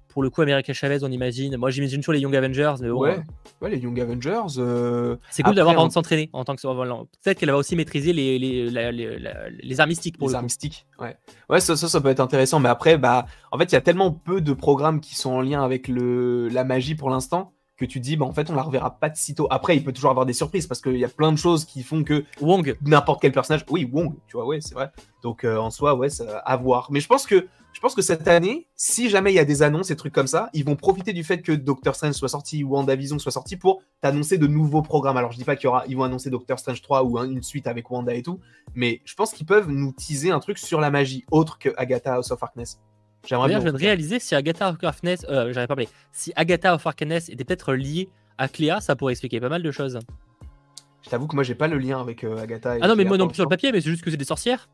pour 0.08 0.22
le 0.22 0.30
coup, 0.30 0.42
America 0.42 0.72
Chavez, 0.72 0.98
on 1.02 1.10
imagine. 1.10 1.56
Moi, 1.56 1.70
j'imagine 1.70 2.02
sur 2.02 2.12
les 2.12 2.20
Young 2.20 2.34
Avengers. 2.34 2.74
Mais 2.80 2.90
ouais. 2.90 3.20
ouais, 3.60 3.70
les 3.70 3.78
Young 3.78 3.98
Avengers. 4.00 5.16
C'est 5.30 5.42
cool 5.42 5.54
d'avoir 5.54 5.78
on... 5.78 5.90
s'entraîner 5.90 6.30
en 6.32 6.44
tant 6.44 6.56
que 6.56 6.62
Peut-être 7.22 7.38
qu'elle 7.38 7.50
va 7.50 7.56
aussi 7.56 7.76
maîtriser 7.76 8.12
les, 8.12 8.38
les, 8.38 8.70
les, 8.70 9.80
arts 9.80 9.86
mystiques 9.86 10.18
pour 10.18 10.28
les 10.28 10.34
arts 10.34 10.42
mystiques, 10.42 10.86
ouais. 11.00 11.16
Ouais, 11.48 11.60
ça, 11.60 11.76
ça, 11.76 12.00
peut 12.00 12.08
être 12.08 12.20
intéressant. 12.20 12.60
Mais 12.60 12.68
après, 12.68 12.98
bah, 12.98 13.26
en 13.52 13.58
fait, 13.58 13.64
il 13.64 13.72
y 13.72 13.76
a 13.76 13.80
tellement 13.80 14.10
peu 14.10 14.40
de 14.40 14.52
programmes 14.52 15.00
qui 15.00 15.14
sont 15.14 15.30
en 15.30 15.40
lien 15.40 15.62
avec 15.62 15.88
le, 15.88 16.48
la 16.48 16.64
magie 16.64 16.94
pour 16.94 17.10
l'instant 17.10 17.52
que 17.76 17.84
tu 17.84 18.00
dis, 18.00 18.16
bah, 18.16 18.24
en 18.24 18.32
fait, 18.32 18.50
on 18.50 18.54
la 18.54 18.62
reverra 18.62 18.98
pas 18.98 19.10
de 19.10 19.16
sitôt. 19.16 19.46
Après, 19.50 19.76
il 19.76 19.84
peut 19.84 19.92
toujours 19.92 20.10
avoir 20.10 20.26
des 20.26 20.32
surprises 20.32 20.66
parce 20.66 20.80
qu'il 20.80 20.96
y 20.96 21.04
a 21.04 21.08
plein 21.08 21.32
de 21.32 21.36
choses 21.36 21.64
qui 21.64 21.82
font 21.82 22.04
que 22.04 22.24
Wong, 22.40 22.76
n'importe 22.82 23.20
quel 23.20 23.32
personnage, 23.32 23.64
oui, 23.70 23.88
Wong, 23.90 24.14
tu 24.26 24.36
vois, 24.36 24.46
ouais, 24.46 24.60
c'est 24.60 24.74
vrai. 24.74 24.90
Donc 25.22 25.44
euh, 25.44 25.58
en 25.58 25.70
soi, 25.70 25.94
ouais, 25.94 26.08
ça 26.08 26.38
à 26.38 26.56
voir. 26.56 26.88
Mais 26.90 27.00
je 27.00 27.08
pense 27.08 27.26
que 27.26 27.48
je 27.76 27.80
pense 27.82 27.94
que 27.94 28.00
cette 28.00 28.26
année, 28.26 28.68
si 28.74 29.10
jamais 29.10 29.32
il 29.32 29.34
y 29.34 29.38
a 29.38 29.44
des 29.44 29.62
annonces 29.62 29.90
et 29.90 29.96
trucs 29.96 30.14
comme 30.14 30.26
ça, 30.26 30.48
ils 30.54 30.64
vont 30.64 30.76
profiter 30.76 31.12
du 31.12 31.22
fait 31.22 31.42
que 31.42 31.52
Doctor 31.52 31.94
Strange 31.94 32.14
soit 32.14 32.30
sorti 32.30 32.64
ou 32.64 32.70
WandaVision 32.70 33.18
soit 33.18 33.32
sorti 33.32 33.58
pour 33.58 33.82
t'annoncer 34.00 34.38
de 34.38 34.46
nouveaux 34.46 34.80
programmes. 34.80 35.18
Alors 35.18 35.30
je 35.30 35.36
dis 35.36 35.44
pas 35.44 35.56
qu'il 35.56 35.64
y 35.64 35.68
aura, 35.68 35.84
ils 35.86 35.94
vont 35.94 36.04
annoncer 36.04 36.30
Doctor 36.30 36.58
Strange 36.58 36.80
3 36.80 37.04
ou 37.04 37.18
une 37.18 37.42
suite 37.42 37.66
avec 37.66 37.90
Wanda 37.90 38.14
et 38.14 38.22
tout, 38.22 38.40
mais 38.74 39.02
je 39.04 39.14
pense 39.14 39.32
qu'ils 39.32 39.44
peuvent 39.44 39.68
nous 39.68 39.92
teaser 39.92 40.30
un 40.30 40.40
truc 40.40 40.56
sur 40.56 40.80
la 40.80 40.90
magie 40.90 41.26
autre 41.30 41.58
que 41.58 41.68
Agatha 41.76 42.14
House 42.14 42.30
of 42.30 42.40
Darkness. 42.40 42.80
J'aimerais 43.26 43.48
bien. 43.48 43.58
Je 43.58 43.64
viens 43.64 43.72
de 43.72 43.78
réaliser 43.78 44.18
si 44.20 44.34
Agatha 44.34 44.70
of 44.70 44.78
Darkness, 44.78 45.26
euh, 45.28 45.52
pas 45.52 45.66
parlé, 45.66 45.88
si 46.12 46.32
Agatha 46.36 46.74
of 46.74 46.86
Arcaness 46.86 47.28
était 47.28 47.44
peut-être 47.44 47.74
liée 47.74 48.08
à 48.38 48.48
Cléa, 48.48 48.80
ça 48.80 48.96
pourrait 48.96 49.12
expliquer 49.12 49.40
pas 49.40 49.48
mal 49.48 49.62
de 49.62 49.70
choses. 49.70 49.98
Je 51.02 51.10
t'avoue 51.10 51.26
que 51.26 51.34
moi 51.34 51.44
j'ai 51.44 51.54
pas 51.54 51.68
le 51.68 51.78
lien 51.78 52.00
avec 52.00 52.24
euh, 52.24 52.38
Agatha. 52.38 52.78
Et 52.78 52.80
ah 52.82 52.88
non, 52.88 52.96
mais 52.96 53.04
moi 53.04 53.16
non 53.16 53.26
plus 53.26 53.36
sur 53.36 53.44
le 53.44 53.48
papier, 53.48 53.72
mais 53.72 53.80
c'est 53.80 53.90
juste 53.90 54.02
que 54.02 54.10
c'est 54.10 54.16
des 54.16 54.24
sorcières. 54.24 54.68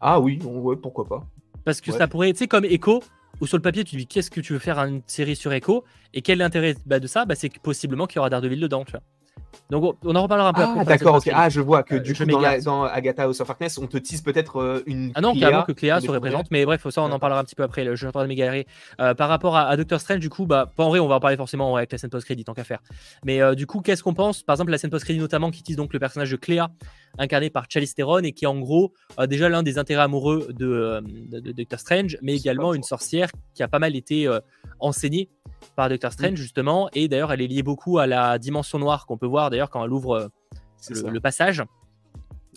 Ah 0.00 0.20
oui, 0.20 0.40
ouais, 0.44 0.76
pourquoi 0.76 1.06
pas. 1.06 1.26
Parce 1.64 1.80
que 1.80 1.90
ça 1.92 2.06
pourrait, 2.06 2.32
tu 2.32 2.38
sais, 2.38 2.48
comme 2.48 2.64
Echo, 2.64 3.02
ou 3.40 3.46
sur 3.46 3.56
le 3.56 3.62
papier 3.62 3.84
tu 3.84 3.96
dis 3.96 4.06
qu'est-ce 4.06 4.30
que 4.30 4.40
tu 4.40 4.52
veux 4.52 4.58
faire 4.58 4.78
une 4.78 5.02
série 5.06 5.36
sur 5.36 5.52
Echo, 5.52 5.84
et 6.14 6.22
quel 6.22 6.40
est 6.40 6.44
l'intérêt 6.44 6.76
bah, 6.86 7.00
de 7.00 7.06
ça 7.06 7.24
bah, 7.24 7.34
C'est 7.34 7.50
possiblement 7.58 8.06
qu'il 8.06 8.16
y 8.16 8.18
aura 8.20 8.30
Daredevil 8.30 8.60
dedans, 8.60 8.84
tu 8.84 8.92
vois. 8.92 9.02
Donc 9.70 9.96
on 10.02 10.16
en 10.16 10.22
reparlera 10.22 10.48
un 10.48 10.52
peu 10.52 10.62
ah, 10.62 10.84
D'accord, 10.84 11.16
ok. 11.16 11.30
Ah, 11.32 11.48
je 11.50 11.60
vois 11.60 11.82
que 11.82 11.96
euh, 11.96 12.00
du 12.00 12.14
coup, 12.14 12.24
dans, 12.24 12.84
Agatha 12.84 13.24
House 13.24 13.40
of 13.40 13.48
Darkness, 13.48 13.78
on 13.78 13.86
te 13.86 13.98
tease 13.98 14.22
peut-être 14.22 14.60
euh, 14.60 14.82
une. 14.86 15.12
Ah 15.14 15.20
non, 15.20 15.34
carrément 15.34 15.62
que 15.62 15.72
Cléa 15.72 16.00
se 16.00 16.10
représente, 16.10 16.50
mais 16.50 16.64
bref, 16.64 16.88
ça, 16.88 17.02
on 17.02 17.12
en 17.12 17.18
parlera 17.18 17.40
un 17.40 17.44
petit 17.44 17.54
peu 17.54 17.64
après. 17.64 17.84
Je 17.84 17.94
suis 17.94 18.06
en 18.06 18.12
train 18.12 18.22
de 18.22 18.28
m'égarer. 18.28 18.66
Euh, 19.00 19.14
par 19.14 19.28
rapport 19.28 19.56
à, 19.56 19.76
Doctor 19.76 20.00
Strange, 20.00 20.20
du 20.20 20.30
coup, 20.30 20.46
bah, 20.46 20.72
en 20.78 20.88
vrai, 20.88 21.00
on 21.00 21.08
va 21.08 21.16
en 21.16 21.20
parler 21.20 21.36
forcément 21.36 21.76
avec 21.76 21.92
la 21.92 21.98
scène 21.98 22.10
post-crédit, 22.10 22.44
tant 22.44 22.54
qu'à 22.54 22.64
faire. 22.64 22.80
Mais 23.24 23.54
du 23.54 23.66
coup, 23.66 23.80
qu'est-ce 23.80 24.02
qu'on 24.02 24.14
pense 24.14 24.42
Par 24.42 24.54
exemple, 24.54 24.70
la 24.70 24.78
scène 24.78 24.90
post-crédit, 24.90 25.20
notamment, 25.20 25.50
qui 25.50 25.62
tease 25.62 25.76
donc 25.76 25.92
le 25.92 25.98
personnage 25.98 26.30
de 26.30 26.36
Cléa, 26.36 26.70
incarné 27.18 27.50
par 27.50 27.66
Charlize 27.68 27.94
Theron, 27.94 28.20
et 28.20 28.32
qui 28.32 28.44
est 28.44 28.48
en 28.48 28.58
gros 28.58 28.92
déjà 29.26 29.48
l'un 29.48 29.62
des 29.62 29.78
intérêts 29.78 30.02
amoureux 30.02 30.48
de, 30.50 31.02
de 31.30 31.52
Doctor 31.52 31.78
Strange, 31.78 32.16
mais 32.22 32.34
également 32.36 32.72
une 32.72 32.82
sorcière 32.82 33.30
qui 33.54 33.62
a 33.62 33.68
pas 33.68 33.78
mal 33.78 33.96
été 33.96 34.28
enseignée 34.80 35.28
par 35.76 35.88
Doctor 35.88 36.12
Strange, 36.12 36.32
mm. 36.32 36.36
justement. 36.36 36.88
Et 36.92 37.08
d'ailleurs, 37.08 37.32
elle 37.32 37.40
est 37.40 37.46
liée 37.46 37.62
beaucoup 37.62 37.98
à 37.98 38.06
la 38.06 38.38
dimension 38.38 38.78
noire 38.78 39.06
qu'on 39.06 39.16
peut 39.16 39.26
voir 39.26 39.37
d'ailleurs 39.50 39.70
quand 39.70 39.84
elle 39.84 39.92
ouvre 39.92 40.12
euh, 40.16 40.28
le, 40.90 41.20
passage. 41.20 41.62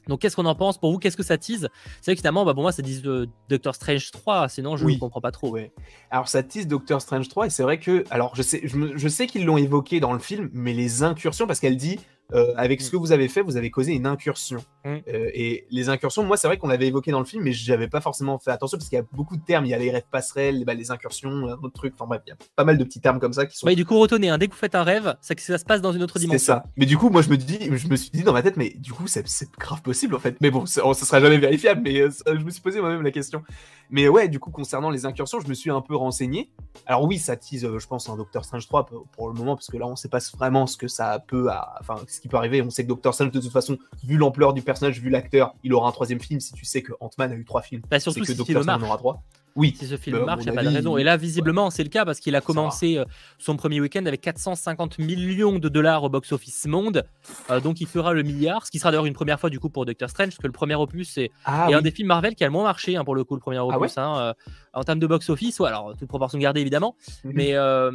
Donc, 0.07 0.21
qu'est-ce 0.21 0.35
qu'on 0.35 0.45
en 0.45 0.55
pense 0.55 0.79
Pour 0.79 0.91
vous, 0.91 0.97
qu'est-ce 0.97 1.17
que 1.17 1.23
ça 1.23 1.37
tease? 1.37 1.69
C'est 2.01 2.11
vrai 2.11 2.15
que 2.15 2.21
finalement, 2.21 2.43
bah, 2.43 2.53
pour 2.53 2.63
moi, 2.63 2.71
ça 2.71 2.81
dit 2.81 3.01
euh, 3.05 3.27
Doctor 3.49 3.75
Strange 3.75 4.11
3, 4.11 4.49
sinon 4.49 4.75
je 4.75 4.85
ne 4.85 4.97
comprends 4.97 5.21
pas 5.21 5.31
trop. 5.31 5.51
Ouais. 5.51 5.71
Alors, 6.09 6.27
ça 6.27 6.43
tease 6.43 6.67
Doctor 6.67 7.01
Strange 7.01 7.29
3, 7.29 7.47
et 7.47 7.49
c'est 7.49 7.63
vrai 7.63 7.79
que. 7.79 8.03
Alors, 8.09 8.35
je 8.35 8.41
sais, 8.41 8.61
je 8.65 9.07
sais 9.07 9.27
qu'ils 9.27 9.45
l'ont 9.45 9.57
évoqué 9.57 9.99
dans 9.99 10.13
le 10.13 10.19
film, 10.19 10.49
mais 10.53 10.73
les 10.73 11.03
incursions, 11.03 11.47
parce 11.47 11.59
qu'elle 11.59 11.77
dit 11.77 11.99
euh, 12.33 12.53
avec 12.55 12.81
ce 12.81 12.87
mm. 12.87 12.91
que 12.91 12.97
vous 12.97 13.11
avez 13.11 13.27
fait, 13.27 13.41
vous 13.41 13.57
avez 13.57 13.69
causé 13.69 13.93
une 13.93 14.05
incursion. 14.05 14.59
Mm. 14.85 14.89
Euh, 14.89 15.29
et 15.33 15.65
les 15.69 15.89
incursions, 15.89 16.23
moi, 16.23 16.37
c'est 16.37 16.47
vrai 16.47 16.57
qu'on 16.57 16.67
l'avait 16.67 16.87
évoqué 16.87 17.11
dans 17.11 17.19
le 17.19 17.25
film, 17.25 17.43
mais 17.43 17.51
j'avais 17.51 17.87
pas 17.87 18.01
forcément 18.01 18.39
fait 18.39 18.51
attention 18.51 18.77
parce 18.77 18.89
qu'il 18.89 18.97
y 18.97 19.01
a 19.01 19.05
beaucoup 19.11 19.37
de 19.37 19.43
termes. 19.43 19.65
Il 19.65 19.69
y 19.69 19.73
a 19.73 19.77
les 19.77 19.91
rêves 19.91 20.07
passerelles, 20.09 20.63
bah, 20.65 20.73
les 20.73 20.91
incursions, 20.91 21.55
d'autres 21.57 21.73
trucs. 21.73 21.93
Enfin 21.95 22.05
bref, 22.07 22.21
il 22.25 22.29
y 22.29 22.33
a 22.33 22.37
pas 22.55 22.63
mal 22.63 22.77
de 22.77 22.83
petits 22.83 23.01
termes 23.01 23.19
comme 23.19 23.33
ça 23.33 23.45
qui 23.45 23.57
sont. 23.57 23.67
du 23.71 23.85
coup, 23.85 23.99
retenez, 23.99 24.29
hein, 24.29 24.37
dès 24.37 24.47
que 24.47 24.53
vous 24.53 24.59
faites 24.59 24.75
un 24.75 24.83
rêve, 24.83 25.15
c'est 25.21 25.35
que 25.35 25.41
ça 25.41 25.57
se 25.57 25.65
passe 25.65 25.81
dans 25.81 25.91
une 25.91 26.03
autre 26.03 26.19
dimension. 26.19 26.39
C'est 26.39 26.45
ça. 26.45 26.63
Mais 26.77 26.85
du 26.85 26.97
coup, 26.97 27.09
moi, 27.09 27.21
je 27.21 27.29
me 27.29 27.37
dis, 27.37 27.59
je 27.61 27.87
me 27.87 27.95
suis 27.95 28.11
dit 28.11 28.23
dans 28.23 28.33
ma 28.33 28.41
tête, 28.41 28.57
mais 28.57 28.73
du 28.77 28.93
coup, 28.93 29.07
c'est 29.07 29.25
grave 29.59 29.81
possible 29.81 30.15
en 30.15 30.19
fait. 30.19 30.37
Mais 30.41 30.51
bon, 30.51 30.65
ça, 30.65 30.93
sera 30.93 31.19
jamais 31.19 31.37
vérifiable. 31.37 31.81
Mais 31.83 32.01
euh, 32.01 32.09
je 32.27 32.43
me 32.43 32.49
suis 32.49 32.61
posé 32.61 32.79
moi-même 32.81 33.01
la 33.01 33.11
question. 33.11 33.43
Mais 33.91 34.07
ouais, 34.07 34.29
du 34.29 34.39
coup, 34.39 34.51
concernant 34.51 34.89
les 34.89 35.05
incursions, 35.05 35.41
je 35.41 35.47
me 35.47 35.53
suis 35.53 35.69
un 35.69 35.81
peu 35.81 35.95
renseigné. 35.95 36.49
Alors 36.85 37.03
oui, 37.03 37.19
ça 37.19 37.35
tease, 37.35 37.67
je 37.77 37.87
pense, 37.87 38.07
un 38.09 38.15
Doctor 38.15 38.45
Strange 38.45 38.65
3 38.65 38.85
pour, 38.85 39.27
le 39.27 39.33
moment, 39.33 39.55
parce 39.55 39.67
que 39.67 39.75
là, 39.75 39.85
on 39.85 39.97
sait 39.97 40.07
pas 40.07 40.19
vraiment 40.37 40.65
ce 40.65 40.77
que 40.77 40.87
ça 40.87 41.19
peut, 41.19 41.49
enfin, 41.79 41.95
ce 42.07 42.21
qui 42.21 42.29
peut 42.29 42.37
arriver. 42.37 42.61
On 42.61 42.69
sait 42.69 42.83
que 42.83 42.87
Doctor 42.87 43.13
Strange, 43.13 43.31
de 43.31 43.39
toute 43.41 43.51
façon, 43.51 43.77
vu 44.03 44.15
l'ampleur 44.15 44.53
du 44.53 44.61
personnage, 44.61 45.01
vu 45.01 45.09
l'acteur, 45.09 45.53
il 45.63 45.73
aura 45.73 45.89
un 45.89 45.91
troisième 45.91 46.21
film. 46.21 46.39
Si 46.39 46.53
tu 46.53 46.63
sais 46.63 46.81
que 46.81 46.93
Ant-Man 47.01 47.33
a 47.33 47.35
eu 47.35 47.43
trois 47.43 47.61
films, 47.61 47.81
bah, 47.89 47.99
surtout 47.99 48.21
que 48.21 48.27
si 48.27 48.35
Doctor 48.35 48.63
Strange 48.63 48.81
en 48.81 48.87
aura 48.87 48.97
trois. 48.97 49.21
Oui. 49.55 49.75
Si 49.77 49.85
ce 49.85 49.97
film 49.97 50.15
Bah, 50.17 50.23
à 50.23 50.25
marche, 50.27 50.43
il 50.43 50.51
n'y 50.51 50.57
a 50.57 50.61
pas 50.61 50.63
de 50.63 50.73
raison. 50.73 50.97
Et 50.97 51.03
là, 51.03 51.17
visiblement, 51.17 51.69
c'est 51.69 51.83
le 51.83 51.89
cas 51.89 52.05
parce 52.05 52.19
qu'il 52.21 52.35
a 52.35 52.41
commencé 52.41 52.97
euh, 52.97 53.05
son 53.37 53.57
premier 53.57 53.81
week-end 53.81 54.05
avec 54.05 54.21
450 54.21 54.97
millions 54.99 55.59
de 55.59 55.67
dollars 55.67 56.03
au 56.03 56.09
box-office 56.09 56.67
monde. 56.67 57.03
Euh, 57.49 57.59
donc, 57.59 57.81
il 57.81 57.87
fera 57.87 58.13
le 58.13 58.23
milliard, 58.23 58.65
ce 58.65 58.71
qui 58.71 58.79
sera 58.79 58.91
d'ailleurs 58.91 59.05
une 59.05 59.13
première 59.13 59.39
fois 59.39 59.49
du 59.49 59.59
coup 59.59 59.69
pour 59.69 59.85
Doctor 59.85 60.09
Strange, 60.09 60.29
parce 60.29 60.37
que 60.37 60.47
le 60.47 60.53
premier 60.53 60.75
opus 60.75 61.11
c'est 61.13 61.31
Ah, 61.43 61.67
et 61.69 61.73
un 61.73 61.81
des 61.81 61.91
films 61.91 62.07
Marvel 62.07 62.33
qui 62.35 62.43
a 62.43 62.47
le 62.47 62.53
moins 62.53 62.63
marché 62.63 62.95
hein, 62.95 63.03
pour 63.03 63.13
le 63.15 63.23
coup, 63.25 63.35
le 63.35 63.41
premier 63.41 63.59
ouais 63.59 63.75
opus. 63.75 63.97
hein, 63.97 64.17
euh, 64.19 64.33
en 64.73 64.83
termes 64.83 64.99
de 64.99 65.07
box-office, 65.07 65.59
ouais, 65.59 65.67
alors 65.67 65.95
toute 65.97 66.07
proportion 66.07 66.37
gardée 66.37 66.61
évidemment, 66.61 66.95
Mhm. 67.25 67.31
mais 67.35 67.53
euh, 67.55 67.91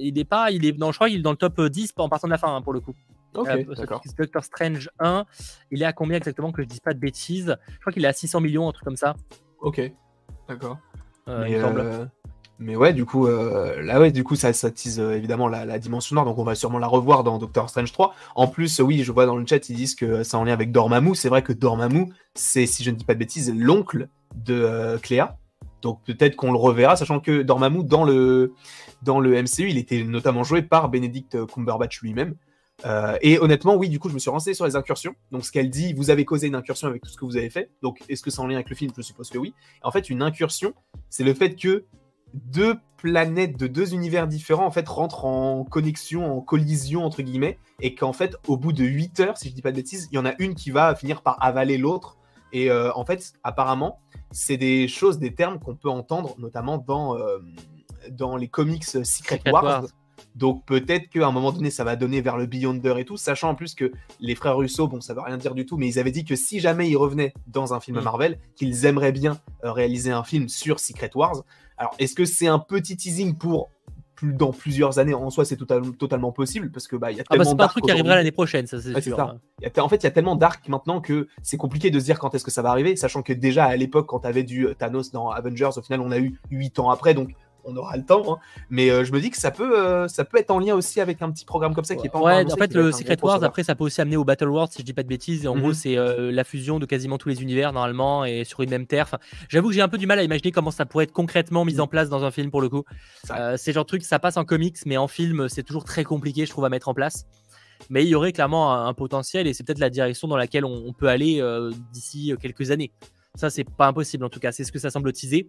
il 0.00 0.18
est 0.18 0.24
pas, 0.24 0.50
il 0.50 0.64
est, 0.66 0.76
non, 0.76 0.90
je 0.90 0.96
crois 0.98 1.08
qu'il 1.08 1.20
est 1.20 1.22
dans 1.22 1.30
le 1.30 1.36
top 1.36 1.60
10 1.60 1.92
en 1.98 2.08
partant 2.08 2.26
de 2.26 2.32
la 2.32 2.38
fin 2.38 2.54
hein, 2.56 2.60
pour 2.62 2.72
le 2.72 2.80
coup. 2.80 2.94
Ok, 3.36 3.46
Euh, 3.46 3.62
d'accord. 3.76 4.02
Doctor 4.18 4.42
Strange 4.42 4.90
1, 4.98 5.24
il 5.70 5.82
est 5.82 5.84
à 5.86 5.92
combien 5.92 6.16
exactement 6.16 6.50
que 6.50 6.62
je 6.62 6.66
dise 6.66 6.80
pas 6.80 6.92
de 6.94 6.98
bêtises? 6.98 7.56
Je 7.72 7.78
crois 7.80 7.92
qu'il 7.92 8.04
est 8.04 8.08
à 8.08 8.12
600 8.12 8.40
millions, 8.40 8.68
un 8.68 8.72
truc 8.72 8.84
comme 8.84 8.96
ça. 8.96 9.14
Ok, 9.60 9.80
d'accord. 10.48 10.78
euh, 11.28 11.44
mais, 11.44 11.54
euh, 11.56 12.04
mais 12.58 12.76
ouais, 12.76 12.92
du 12.92 13.04
coup, 13.04 13.26
euh, 13.26 13.82
là, 13.82 14.00
ouais, 14.00 14.10
du 14.10 14.24
coup, 14.24 14.34
ça, 14.34 14.52
ça 14.52 14.70
tease 14.70 14.98
évidemment 14.98 15.48
la, 15.48 15.64
la 15.64 15.78
dimension 15.78 16.14
nord, 16.16 16.24
donc 16.24 16.38
on 16.38 16.44
va 16.44 16.54
sûrement 16.54 16.78
la 16.78 16.86
revoir 16.86 17.24
dans 17.24 17.38
Doctor 17.38 17.68
Strange 17.70 17.92
3. 17.92 18.14
En 18.34 18.48
plus, 18.48 18.80
oui, 18.80 19.04
je 19.04 19.12
vois 19.12 19.26
dans 19.26 19.36
le 19.36 19.46
chat, 19.46 19.68
ils 19.68 19.76
disent 19.76 19.94
que 19.94 20.22
c'est 20.22 20.36
en 20.36 20.44
lien 20.44 20.52
avec 20.52 20.72
Dormammu. 20.72 21.14
C'est 21.14 21.28
vrai 21.28 21.42
que 21.42 21.52
Dormammu, 21.52 22.12
c'est, 22.34 22.66
si 22.66 22.82
je 22.82 22.90
ne 22.90 22.96
dis 22.96 23.04
pas 23.04 23.14
de 23.14 23.18
bêtises, 23.20 23.52
l'oncle 23.54 24.08
de 24.34 24.98
Cléa. 25.02 25.36
Donc 25.82 26.02
peut-être 26.04 26.34
qu'on 26.34 26.50
le 26.50 26.58
reverra, 26.58 26.96
sachant 26.96 27.20
que 27.20 27.42
Dormammu, 27.42 27.84
dans 27.84 28.04
le, 28.04 28.54
dans 29.02 29.20
le 29.20 29.40
MCU, 29.40 29.68
il 29.68 29.78
était 29.78 30.02
notamment 30.02 30.42
joué 30.42 30.62
par 30.62 30.88
Benedict 30.88 31.46
Cumberbatch 31.46 32.00
lui-même. 32.02 32.34
Euh, 32.86 33.16
et 33.22 33.38
honnêtement, 33.38 33.74
oui, 33.74 33.88
du 33.88 33.98
coup, 33.98 34.08
je 34.08 34.14
me 34.14 34.18
suis 34.18 34.30
renseigné 34.30 34.54
sur 34.54 34.64
les 34.64 34.76
incursions. 34.76 35.14
Donc, 35.32 35.44
ce 35.44 35.52
qu'elle 35.52 35.70
dit, 35.70 35.92
vous 35.94 36.10
avez 36.10 36.24
causé 36.24 36.46
une 36.46 36.54
incursion 36.54 36.88
avec 36.88 37.02
tout 37.02 37.10
ce 37.10 37.16
que 37.16 37.24
vous 37.24 37.36
avez 37.36 37.50
fait. 37.50 37.70
Donc, 37.82 38.02
est-ce 38.08 38.22
que 38.22 38.30
c'est 38.30 38.40
en 38.40 38.46
lien 38.46 38.54
avec 38.54 38.70
le 38.70 38.76
film? 38.76 38.92
Je 38.96 39.02
suppose 39.02 39.30
que 39.30 39.38
oui. 39.38 39.54
En 39.82 39.90
fait, 39.90 40.10
une 40.10 40.22
incursion, 40.22 40.74
c'est 41.10 41.24
le 41.24 41.34
fait 41.34 41.56
que 41.56 41.86
deux 42.34 42.76
planètes 42.98 43.56
de 43.56 43.66
deux 43.66 43.94
univers 43.94 44.26
différents 44.26 44.66
en 44.66 44.70
fait 44.70 44.86
rentrent 44.88 45.24
en 45.24 45.64
connexion, 45.64 46.36
en 46.36 46.40
collision 46.40 47.04
entre 47.04 47.22
guillemets, 47.22 47.58
et 47.80 47.94
qu'en 47.94 48.12
fait, 48.12 48.36
au 48.48 48.56
bout 48.56 48.72
de 48.72 48.84
8 48.84 49.20
heures, 49.20 49.38
si 49.38 49.48
je 49.48 49.54
dis 49.54 49.62
pas 49.62 49.70
de 49.70 49.76
bêtises, 49.76 50.08
il 50.12 50.16
y 50.16 50.18
en 50.18 50.26
a 50.26 50.34
une 50.38 50.54
qui 50.54 50.70
va 50.70 50.94
finir 50.94 51.22
par 51.22 51.42
avaler 51.42 51.78
l'autre. 51.78 52.18
Et 52.52 52.70
euh, 52.70 52.90
en 52.94 53.04
fait, 53.04 53.34
apparemment, 53.44 54.00
c'est 54.30 54.56
des 54.56 54.88
choses, 54.88 55.18
des 55.18 55.34
termes 55.34 55.58
qu'on 55.58 55.76
peut 55.76 55.90
entendre, 55.90 56.34
notamment 56.38 56.78
dans, 56.78 57.16
euh, 57.16 57.38
dans 58.10 58.36
les 58.36 58.48
comics 58.48 58.84
Secret, 58.84 59.04
Secret 59.04 59.50
Wars. 59.50 59.64
Wars. 59.64 59.84
Donc 60.34 60.64
peut-être 60.66 61.08
qu'à 61.08 61.26
un 61.26 61.32
moment 61.32 61.52
donné, 61.52 61.70
ça 61.70 61.84
va 61.84 61.96
donner 61.96 62.20
vers 62.20 62.36
le 62.36 62.46
Beyonder 62.46 62.94
et 62.98 63.04
tout, 63.04 63.16
sachant 63.16 63.50
en 63.50 63.54
plus 63.54 63.74
que 63.74 63.92
les 64.20 64.34
frères 64.34 64.56
Russo, 64.56 64.86
bon, 64.88 65.00
ça 65.00 65.14
veut 65.14 65.20
rien 65.20 65.36
dire 65.36 65.54
du 65.54 65.66
tout, 65.66 65.76
mais 65.76 65.88
ils 65.88 65.98
avaient 65.98 66.10
dit 66.10 66.24
que 66.24 66.36
si 66.36 66.60
jamais 66.60 66.88
ils 66.88 66.96
revenaient 66.96 67.34
dans 67.46 67.74
un 67.74 67.80
film 67.80 67.98
Mm. 67.98 68.02
Marvel, 68.04 68.38
qu'ils 68.56 68.84
aimeraient 68.86 69.12
bien 69.12 69.38
euh, 69.64 69.72
réaliser 69.72 70.10
un 70.10 70.24
film 70.24 70.48
sur 70.48 70.80
Secret 70.80 71.10
Wars. 71.14 71.42
Alors, 71.76 71.94
est-ce 71.98 72.14
que 72.14 72.24
c'est 72.24 72.48
un 72.48 72.58
petit 72.58 72.96
teasing 72.96 73.34
pour 73.36 73.70
plus, 74.16 74.32
dans 74.32 74.50
plusieurs 74.52 74.98
années 74.98 75.14
En 75.14 75.30
soi, 75.30 75.44
c'est 75.44 75.56
total- 75.56 75.92
totalement 75.96 76.32
possible 76.32 76.72
parce 76.72 76.88
que 76.88 76.96
bah, 76.96 77.12
il 77.12 77.18
y 77.18 77.20
a 77.20 77.22
Ah 77.28 77.36
bah, 77.36 77.36
tellement 77.36 77.50
c'est 77.52 77.56
pas 77.56 77.64
un 77.66 77.68
truc 77.68 77.84
qui 77.84 77.90
arrivera 77.92 78.16
l'année 78.16 78.32
prochaine, 78.32 78.66
ça 78.66 78.80
c'est 78.80 79.00
sûr. 79.00 79.16
ça. 79.16 79.36
A 79.76 79.80
en 79.84 79.88
fait, 79.88 79.96
il 79.98 80.02
y 80.04 80.06
a 80.08 80.10
tellement 80.10 80.34
d'arcs 80.34 80.68
maintenant 80.68 81.00
que 81.00 81.28
c'est 81.42 81.56
compliqué 81.56 81.90
de 81.92 82.00
se 82.00 82.04
dire 82.04 82.18
quand 82.18 82.34
est-ce 82.34 82.44
que 82.44 82.50
ça 82.50 82.60
va 82.62 82.70
arriver, 82.70 82.96
sachant 82.96 83.22
que 83.22 83.32
déjà 83.32 83.66
à 83.66 83.76
l'époque, 83.76 84.06
quand 84.08 84.18
tu 84.20 84.26
avais 84.26 84.42
du 84.42 84.66
euh, 84.66 84.74
Thanos 84.74 85.12
dans 85.12 85.30
Avengers, 85.30 85.70
au 85.76 85.82
final, 85.82 86.00
on 86.00 86.10
a 86.10 86.18
eu 86.18 86.36
8 86.50 86.80
ans 86.80 86.90
après, 86.90 87.14
donc 87.14 87.30
on 87.64 87.76
aura 87.76 87.96
le 87.96 88.04
temps. 88.04 88.22
hein. 88.34 88.38
Mais 88.70 88.90
euh, 88.90 89.04
je 89.04 89.12
me 89.12 89.20
dis 89.20 89.30
que 89.30 89.36
ça 89.36 89.50
peut, 89.50 89.78
euh, 89.78 90.08
ça 90.08 90.24
peut 90.24 90.38
être 90.38 90.50
en 90.50 90.58
lien 90.58 90.74
aussi 90.74 91.00
avec 91.00 91.20
un 91.22 91.30
petit 91.30 91.44
programme 91.44 91.74
comme 91.74 91.84
ça 91.84 91.96
qui 91.96 92.06
est 92.06 92.10
pas 92.10 92.20
Ouais, 92.20 92.32
annoncé, 92.32 92.54
en 92.54 92.56
fait, 92.56 92.74
le 92.74 92.92
Secret 92.92 93.16
Wars, 93.22 93.42
après, 93.44 93.62
ça 93.64 93.74
peut 93.74 93.84
aussi 93.84 94.00
amener 94.00 94.16
au 94.16 94.24
Battle 94.24 94.48
World, 94.48 94.72
si 94.72 94.78
je 94.80 94.84
dis 94.86 94.92
pas 94.94 95.02
de 95.02 95.08
bêtises. 95.08 95.44
Et 95.44 95.48
en 95.48 95.54
Mhm. 95.54 95.60
gros, 95.60 95.72
c'est 95.74 95.96
euh, 95.98 96.30
la 96.32 96.44
fusion 96.44 96.78
de 96.78 96.86
quasiment 96.86 97.18
tous 97.18 97.28
les 97.28 97.42
univers, 97.42 97.72
normalement, 97.72 98.24
et 98.24 98.44
sur 98.44 98.60
une 98.62 98.70
même 98.70 98.86
terre. 98.86 99.04
Enfin, 99.06 99.18
J'avoue 99.48 99.68
que 99.68 99.74
j'ai 99.74 99.80
un 99.82 99.88
peu 99.88 99.98
du 99.98 100.06
mal 100.06 100.18
à 100.18 100.22
imaginer 100.22 100.52
comment 100.52 100.70
ça 100.70 100.86
pourrait 100.86 101.04
être 101.04 101.12
concrètement 101.12 101.64
mis 101.64 101.74
Mhm. 101.74 101.80
en 101.80 101.86
place 101.88 102.08
dans 102.08 102.24
un 102.24 102.30
film, 102.30 102.50
pour 102.50 102.60
le 102.60 102.68
coup. 102.68 102.84
C'est 103.56 103.72
genre 103.72 103.84
de 103.84 103.88
truc, 103.88 104.02
ça 104.04 104.18
passe 104.18 104.36
en 104.36 104.44
comics, 104.44 104.78
mais 104.86 104.96
en 104.96 105.08
film, 105.08 105.48
c'est 105.48 105.62
toujours 105.62 105.84
très 105.84 106.04
compliqué, 106.04 106.46
je 106.46 106.50
trouve, 106.50 106.64
à 106.64 106.68
mettre 106.70 106.88
en 106.88 106.94
place. 106.94 107.26
Mais 107.90 108.02
il 108.04 108.08
y 108.08 108.14
aurait 108.14 108.32
clairement 108.32 108.72
un, 108.74 108.86
un 108.88 108.94
potentiel, 108.94 109.46
et 109.46 109.54
c'est 109.54 109.62
peut-être 109.64 109.78
la 109.78 109.90
direction 109.90 110.26
dans 110.26 110.36
laquelle 110.36 110.64
on, 110.64 110.84
on 110.86 110.92
peut 110.92 111.06
aller 111.08 111.40
d'ici 111.92 112.32
quelques 112.40 112.70
années. 112.70 112.90
Ça, 113.34 113.50
c'est 113.50 113.62
pas 113.64 113.86
impossible, 113.86 114.24
en 114.24 114.28
tout 114.30 114.40
cas. 114.40 114.50
C'est 114.50 114.64
ce 114.64 114.72
que 114.72 114.78
ça 114.80 114.90
semble 114.90 115.12
teaser. 115.12 115.48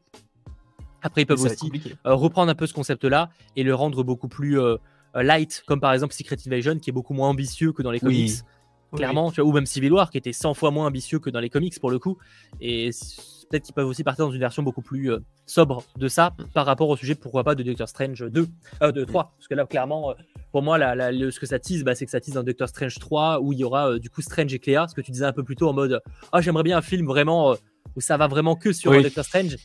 Après, 1.02 1.22
ils 1.22 1.26
peuvent 1.26 1.42
aussi 1.44 1.72
euh, 2.06 2.14
reprendre 2.14 2.52
un 2.52 2.56
peu 2.56 2.68
ce 2.68 2.74
concept-là 2.74 3.30
et 3.56 3.64
le 3.64 3.74
rendre 3.76 4.04
beaucoup 4.04 4.28
plus 4.28 4.60
euh, 4.60 4.78
light, 5.16 5.64
comme 5.68 5.80
par 5.80 5.94
exemple 5.94 6.14
Secret 6.14 6.38
Invasion, 6.46 6.78
qui 6.78 6.90
est 6.90 6.94
beaucoup 6.94 7.14
moins 7.14 7.30
ambitieux 7.30 7.72
que 7.72 7.82
dans 7.82 7.92
les 7.92 8.00
comics, 8.00 8.32
Oui. 8.92 8.98
clairement, 8.98 9.32
tu 9.32 9.42
vois, 9.42 9.50
ou 9.50 9.54
même 9.54 9.66
Civil 9.66 9.94
War, 9.94 10.12
qui 10.12 10.18
était 10.18 10.34
100 10.34 10.54
fois 10.54 10.72
moins 10.72 10.88
ambitieux 10.88 11.20
que 11.20 11.30
dans 11.30 11.40
les 11.40 11.50
comics 11.50 11.80
pour 11.80 11.90
le 11.92 12.00
coup. 12.00 12.18
Et 12.62 12.90
peut-être 13.50 13.64
qu'ils 13.64 13.74
peuvent 13.74 13.88
aussi 13.88 14.04
partir 14.04 14.26
dans 14.26 14.32
une 14.32 14.40
version 14.40 14.62
beaucoup 14.62 14.82
plus 14.82 15.12
euh, 15.12 15.20
sobre 15.46 15.84
de 15.98 16.08
ça 16.08 16.36
par 16.54 16.66
rapport 16.66 16.90
au 16.90 16.96
sujet, 16.98 17.16
pourquoi 17.16 17.44
pas, 17.44 17.56
de 17.56 17.64
Doctor 17.64 17.88
Strange 17.90 18.24
2, 18.30 18.48
euh, 18.84 18.92
de 18.92 19.04
3. 19.06 19.34
Parce 19.38 19.48
que 19.48 19.56
là, 19.56 19.66
clairement, 19.66 20.12
euh, 20.12 20.14
pour 20.52 20.62
moi, 20.62 20.78
la- 20.78 20.94
la- 20.96 21.12
le- 21.12 21.32
ce 21.32 21.40
que 21.40 21.46
ça 21.48 21.58
tease, 21.60 21.84
bah, 21.84 21.96
c'est 21.96 22.06
que 22.06 22.12
ça 22.12 22.20
tease 22.20 22.34
dans 22.36 22.44
Doctor 22.44 22.68
Strange 22.68 23.00
3, 23.00 23.40
où 23.42 23.54
il 23.54 23.60
y 23.60 23.64
aura 23.64 23.98
du 24.00 24.10
coup 24.10 24.22
Strange 24.22 24.54
et 24.54 24.60
Cléa, 24.60 24.88
ce 24.88 24.94
que 24.94 25.02
tu 25.02 25.12
disais 25.12 25.26
un 25.26 25.34
peu 25.34 25.44
plus 25.44 25.56
tôt 25.56 25.70
en 25.70 25.74
mode 25.74 26.02
Ah, 26.32 26.42
j'aimerais 26.42 26.64
bien 26.64 26.78
un 26.78 26.82
film 26.82 27.06
vraiment 27.08 27.56
où 27.96 28.02
ça 28.02 28.18
va 28.18 28.28
vraiment 28.28 28.56
que 28.56 28.72
sur 28.74 28.92
Oui. 28.92 29.02
Doctor 29.02 29.26
Strange. 29.26 29.56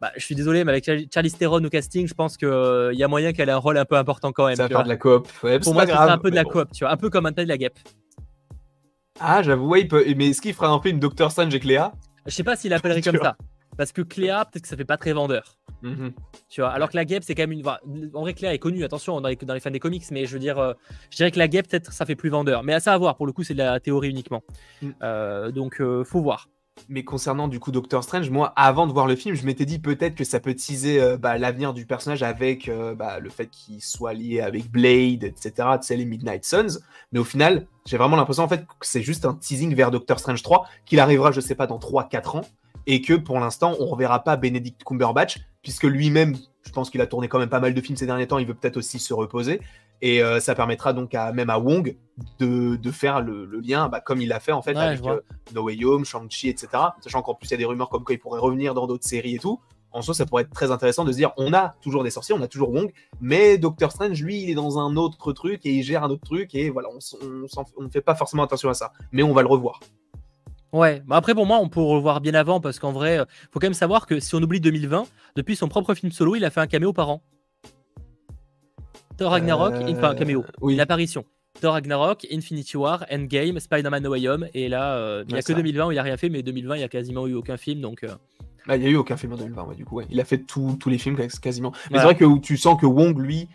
Bah, 0.00 0.12
je 0.16 0.24
suis 0.24 0.34
désolé, 0.36 0.62
mais 0.64 0.70
avec 0.72 0.84
Char- 0.84 0.98
Charlize 1.12 1.36
Theron 1.36 1.64
au 1.64 1.68
casting, 1.68 2.06
je 2.06 2.14
pense 2.14 2.36
qu'il 2.36 2.48
y 2.92 3.02
a 3.02 3.08
moyen 3.08 3.32
qu'elle 3.32 3.48
ait 3.48 3.52
un 3.52 3.56
rôle 3.58 3.78
un 3.78 3.84
peu 3.84 3.96
important 3.96 4.30
quand 4.32 4.46
même. 4.46 4.54
Ça 4.56 4.64
va 4.64 4.68
faire 4.68 4.84
de 4.84 4.88
la 4.88 4.96
coop. 4.96 5.28
Ouais, 5.42 5.58
Pour 5.58 5.74
moi, 5.74 5.86
grave, 5.86 6.08
un 6.08 6.18
peu 6.18 6.30
de 6.30 6.36
la 6.36 6.44
bon. 6.44 6.50
coop, 6.50 6.68
tu 6.72 6.84
vois, 6.84 6.92
un 6.92 6.96
peu 6.96 7.10
comme 7.10 7.26
Ant 7.26 7.32
la 7.36 7.58
Guêpe. 7.58 7.78
Ah, 9.20 9.42
j'avoue, 9.42 9.66
ouais, 9.68 9.80
il 9.80 9.88
peut... 9.88 10.04
mais 10.16 10.28
est-ce 10.28 10.40
qu'il 10.40 10.54
fera 10.54 10.68
un 10.68 10.80
film 10.80 11.00
Doctor 11.00 11.30
Strange 11.32 11.54
et 11.54 11.60
Cléa? 11.60 11.92
Je 12.26 12.30
sais 12.32 12.44
pas 12.44 12.54
s'il 12.56 12.70
l'appellerait 12.70 13.02
comme 13.02 13.18
ça. 13.18 13.36
Parce 13.76 13.92
que 13.92 14.02
Cléa, 14.02 14.44
peut-être 14.44 14.62
que 14.62 14.68
ça 14.68 14.76
fait 14.76 14.84
pas 14.84 14.96
très 14.96 15.12
vendeur. 15.12 15.56
Mhm. 15.82 16.12
Tu 16.48 16.60
vois, 16.60 16.70
alors 16.70 16.90
que 16.90 16.96
la 16.96 17.04
guêpe, 17.04 17.22
c'est 17.24 17.34
quand 17.34 17.42
même 17.42 17.52
une. 17.52 17.60
enfin, 17.60 17.78
En 18.14 18.20
vrai, 18.22 18.34
Cléa 18.34 18.52
est 18.54 18.58
connue, 18.58 18.82
attention, 18.84 19.20
dans 19.20 19.28
les, 19.28 19.36
dans 19.36 19.54
les 19.54 19.60
fans 19.60 19.70
des 19.70 19.78
comics, 19.78 20.04
mais 20.10 20.26
je 20.26 20.32
veux 20.32 20.38
dire, 20.40 20.58
euh, 20.58 20.72
je 21.10 21.16
dirais 21.16 21.30
que 21.30 21.38
la 21.38 21.46
guêpe, 21.48 21.68
peut-être, 21.68 21.92
ça 21.92 22.04
fait 22.06 22.16
plus 22.16 22.30
vendeur. 22.30 22.62
Mais 22.64 22.74
à 22.74 22.80
ça 22.80 22.92
à 22.92 22.98
voir, 22.98 23.16
pour 23.16 23.26
le 23.26 23.32
coup, 23.32 23.44
c'est 23.44 23.54
de 23.54 23.58
la 23.58 23.78
théorie 23.78 24.10
uniquement. 24.10 24.42
Mm. 24.82 24.90
Euh, 25.02 25.50
donc, 25.52 25.80
euh, 25.80 26.02
faut 26.04 26.20
voir. 26.20 26.48
Mais 26.88 27.04
concernant 27.04 27.48
du 27.48 27.60
coup 27.60 27.70
Doctor 27.70 28.02
Strange, 28.02 28.30
moi, 28.30 28.52
avant 28.56 28.86
de 28.86 28.92
voir 28.92 29.06
le 29.06 29.16
film, 29.16 29.34
je 29.34 29.44
m'étais 29.44 29.64
dit 29.64 29.78
peut-être 29.78 30.14
que 30.14 30.24
ça 30.24 30.40
peut 30.40 30.54
teaser 30.54 31.00
euh, 31.00 31.16
bah, 31.16 31.38
l'avenir 31.38 31.74
du 31.74 31.86
personnage 31.86 32.22
avec 32.22 32.68
euh, 32.68 32.94
bah, 32.94 33.18
le 33.20 33.30
fait 33.30 33.46
qu'il 33.48 33.82
soit 33.82 34.12
lié 34.12 34.40
avec 34.40 34.70
Blade, 34.70 35.24
etc. 35.24 35.52
Tu 35.80 35.86
sais, 35.86 35.96
les 35.96 36.04
Midnight 36.04 36.44
Suns. 36.44 36.80
Mais 37.12 37.18
au 37.18 37.24
final, 37.24 37.66
j'ai 37.86 37.96
vraiment 37.96 38.16
l'impression 38.16 38.44
en 38.44 38.48
fait 38.48 38.66
que 38.66 38.86
c'est 38.86 39.02
juste 39.02 39.24
un 39.24 39.34
teasing 39.34 39.74
vers 39.74 39.90
Doctor 39.90 40.18
Strange 40.18 40.42
3, 40.42 40.66
qu'il 40.86 41.00
arrivera, 41.00 41.32
je 41.32 41.40
sais 41.40 41.54
pas, 41.54 41.66
dans 41.66 41.78
3-4 41.78 42.38
ans. 42.38 42.44
Et 42.86 43.02
que 43.02 43.14
pour 43.14 43.38
l'instant, 43.38 43.76
on 43.80 43.86
reverra 43.86 44.24
pas 44.24 44.36
Benedict 44.36 44.82
Cumberbatch, 44.82 45.40
puisque 45.62 45.84
lui-même, 45.84 46.36
je 46.64 46.72
pense 46.72 46.88
qu'il 46.88 47.00
a 47.02 47.06
tourné 47.06 47.28
quand 47.28 47.38
même 47.38 47.50
pas 47.50 47.60
mal 47.60 47.74
de 47.74 47.80
films 47.80 47.96
ces 47.96 48.06
derniers 48.06 48.26
temps, 48.26 48.38
il 48.38 48.46
veut 48.46 48.54
peut-être 48.54 48.78
aussi 48.78 48.98
se 48.98 49.12
reposer. 49.12 49.60
Et 50.00 50.22
euh, 50.22 50.38
ça 50.40 50.54
permettra 50.54 50.92
donc 50.92 51.14
à, 51.14 51.32
même 51.32 51.50
à 51.50 51.58
Wong 51.58 51.96
de, 52.38 52.76
de 52.76 52.90
faire 52.90 53.20
le, 53.20 53.44
le 53.44 53.60
lien, 53.60 53.88
bah, 53.88 54.00
comme 54.00 54.20
il 54.20 54.28
l'a 54.28 54.40
fait 54.40 54.52
en 54.52 54.62
fait 54.62 54.74
Ouais, 54.74 54.80
avec 54.80 55.04
euh, 55.04 55.20
No 55.54 55.62
Way 55.64 55.84
Home, 55.84 56.04
Shang-Chi, 56.04 56.48
etc. 56.48 56.68
Sachant 57.00 57.22
qu'en 57.22 57.34
plus, 57.34 57.48
il 57.48 57.52
y 57.52 57.54
a 57.54 57.56
des 57.58 57.64
rumeurs 57.64 57.88
comme 57.88 58.04
quoi 58.04 58.14
il 58.14 58.18
pourrait 58.18 58.40
revenir 58.40 58.74
dans 58.74 58.86
d'autres 58.86 59.06
séries 59.06 59.36
et 59.36 59.38
tout. 59.38 59.60
En 59.90 60.02
soi, 60.02 60.14
ça 60.14 60.26
pourrait 60.26 60.42
être 60.42 60.52
très 60.52 60.70
intéressant 60.70 61.04
de 61.04 61.12
se 61.12 61.16
dire 61.16 61.32
on 61.36 61.52
a 61.54 61.74
toujours 61.80 62.04
des 62.04 62.10
sorciers, 62.10 62.34
on 62.34 62.42
a 62.42 62.46
toujours 62.46 62.70
Wong, 62.70 62.92
mais 63.20 63.56
Doctor 63.58 63.90
Strange, 63.90 64.22
lui, 64.22 64.42
il 64.42 64.50
est 64.50 64.54
dans 64.54 64.78
un 64.78 64.96
autre 64.96 65.32
truc 65.32 65.64
et 65.64 65.70
il 65.72 65.82
gère 65.82 66.04
un 66.04 66.10
autre 66.10 66.24
truc 66.24 66.54
et 66.54 66.70
voilà, 66.70 66.88
on, 66.90 67.82
ne 67.82 67.88
fait 67.88 68.02
pas 68.02 68.14
forcément 68.14 68.42
attention 68.42 68.68
à 68.68 68.74
ça. 68.74 68.92
Mais 69.12 69.22
on 69.22 69.32
va 69.32 69.42
le 69.42 69.48
revoir. 69.48 69.80
Ouais, 70.72 71.02
bah 71.06 71.16
après, 71.16 71.34
pour 71.34 71.46
moi, 71.46 71.58
on 71.58 71.70
peut 71.70 71.80
le 71.80 71.86
revoir 71.86 72.20
bien 72.20 72.34
avant, 72.34 72.60
parce 72.60 72.78
qu'en 72.78 72.92
vrai, 72.92 73.18
euh, 73.18 73.24
faut 73.50 73.58
quand 73.58 73.66
même 73.66 73.74
savoir 73.74 74.06
que 74.06 74.20
si 74.20 74.34
on 74.34 74.42
oublie 74.42 74.60
2020, 74.60 75.06
depuis 75.34 75.56
son 75.56 75.68
propre 75.68 75.94
film 75.94 76.12
solo, 76.12 76.36
il 76.36 76.44
a 76.44 76.50
fait 76.50 76.60
un 76.60 76.66
caméo 76.66 76.92
par 76.92 77.08
an. 77.08 77.22
Thor 79.18 79.30
Ragnarok, 79.32 79.74
Euh, 79.74 79.92
enfin, 79.92 80.10
un 80.10 80.14
caméo, 80.14 80.44
Oui. 80.60 80.74
une 80.74 80.80
apparition. 80.80 81.24
Thor 81.60 81.72
Ragnarok, 81.72 82.26
Infinity 82.32 82.76
War, 82.76 83.04
Endgame, 83.12 83.58
Spider-Man 83.58 84.02
No 84.02 84.10
Way 84.10 84.28
Home, 84.28 84.46
et 84.54 84.68
là, 84.68 84.94
euh, 84.94 85.24
il 85.26 85.32
n'y 85.32 85.38
a 85.38 85.40
que 85.40 85.46
c'est 85.46 85.52
vrai. 85.54 85.62
2020 85.62 85.86
où 85.88 85.92
il 85.92 85.98
a 85.98 86.02
rien 86.02 86.16
fait, 86.16 86.28
mais 86.28 86.42
2020, 86.42 86.76
il 86.76 86.78
n'y 86.78 86.84
a 86.84 86.88
quasiment 86.88 87.26
eu 87.26 87.34
aucun 87.34 87.56
film, 87.56 87.80
donc. 87.80 88.04
euh, 88.04 88.08
Bah, 88.66 88.76
il 88.76 88.80
n'y 88.82 88.86
a 88.86 88.90
eu 88.90 88.96
aucun 88.96 89.16
film 89.16 89.32
en 89.32 89.36
2020, 89.36 89.64
ouais, 89.64 89.74
du 89.74 89.84
coup, 89.84 89.96
ouais. 89.96 90.06
Il 90.10 90.20
a 90.20 90.24
fait 90.24 90.38
tout- 90.38 90.76
tous 90.78 90.88
les 90.90 90.98
films 90.98 91.16
quasiment. 91.42 91.70
Mais 91.90 91.98
Voilà. 91.98 92.00
c'est 92.16 92.24
vrai 92.24 92.36
que 92.36 92.40
tu 92.40 92.56
sens 92.56 92.78
que 92.80 92.86
Wong, 92.86 93.18
lui, 93.18 93.48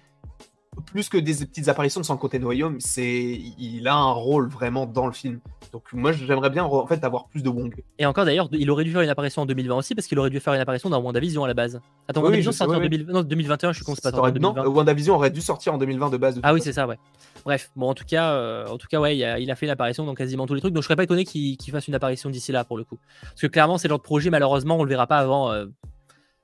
plus 0.86 1.10
que 1.10 1.18
des 1.18 1.34
petites 1.46 1.68
apparitions 1.70 2.04
sans 2.04 2.18
compter 2.18 2.40
No 2.40 2.50
Way 2.50 2.64
Home, 2.64 2.78
c'est 2.80 3.40
il 3.58 3.88
a 3.88 3.96
un 3.96 4.12
rôle 4.12 4.48
vraiment 4.50 4.86
dans 4.86 5.06
le 5.08 5.12
film. 5.14 5.40
Donc 5.72 5.84
moi 5.94 6.12
j'aimerais 6.12 6.50
bien 6.50 6.64
en 6.64 6.86
fait 6.88 7.04
avoir 7.04 7.28
plus 7.28 7.42
de 7.42 7.50
Wong. 7.50 7.74
Et 7.98 8.06
encore 8.06 8.26
d'ailleurs, 8.26 8.48
il 8.52 8.70
aurait 8.70 8.84
dû 8.84 8.92
faire 8.92 9.02
une 9.02 9.10
apparition 9.10 9.42
en 9.42 9.46
2020 9.46 9.76
aussi, 9.76 9.96
parce 9.96 10.08
qu'il 10.08 10.20
aurait 10.20 10.30
dû 10.30 10.40
faire 10.40 10.54
une 10.54 10.62
apparition 10.62 10.90
dans 10.90 11.02
WandaVision 11.02 11.44
à 11.44 11.48
la 11.48 11.54
base. 11.54 11.80
Attends, 12.08 12.22
Oui, 12.22 12.26
WandaVision 12.26 12.52
sorti 12.52 12.76
en 12.76 12.80
ouais, 12.80 12.90
2000 12.90 13.08
non, 13.08 13.24
2021, 13.24 13.72
je 13.72 13.78
suis 13.78 13.86
con, 13.86 13.94
c'est 13.96 14.04
pas 14.04 14.10
sorti 14.12 14.20
en 14.20 14.22
aurait- 14.30 14.40
non, 14.40 14.52
2020. 14.54 14.70
WandaVision 14.70 15.16
aurait 15.16 15.32
dû 15.32 15.42
sortir 15.42 15.74
en 15.74 15.78
2020 15.78 16.10
de 16.10 16.18
base. 16.18 16.36
de 16.36 16.42
Ah 16.44 16.54
oui, 16.54 16.62
c'est 16.62 16.74
ça, 16.74 16.86
ouais. 16.88 16.98
Bref, 17.46 17.72
bon, 17.76 17.90
en 17.90 17.94
tout 17.94 18.06
cas, 18.06 18.32
euh, 18.34 18.68
en 18.68 18.78
tout 18.78 18.88
cas, 18.88 19.00
ouais, 19.00 19.18
il 19.18 19.24
a, 19.24 19.40
il 19.40 19.50
a 19.52 19.56
fait 19.56 19.66
une 19.66 19.72
apparition 19.72 20.06
dans 20.06 20.14
quasiment 20.16 20.46
tous 20.46 20.54
les 20.54 20.62
trucs, 20.62 20.74
donc 20.74 20.84
je 20.84 20.88
serais 20.88 20.96
pas 20.96 21.04
étonné 21.04 21.26
qu'il 21.26 21.58
fasse 21.72 21.88
une 21.88 21.96
apparition 21.96 22.30
d'ici 22.30 22.52
là 22.52 22.64
pour 22.64 22.78
le 22.78 22.84
coup. 22.84 23.00
Parce 23.22 23.42
que 23.42 23.48
clairement, 23.48 23.78
c'est 23.78 23.88
le 23.88 23.94
genre 23.94 24.00
de 24.00 24.04
projet, 24.04 24.30
malheureusement, 24.30 24.78
on 24.78 24.84
le 24.84 24.90
verra 24.90 25.08
pas 25.08 25.18
avant 25.20 25.52
euh, 25.52 25.66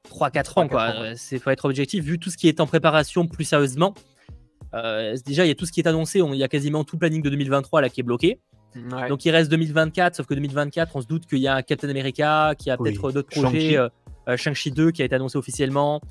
3-4 0.09 0.59
ans, 0.59 0.65
3-4 0.65 0.67
quoi. 0.69 0.93
C'est 1.15 1.39
faut 1.39 1.49
être 1.51 1.65
objectif, 1.65 2.03
vu 2.03 2.19
tout 2.19 2.29
ce 2.29 2.37
qui 2.37 2.47
est 2.47 2.59
en 2.59 2.67
préparation 2.67 3.27
plus 3.27 3.43
sérieusement. 3.45 3.93
Euh, 4.73 5.15
déjà, 5.25 5.45
il 5.45 5.47
y 5.47 5.51
a 5.51 5.55
tout 5.55 5.65
ce 5.65 5.71
qui 5.71 5.79
est 5.79 5.87
annoncé, 5.87 6.21
on- 6.21 6.33
il 6.33 6.39
y 6.39 6.43
a 6.43 6.47
quasiment 6.47 6.83
tout 6.83 6.95
le 6.95 6.99
planning 6.99 7.21
de 7.21 7.29
2023 7.29 7.81
là 7.81 7.89
qui 7.89 7.99
est 8.01 8.03
bloqué. 8.03 8.39
Ouais. 8.75 9.09
Donc 9.09 9.25
il 9.25 9.31
reste 9.31 9.49
2024, 9.49 10.15
sauf 10.15 10.27
que 10.27 10.35
2024, 10.35 10.95
on 10.95 11.01
se 11.01 11.07
doute 11.07 11.25
qu'il 11.25 11.39
y 11.39 11.47
a 11.47 11.55
un 11.55 11.61
Captain 11.63 11.89
America, 11.89 12.53
qu'il 12.57 12.67
y 12.67 12.71
a 12.71 12.77
Oui. 12.79 12.91
peut-être 12.91 13.11
d'autres 13.11 13.33
Shang-Chi. 13.33 13.41
projets. 13.49 13.77
euh, 13.77 13.89
Shang-Chi 14.37 14.69
2 14.69 14.91
qui 14.91 15.01
a 15.01 15.05
été 15.05 15.15
annoncé 15.15 15.39
officiellement. 15.39 16.01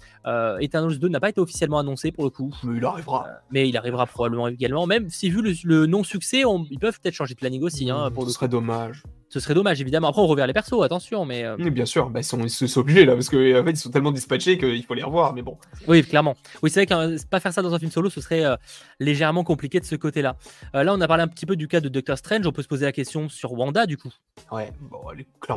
Eternals 0.61 0.99
2 0.99 1.09
n'a 1.09 1.21
pas 1.21 1.29
été 1.29 1.41
officiellement 1.41 1.79
annoncé 1.79 2.11
pour 2.11 2.25
le 2.25 2.31
coup. 2.31 2.53
Mais 2.65 2.79
il 2.79 2.85
arrivera. 2.85 3.27
mais 3.53 3.69
il 3.69 3.77
arrivera 3.77 4.07
probablement 4.07 4.49
également. 4.49 4.87
Même 4.87 5.09
si 5.09 5.31
vu 5.31 5.41
le, 5.63 5.87
non-succès, 5.87 6.43
ils 6.71 6.79
peuvent 6.81 6.99
peut-être 7.01 7.15
changer 7.15 7.35
de 7.35 7.39
planning 7.39 7.63
aussi. 7.63 7.89
Hein, 7.91 8.11
pour 8.13 8.27
ce 8.27 8.33
serait 8.33 8.49
dommage. 8.49 9.05
Ce 9.31 9.41
serait 9.41 9.55
dommage, 9.55 9.81
évidemment. 9.81 10.09
Après, 10.09 10.22
on 10.22 10.26
revient 10.26 10.45
les 10.47 10.55
persos, 10.55 10.83
attention, 10.83 11.26
mais. 11.26 11.45
Euh, 11.45 11.57
bien 11.57 11.85
sûr, 11.85 12.09
bah, 12.09 12.20
ils, 12.20 12.24
sont, 12.24 12.41
ils 12.43 12.51
sont 12.51 12.81
obligés 12.81 13.05
là, 13.05 13.14
parce 13.14 13.29
qu'en 13.29 13.37
en 13.37 13.64
fait, 13.64 13.70
ils 13.72 13.76
sont 13.76 13.91
tellement 13.91 14.11
dispatchés 14.11 14.57
qu'il 14.57 14.83
faut 14.85 14.95
les 14.95 15.03
revoir, 15.03 15.35
mais 15.35 15.43
bon. 15.43 15.59
Oui, 15.87 16.03
clairement. 16.03 16.35
Oui, 16.62 16.70
c'est 16.70 16.85
vrai 16.85 16.87
que 16.87 17.26
pas 17.26 17.39
faire 17.39 17.53
ça 17.53 17.61
dans 17.61 17.74
un 17.74 17.79
film 17.79 17.91
solo, 17.91 18.09
ce 18.09 18.22
serait 18.22 18.45
euh, 18.45 18.57
légèrement 19.01 19.45
compliqué 19.45 19.81
de 19.81 19.85
ce 19.85 19.97
côté-là. 19.97 20.37
Euh, 20.74 20.83
là, 20.83 20.95
on 20.95 21.01
a 21.01 21.07
parlé 21.07 21.22
un 21.22 21.29
petit 21.29 21.45
peu 21.45 21.57
du 21.57 21.68
cas 21.68 21.81
de 21.81 21.91
Doctor 21.91 22.16
Strange. 22.16 22.47
On 22.47 22.53
peut 22.53 22.62
se 22.62 22.68
poser 22.68 22.87
la 22.87 22.93
question 22.93 23.29
sur 23.29 23.53
Wanda, 23.53 23.85
du 23.85 23.99
coup. 23.99 24.12
Ouais, 24.51 24.72
bon, 24.81 24.99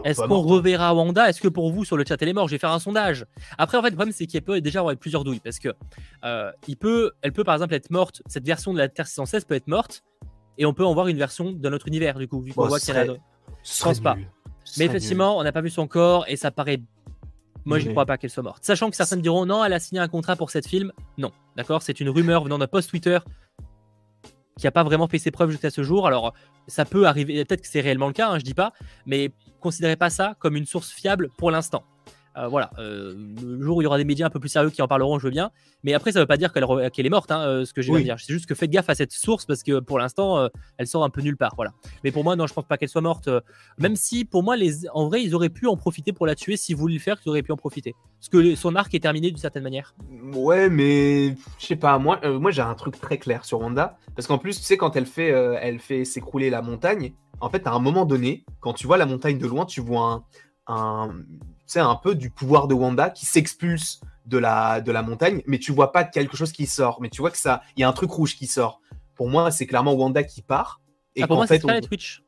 Est-ce 0.04 0.22
qu'on 0.22 0.42
reverra 0.42 0.94
Wanda? 0.94 1.30
Est-ce 1.30 1.40
que 1.40 1.48
pour 1.48 1.72
vous, 1.72 1.86
sur 1.86 1.96
le 1.96 2.04
chat, 2.06 2.22
elle 2.22 2.28
est 2.28 2.34
morte? 2.34 2.50
Je 2.50 2.56
vais 2.56 2.60
faire 2.60 2.72
un 2.72 2.80
sondage. 2.80 3.26
Après, 3.58 3.78
en 3.78 3.82
fait, 3.82 3.92
le 3.92 3.96
problème, 3.96 4.14
c'est 4.14 4.28
qu'il 4.28 4.42
peut 4.42 4.60
déjà 4.60 4.80
avoir 4.80 4.98
plusieurs 4.98 5.24
douilles, 5.24 5.40
parce 5.40 5.60
que 5.60 5.70
il 6.68 6.76
peut, 6.76 7.12
elle 7.22 7.32
peut 7.32 7.46
par 7.46 7.56
exemple 7.56 7.74
être 7.74 7.90
morte. 7.90 8.22
Cette 8.26 8.46
version 8.46 8.74
de 8.74 8.80
la 8.80 8.90
Terre 8.90 9.08
616 9.08 9.46
peut 9.46 9.56
être 9.56 9.68
morte, 9.68 10.04
et 10.58 10.66
on 10.66 10.74
peut 10.74 10.86
en 10.86 10.94
voir 10.94 11.08
une 11.08 11.18
version 11.18 11.52
de 11.54 11.70
notre 11.70 11.88
univers, 11.88 12.20
du 12.20 12.28
coup, 12.28 12.42
vu 12.42 12.54
qu'on 12.54 12.68
voit 12.68 12.80
qu'il 12.80 12.94
y 12.94 12.98
a. 12.98 13.06
Je 13.64 13.84
pense 13.84 14.00
pas. 14.00 14.18
Mais 14.78 14.86
effectivement, 14.86 15.38
on 15.38 15.44
n'a 15.44 15.52
pas 15.52 15.62
vu 15.62 15.70
son 15.70 15.88
corps 15.88 16.26
et 16.28 16.36
ça 16.36 16.52
paraît. 16.52 16.82
Moi, 17.66 17.78
je 17.80 17.88
ne 17.88 17.92
crois 17.92 18.06
pas 18.06 18.18
qu'elle 18.18 18.30
soit 18.30 18.44
morte. 18.44 18.64
Sachant 18.64 18.90
que 18.90 18.96
certains 18.96 19.18
diront 19.18 19.46
non, 19.46 19.64
elle 19.64 19.74
a 19.74 19.80
signé 19.80 20.02
un 20.02 20.08
contrat 20.08 20.36
pour 20.36 20.50
cette 20.50 20.68
film. 20.68 20.92
Non, 21.18 21.32
d'accord? 21.56 21.84
C'est 21.84 22.00
une 22.00 22.10
rumeur 22.10 22.44
venant 22.44 22.58
d'un 22.58 22.68
post 22.68 22.90
Twitter 22.90 23.20
qui 24.58 24.66
n'a 24.66 24.72
pas 24.72 24.84
vraiment 24.84 25.08
fait 25.08 25.20
ses 25.20 25.32
preuves 25.32 25.52
jusqu'à 25.52 25.70
ce 25.70 25.84
jour. 25.84 26.08
Alors, 26.08 26.34
ça 26.68 26.86
peut 26.86 27.08
arriver, 27.08 27.44
peut-être 27.46 27.62
que 27.62 27.68
c'est 27.68 27.82
réellement 27.82 28.08
le 28.08 28.14
cas, 28.14 28.30
hein, 28.30 28.40
je 28.40 28.44
dis 28.44 28.54
pas, 28.54 28.74
mais 29.06 29.32
considérez 29.60 29.96
pas 29.96 30.10
ça 30.10 30.36
comme 30.40 30.56
une 30.56 30.66
source 30.66 30.92
fiable 30.92 31.30
pour 31.38 31.52
l'instant. 31.52 31.84
Euh, 32.38 32.48
voilà, 32.48 32.72
euh, 32.80 33.14
le 33.42 33.62
jour 33.62 33.78
où 33.78 33.82
il 33.82 33.84
y 33.84 33.88
aura 33.88 33.98
des 33.98 34.06
médias 34.06 34.28
un 34.28 34.30
peu 34.30 34.40
plus 34.40 34.50
sérieux 34.50 34.70
qui 34.70 34.82
en 34.82 34.88
parleront, 34.88 35.20
je 35.20 35.26
veux 35.26 35.32
bien. 35.32 35.52
Mais 35.84 35.94
après, 35.94 36.12
ça 36.12 36.20
ne 36.20 36.24
veut 36.24 36.28
pas 36.28 36.38
dire 36.38 36.54
qu'elle 36.54 37.06
est 37.06 37.10
morte, 37.10 37.32
hein, 37.32 37.42
euh, 37.42 37.66
ce 37.66 37.74
que 37.74 37.82
je 37.82 37.92
vais 37.92 38.04
dire. 38.04 38.18
C'est 38.20 38.34
juste 38.34 38.46
que 38.46 38.56
faites 38.56 38.70
gaffe 38.70 38.90
à 38.90 38.96
cette 38.96 39.12
source 39.12 39.46
parce 39.46 39.64
que 39.64 39.80
pour 39.80 40.00
l'instant, 40.00 40.50
elle 40.78 40.88
sort 40.88 41.04
un 41.04 41.10
peu 41.10 41.22
nulle 41.22 41.38
part. 41.38 41.54
Voilà. 41.56 41.72
Mais 42.04 42.12
pour 42.12 42.24
moi, 42.24 42.36
non, 42.36 42.48
je 42.48 42.54
pense 42.54 42.66
pas 42.66 42.78
qu'elle 42.78 42.90
soit 42.90 43.02
morte. 43.02 43.30
même 43.78 43.96
si, 43.96 44.24
pour 44.26 44.44
moi, 44.44 44.56
les... 44.56 44.88
en 44.90 45.08
vrai, 45.08 45.24
ils 45.24 45.36
auraient 45.36 45.50
pu 45.50 45.68
en 45.68 45.76
profiter 45.76 46.14
pour 46.14 46.26
la 46.26 46.36
tuer. 46.36 46.56
Si 46.56 46.74
vous 46.74 46.82
voulez 46.82 46.96
le 46.96 47.00
faire, 47.00 47.18
ils 47.26 47.30
auraient 47.30 47.44
pu 47.44 47.52
en 47.52 47.58
profiter. 47.58 47.96
Parce 48.20 48.30
que 48.30 48.56
son 48.56 48.76
arc 48.76 48.94
est 48.94 49.00
terminé 49.00 49.30
d'une 49.30 49.38
certaine 49.38 49.64
manière. 49.64 49.94
Ouais, 50.34 50.70
mais 50.70 51.36
je 51.60 51.66
sais 51.66 51.76
pas. 51.76 51.98
Moi, 51.98 52.20
moi 52.40 52.52
j'ai 52.52 52.62
un 52.62 52.76
truc 52.76 53.00
très 53.00 53.18
clair 53.18 53.44
sur 53.44 53.60
Wanda. 53.60 53.98
Parce 54.16 54.28
qu'en 54.28 54.38
plus, 54.38 54.58
tu 54.58 54.64
sais, 54.64 54.78
quand 54.78 54.96
elle 54.96 55.06
fait, 55.06 55.30
elle 55.30 55.80
fait 55.80 56.06
s'écrouler 56.06 56.50
la 56.50 56.62
montagne, 56.62 57.14
en 57.42 57.50
fait, 57.50 57.66
à 57.66 57.72
un 57.72 57.80
moment 57.80 58.06
donné, 58.06 58.46
quand 58.60 58.74
tu 58.74 58.86
vois 58.86 58.98
la 58.98 59.08
montagne 59.08 59.40
de 59.40 59.48
loin, 59.48 59.66
tu 59.66 59.82
vois 59.82 60.06
un 60.06 60.24
un, 60.68 61.10
un 61.80 61.96
peu 61.96 62.16
du 62.16 62.30
pouvoir 62.30 62.68
de 62.68 62.74
Wanda 62.74 63.10
qui 63.10 63.26
s'expulse 63.26 64.02
de 64.26 64.38
la, 64.38 64.82
de 64.82 64.92
la 64.92 65.02
montagne, 65.02 65.42
mais 65.48 65.58
tu 65.58 65.72
vois 65.72 65.92
pas 65.92 66.04
quelque 66.04 66.38
chose 66.38 66.52
qui 66.52 66.66
sort, 66.66 67.02
mais 67.02 67.10
tu 67.10 67.22
vois 67.22 67.32
que 67.32 67.38
ça, 67.38 67.62
il 67.76 67.82
y 67.82 67.84
a 67.84 67.90
un 67.90 67.94
truc 67.94 68.12
rouge 68.12 68.36
qui 68.36 68.48
sort. 68.48 68.82
Pour 69.16 69.30
moi, 69.30 69.52
c'est 69.52 69.68
clairement 69.68 69.94
Wanda 69.94 70.24
qui 70.24 70.42
part. 70.42 70.82
Et 71.16 71.24
ah, 71.24 71.28
pour 71.28 71.38
moi, 71.38 71.48
c'est 71.48 71.60
Scarlet 71.60 71.82
Witch. 71.92 72.24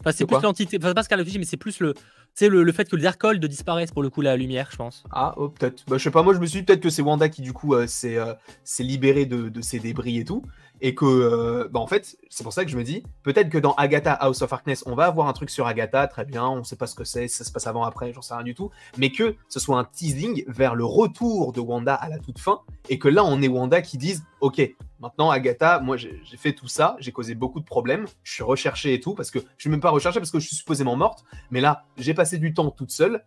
Enfin, 0.00 0.12
c'est 0.12 0.26
plus 0.26 0.40
l'entité, 0.40 0.78
enfin, 0.80 0.94
pas 0.94 1.02
Scarlet 1.02 1.24
Witch, 1.24 1.38
mais 1.38 1.44
c'est 1.44 1.56
plus 1.56 1.80
le, 1.80 1.94
c'est 2.34 2.48
le, 2.48 2.70
fait 2.70 2.88
que 2.88 2.96
les 2.96 3.02
Darkhold 3.02 3.44
disparaissent 3.46 3.90
pour 3.90 4.02
le 4.02 4.10
coup 4.10 4.20
la 4.20 4.36
lumière, 4.36 4.68
je 4.70 4.76
pense. 4.76 5.04
Ah, 5.10 5.34
oh, 5.36 5.48
peut-être. 5.48 5.84
Bah, 5.88 5.96
je 5.96 6.04
sais 6.04 6.10
pas, 6.10 6.22
moi 6.22 6.34
je 6.34 6.38
me 6.38 6.46
suis 6.46 6.60
dit 6.60 6.64
peut-être 6.66 6.82
que 6.82 6.90
c'est 6.90 7.02
Wanda 7.02 7.28
qui 7.28 7.40
du 7.40 7.52
coup 7.52 7.74
euh, 7.74 7.86
euh, 8.04 8.34
s'est 8.62 8.82
libéré 8.82 9.24
de, 9.24 9.48
de, 9.48 9.60
ces 9.62 9.80
débris 9.80 10.18
et 10.18 10.24
tout 10.24 10.42
et 10.80 10.94
que, 10.94 11.04
euh, 11.04 11.68
bah, 11.70 11.80
en 11.80 11.86
fait, 11.86 12.16
c'est 12.28 12.44
pour 12.44 12.52
ça 12.52 12.64
que 12.64 12.70
je 12.70 12.76
me 12.76 12.84
dis, 12.84 13.02
peut-être 13.22 13.48
que 13.48 13.58
dans 13.58 13.74
Agatha 13.74 14.12
House 14.12 14.42
of 14.42 14.50
Darkness, 14.50 14.84
on 14.86 14.94
va 14.94 15.06
avoir 15.06 15.28
un 15.28 15.32
truc 15.32 15.50
sur 15.50 15.66
Agatha, 15.66 16.06
très 16.06 16.24
bien, 16.24 16.46
on 16.46 16.64
sait 16.64 16.76
pas 16.76 16.86
ce 16.86 16.94
que 16.94 17.04
c'est, 17.04 17.28
ça 17.28 17.44
se 17.44 17.52
passe 17.52 17.66
avant, 17.66 17.84
après, 17.84 18.12
j'en 18.12 18.22
sais 18.22 18.34
rien 18.34 18.44
du 18.44 18.54
tout, 18.54 18.70
mais 18.96 19.10
que 19.10 19.36
ce 19.48 19.60
soit 19.60 19.78
un 19.78 19.84
teasing 19.84 20.44
vers 20.48 20.74
le 20.74 20.84
retour 20.84 21.52
de 21.52 21.60
Wanda 21.60 21.94
à 21.94 22.08
la 22.08 22.18
toute 22.18 22.38
fin, 22.38 22.60
et 22.88 22.98
que 22.98 23.08
là, 23.08 23.24
on 23.24 23.40
est 23.42 23.48
Wanda 23.48 23.80
qui 23.82 23.98
dise, 23.98 24.24
ok, 24.40 24.74
maintenant 25.00 25.30
Agatha, 25.30 25.80
moi 25.80 25.96
j'ai 25.96 26.20
fait 26.36 26.52
tout 26.52 26.68
ça, 26.68 26.96
j'ai 26.98 27.12
causé 27.12 27.34
beaucoup 27.34 27.60
de 27.60 27.64
problèmes, 27.64 28.06
je 28.22 28.32
suis 28.32 28.42
recherché 28.42 28.94
et 28.94 29.00
tout, 29.00 29.14
parce 29.14 29.30
que 29.30 29.38
je 29.38 29.62
suis 29.62 29.70
même 29.70 29.80
pas 29.80 29.90
recherché 29.90 30.20
parce 30.20 30.30
que 30.30 30.40
je 30.40 30.46
suis 30.46 30.56
supposément 30.56 30.96
morte, 30.96 31.24
mais 31.50 31.60
là, 31.60 31.84
j'ai 31.96 32.14
passé 32.14 32.38
du 32.38 32.54
temps 32.54 32.70
toute 32.70 32.90
seule, 32.90 33.24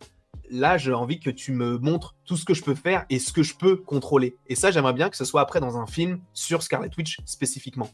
là, 0.49 0.77
j'ai 0.77 0.93
envie 0.93 1.19
que 1.19 1.29
tu 1.29 1.51
me 1.51 1.77
montres 1.77 2.15
tout 2.25 2.37
ce 2.37 2.45
que 2.45 2.53
je 2.53 2.63
peux 2.63 2.75
faire 2.75 3.05
et 3.09 3.19
ce 3.19 3.31
que 3.31 3.43
je 3.43 3.55
peux 3.55 3.75
contrôler. 3.75 4.35
Et 4.47 4.55
ça, 4.55 4.71
j'aimerais 4.71 4.93
bien 4.93 5.09
que 5.09 5.17
ce 5.17 5.25
soit 5.25 5.41
après 5.41 5.59
dans 5.59 5.77
un 5.77 5.85
film 5.85 6.19
sur 6.33 6.63
Scarlet 6.63 6.89
Witch 6.97 7.17
spécifiquement. 7.25 7.89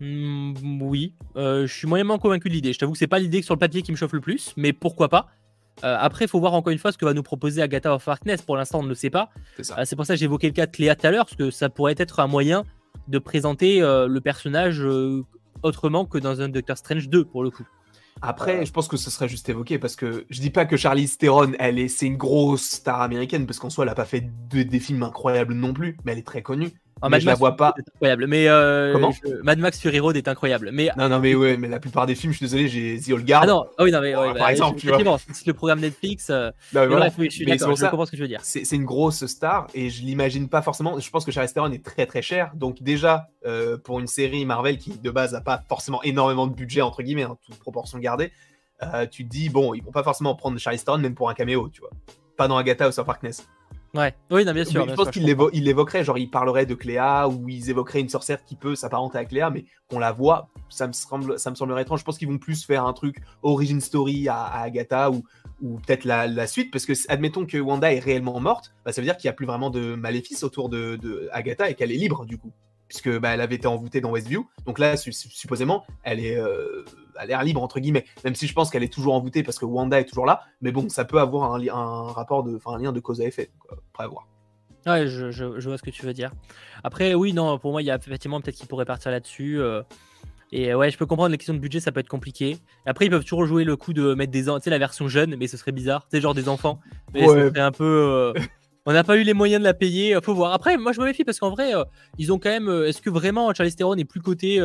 Hmm, 0.00 0.54
oui, 0.80 1.14
euh, 1.36 1.66
je 1.66 1.74
suis 1.74 1.86
moyennement 1.86 2.18
convaincu 2.18 2.48
de 2.48 2.54
l'idée. 2.54 2.72
Je 2.72 2.78
t'avoue 2.78 2.92
que 2.92 2.98
c'est 2.98 3.06
pas 3.06 3.18
l'idée 3.18 3.42
sur 3.42 3.54
le 3.54 3.58
papier 3.58 3.82
qui 3.82 3.92
me 3.92 3.96
chauffe 3.96 4.12
le 4.12 4.20
plus, 4.20 4.54
mais 4.56 4.72
pourquoi 4.72 5.08
pas 5.08 5.26
euh, 5.84 5.96
Après, 5.98 6.24
il 6.24 6.28
faut 6.28 6.40
voir 6.40 6.54
encore 6.54 6.72
une 6.72 6.78
fois 6.78 6.90
ce 6.90 6.98
que 6.98 7.04
va 7.04 7.12
nous 7.12 7.22
proposer 7.22 7.60
Agatha 7.60 7.94
of 7.94 8.08
Harkness. 8.08 8.40
Pour 8.42 8.56
l'instant, 8.56 8.80
on 8.80 8.82
ne 8.82 8.88
le 8.88 8.94
sait 8.94 9.10
pas. 9.10 9.30
C'est 9.60 9.78
euh, 9.78 9.96
pour 9.96 10.06
ça 10.06 10.16
que 10.16 10.24
évoqué 10.24 10.46
le 10.46 10.54
cas 10.54 10.66
de 10.66 10.70
Cléa 10.70 10.94
tout 10.94 11.06
à 11.06 11.10
l'heure, 11.10 11.26
parce 11.26 11.36
que 11.36 11.50
ça 11.50 11.68
pourrait 11.68 11.94
être 11.98 12.20
un 12.20 12.26
moyen 12.26 12.64
de 13.08 13.18
présenter 13.18 13.80
le 13.80 14.18
personnage 14.20 14.84
autrement 15.62 16.04
que 16.04 16.18
dans 16.18 16.40
un 16.40 16.48
Doctor 16.48 16.76
Strange 16.76 17.08
2, 17.08 17.24
pour 17.24 17.42
le 17.42 17.50
coup. 17.50 17.66
Après, 18.22 18.66
je 18.66 18.72
pense 18.72 18.86
que 18.86 18.98
ce 18.98 19.10
serait 19.10 19.28
juste 19.28 19.48
évoqué 19.48 19.78
parce 19.78 19.96
que 19.96 20.26
je 20.28 20.40
dis 20.40 20.50
pas 20.50 20.66
que 20.66 20.76
Charlize 20.76 21.16
Theron, 21.16 21.52
elle 21.58 21.78
est, 21.78 21.88
c'est 21.88 22.06
une 22.06 22.18
grosse 22.18 22.62
star 22.62 23.00
américaine 23.00 23.46
parce 23.46 23.58
qu'en 23.58 23.70
soi, 23.70 23.84
elle 23.84 23.90
a 23.90 23.94
pas 23.94 24.04
fait 24.04 24.30
des 24.50 24.80
films 24.80 25.02
incroyables 25.02 25.54
non 25.54 25.72
plus, 25.72 25.96
mais 26.04 26.12
elle 26.12 26.18
est 26.18 26.26
très 26.26 26.42
connue. 26.42 26.72
Mais 27.08 27.20
je 27.20 27.26
la 27.26 27.34
vois 27.34 27.56
pas. 27.56 27.74
incroyable. 27.94 28.26
Mais 28.26 28.48
euh, 28.48 28.92
Comment 28.92 29.12
Mad 29.42 29.58
Max 29.58 29.80
Fury 29.80 30.00
Road 30.00 30.16
est 30.16 30.28
incroyable. 30.28 30.70
Mais 30.72 30.90
non, 30.96 31.08
non, 31.08 31.18
mais 31.18 31.34
ouais, 31.34 31.56
mais 31.56 31.68
la 31.68 31.80
plupart 31.80 32.06
des 32.06 32.14
films, 32.14 32.32
je 32.32 32.38
suis 32.38 32.46
désolé, 32.46 32.68
j'ai 32.68 33.00
The 33.00 33.12
Old 33.12 33.26
Guard. 33.26 33.42
Ah 33.44 33.46
non, 33.46 33.64
ah 33.78 33.84
oui, 33.84 33.90
non, 33.90 34.00
mais 34.00 34.14
ouais, 34.14 34.32
par 34.32 34.34
bah, 34.34 34.52
exemple, 34.52 34.78
tu 34.78 34.88
vois. 34.88 35.18
C'est 35.32 35.46
le 35.46 35.54
programme 35.54 35.80
Netflix. 35.80 36.28
Euh... 36.30 36.50
Voilà. 36.72 36.88
bref, 36.88 37.14
je 37.18 37.28
suis. 37.30 37.46
Je 37.46 37.88
comprends 37.88 38.06
ce 38.06 38.10
que 38.10 38.16
je 38.16 38.22
veux 38.22 38.28
dire. 38.28 38.40
C'est 38.42 38.72
une 38.72 38.84
grosse 38.84 39.24
star 39.26 39.66
et 39.74 39.90
je 39.90 40.02
l'imagine 40.02 40.48
pas 40.48 40.62
forcément. 40.62 40.98
Je 40.98 41.10
pense 41.10 41.24
que 41.24 41.32
Charlize 41.32 41.52
Theron 41.52 41.72
est 41.72 41.84
très 41.84 42.06
très 42.06 42.22
cher. 42.22 42.52
Donc 42.54 42.82
déjà 42.82 43.28
euh, 43.46 43.78
pour 43.78 44.00
une 44.00 44.06
série 44.06 44.44
Marvel 44.44 44.78
qui 44.78 44.98
de 44.98 45.10
base 45.10 45.34
a 45.34 45.40
pas 45.40 45.62
forcément 45.68 46.02
énormément 46.02 46.46
de 46.46 46.54
budget 46.54 46.82
entre 46.82 47.02
guillemets, 47.02 47.22
hein, 47.22 47.36
toute 47.44 47.58
proportion 47.58 47.98
gardée. 47.98 48.32
Tu 49.10 49.24
te 49.24 49.28
dis, 49.28 49.50
bon, 49.50 49.74
ils 49.74 49.82
vont 49.82 49.92
pas 49.92 50.02
forcément 50.02 50.34
prendre 50.34 50.58
Charlize 50.58 50.84
Theron, 50.84 50.98
même 50.98 51.14
pour 51.14 51.28
un 51.28 51.34
caméo, 51.34 51.68
tu 51.70 51.80
vois. 51.80 51.90
Pas 52.36 52.48
dans 52.48 52.56
Agatha 52.56 52.88
ou 52.88 52.92
sur 52.92 53.04
Darkness. 53.04 53.46
Ouais, 53.94 54.14
oui, 54.30 54.44
non, 54.44 54.52
bien 54.52 54.64
sûr. 54.64 54.88
je 54.88 54.94
pense 54.94 55.10
qu'ils 55.10 55.24
l'évoqueraient, 55.24 56.04
genre 56.04 56.18
ils 56.18 56.30
parleraient 56.30 56.66
de 56.66 56.74
Cléa 56.74 57.28
ou 57.28 57.48
ils 57.48 57.70
évoqueraient 57.70 58.00
une 58.00 58.08
sorcière 58.08 58.44
qui 58.44 58.54
peut 58.54 58.76
s'apparenter 58.76 59.18
à 59.18 59.24
Cléa, 59.24 59.50
mais 59.50 59.64
qu'on 59.88 59.98
la 59.98 60.12
voit, 60.12 60.48
ça 60.68 60.86
me, 60.86 60.92
semble, 60.92 61.38
ça 61.38 61.50
me 61.50 61.56
semblerait 61.56 61.82
étrange. 61.82 62.00
Je 62.00 62.04
pense 62.04 62.16
qu'ils 62.16 62.28
vont 62.28 62.38
plus 62.38 62.64
faire 62.64 62.86
un 62.86 62.92
truc 62.92 63.16
origin 63.42 63.80
story 63.80 64.28
à, 64.28 64.44
Agatha 64.44 65.10
ou, 65.10 65.24
ou 65.60 65.78
peut-être 65.78 66.04
la, 66.04 66.46
suite, 66.46 66.70
parce 66.70 66.86
que 66.86 66.92
admettons 67.08 67.46
que 67.46 67.58
Wanda 67.58 67.92
est 67.92 67.98
réellement 67.98 68.38
morte, 68.38 68.72
bah, 68.84 68.92
ça 68.92 69.00
veut 69.00 69.06
dire 69.06 69.16
qu'il 69.16 69.26
n'y 69.26 69.30
a 69.30 69.34
plus 69.34 69.46
vraiment 69.46 69.70
de 69.70 69.94
maléfice 69.94 70.44
autour 70.44 70.68
de, 70.68 70.96
de 70.96 71.28
Agatha 71.32 71.68
et 71.68 71.74
qu'elle 71.74 71.90
est 71.90 71.96
libre 71.96 72.24
du 72.26 72.38
coup 72.38 72.52
puisque 72.90 73.20
bah, 73.20 73.30
elle 73.30 73.40
avait 73.40 73.54
été 73.54 73.68
envoûtée 73.68 74.00
dans 74.00 74.10
Westview. 74.10 74.48
Donc 74.66 74.80
là, 74.80 74.96
supposément, 74.96 75.84
elle 76.02 76.18
est 76.18 76.36
euh, 76.36 76.84
à 77.20 77.26
l'air 77.26 77.42
libre 77.42 77.62
entre 77.62 77.80
guillemets. 77.80 78.04
Même 78.24 78.34
si 78.34 78.46
je 78.46 78.54
pense 78.54 78.70
qu'elle 78.70 78.82
est 78.82 78.92
toujours 78.92 79.14
envoûtée 79.14 79.42
parce 79.42 79.58
que 79.58 79.64
Wanda 79.64 80.00
est 80.00 80.06
toujours 80.06 80.26
là. 80.26 80.42
Mais 80.60 80.72
bon, 80.72 80.88
ça 80.88 81.04
peut 81.04 81.18
avoir 81.18 81.54
un, 81.54 81.68
un 81.68 82.12
rapport 82.12 82.42
de, 82.42 82.58
un 82.66 82.78
lien 82.78 82.92
de 82.92 83.00
cause 83.00 83.20
à 83.20 83.24
effet. 83.24 83.50
Donc, 83.60 83.72
euh, 83.72 83.82
après 83.92 84.08
voir. 84.08 84.26
Ouais, 84.86 85.06
je, 85.06 85.30
je, 85.30 85.44
vois 85.44 85.76
ce 85.76 85.82
que 85.82 85.90
tu 85.90 86.06
veux 86.06 86.14
dire. 86.14 86.32
Après, 86.84 87.12
oui, 87.12 87.34
non, 87.34 87.58
pour 87.58 87.72
moi, 87.72 87.82
il 87.82 87.84
y 87.84 87.90
a 87.90 87.96
effectivement 87.96 88.40
peut-être 88.40 88.56
qu'il 88.56 88.66
pourrait 88.66 88.86
partir 88.86 89.10
là-dessus. 89.10 89.60
Euh, 89.60 89.82
et 90.52 90.74
ouais, 90.74 90.90
je 90.90 90.96
peux 90.96 91.04
comprendre 91.04 91.30
les 91.30 91.36
questions 91.36 91.52
de 91.52 91.58
budget, 91.58 91.80
ça 91.80 91.92
peut 91.92 92.00
être 92.00 92.08
compliqué. 92.08 92.56
Après, 92.86 93.04
ils 93.04 93.10
peuvent 93.10 93.22
toujours 93.22 93.44
jouer 93.44 93.64
le 93.64 93.76
coup 93.76 93.92
de 93.92 94.14
mettre 94.14 94.32
des, 94.32 94.44
tu 94.44 94.50
sais, 94.62 94.70
la 94.70 94.78
version 94.78 95.06
jeune, 95.06 95.36
mais 95.36 95.46
ce 95.48 95.58
serait 95.58 95.72
bizarre, 95.72 96.06
tu 96.10 96.16
sais, 96.16 96.22
genre 96.22 96.34
des 96.34 96.48
enfants. 96.48 96.80
Mais 97.12 97.28
ouais. 97.28 97.58
un 97.58 97.72
peu. 97.72 98.32
On 98.86 98.92
n'a 98.92 99.04
pas 99.04 99.16
eu 99.16 99.22
les 99.22 99.34
moyens 99.34 99.60
de 99.60 99.64
la 99.64 99.74
payer, 99.74 100.18
faut 100.22 100.34
voir. 100.34 100.52
Après, 100.52 100.76
moi 100.76 100.92
je 100.92 101.00
me 101.00 101.06
méfie 101.06 101.24
parce 101.24 101.38
qu'en 101.38 101.50
vrai, 101.50 101.74
euh, 101.74 101.84
ils 102.18 102.32
ont 102.32 102.38
quand 102.38 102.48
même. 102.48 102.68
Euh, 102.68 102.88
est-ce 102.88 103.02
que 103.02 103.10
vraiment 103.10 103.52
Charlie 103.52 103.74
Theron 103.74 103.94
est 103.96 104.04
plus 104.04 104.20
coté 104.20 104.58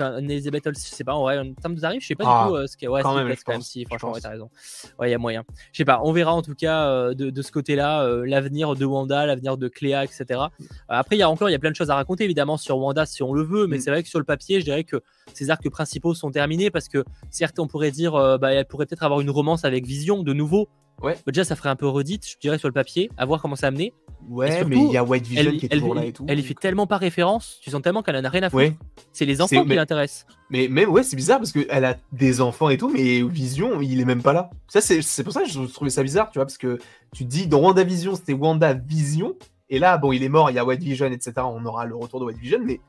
euh, 0.00 0.18
Elizabeth 0.18 0.64
Je 0.66 0.78
sais 0.78 1.04
pas, 1.04 1.14
en 1.14 1.22
vrai, 1.22 1.36
termes 1.60 1.74
de 1.74 1.80
tarifs, 1.80 2.02
je 2.02 2.08
sais 2.08 2.14
pas 2.14 2.24
du 2.24 2.30
ah, 2.32 2.46
tout 2.48 2.54
euh, 2.54 2.66
ce 2.66 2.76
qui 2.76 2.88
Ouais, 2.88 3.02
quand 3.02 3.14
même, 3.14 3.34
quand 3.44 3.52
même, 3.52 3.62
si, 3.62 3.84
franchement, 3.84 4.12
ouais, 4.12 4.20
t'as 4.20 4.30
raison. 4.30 4.50
Ouais, 4.98 5.08
il 5.08 5.12
y 5.12 5.14
a 5.14 5.18
moyen. 5.18 5.44
Je 5.72 5.78
sais 5.78 5.84
pas, 5.84 6.00
on 6.04 6.12
verra 6.12 6.32
en 6.32 6.42
tout 6.42 6.54
cas 6.54 7.12
de, 7.14 7.30
de, 7.30 7.42
ce 7.42 7.52
côté-là 7.52 8.06
l'avenir 8.24 8.74
de 8.74 8.84
Wanda, 8.84 9.26
l'avenir 9.26 9.56
de 9.56 9.68
Cléa, 9.68 10.04
etc. 10.04 10.40
après, 10.88 11.16
il 11.16 11.18
y 11.18 11.22
a 11.22 11.30
encore, 11.30 11.48
il 11.48 11.52
y 11.52 11.56
a 11.56 11.58
plein 11.58 11.70
de 11.70 11.76
choses 11.76 11.90
à 11.90 11.94
raconter 11.94 12.24
évidemment 12.24 12.56
sur 12.56 12.78
Wanda 12.78 13.06
si 13.06 13.22
on 13.22 13.32
le 13.32 13.42
veut, 13.42 13.66
mais 13.66 13.78
mm. 13.78 13.80
c'est 13.80 13.90
vrai 13.90 14.02
que 14.02 14.08
sur 14.08 14.18
le 14.18 14.24
papier, 14.24 14.60
je 14.60 14.64
dirais 14.64 14.84
que 14.84 15.02
ses 15.34 15.50
arcs 15.50 15.68
principaux 15.68 16.14
sont 16.14 16.30
terminés 16.30 16.70
parce 16.70 16.88
que 16.88 17.04
certes, 17.30 17.58
on 17.58 17.66
pourrait 17.66 17.90
dire, 17.90 18.12
bah, 18.38 18.52
elle 18.52 18.66
pourrait 18.66 18.86
peut-être 18.86 19.04
avoir 19.04 19.20
une 19.20 19.30
romance 19.30 19.64
avec 19.64 19.86
Vision 19.86 20.22
de 20.22 20.32
nouveau. 20.32 20.68
Ouais. 21.02 21.14
Bah, 21.14 21.32
déjà, 21.32 21.44
ça 21.44 21.56
ferait 21.56 21.68
un 21.68 21.76
peu 21.76 21.86
redite, 21.86 22.26
je 22.28 22.36
dirais, 22.40 22.58
sur 22.58 22.68
le 22.68 22.72
papier, 22.72 23.10
à 23.16 23.26
voir 23.26 23.42
comment 23.42 23.56
ça 23.56 23.68
amener. 23.68 23.92
Ouais, 24.28 24.64
mais 24.64 24.76
il 24.76 24.92
y 24.92 24.96
a 24.96 25.04
White 25.04 25.26
Vision 25.26 25.52
qui 25.52 25.66
est 25.66 25.68
toujours 25.68 25.94
là 25.94 26.04
et 26.04 26.12
tout. 26.12 26.24
Elle 26.28 26.40
y 26.40 26.42
fait 26.42 26.54
tellement 26.54 26.86
pas 26.86 26.96
référence, 26.96 27.58
tu 27.62 27.70
sens 27.70 27.82
tellement 27.82 28.02
qu'elle 28.02 28.16
en 28.16 28.24
a 28.24 28.28
rien 28.28 28.42
à 28.42 28.50
foutre. 28.50 28.72
C'est 29.12 29.26
les 29.26 29.40
enfants 29.40 29.64
qui 29.64 29.74
l'intéressent. 29.74 30.26
Mais 30.50 30.68
même, 30.68 30.88
ouais, 30.90 31.02
c'est 31.02 31.16
bizarre 31.16 31.38
parce 31.38 31.52
qu'elle 31.52 31.84
a 31.84 31.96
des 32.12 32.40
enfants 32.40 32.68
et 32.70 32.78
tout, 32.78 32.88
mais 32.88 33.22
Vision, 33.22 33.80
il 33.80 34.00
est 34.00 34.04
même 34.04 34.22
pas 34.22 34.32
là. 34.32 34.50
Ça, 34.68 34.80
c'est 34.80 35.24
pour 35.24 35.32
ça 35.32 35.42
que 35.42 35.48
je 35.48 35.60
trouvais 35.62 35.90
ça 35.90 36.02
bizarre, 36.02 36.30
tu 36.30 36.38
vois, 36.38 36.46
parce 36.46 36.58
que 36.58 36.78
tu 37.14 37.24
dis, 37.24 37.46
dans 37.46 37.60
Wanda 37.60 37.84
Vision, 37.84 38.14
c'était 38.14 38.32
Wanda 38.32 38.72
Vision, 38.72 39.34
et 39.68 39.78
là, 39.78 39.98
bon, 39.98 40.12
il 40.12 40.22
est 40.22 40.28
mort, 40.28 40.50
il 40.50 40.54
y 40.54 40.58
a 40.58 40.64
White 40.64 40.82
Vision, 40.82 41.06
etc. 41.06 41.32
On 41.38 41.64
aura 41.66 41.84
le 41.84 41.94
retour 41.94 42.20
de 42.20 42.24
White 42.24 42.38
Vision, 42.38 42.60
mais 42.64 42.80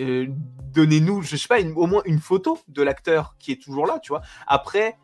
euh, 0.00 0.26
donnez-nous, 0.74 1.22
je 1.22 1.36
sais 1.36 1.48
pas, 1.48 1.58
au 1.76 1.86
moins 1.86 2.02
une 2.04 2.20
photo 2.20 2.58
de 2.68 2.82
l'acteur 2.82 3.34
qui 3.38 3.52
est 3.52 3.62
toujours 3.62 3.86
là, 3.86 3.98
tu 4.02 4.10
vois. 4.10 4.22
Après, 4.46 4.96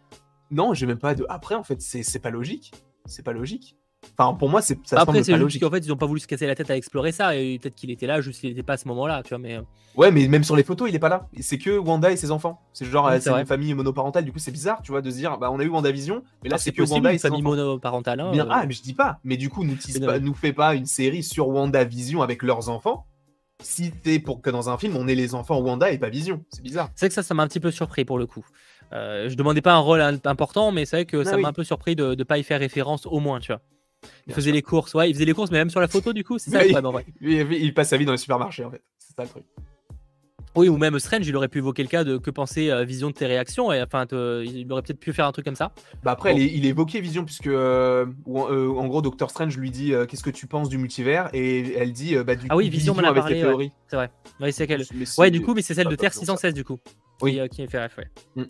Non, 0.55 0.73
j'ai 0.75 0.87
même 0.87 0.99
pas 0.99 1.15
de. 1.15 1.27
Après, 1.29 1.55
en 1.55 1.63
fait, 1.65 1.81
c'est 1.81 2.19
pas 2.21 2.31
logique. 2.31 2.73
C'est 3.07 3.23
pas 3.25 3.33
logique. 3.33 3.77
Enfin, 4.19 4.35
pour 4.35 4.51
moi, 4.51 4.61
c'est 4.61 4.79
ça 4.87 4.97
Après, 5.01 5.15
semble 5.15 5.25
c'est 5.25 5.37
logique. 5.39 5.63
En 5.63 5.71
fait, 5.71 5.79
ils 5.79 5.91
ont 5.91 5.97
pas 5.97 6.05
voulu 6.07 6.21
se 6.21 6.27
casser 6.27 6.47
la 6.47 6.55
tête 6.55 6.71
à 6.71 6.77
explorer 6.77 7.11
ça. 7.11 7.37
Et 7.37 7.59
peut-être 7.59 7.75
qu'il 7.75 7.91
était 7.91 8.07
là, 8.07 8.21
juste 8.21 8.41
qu'il 8.41 8.51
était 8.51 8.63
pas 8.63 8.75
à 8.75 8.77
ce 8.77 8.87
moment-là, 8.89 9.23
tu 9.23 9.31
vois. 9.31 9.39
Mais 9.39 9.57
euh, 9.57 9.63
Ouais, 9.97 10.11
mais 10.11 10.29
même 10.29 10.45
sur 10.45 10.57
les 10.57 10.63
photos, 10.63 10.91
il 10.91 10.95
est 10.95 10.99
pas 10.99 11.09
là. 11.09 11.27
C'est 11.41 11.57
que 11.57 11.79
Wanda 11.79 12.13
et 12.13 12.17
ses 12.17 12.31
enfants. 12.31 12.61
C'est 12.75 12.85
genre, 12.85 13.07
Oui, 13.07 13.13
euh, 13.15 13.21
c'est 13.21 13.31
une 13.31 13.47
famille 13.47 13.73
monoparentale. 13.73 14.25
Du 14.27 14.33
coup, 14.33 14.39
c'est 14.39 14.51
bizarre, 14.53 14.83
tu 14.83 14.93
vois, 14.93 15.01
de 15.01 15.11
se 15.11 15.17
dire, 15.17 15.39
bah, 15.39 15.51
on 15.51 15.59
a 15.59 15.65
eu 15.65 15.69
WandaVision, 15.69 16.17
mais 16.43 16.51
là, 16.51 16.55
alors, 16.57 16.61
c'est 16.61 16.73
que 16.73 16.83
Wanda 16.83 17.13
et 17.15 17.19
ses 17.19 17.29
famille 17.29 17.41
enfants. 17.41 17.51
monoparentale. 17.57 18.21
hein, 18.21 18.31
Bien, 18.33 18.45
euh, 18.45 18.51
ah, 18.53 18.67
mais 18.67 18.75
je 18.75 18.83
dis 18.83 18.95
pas. 18.95 19.21
Mais 19.25 19.39
du 19.39 19.49
coup, 19.49 19.65
pas, 20.05 20.19
nous 20.19 20.35
fait 20.35 20.53
pas 20.53 20.75
une 20.75 20.87
série 20.87 21.23
sur 21.23 21.49
WandaVision 21.49 22.21
avec 22.21 22.43
leurs 22.43 22.69
enfants. 22.69 23.07
Si 23.63 23.93
c'est 24.05 24.19
pour 24.19 24.43
que 24.43 24.51
dans 24.51 24.69
un 24.69 24.77
film, 24.77 24.97
on 24.97 25.09
ait 25.09 25.15
les 25.15 25.35
enfants 25.35 25.59
Wanda 25.61 25.91
et 25.91 25.97
pas 25.99 26.11
Vision. 26.11 26.45
C'est 26.51 26.63
bizarre. 26.63 26.91
C'est 26.95 27.09
que 27.09 27.15
ça, 27.15 27.23
ça 27.23 27.33
m'a 27.35 27.43
un 27.45 27.49
petit 27.49 27.61
peu 27.61 27.71
surpris 27.71 28.05
pour 28.05 28.19
le 28.19 28.27
coup. 28.27 28.45
Euh, 28.93 29.29
je 29.29 29.35
demandais 29.35 29.63
pas 29.63 29.75
un 29.75 29.79
rôle 29.79 30.01
im- 30.01 30.19
important, 30.25 30.71
mais 30.73 30.85
c'est 30.85 30.97
vrai 30.99 31.05
que 31.07 31.19
Ah 31.19 31.25
ça 31.25 31.37
oui. 31.37 31.43
m'a 31.43 31.49
un 31.49 31.53
peu 31.53 31.65
surpris 31.65 31.97
de 31.97 32.15
ne 32.15 32.23
pas 32.25 32.39
y 32.39 32.43
faire 32.45 32.61
référence 32.61 33.07
au 33.07 33.19
moins, 33.21 33.41
tu 33.41 33.49
vois. 33.53 33.61
Il 34.03 34.09
Bien 34.29 34.37
faisait 34.37 34.51
sûr. 34.51 34.55
les 34.55 34.63
courses, 34.63 34.95
ouais, 34.95 35.09
il 35.11 35.15
faisait 35.15 35.25
les 35.25 35.33
courses, 35.33 35.51
mais 35.51 35.59
même 35.59 35.71
sur 35.71 35.81
la 35.81 35.89
photo, 35.89 36.13
du 36.13 36.25
coup, 36.25 36.39
c'est 36.39 36.51
ça 36.51 36.59
Oui. 36.59 36.65
le 36.65 36.71
problème 36.73 36.87
en 36.87 36.93
vrai. 36.93 37.07
Il, 37.21 37.73
passe 37.75 37.89
sa 37.89 37.97
vie 37.97 38.05
dans 38.05 38.13
les 38.13 38.19
supermarchés, 38.19 38.65
en 38.65 38.71
fait. 38.71 38.83
C'est 38.99 39.17
ça 39.17 39.23
le 39.23 39.29
truc. 39.29 39.45
Oui, 40.57 40.69
ou 40.69 40.77
même 40.77 40.97
Strange, 41.01 41.27
il 41.27 41.35
aurait 41.35 41.49
pu 41.49 41.59
évoquer 41.59 41.83
le 41.83 41.89
cas 41.89 42.05
de 42.05 42.17
que 42.17 42.31
penser 42.31 42.71
euh, 42.71 42.85
Vision 42.85 43.09
de 43.09 43.15
tes 43.15 43.27
réactions, 43.27 43.73
et 43.73 43.83
enfin, 43.83 44.07
te- 44.07 44.45
il 44.45 44.71
aurait 44.71 44.83
peut-être 44.83 45.01
pu 45.01 45.13
faire 45.13 45.27
un 45.27 45.33
truc 45.33 45.45
comme 45.45 45.57
ça. 45.57 45.73
Bah 46.05 46.13
après, 46.13 46.31
Bon. 46.33 46.39
il, 46.39 46.43
est, 46.45 46.53
il 46.55 46.65
est 46.65 46.69
évoqué 46.69 47.01
Vision, 47.01 47.25
puisque 47.25 47.49
euh, 47.49 48.07
en, 48.27 48.49
euh, 48.53 48.69
en 48.69 48.87
gros, 48.87 49.03
Doctor 49.03 49.31
Strange 49.31 49.57
lui 49.59 49.71
dit 49.73 49.93
Qu'est-ce 50.09 50.23
que 50.23 50.31
tu 50.31 50.47
penses 50.47 50.69
du 50.69 50.79
multivers? 50.79 51.29
Et 51.33 51.73
elle 51.77 51.93
dit 51.93 52.15
Bah, 52.25 52.37
du 52.37 52.47
Ah 52.51 52.53
coup, 52.55 52.59
oui, 52.59 52.69
Vision 52.69 52.97
a 52.99 53.09
avec 53.09 53.23
parlé. 53.23 53.73
C'est 53.89 53.97
vrai. 53.97 54.11
Ouais, 54.41 54.53
c'est 54.53 54.67
quelle 54.69 54.85
Ouais, 55.19 55.31
du 55.33 55.41
coup, 55.41 55.55
mais 55.55 55.63
c'est 55.63 55.75
celle 55.75 55.89
de 55.89 55.97
Terre 55.97 56.11
plus 56.13 56.19
long 56.27 56.35
que 56.35 56.41
ça. 56.41 56.51
616, 56.51 56.55
du 56.55 56.63
coup. 56.63 56.79
Oui. 57.21 57.33
Qui, 57.33 57.41
euh, 57.41 57.49
qui 57.49 57.67
fait 57.67 57.83
ref, 57.83 57.97
ouais. 57.99 58.45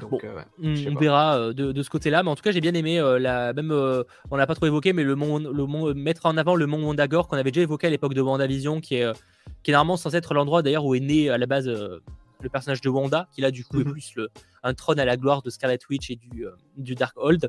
Donc, 0.00 0.10
Bon. 0.10 0.20
euh, 0.24 0.36
ouais. 0.36 0.88
On, 0.90 0.94
verra 0.98 1.38
euh, 1.38 1.52
de, 1.52 1.72
de 1.72 1.82
ce 1.82 1.90
côté-là, 1.90 2.22
mais 2.22 2.30
en 2.30 2.36
tout 2.36 2.42
cas, 2.42 2.50
j'ai 2.52 2.60
bien 2.60 2.74
aimé 2.74 2.98
euh, 2.98 3.18
la 3.18 3.52
même. 3.52 3.72
on 4.30 4.36
l'a 4.36 4.46
pas 4.46 4.54
trop 4.54 4.66
évoqué, 4.66 4.92
mais 4.92 5.02
le 5.04 5.14
mont, 5.14 5.38
le 5.38 5.66
mont, 5.66 5.94
mettre 5.94 6.26
en 6.26 6.36
avant 6.36 6.54
le 6.54 6.66
mont 6.66 6.82
Wondagore 6.86 7.28
qu'on 7.28 7.36
avait 7.36 7.50
déjà 7.50 7.62
évoqué 7.62 7.86
à 7.86 7.90
l'époque 7.90 8.14
de 8.14 8.20
WandaVision, 8.20 8.80
qui 8.80 8.96
est, 8.96 9.12
qui 9.62 9.70
est 9.70 9.74
normalement 9.74 9.96
censé 9.96 10.16
être 10.16 10.34
l'endroit 10.34 10.62
d'ailleurs 10.62 10.84
où 10.84 10.94
est 10.94 11.00
né 11.00 11.30
à 11.30 11.38
la 11.38 11.46
base 11.46 11.66
le 11.68 12.48
personnage 12.48 12.80
de 12.80 12.88
Wanda, 12.88 13.26
qui 13.32 13.40
là 13.40 13.50
du 13.50 13.64
coup 13.64 13.80
est 13.80 13.84
Mhm. 13.84 13.92
plus 13.92 14.12
le, 14.14 14.28
un 14.62 14.72
trône 14.74 15.00
à 15.00 15.04
la 15.04 15.16
gloire 15.16 15.42
de 15.42 15.50
Scarlet 15.50 15.78
Witch 15.90 16.10
et 16.10 16.16
du, 16.16 16.46
du 16.76 16.94
Darkhold. 16.94 17.48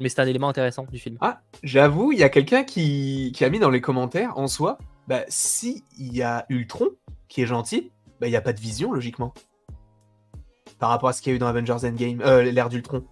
Mais 0.00 0.08
c'est 0.08 0.20
un 0.20 0.26
élément 0.26 0.48
intéressant 0.48 0.86
du 0.90 0.98
film. 0.98 1.18
Ah, 1.20 1.40
j'avoue, 1.62 2.10
il 2.10 2.18
y 2.18 2.24
a 2.24 2.28
quelqu'un 2.28 2.64
qui, 2.64 3.30
qui 3.32 3.44
a 3.44 3.48
mis 3.50 3.60
dans 3.60 3.70
les 3.70 3.80
commentaires 3.80 4.36
en 4.36 4.48
soi 4.48 4.76
Bah, 5.06 5.20
si 5.28 5.84
il 5.96 6.12
y 6.16 6.22
a 6.22 6.46
Ultron 6.48 6.88
qui 7.28 7.42
est 7.42 7.46
gentil, 7.46 7.92
bah, 8.20 8.26
il 8.26 8.30
n'y 8.30 8.36
a 8.36 8.40
pas 8.40 8.52
de 8.52 8.58
vision, 8.60 8.92
logiquement. 8.92 9.32
Par 10.78 10.90
rapport 10.90 11.08
à 11.08 11.12
ce 11.12 11.22
qu'il 11.22 11.30
y 11.30 11.34
a 11.34 11.36
eu 11.36 11.38
dans 11.38 11.46
Avengers 11.46 11.86
Endgame, 11.86 12.20
euh, 12.22 12.42
l'ère 12.42 12.68
d'Ultron. 12.68 13.04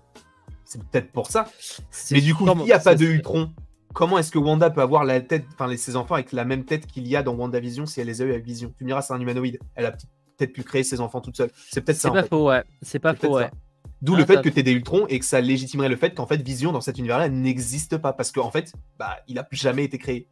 C'est 0.65 0.83
peut-être 0.83 1.13
pour 1.13 1.31
ça. 1.31 1.49
C'est 1.91 2.15
Mais 2.15 2.21
du 2.21 2.35
coup, 2.35 2.47
s'il 2.47 2.57
n'y 2.65 2.73
a 2.73 2.79
pas 2.79 2.95
de 2.95 3.05
Ultron, 3.05 3.53
comment 3.93 4.19
est-ce 4.19 4.31
que 4.33 4.39
Wanda 4.39 4.71
peut 4.71 4.81
avoir 4.81 5.05
la 5.05 5.21
tête, 5.21 5.45
enfin 5.55 5.75
ses 5.77 5.97
enfants 5.97 6.15
avec 6.15 6.33
la 6.33 6.45
même 6.45 6.65
tête 6.65 6.87
qu'il 6.87 7.07
y 7.07 7.15
a 7.17 7.23
dans 7.23 7.35
WandaVision 7.35 7.87
si 7.87 8.01
elle 8.01 8.07
les 8.07 8.23
a 8.23 8.25
eu 8.25 8.31
avec 8.33 8.45
Vision? 8.45 8.73
Tu 8.79 8.85
me 8.85 8.89
diras, 8.89 9.03
c'est 9.03 9.13
un 9.13 9.21
humanoïde. 9.21 9.59
Elle 9.75 9.87
a 9.87 9.93
peut-être 9.93 10.53
pu 10.53 10.63
créer 10.65 10.83
ses 10.83 11.01
enfants 11.01 11.21
toute 11.21 11.37
seule. 11.37 11.51
C'est 11.71 11.83
peut-être 11.83 11.97
C'est 11.97 12.03
ça. 12.03 12.11
en 12.11 12.15
pas 12.15 12.23
fait. 12.23 12.29
faux, 12.29 12.49
ouais. 12.49 12.65
C'est 12.81 12.99
pas 12.99 13.13
C'est 13.19 13.27
faux, 13.27 13.37
ouais. 13.37 13.45
ça. 13.45 13.51
D'où 14.01 14.15
Ah, 14.15 14.19
le 14.19 14.25
fait 14.25 14.35
ça- 14.37 14.43
que 14.43 14.49
tu 14.49 14.59
aies 14.59 14.63
des 14.65 14.73
Ultrons 14.73 15.07
et 15.09 15.19
que 15.19 15.25
ça 15.25 15.41
légitimerait 15.41 15.89
le 15.89 15.97
fait 15.97 16.15
qu'en 16.15 16.27
fait 16.27 16.41
Vision 16.43 16.73
dans 16.73 16.81
cet 16.81 16.99
univers-là 16.99 17.29
n'existe 17.29 17.99
pas 17.99 18.13
parce 18.13 18.33
qu'en 18.33 18.51
fait, 18.51 18.73
bah, 18.99 19.19
il 19.29 19.39
a 19.39 19.47
jamais 19.53 19.85
été 19.85 19.99
créé. 19.99 20.27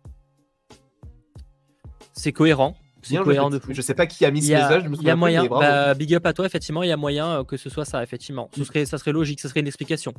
C'est 2.13 2.33
cohérent. 2.33 2.77
C'est 3.03 3.17
cohérent 3.17 3.51
je, 3.51 3.57
de 3.57 3.63
fou. 3.63 3.73
je 3.73 3.81
sais 3.83 3.95
pas 3.95 4.07
qui 4.07 4.25
a 4.25 4.31
mis 4.31 4.43
ce 4.43 4.53
message, 4.53 4.85
il 4.93 5.03
y 5.03 5.11
a 5.11 5.17
moyen, 5.17 5.45
bah, 5.47 5.95
big 5.95 6.15
up 6.15 6.27
à 6.27 6.33
toi, 6.33 6.47
effectivement, 6.47 6.83
il 6.83 6.89
y 6.89 6.93
a 6.93 6.97
moyen 6.97 7.41
euh, 7.41 7.45
que 7.45 7.57
ce 7.57 7.71
soit 7.71 7.85
ça, 7.85 8.03
effectivement. 8.03 8.51
Ce 8.57 8.65
serait, 8.65 8.85
ça 8.85 8.99
serait 8.99 9.13
logique, 9.13 9.41
ça 9.41 9.49
serait 9.49 9.61
une 9.61 9.67
explication. 9.67 10.13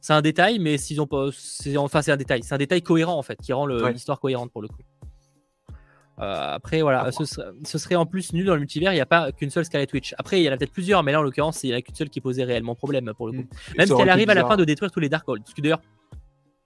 C'est 0.00 0.12
un 0.14 0.22
détail, 0.22 0.58
mais 0.58 0.78
s'ils 0.78 1.00
ont 1.00 1.06
pas. 1.06 1.28
c'est- 1.32 1.76
Enfin, 1.76 2.02
c'est 2.02 2.10
un 2.10 2.16
détail. 2.16 2.42
C'est 2.42 2.54
un 2.54 2.58
détail 2.58 2.82
cohérent, 2.82 3.16
en 3.16 3.22
fait, 3.22 3.36
qui 3.40 3.52
rend 3.52 3.68
Ouais. 3.68 3.92
l'histoire 3.92 4.18
cohérente 4.18 4.50
pour 4.50 4.60
le 4.62 4.68
coup. 4.68 4.82
Euh, 6.20 6.54
après, 6.54 6.82
voilà, 6.82 7.10
ce 7.10 7.24
serait, 7.24 7.46
ce 7.64 7.78
serait 7.78 7.94
en 7.94 8.04
plus 8.04 8.32
nul 8.32 8.44
dans 8.44 8.54
le 8.54 8.60
multivers, 8.60 8.92
il 8.92 8.96
n'y 8.96 9.00
a 9.00 9.06
pas 9.06 9.32
qu'une 9.32 9.50
seule 9.50 9.64
Scarlet 9.64 9.88
Witch. 9.92 10.14
Après, 10.18 10.40
il 10.40 10.44
y 10.44 10.48
en 10.48 10.52
a 10.52 10.56
peut-être 10.56 10.72
plusieurs, 10.72 11.02
mais 11.02 11.12
là, 11.12 11.20
en 11.20 11.22
l'occurrence, 11.22 11.64
il 11.64 11.68
n'y 11.70 11.74
en 11.74 11.78
a 11.78 11.82
qu'une 11.82 11.94
seule 11.94 12.10
qui 12.10 12.20
posait 12.20 12.44
réellement 12.44 12.74
problème 12.74 13.12
pour 13.16 13.26
le 13.26 13.32
coup. 13.32 13.38
Mm. 13.38 13.74
Et 13.74 13.78
Même 13.78 13.86
si 13.86 13.94
elle 13.98 14.08
arrive 14.10 14.30
à 14.30 14.34
la 14.34 14.44
fin 14.44 14.56
de 14.56 14.64
détruire 14.64 14.90
tous 14.90 15.00
les 15.00 15.08
Darkhold. 15.08 15.42
Ce 15.48 15.54
qui 15.54 15.62
d'ailleurs, 15.62 15.80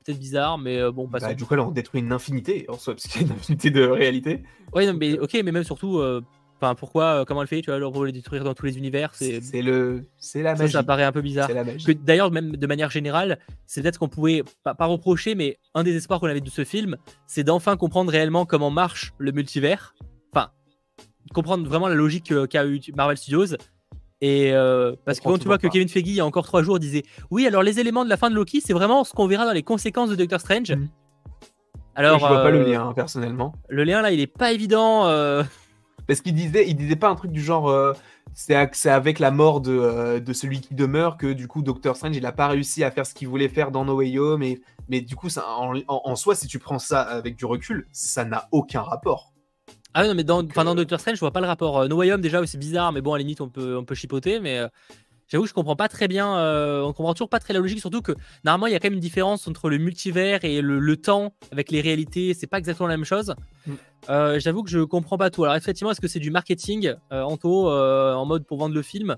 peut-être 0.07 0.19
bizarre, 0.19 0.59
mais 0.59 0.79
euh, 0.79 0.91
bon, 0.93 1.07
Bah, 1.09 1.19
passons. 1.21 1.35
du 1.35 1.45
coup, 1.45 1.55
là, 1.55 1.65
on 1.67 1.71
détruit 1.71 2.01
une 2.01 2.13
infinité 2.13 2.65
en 2.69 2.79
soi, 2.79 2.95
parce 2.95 3.07
qu'il 3.07 3.21
y 3.23 3.25
a 3.25 3.27
une 3.29 3.33
infinité 3.35 3.71
de 3.71 3.83
réalité. 3.87 4.43
Non, 4.75 4.95
mais 4.95 5.19
ok, 5.19 5.33
mais 5.45 5.53
même 5.53 5.65
surtout, 5.65 5.99
euh, 5.99 6.23
enfin, 6.61 6.75
pourquoi, 6.75 7.05
euh, 7.21 7.25
comment 7.25 7.43
elle 7.43 7.49
fait, 7.49 7.61
tu 7.61 7.71
vois, 7.71 7.79
leur 7.79 7.93
les 8.05 8.13
détruire 8.13 8.45
dans 8.45 8.55
tous 8.55 8.67
les 8.67 8.79
univers, 8.79 9.15
c'est 9.15 9.41
le, 9.63 10.05
c'est 10.19 10.43
la 10.43 10.57
ça, 10.57 10.63
magie. 10.63 10.73
ça 10.73 10.83
paraît 10.83 11.05
un 11.05 11.13
peu 11.13 11.23
bizarre. 11.23 11.51
D'ailleurs, 12.05 12.31
même 12.31 12.57
de 12.57 12.67
manière 12.67 12.91
générale, 12.91 13.39
c'est 13.67 13.83
peut-être 13.83 13.99
qu'on 13.99 14.09
pouvait 14.09 14.43
pas, 14.65 14.75
pas 14.75 14.87
reprocher, 14.87 15.35
mais 15.35 15.59
un 15.75 15.83
des 15.83 15.95
espoirs 15.97 16.21
qu'on 16.21 16.29
avait 16.29 16.41
de 16.41 16.51
ce 16.51 16.65
film, 16.65 16.97
c'est 17.27 17.45
d'enfin 17.45 17.77
comprendre 17.77 18.11
réellement 18.11 18.47
comment 18.47 18.71
marche 18.71 19.13
le 19.19 19.33
multivers. 19.33 19.95
Enfin, 20.33 20.51
comprendre 21.35 21.67
vraiment 21.69 21.89
la 21.89 21.95
logique 21.95 22.33
qu'a 22.49 22.67
eu 22.67 22.81
Marvel 22.95 23.17
Studios. 23.17 23.57
Et 24.23 24.53
euh, 24.53 24.95
parce 25.05 25.21
que 25.21 25.25
quand 25.25 25.39
tu 25.39 25.45
vois 25.45 25.59
que. 25.59 25.67
Kevin 25.69 25.89
Feige, 25.89 26.05
il 26.07 26.14
y 26.14 26.21
a 26.21 26.27
encore 26.27 26.47
trois 26.47 26.62
jours, 26.62 26.79
disait 26.79 27.03
Oui, 27.31 27.47
alors 27.47 27.62
les 27.62 27.81
éléments 27.81 28.05
de 28.05 28.09
la 28.11 28.17
fin 28.17 28.31
de 28.31 28.35
Loki, 28.35 28.61
c'est 28.64 28.73
vraiment 28.73 29.05
ce 29.05 29.12
qu'on 29.12 29.27
verra 29.27 29.45
dans 29.45 29.53
les 29.53 29.62
conséquences 29.62 30.09
de 30.11 30.14
Doctor 30.17 30.41
Strange. 30.41 30.71
Mhm. 30.73 30.89
Alors, 31.95 32.19
je 32.19 32.27
vois 32.27 32.43
pas 32.43 32.51
le 32.51 32.61
euh, 32.61 32.73
lien, 32.73 32.89
hein, 32.89 32.93
personnellement. 32.95 33.55
Le 33.69 33.85
lien 33.85 34.03
là, 34.03 34.11
il 34.11 34.21
est 34.21 34.27
pas 34.27 34.53
évident. 34.53 35.07
euh, 35.07 35.43
Parce 36.07 36.21
qu'il 36.21 36.35
disait, 36.35 36.67
il 36.69 36.77
disait 36.77 36.97
pas 36.97 37.09
un 37.09 37.14
truc 37.14 37.31
du 37.33 37.43
genre, 37.43 37.69
euh, 37.71 37.93
c'est 38.35 38.89
avec 38.91 39.19
la 39.19 39.31
mort 39.31 39.61
de, 39.62 39.73
euh, 39.73 40.21
de 40.21 40.33
celui 40.35 40.61
qui 40.61 40.75
demeure 40.75 41.17
que 41.17 41.33
du 41.33 41.49
coup 41.49 41.62
Doctor 41.62 41.97
Strange 41.97 42.14
il 42.17 42.27
a 42.27 42.33
pas 42.33 42.49
réussi 42.49 42.85
à 42.85 42.91
faire 42.91 43.07
ce 43.07 43.14
qu'il 43.14 43.29
voulait 43.29 43.49
faire 43.49 43.71
dans 43.71 43.85
No 43.87 43.97
Way 43.97 44.19
Home. 44.19 44.43
Et, 44.43 44.61
mais 44.91 45.01
du 45.01 45.17
coup, 45.17 45.31
ça, 45.31 45.47
en, 45.59 45.75
en- 45.89 46.03
en 46.05 46.17
soi, 46.17 46.35
si 46.35 46.47
tu 46.47 46.59
prends 46.59 46.79
ça 46.79 47.01
avec 47.01 47.35
du 47.37 47.45
recul, 47.47 47.87
ça 47.93 48.25
n'a 48.27 48.47
aucun 48.53 48.83
rapport. 48.83 49.33
Ah 49.99 50.03
oui, 50.03 50.09
non, 50.09 50.15
mais 50.15 50.25
dans, 50.25 50.41
euh, 50.41 50.75
Doctor 50.75 51.01
Strange, 51.01 51.15
je 51.15 51.21
vois 51.21 51.31
pas 51.31 51.41
le 51.41 51.47
rapport. 51.47 51.79
Euh, 51.79 51.89
No 51.89 51.97
Way 51.97 52.13
Home, 52.13 52.21
déjà, 52.21 52.47
c'est 52.47 52.59
bizarre, 52.59 52.93
mais 52.93 53.01
bon, 53.01 53.15
à 53.15 53.17
la 53.17 53.21
limite, 53.21 53.41
on 53.41 53.49
peut, 53.49 53.79
on 53.79 53.85
peut 53.87 53.95
chipoter, 53.95 54.41
mais 54.41 54.59
euh, 54.59 54.69
j'avoue 55.27 55.45
que 55.45 55.49
je 55.49 55.55
comprends 55.55 55.75
pas 55.75 55.89
très 55.89 56.07
bien, 56.07 56.37
euh, 56.37 56.83
on 56.83 56.93
comprend 56.93 57.15
toujours 57.15 57.31
pas 57.31 57.39
très 57.39 57.55
la 57.55 57.61
logique, 57.61 57.81
surtout 57.81 58.03
que 58.03 58.13
normalement, 58.45 58.67
il 58.67 58.75
y 58.75 58.77
a 58.77 58.79
quand 58.79 58.89
même 58.89 58.93
une 58.93 59.01
différence 59.01 59.49
entre 59.49 59.71
le 59.71 59.79
multivers 59.79 60.45
et 60.45 60.61
le, 60.61 60.81
le 60.81 60.97
temps 60.99 61.33
avec 61.51 61.71
les 61.71 61.81
réalités, 61.81 62.35
c'est 62.35 62.47
pas 62.47 62.59
exactement 62.59 62.89
la 62.89 62.99
même 62.99 63.07
chose. 63.07 63.35
Mm. 63.67 63.73
Euh, 64.11 64.39
j'avoue 64.39 64.63
que 64.65 64.69
je 64.69 64.81
comprends 64.81 65.17
pas 65.17 65.31
tout. 65.31 65.45
Alors, 65.45 65.57
effectivement, 65.57 65.91
est-ce 65.93 66.03
que 66.03 66.09
c'est 66.09 66.21
du 66.21 66.31
marketing, 66.31 66.93
euh, 67.11 67.23
Anto, 67.23 67.71
euh, 67.71 68.13
en 68.13 68.27
mode 68.27 68.45
pour 68.45 68.59
vendre 68.59 68.75
le 68.75 68.83
film? 68.83 69.17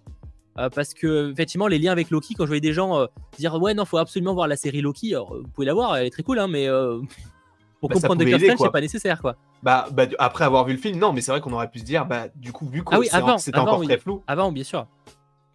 Parce 0.74 0.92
que 0.92 1.30
effectivement 1.30 1.68
les 1.68 1.78
liens 1.78 1.92
avec 1.92 2.10
Loki 2.10 2.34
quand 2.34 2.42
je 2.42 2.48
voyais 2.48 2.60
des 2.60 2.72
gens 2.72 3.06
dire 3.38 3.54
ouais 3.62 3.74
non 3.74 3.84
faut 3.84 3.98
absolument 3.98 4.34
voir 4.34 4.48
la 4.48 4.56
série 4.56 4.80
Loki 4.80 5.14
alors, 5.14 5.36
vous 5.36 5.48
pouvez 5.54 5.68
la 5.68 5.72
voir 5.72 5.96
elle 5.96 6.08
est 6.08 6.10
très 6.10 6.24
cool 6.24 6.40
hein, 6.40 6.48
mais 6.48 6.66
euh, 6.68 6.98
pour 7.80 7.88
Bah, 7.88 7.94
comprendre 7.94 8.22
Doctor 8.22 8.40
Strange 8.40 8.58
c'est 8.60 8.72
pas 8.72 8.80
nécessaire 8.80 9.20
quoi 9.20 9.36
Bah, 9.62 9.86
bah, 9.92 10.06
après 10.18 10.44
avoir 10.44 10.64
vu 10.64 10.72
le 10.72 10.78
film, 10.78 10.98
non, 10.98 11.12
mais 11.12 11.20
c'est 11.20 11.30
vrai 11.30 11.40
qu'on 11.40 11.52
aurait 11.52 11.70
pu 11.70 11.78
se 11.80 11.84
dire, 11.84 12.06
bah, 12.06 12.26
du 12.34 12.52
coup, 12.52 12.66
vu 12.68 12.82
que 12.82 12.90
Ah 12.92 12.98
oui, 12.98 13.08
c'était 13.38 13.58
encore 13.58 13.78
oui. 13.80 13.86
très 13.86 13.98
flou. 13.98 14.22
Avant, 14.26 14.50
bien 14.52 14.64
sûr. 14.64 14.86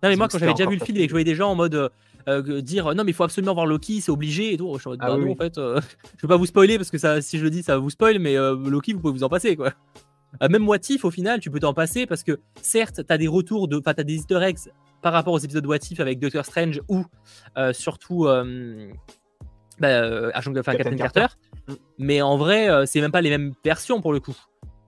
Non, 0.02 0.10
mais 0.10 0.16
moi, 0.16 0.28
quand 0.28 0.38
j'avais 0.38 0.54
déjà 0.54 0.70
vu 0.70 0.78
le 0.78 0.84
film 0.86 0.98
et 0.98 1.02
que 1.04 1.08
je 1.08 1.14
voyais 1.14 1.24
des 1.26 1.36
gens 1.36 1.52
en 1.52 1.56
mode 1.56 1.76
euh, 1.76 1.90
euh, 2.28 2.62
dire 2.62 2.88
euh, 2.88 2.94
non, 2.94 3.04
mais 3.04 3.12
il 3.12 3.14
faut 3.14 3.24
absolument 3.24 3.54
voir 3.54 3.66
Loki, 3.66 4.02
c'est 4.02 4.12
obligé 4.12 4.54
et 4.54 4.58
tout, 4.58 4.72
je 4.76 4.80
suis 4.80 4.88
en 4.88 4.92
mode, 4.92 5.00
Ah 5.02 5.08
bah 5.08 5.16
oui, 5.18 5.26
non, 5.26 5.32
en 5.32 5.36
fait, 5.36 5.58
euh, 5.58 5.80
je 6.18 6.22
vais 6.22 6.28
pas 6.28 6.38
vous 6.38 6.46
spoiler 6.46 6.78
parce 6.78 6.92
que 6.92 6.98
ça, 6.98 7.22
si 7.22 7.38
je 7.38 7.44
le 7.44 7.50
dis, 7.50 7.64
ça 7.64 7.78
vous 7.78 7.90
spoil, 7.90 8.20
mais 8.20 8.38
euh, 8.38 8.56
Loki, 8.70 8.94
vous 8.94 9.00
pouvez 9.00 9.14
vous 9.14 9.24
en 9.24 9.30
passer 9.30 9.56
quoi. 9.56 9.72
Même 10.50 10.68
What 10.68 10.78
If, 10.90 11.06
au 11.06 11.12
final, 11.12 11.40
tu 11.40 11.52
peux 11.52 11.60
t'en 11.60 11.74
passer 11.76 12.06
parce 12.08 12.24
que 12.24 12.40
certes, 12.62 13.02
t'as 13.08 13.18
des 13.18 13.28
retours, 13.28 13.68
de, 13.68 13.78
enfin, 13.78 13.94
t'as 13.94 14.04
des 14.04 14.16
easter 14.16 14.40
eggs 14.42 14.58
par 15.02 15.14
rapport 15.14 15.34
aux 15.34 15.40
épisodes 15.40 15.66
What 15.66 15.78
If 15.92 16.00
avec 16.00 16.20
Doctor 16.20 16.44
Strange 16.44 16.82
ou 16.90 17.06
surtout 17.72 18.28
bah, 19.80 19.88
euh, 19.88 20.32
Agent- 20.34 20.52
enfin, 20.58 20.76
Captain 20.76 20.96
Carter. 20.96 21.22
Carter. 21.22 21.36
Mais 21.98 22.22
en 22.22 22.38
vrai, 22.38 22.70
euh, 22.70 22.86
c'est 22.86 23.02
même 23.02 23.12
pas 23.12 23.22
les 23.22 23.30
mêmes 23.30 23.54
versions 23.64 24.02
pour 24.02 24.14
le 24.14 24.20
coup. 24.20 24.36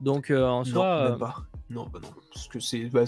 Donc 0.02 0.30
euh, 0.30 0.46
en 0.46 0.60
Non, 0.60 0.64
soi. 0.66 1.10
même 1.10 1.20
pas. 1.20 1.36
Non, 1.70 1.88
bah 1.92 2.00
non, 2.04 2.10
parce 2.32 2.48
que 2.48 2.60
c'est 2.60 2.86
bah, 2.86 3.04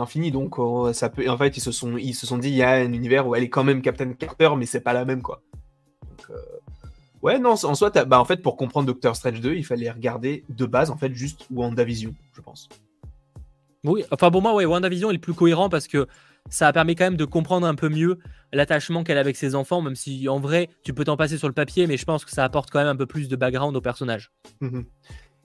infini, 0.00 0.30
donc 0.30 0.58
euh, 0.58 0.92
ça 0.92 1.08
peut. 1.08 1.28
En 1.28 1.36
fait, 1.36 1.56
ils 1.56 1.60
se 1.60 1.72
sont 1.72 1.96
ils 1.96 2.14
se 2.14 2.26
sont 2.26 2.38
dit 2.38 2.48
il 2.48 2.54
y 2.54 2.62
a 2.62 2.70
un 2.72 2.92
univers 2.92 3.26
où 3.26 3.34
elle 3.34 3.42
est 3.42 3.48
quand 3.48 3.64
même 3.64 3.82
Captain 3.82 4.12
Carter, 4.12 4.50
mais 4.56 4.66
c'est 4.66 4.80
pas 4.80 4.92
la 4.92 5.04
même 5.04 5.22
quoi. 5.22 5.42
Donc, 6.08 6.30
euh, 6.30 6.36
Ouais, 7.20 7.40
non, 7.40 7.54
en 7.64 7.74
soi, 7.74 7.90
t'as- 7.90 8.04
bah 8.04 8.20
en 8.20 8.24
fait 8.24 8.36
pour 8.42 8.56
comprendre 8.56 8.86
Doctor 8.86 9.16
Strange 9.16 9.40
2, 9.40 9.54
il 9.56 9.64
fallait 9.64 9.90
regarder 9.90 10.44
de 10.48 10.66
base 10.66 10.90
en 10.90 10.96
fait 10.96 11.12
juste 11.12 11.46
WandaVision, 11.50 12.14
je 12.36 12.40
pense. 12.40 12.68
Oui, 13.84 14.04
enfin 14.12 14.30
pour 14.30 14.42
moi, 14.42 14.54
ouais, 14.54 14.64
WandaVision 14.64 15.10
est 15.10 15.14
le 15.14 15.18
plus 15.18 15.34
cohérent 15.34 15.68
parce 15.68 15.88
que 15.88 16.06
ça 16.50 16.72
permis 16.72 16.94
quand 16.94 17.04
même 17.04 17.16
de 17.16 17.24
comprendre 17.24 17.66
un 17.66 17.74
peu 17.74 17.88
mieux 17.88 18.18
l'attachement 18.52 19.04
qu'elle 19.04 19.18
a 19.18 19.20
avec 19.20 19.36
ses 19.36 19.54
enfants, 19.54 19.82
même 19.82 19.96
si 19.96 20.28
en 20.28 20.40
vrai, 20.40 20.70
tu 20.82 20.94
peux 20.94 21.04
t'en 21.04 21.16
passer 21.16 21.38
sur 21.38 21.48
le 21.48 21.54
papier, 21.54 21.86
mais 21.86 21.96
je 21.96 22.04
pense 22.04 22.24
que 22.24 22.30
ça 22.30 22.44
apporte 22.44 22.70
quand 22.70 22.78
même 22.78 22.88
un 22.88 22.96
peu 22.96 23.06
plus 23.06 23.28
de 23.28 23.36
background 23.36 23.76
au 23.76 23.80
personnage. 23.80 24.32
Mhm. 24.60 24.84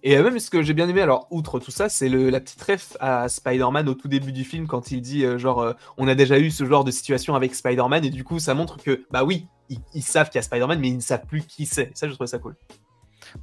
Et 0.05 0.17
euh, 0.17 0.23
même 0.23 0.37
ce 0.37 0.49
que 0.49 0.61
j'ai 0.61 0.73
bien 0.73 0.89
aimé, 0.89 1.01
alors 1.01 1.27
outre 1.31 1.59
tout 1.59 1.71
ça, 1.71 1.87
c'est 1.87 2.09
la 2.09 2.41
petite 2.41 2.61
ref 2.61 2.97
à 2.99 3.29
Spider-Man 3.29 3.87
au 3.87 3.93
tout 3.93 4.09
début 4.09 4.33
du 4.33 4.43
film 4.43 4.67
quand 4.67 4.91
il 4.91 5.01
dit 5.01 5.23
euh, 5.23 5.37
genre 5.37 5.61
euh, 5.61 5.73
on 5.97 6.09
a 6.09 6.15
déjà 6.15 6.39
eu 6.39 6.51
ce 6.51 6.65
genre 6.65 6.83
de 6.83 6.91
situation 6.91 7.35
avec 7.35 7.55
Spider-Man 7.55 8.03
et 8.03 8.09
du 8.09 8.25
coup 8.25 8.37
ça 8.37 8.53
montre 8.53 8.77
que 8.77 9.05
bah 9.11 9.23
oui, 9.23 9.47
ils, 9.93 10.03
savent 10.03 10.29
qu'il 10.29 10.35
y 10.35 10.39
a 10.39 10.41
Spider-Man 10.41 10.79
mais 10.79 10.89
ils 10.89 10.97
ne 10.97 11.01
savent 11.01 11.25
plus 11.25 11.43
qui 11.43 11.65
c'est. 11.65 11.91
Ça 11.97 12.09
je 12.09 12.13
trouve 12.13 12.27
ça 12.27 12.37
cool. 12.37 12.55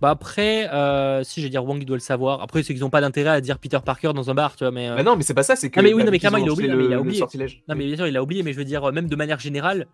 Bah 0.01 0.11
après, 0.11 0.69
euh, 0.73 1.23
si 1.25 1.41
je 1.41 1.47
vais 1.47 1.51
dire 1.51 1.65
Wong, 1.65 1.79
il 1.83 1.87
doit 1.87 1.97
le 1.97 2.01
savoir. 2.01 2.43
Après, 2.43 2.63
c'est 2.63 2.73
qu'ils 2.75 2.83
n'ont 2.83 2.91
pas 2.91 3.01
d'intérêt 3.01 3.31
à 3.31 3.41
dire 3.41 3.59
Peter 3.59 3.79
Parker 3.85 4.13
dans 4.15 4.31
un 4.31 4.35
bar, 4.35 4.57
tu 4.57 4.65
vois. 4.65 4.71
Mais, 4.71 4.89
euh... 4.89 4.97
bah 4.97 5.03
non, 5.03 5.17
mais 5.17 5.23
c'est 5.23 5.35
pas 5.35 5.43
ça, 5.43 5.57
c'est 5.57 5.71
que. 5.71 5.81
Ah, 5.81 5.83
mais 5.83 5.93
oui, 5.93 6.05
non, 6.05 6.11
mais 6.11 6.19
clairement, 6.19 6.39
il 6.39 6.49
a 6.49 6.53
oublié, 6.53 6.69
le- 6.69 6.85
il 6.85 6.93
a 6.95 7.01
oublié. 7.01 7.21
Non, 7.69 7.75
mais 7.75 7.87
bien 7.87 7.97
sûr, 7.97 8.07
il 8.07 8.17
a 8.17 8.23
oublié, 8.23 8.43
mais 8.43 8.53
je 8.53 8.59
veux 8.59 8.65
dire, 8.65 8.85
euh, 8.85 8.93
même 8.93 9.09
de 9.09 9.17
manière 9.17 9.39
générale, 9.39 9.87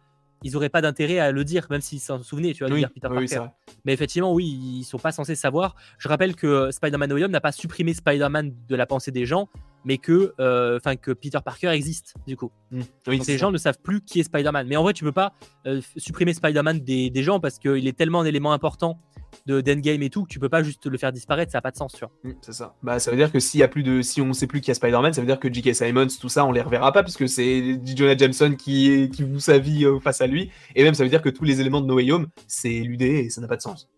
ils 0.42 0.52
n'auraient 0.52 0.68
pas 0.68 0.82
d'intérêt 0.82 1.18
à 1.18 1.32
le 1.32 1.44
dire, 1.44 1.66
même 1.70 1.80
s'ils 1.80 2.00
s'en 2.00 2.22
souvenaient, 2.22 2.52
tu 2.52 2.62
vois, 2.64 2.70
de 2.70 2.76
dire 2.76 2.90
Peter 2.92 3.08
oui, 3.10 3.26
Parker. 3.26 3.50
Mais 3.84 3.92
effectivement, 3.94 4.32
oui, 4.34 4.44
ils 4.46 4.84
sont 4.84 4.98
pas 4.98 5.12
censés 5.12 5.34
savoir. 5.34 5.76
Je 5.98 6.08
rappelle 6.08 6.36
que 6.36 6.70
Spider-Man 6.70 7.08
No 7.08 7.28
n'a 7.28 7.40
pas 7.40 7.52
supprimé 7.52 7.94
Spider-Man 7.94 8.52
de 8.68 8.76
la 8.76 8.86
pensée 8.86 9.10
des 9.10 9.24
gens, 9.24 9.48
mais 9.86 9.96
que, 9.98 10.34
euh, 10.38 10.78
que 11.00 11.12
Peter 11.12 11.38
Parker 11.42 11.68
existe, 11.68 12.14
du 12.26 12.36
coup. 12.36 12.50
Mm. 12.70 12.80
Oui, 13.08 13.18
Donc 13.18 13.26
les 13.26 13.38
gens 13.38 13.50
ne 13.50 13.56
savent 13.58 13.78
plus 13.82 14.02
qui 14.02 14.20
est 14.20 14.24
Spider-Man. 14.24 14.66
Mais 14.68 14.76
en 14.76 14.82
vrai, 14.82 14.92
tu 14.92 15.04
peux 15.04 15.12
pas 15.12 15.32
euh, 15.66 15.80
supprimer 15.96 16.34
Spider-Man 16.34 16.80
des, 16.80 17.08
des 17.08 17.22
gens 17.22 17.40
parce 17.40 17.58
qu'il 17.58 17.86
est 17.88 17.96
tellement 17.96 18.20
un 18.20 18.26
élément 18.26 18.52
important 18.52 18.98
de 19.46 19.60
d'Endgame 19.60 20.02
et 20.02 20.10
tout 20.10 20.26
tu 20.28 20.38
peux 20.38 20.48
pas 20.48 20.62
juste 20.62 20.86
le 20.86 20.98
faire 20.98 21.12
disparaître, 21.12 21.52
ça 21.52 21.58
n'a 21.58 21.62
pas 21.62 21.70
de 21.70 21.76
sens, 21.76 21.92
tu 21.92 22.00
vois. 22.00 22.12
Mm, 22.24 22.36
C'est 22.40 22.52
ça. 22.52 22.74
Bah, 22.82 22.98
ça 22.98 23.10
veut 23.10 23.16
dire 23.16 23.32
que 23.32 23.40
s'il 23.40 23.60
y 23.60 23.62
a 23.62 23.68
plus 23.68 23.82
de, 23.82 24.02
si 24.02 24.20
on 24.20 24.32
sait 24.32 24.46
plus 24.46 24.60
qui 24.60 24.70
a 24.70 24.74
Spider-Man, 24.74 25.12
ça 25.12 25.20
veut 25.20 25.26
dire 25.26 25.40
que 25.40 25.52
J.K. 25.52 25.74
Simons, 25.74 26.06
tout 26.20 26.28
ça, 26.28 26.44
on 26.44 26.52
les 26.52 26.60
reverra 26.60 26.92
pas 26.92 27.02
parce 27.02 27.16
que 27.16 27.26
c'est. 27.26 27.80
Jonah 27.96 28.16
Jameson 28.16 28.54
qui 28.56 29.10
qui 29.12 29.22
voue 29.22 29.40
sa 29.40 29.58
vie 29.58 29.84
euh, 29.84 29.98
face 30.00 30.20
à 30.20 30.26
lui. 30.26 30.50
Et 30.74 30.82
même, 30.82 30.94
ça 30.94 31.02
veut 31.02 31.10
dire 31.10 31.22
que 31.22 31.28
tous 31.28 31.44
les 31.44 31.60
éléments 31.60 31.80
de 31.80 31.86
No 31.86 31.96
Way 31.96 32.12
Home, 32.12 32.26
c'est 32.46 32.80
ludé 32.80 33.26
et 33.26 33.30
ça 33.30 33.40
n'a 33.40 33.48
pas 33.48 33.56
de 33.56 33.62
sens. 33.62 33.88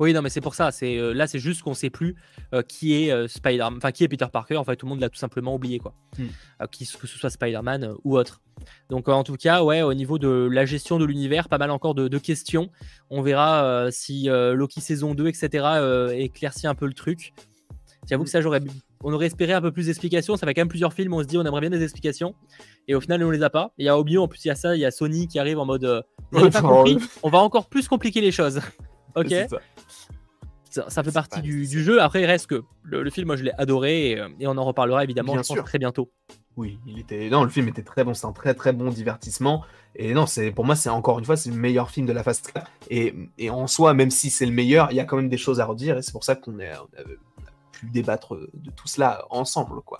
Oui, 0.00 0.14
non, 0.14 0.22
mais 0.22 0.30
c'est 0.30 0.40
pour 0.40 0.54
ça. 0.54 0.72
C'est 0.72 0.96
euh, 0.96 1.12
là, 1.12 1.26
c'est 1.26 1.38
juste 1.38 1.62
qu'on 1.62 1.74
sait 1.74 1.90
plus 1.90 2.16
euh, 2.54 2.62
qui 2.62 2.94
est 2.94 3.12
euh, 3.12 3.28
Spider, 3.28 3.62
enfin 3.62 3.92
qui 3.92 4.02
est 4.02 4.08
Peter 4.08 4.26
Parker. 4.32 4.56
En 4.56 4.64
fait, 4.64 4.74
tout 4.74 4.86
le 4.86 4.90
monde 4.90 5.00
l'a 5.00 5.10
tout 5.10 5.18
simplement 5.18 5.54
oublié, 5.54 5.78
quoi. 5.78 5.94
Hmm. 6.18 6.28
Euh, 6.62 6.66
que 6.66 6.84
ce 6.86 7.18
soit 7.18 7.28
Spider-Man 7.28 7.92
ou 8.02 8.16
autre. 8.16 8.40
Donc, 8.88 9.08
en 9.10 9.22
tout 9.24 9.36
cas, 9.36 9.62
ouais, 9.62 9.82
au 9.82 9.92
niveau 9.92 10.18
de 10.18 10.48
la 10.50 10.64
gestion 10.64 10.98
de 10.98 11.04
l'univers, 11.04 11.50
pas 11.50 11.58
mal 11.58 11.70
encore 11.70 11.94
de, 11.94 12.08
de 12.08 12.18
questions. 12.18 12.70
On 13.10 13.20
verra 13.20 13.88
si 13.90 14.28
Loki 14.28 14.80
saison 14.82 15.14
2, 15.14 15.28
etc., 15.28 16.10
éclaircit 16.12 16.66
un 16.66 16.74
peu 16.74 16.86
le 16.86 16.92
truc. 16.92 17.32
J'avoue 18.06 18.24
que 18.24 18.30
ça, 18.30 18.42
j'aurais, 18.42 18.60
on 19.02 19.14
aurait 19.14 19.26
espéré 19.26 19.54
un 19.54 19.62
peu 19.62 19.72
plus 19.72 19.86
d'explications. 19.86 20.36
Ça 20.36 20.46
fait 20.46 20.52
quand 20.52 20.60
même 20.60 20.68
plusieurs 20.68 20.92
films. 20.92 21.14
On 21.14 21.22
se 21.22 21.26
dit, 21.26 21.38
on 21.38 21.44
aimerait 21.44 21.62
bien 21.62 21.70
des 21.70 21.82
explications, 21.82 22.34
et 22.86 22.94
au 22.94 23.00
final, 23.00 23.24
on 23.24 23.30
les 23.30 23.42
a 23.42 23.48
pas. 23.48 23.72
Et 23.78 23.84
il 23.84 23.86
y 23.86 23.88
a 23.88 23.98
oublié, 23.98 24.18
en 24.18 24.28
plus, 24.28 24.44
il 24.44 24.48
y 24.48 24.50
a 24.50 24.54
ça, 24.54 24.76
il 24.76 24.80
y 24.80 24.84
a 24.84 24.90
Sony 24.90 25.26
qui 25.26 25.38
arrive 25.38 25.58
en 25.58 25.64
mode, 25.64 26.04
vous 26.32 26.50
pas 26.50 26.60
compris. 26.60 26.98
On 27.22 27.30
va 27.30 27.38
encore 27.38 27.66
plus 27.70 27.88
compliquer 27.88 28.20
les 28.20 28.32
choses. 28.32 28.60
ok. 29.16 29.32
Ça. 30.70 31.02
Fait 31.02 31.12
partie 31.12 31.42
du, 31.42 31.66
jeu. 31.66 32.00
Après, 32.00 32.22
il 32.22 32.26
reste 32.26 32.46
que 32.46 32.62
le, 32.82 33.02
le 33.02 33.10
film, 33.10 33.26
moi, 33.26 33.36
je 33.36 33.42
l'ai 33.44 33.52
adoré 33.58 34.10
et, 34.12 34.20
euh, 34.20 34.28
et 34.38 34.46
on 34.46 34.56
en 34.56 34.64
reparlera 34.64 35.04
évidemment, 35.04 35.32
Bien 35.32 35.42
je 35.42 35.48
pense, 35.48 35.56
sûr. 35.56 35.64
très 35.64 35.78
bientôt. 35.78 36.10
Oui, 36.56 36.78
il 36.86 36.98
était. 36.98 37.28
Non, 37.28 37.44
le 37.44 37.50
film 37.50 37.68
était 37.68 37.82
très 37.82 38.04
bon. 38.04 38.14
C'est 38.14 38.26
un 38.26 38.32
très 38.32 38.54
très 38.54 38.72
bon 38.72 38.90
divertissement. 38.90 39.64
Et 39.96 40.14
non, 40.14 40.26
c'est 40.26 40.52
pour 40.52 40.64
moi, 40.64 40.76
c'est 40.76 40.88
encore 40.88 41.18
une 41.18 41.24
fois, 41.24 41.36
c'est 41.36 41.50
le 41.50 41.56
meilleur 41.56 41.90
film 41.90 42.06
de 42.06 42.12
la 42.12 42.22
phase 42.22 42.40
4. 42.40 42.70
Et, 42.90 43.14
et 43.38 43.50
en 43.50 43.66
soi, 43.66 43.94
même 43.94 44.10
si 44.10 44.30
c'est 44.30 44.46
le 44.46 44.52
meilleur, 44.52 44.92
il 44.92 44.96
y 44.96 45.00
a 45.00 45.04
quand 45.04 45.16
même 45.16 45.28
des 45.28 45.38
choses 45.38 45.60
à 45.60 45.64
redire. 45.64 45.98
Et 45.98 46.02
c'est 46.02 46.12
pour 46.12 46.24
ça 46.24 46.36
qu'on 46.36 46.60
a, 46.60 46.80
on 46.80 47.00
a 47.00 47.04
pu 47.72 47.86
débattre 47.86 48.36
de 48.36 48.70
tout 48.70 48.86
cela 48.88 49.24
ensemble, 49.30 49.80
quoi. 49.82 49.98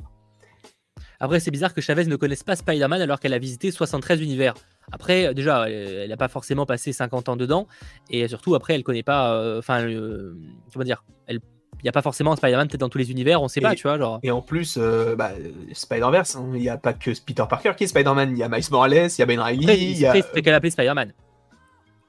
Après, 1.19 1.39
c'est 1.39 1.51
bizarre 1.51 1.75
que 1.75 1.83
Chavez 1.83 2.07
ne 2.07 2.17
connaisse 2.17 2.43
pas 2.43 2.57
Spider-Man 2.57 3.03
alors 3.03 3.21
qu'elle 3.21 3.35
a 3.35 3.39
visité 3.39 3.71
73 3.71 4.21
univers. 4.23 4.55
Après, 4.93 5.27
euh, 5.27 5.33
déjà, 5.35 5.69
elle 5.69 6.09
n'a 6.09 6.17
pas 6.17 6.29
forcément 6.29 6.67
passé 6.67 6.93
50 6.93 7.29
ans 7.29 7.37
dedans. 7.37 7.67
Et 8.11 8.27
surtout, 8.29 8.55
après, 8.55 8.75
elle 8.75 8.83
connaît 8.83 9.03
pas. 9.03 9.35
euh, 9.35 9.59
Enfin, 9.59 9.83
euh, 9.85 10.35
comment 10.73 10.85
dire 10.85 11.05
elle- 11.27 11.41
Il 11.79 11.85
n'y 11.85 11.89
a 11.89 11.93
pas 11.93 12.03
forcément 12.03 12.37
Spider-Man 12.37 12.69
peut-être 12.69 12.81
dans 12.81 12.91
tous 12.91 12.99
les 12.99 13.11
univers, 13.11 13.41
on 13.41 13.49
sait 13.49 13.63
pas, 13.63 13.73
Et- 13.73 13.77
tu 13.77 13.85
vois. 13.85 13.97
Genre. 13.97 14.19
Et 14.23 14.31
en 14.31 14.43
plus, 14.43 14.77
euh, 14.79 15.17
bah, 15.17 15.31
Spider-Verse, 15.73 16.37
hein, 16.37 16.51
il 16.55 16.61
n'y 16.61 16.69
a 16.69 16.77
pas 16.77 16.93
que 16.93 17.11
Peter 17.25 17.45
Parker 17.49 17.73
qui 17.77 17.85
est 17.85 17.87
Spider-Man. 17.87 18.33
Il 18.33 18.39
y 18.39 18.43
a 18.43 18.49
Miles 18.51 18.65
Morales, 18.71 18.93
il 19.11 19.19
y 19.19 19.23
a 19.23 19.27
Ben 19.27 19.41
Reilly. 19.41 19.63
Il 19.65 19.97
c'est 19.97 20.03
y 20.03 20.07
a... 20.07 20.13
c'est 20.13 20.43
qu'elle 20.43 20.53
a 20.53 20.57
appelé 20.59 20.71
Spider-Man. 20.71 21.15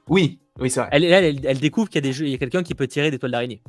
Oui, 0.09 0.39
oui, 0.59 0.69
c'est 0.69 0.81
vrai. 0.81 0.89
Elle, 0.91 1.05
elle, 1.05 1.23
elle- 1.23 1.45
elle 1.45 1.59
découvre 1.59 1.87
qu'il 1.89 2.03
y 2.03 2.05
a, 2.05 2.09
des 2.09 2.11
jeux- 2.11 2.25
il 2.25 2.31
y 2.31 2.35
a 2.35 2.37
quelqu'un 2.37 2.63
qui 2.63 2.75
peut 2.75 2.87
tirer 2.87 3.11
des 3.11 3.19
toiles 3.19 3.31
d'araignée. 3.31 3.61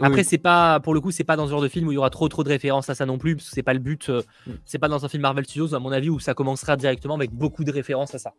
Après, 0.00 0.18
oui. 0.20 0.24
c'est 0.24 0.38
pas, 0.38 0.80
pour 0.80 0.92
le 0.92 1.00
coup, 1.00 1.12
c'est 1.12 1.22
pas 1.24 1.36
dans 1.36 1.46
ce 1.46 1.50
genre 1.50 1.62
de 1.62 1.68
film 1.68 1.86
où 1.86 1.92
il 1.92 1.94
y 1.94 1.98
aura 1.98 2.10
trop 2.10 2.28
trop 2.28 2.42
de 2.42 2.48
références 2.48 2.90
à 2.90 2.94
ça 2.96 3.06
non 3.06 3.16
plus, 3.16 3.36
parce 3.36 3.48
que 3.48 3.54
c'est 3.54 3.62
pas 3.62 3.74
le 3.74 3.78
but. 3.78 4.08
euh, 4.10 4.22
Mm. 4.46 4.50
C'est 4.64 4.78
pas 4.78 4.88
dans 4.88 5.04
un 5.04 5.08
film 5.08 5.22
Marvel 5.22 5.44
Studios, 5.44 5.72
à 5.74 5.78
mon 5.78 5.92
avis, 5.92 6.10
où 6.10 6.18
ça 6.18 6.34
commencera 6.34 6.76
directement 6.76 7.14
avec 7.14 7.30
beaucoup 7.32 7.62
de 7.64 7.70
références 7.72 8.14
à 8.14 8.18
ça. 8.18 8.32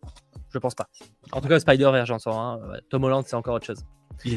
Je 0.54 0.60
pense 0.60 0.76
pas. 0.76 0.88
En 1.32 1.40
tout 1.42 1.48
cas, 1.48 1.60
Spider-Verse, 1.60 2.08
j'en 2.08 2.20
sens. 2.20 2.36
hein. 2.38 2.60
Tom 2.90 3.04
Holland, 3.06 3.24
c'est 3.26 3.36
encore 3.36 3.56
autre 3.56 3.66
chose. 3.66 3.80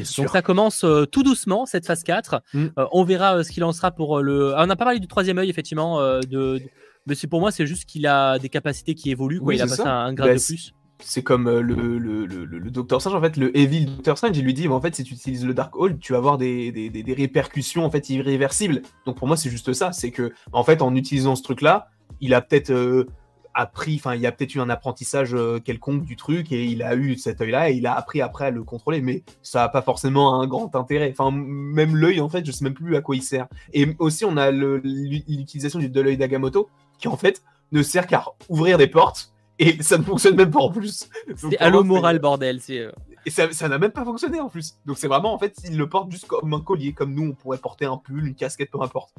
Sûr. 0.03 0.23
Donc 0.23 0.31
ça 0.31 0.41
commence 0.41 0.83
euh, 0.83 1.05
tout 1.05 1.23
doucement, 1.23 1.65
cette 1.65 1.85
phase 1.85 2.03
4. 2.03 2.41
Mm. 2.53 2.65
Euh, 2.77 2.85
on 2.91 3.03
verra 3.03 3.37
euh, 3.37 3.43
ce 3.43 3.51
qu'il 3.51 3.63
en 3.63 3.71
sera 3.73 3.91
pour 3.91 4.21
le. 4.21 4.53
Ah, 4.55 4.63
on 4.63 4.67
n'a 4.67 4.75
pas 4.75 4.85
parlé 4.85 4.99
du 4.99 5.07
troisième 5.07 5.37
œil, 5.39 5.49
effectivement. 5.49 5.99
de... 6.21 6.61
Mais 7.07 7.15
c'est 7.15 7.27
pour 7.27 7.39
moi, 7.39 7.51
c'est 7.51 7.65
juste 7.65 7.85
qu'il 7.85 8.05
a 8.07 8.37
des 8.39 8.49
capacités 8.49 8.93
qui 8.95 9.09
évoluent. 9.09 9.39
Quoi. 9.39 9.47
Oui, 9.49 9.55
il 9.55 9.61
a 9.61 9.65
passé 9.65 9.83
ça. 9.83 9.93
un, 9.93 10.13
grade 10.13 10.29
Bah, 10.29 10.35
de 10.35 10.39
plus. 10.45 10.73
C'est 11.01 11.23
comme 11.23 11.47
euh, 11.47 11.61
le, 11.61 11.97
le, 11.97 12.25
le, 12.25 12.45
le- 12.45 12.71
Docteur 12.71 12.99
Strange, 12.99 13.15
en 13.15 13.21
fait, 13.21 13.37
le 13.37 13.55
Evil 13.57 13.85
Doctor 13.85 14.17
Strange, 14.17 14.37
il 14.37 14.43
lui 14.43 14.53
dit, 14.53 14.67
en 14.67 14.81
fait, 14.81 14.95
si 14.95 15.03
tu 15.03 15.13
utilises 15.13 15.45
le 15.45 15.53
Dark 15.53 15.75
Hole, 15.75 15.97
tu 15.97 16.11
vas 16.11 16.17
avoir 16.17 16.37
des, 16.37 16.71
des, 16.71 16.89
des- 16.89 17.13
répercussions 17.13 17.85
en 17.85 17.89
fait 17.89 18.09
irréversibles. 18.09 18.81
Donc 19.05 19.17
pour 19.17 19.27
moi, 19.27 19.37
c'est 19.37 19.49
juste 19.49 19.71
ça, 19.73 19.91
c'est 19.93 20.11
que 20.11 20.33
en 20.51 20.63
fait, 20.63 20.81
en 20.81 20.95
utilisant 20.95 21.35
ce 21.35 21.43
truc-là, 21.43 21.87
il 22.21 22.33
a 22.33 22.41
peut-être 22.41 22.69
euh, 22.71 23.05
appris, 23.53 23.95
enfin, 23.95 24.15
il 24.15 24.25
a 24.25 24.31
peut-être 24.31 24.55
eu 24.55 24.59
un 24.59 24.69
apprentissage 24.69 25.33
euh, 25.33 25.59
quelconque 25.59 26.03
du 26.03 26.15
truc 26.15 26.51
et 26.51 26.65
il 26.65 26.83
a 26.83 26.95
eu 26.95 27.15
cet 27.17 27.41
œil-là 27.41 27.71
et 27.71 27.75
il 27.75 27.87
a 27.87 27.93
appris 27.95 28.21
après 28.21 28.45
à 28.45 28.49
le 28.51 28.63
contrôler, 28.63 29.01
mais 29.01 29.23
ça 29.41 29.59
n'a 29.59 29.69
pas 29.69 29.81
forcément 29.81 30.39
un 30.41 30.47
grand 30.47 30.75
intérêt. 30.75 31.13
Enfin, 31.17 31.31
même 31.31 31.95
l'œil, 31.95 32.19
en 32.21 32.29
fait, 32.29 32.45
je 32.45 32.51
sais 32.51 32.63
même 32.63 32.73
plus 32.73 32.95
à 32.97 33.01
quoi 33.01 33.15
il 33.15 33.23
sert. 33.23 33.47
Et 33.73 33.87
aussi, 33.99 34.25
on 34.25 34.35
a 34.37 34.51
l'utilisation 34.51 35.79
de 35.79 36.01
l'œil 36.01 36.17
d'Agamotto 36.17 36.69
qui 36.99 37.07
en 37.07 37.17
fait 37.17 37.41
ne 37.71 37.81
sert 37.83 38.05
qu'à 38.05 38.25
ouvrir 38.49 38.77
des 38.77 38.87
portes. 38.87 39.33
Et 39.59 39.83
ça 39.83 39.97
ne 39.97 40.03
fonctionne 40.03 40.35
même 40.35 40.51
pas 40.51 40.61
en 40.61 40.71
plus. 40.71 41.09
C'est 41.35 41.57
Halo 41.59 41.83
moral, 41.83 42.19
bordel. 42.19 42.61
C'est. 42.61 42.79
euh, 42.79 42.91
et 43.25 43.29
ça 43.29 43.51
ça 43.51 43.67
n'a 43.67 43.77
même 43.77 43.91
pas 43.91 44.05
fonctionné 44.05 44.39
en 44.39 44.47
plus. 44.49 44.75
Donc 44.85 44.97
c'est 44.97 45.07
vraiment 45.09 45.33
en 45.33 45.37
fait, 45.37 45.53
il 45.65 45.77
le 45.77 45.89
porte 45.89 46.09
juste 46.11 46.27
comme 46.27 46.53
un 46.53 46.61
collier, 46.61 46.93
comme 46.93 47.13
nous 47.13 47.27
on 47.29 47.33
pourrait 47.33 47.57
porter 47.57 47.85
un 47.85 47.97
pull, 47.97 48.25
une 48.25 48.35
casquette, 48.35 48.71
peu 48.71 48.81
importe. 48.81 49.13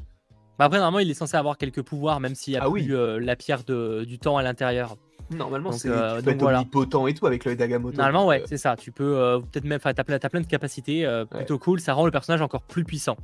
Bah 0.58 0.66
après, 0.66 0.78
normalement, 0.78 0.98
il 0.98 1.10
est 1.10 1.14
censé 1.14 1.36
avoir 1.36 1.56
quelques 1.58 1.82
pouvoirs, 1.82 2.20
même 2.20 2.34
s'il 2.34 2.52
y 2.54 2.56
a 2.56 2.60
Ah 2.62 2.70
plus 2.70 2.72
oui. 2.82 2.88
euh, 2.90 3.18
la 3.20 3.36
pierre 3.36 3.64
de- 3.64 4.04
du 4.06 4.18
temps 4.18 4.36
à 4.36 4.42
l'intérieur. 4.42 4.96
Normalement, 5.30 5.72
c'est 5.72 5.88
euh, 5.88 6.20
être 6.20 6.38
voilà. 6.40 6.58
omnipotent 6.60 7.06
et 7.06 7.14
tout 7.14 7.26
avec 7.26 7.44
l'œil 7.44 7.56
d'Agamotto. 7.56 7.96
Normalement, 7.96 8.26
ouais, 8.26 8.40
euh, 8.42 8.46
c'est 8.48 8.56
ça. 8.58 8.76
Tu 8.76 8.92
peux 8.92 9.16
euh, 9.18 9.38
peut-être 9.38 9.64
même. 9.64 9.76
Enfin, 9.76 9.94
t'as 9.94 10.04
plein, 10.04 10.18
plein 10.18 10.40
de 10.40 10.46
capacités 10.46 11.04
euh, 11.06 11.24
plutôt 11.24 11.58
cool. 11.58 11.80
Ça 11.80 11.94
rend 11.94 12.04
le 12.04 12.10
personnage 12.10 12.42
encore 12.42 12.62
plus 12.62 12.84
puissant. 12.84 13.16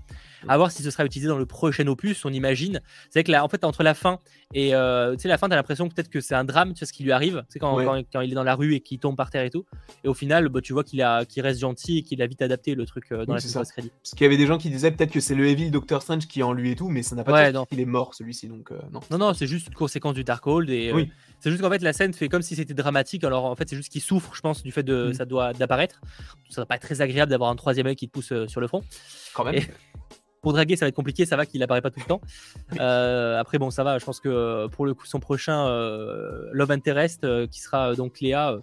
À 0.49 0.57
voir 0.57 0.71
si 0.71 0.83
ce 0.83 0.91
sera 0.91 1.05
utilisé 1.05 1.29
dans 1.29 1.39
le 1.39 1.47
prochain 1.47 1.87
opus, 1.89 2.25
on 2.25 2.33
imagine. 2.33 2.81
C'est 3.11 3.21
vrai 3.21 3.25
que 3.25 3.33
là, 3.33 3.45
en 3.45 3.49
fait, 3.49 3.65
entre 3.65 3.83
la 3.83 3.95
fin 3.95 4.21
et. 4.55 4.75
euh, 4.75 5.15
tu 5.17 5.23
sais, 5.23 5.29
la 5.29 5.39
fin, 5.39 5.49
t'as 5.49 5.57
l'impression 5.57 5.89
peut-être 5.89 6.09
que 6.09 6.21
c'est 6.21 6.35
un 6.35 6.45
drame, 6.45 6.73
tu 6.75 6.81
sais, 6.81 6.87
ce 6.87 6.93
qui 6.93 7.03
lui 7.03 7.13
arrive. 7.13 7.45
C'est 7.49 7.59
quand, 7.59 7.77
Ouais. 7.77 7.85
quand, 7.85 8.01
quand 8.13 8.21
il 8.21 8.31
est 8.33 8.35
dans 8.35 8.45
la 8.45 8.55
rue 8.55 8.75
et 8.75 8.81
qu'il 8.81 8.99
tombe 8.99 9.17
par 9.17 9.31
terre 9.31 9.43
et 9.45 9.51
tout. 9.51 9.65
Et 10.05 10.09
au 10.09 10.15
final, 10.15 10.49
bah, 10.49 10.61
tu 10.61 10.73
vois 10.73 10.85
qu'il 10.85 11.03
a, 11.03 11.25
qu'il 11.25 11.43
reste 11.43 11.61
gentil 11.61 11.99
et 11.99 12.03
qu'il 12.03 12.23
a 12.23 12.27
vite 12.27 12.43
adapté 12.43 12.75
le 12.75 12.87
truc 12.87 13.07
euh, 13.13 13.25
dans 13.27 13.35
Oui, 13.35 13.41
la 13.43 13.49
ça. 13.49 13.59
post-crédit. 13.61 13.91
Parce 14.03 14.13
qu'il 14.13 14.23
y 14.23 14.27
avait 14.27 14.37
des 14.37 14.47
gens 14.47 14.59
qui 14.59 14.71
disaient 14.71 14.91
peut-être 14.93 15.11
que 15.13 15.21
c'est 15.21 15.35
le 15.35 15.47
Evil 15.49 15.71
Doctor 15.71 16.03
Strange 16.03 16.27
qui 16.29 16.41
est 16.41 16.43
en 16.45 16.53
lui 16.53 16.71
et 16.71 16.77
tout, 16.77 16.89
mais 16.89 17.03
ça 17.03 17.17
n'a 17.17 17.25
pas 17.25 17.33
Ouais, 17.33 17.53
non. 17.53 17.65
qu'il 17.67 17.81
est 17.81 17.85
mort 17.85 18.15
celui-ci, 18.15 18.47
donc 18.49 18.71
euh, 18.71 18.79
non. 18.93 19.01
Non, 19.11 19.19
non, 19.19 19.35
c'est 19.35 19.47
juste 19.47 19.67
une 19.69 19.75
conséquence 19.75 20.15
du 20.15 20.23
Darkhold. 20.25 20.71
Et, 20.71 20.91
euh, 20.91 20.95
Oui. 20.95 21.11
C'est 21.41 21.51
juste 21.51 21.63
qu'en 21.63 21.71
fait, 21.71 21.83
la 21.83 21.93
scène 21.93 22.13
fait 22.13 22.29
comme 22.29 22.43
si 22.43 22.57
c'était 22.57 22.75
dramatique. 22.75 23.23
Alors 23.25 23.45
en 23.45 23.55
fait, 23.55 23.69
c'est 23.69 23.77
juste 23.77 23.91
qu'il 23.93 24.01
souffre, 24.03 24.35
je 24.35 24.41
pense, 24.41 24.63
du 24.63 24.73
fait 24.73 24.83
de 24.83 25.09
Mm. 25.11 25.15
ça 25.15 25.25
doit 25.25 25.53
d'apparaître. 25.53 26.01
Ça 26.49 26.63
va 26.63 26.67
pas 26.67 26.77
être 26.77 26.83
très 26.83 27.01
agréable 27.03 27.31
d'avoir 27.31 27.51
un 27.51 27.57
troisième 27.57 27.87
œil 27.87 27.97
qui 27.97 28.07
te 28.09 28.13
pousse 28.13 28.33
euh, 28.33 28.47
sur 28.49 28.61
le 28.61 28.67
front. 28.69 28.83
Quand 29.35 29.45
même. 29.45 29.55
Et- 29.57 29.67
Pour 30.43 30.53
draguer, 30.53 30.77
ça 30.77 30.85
va 30.85 30.89
être 30.91 30.95
compliqué. 30.95 31.27
Ça 31.27 31.37
va 31.37 31.45
qu'il 31.45 31.61
apparaît 31.65 31.81
pas 31.83 31.91
tout 31.91 31.99
le 31.99 32.05
temps. 32.07 32.21
Euh, 32.79 33.37
après, 33.41 33.59
bon, 33.59 33.71
ça 33.71 33.83
va. 33.83 33.99
Je 33.99 34.05
pense 34.05 34.21
que 34.21 34.29
euh, 34.29 34.69
pour 34.69 34.87
le 34.87 34.95
coup, 34.95 35.05
son 35.05 35.19
prochain 35.19 35.67
euh, 35.67 36.49
Love 36.53 36.71
Interest, 36.71 37.27
qui 37.49 37.61
sera 37.61 37.95
donc 37.97 38.21
Léa, 38.21 38.57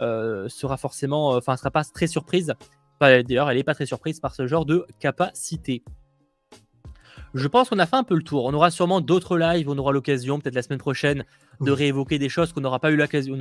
sera 0.00 0.76
forcément, 0.76 1.28
enfin, 1.36 1.56
sera 1.56 1.70
pas 1.70 1.84
très 1.84 2.08
surprise. 2.08 2.52
Enfin, 3.00 3.22
D'ailleurs, 3.22 3.48
elle 3.50 3.58
est 3.58 3.62
pas 3.62 3.74
très 3.74 3.86
surprise 3.86 4.18
par 4.18 4.34
ce 4.34 4.46
genre 4.48 4.66
de 4.66 4.84
capacité. 4.98 5.84
Je 7.34 7.48
pense 7.48 7.70
qu'on 7.70 7.78
a 7.78 7.86
fait 7.86 7.96
un 7.96 8.04
peu 8.04 8.14
le 8.14 8.22
tour. 8.22 8.44
On 8.44 8.52
aura 8.52 8.70
sûrement 8.70 9.00
d'autres 9.00 9.38
lives. 9.38 9.68
On 9.68 9.78
aura 9.78 9.92
l'occasion, 9.92 10.38
peut-être 10.38 10.54
la 10.54 10.62
semaine 10.62 10.78
prochaine, 10.78 11.24
de 11.60 11.70
réévoquer 11.70 12.18
des 12.18 12.28
choses 12.28 12.52
qu'on 12.52 12.60
n'aura 12.60 12.78
pas 12.78 12.90
eu 12.90 12.96
l'occasion, 12.96 13.36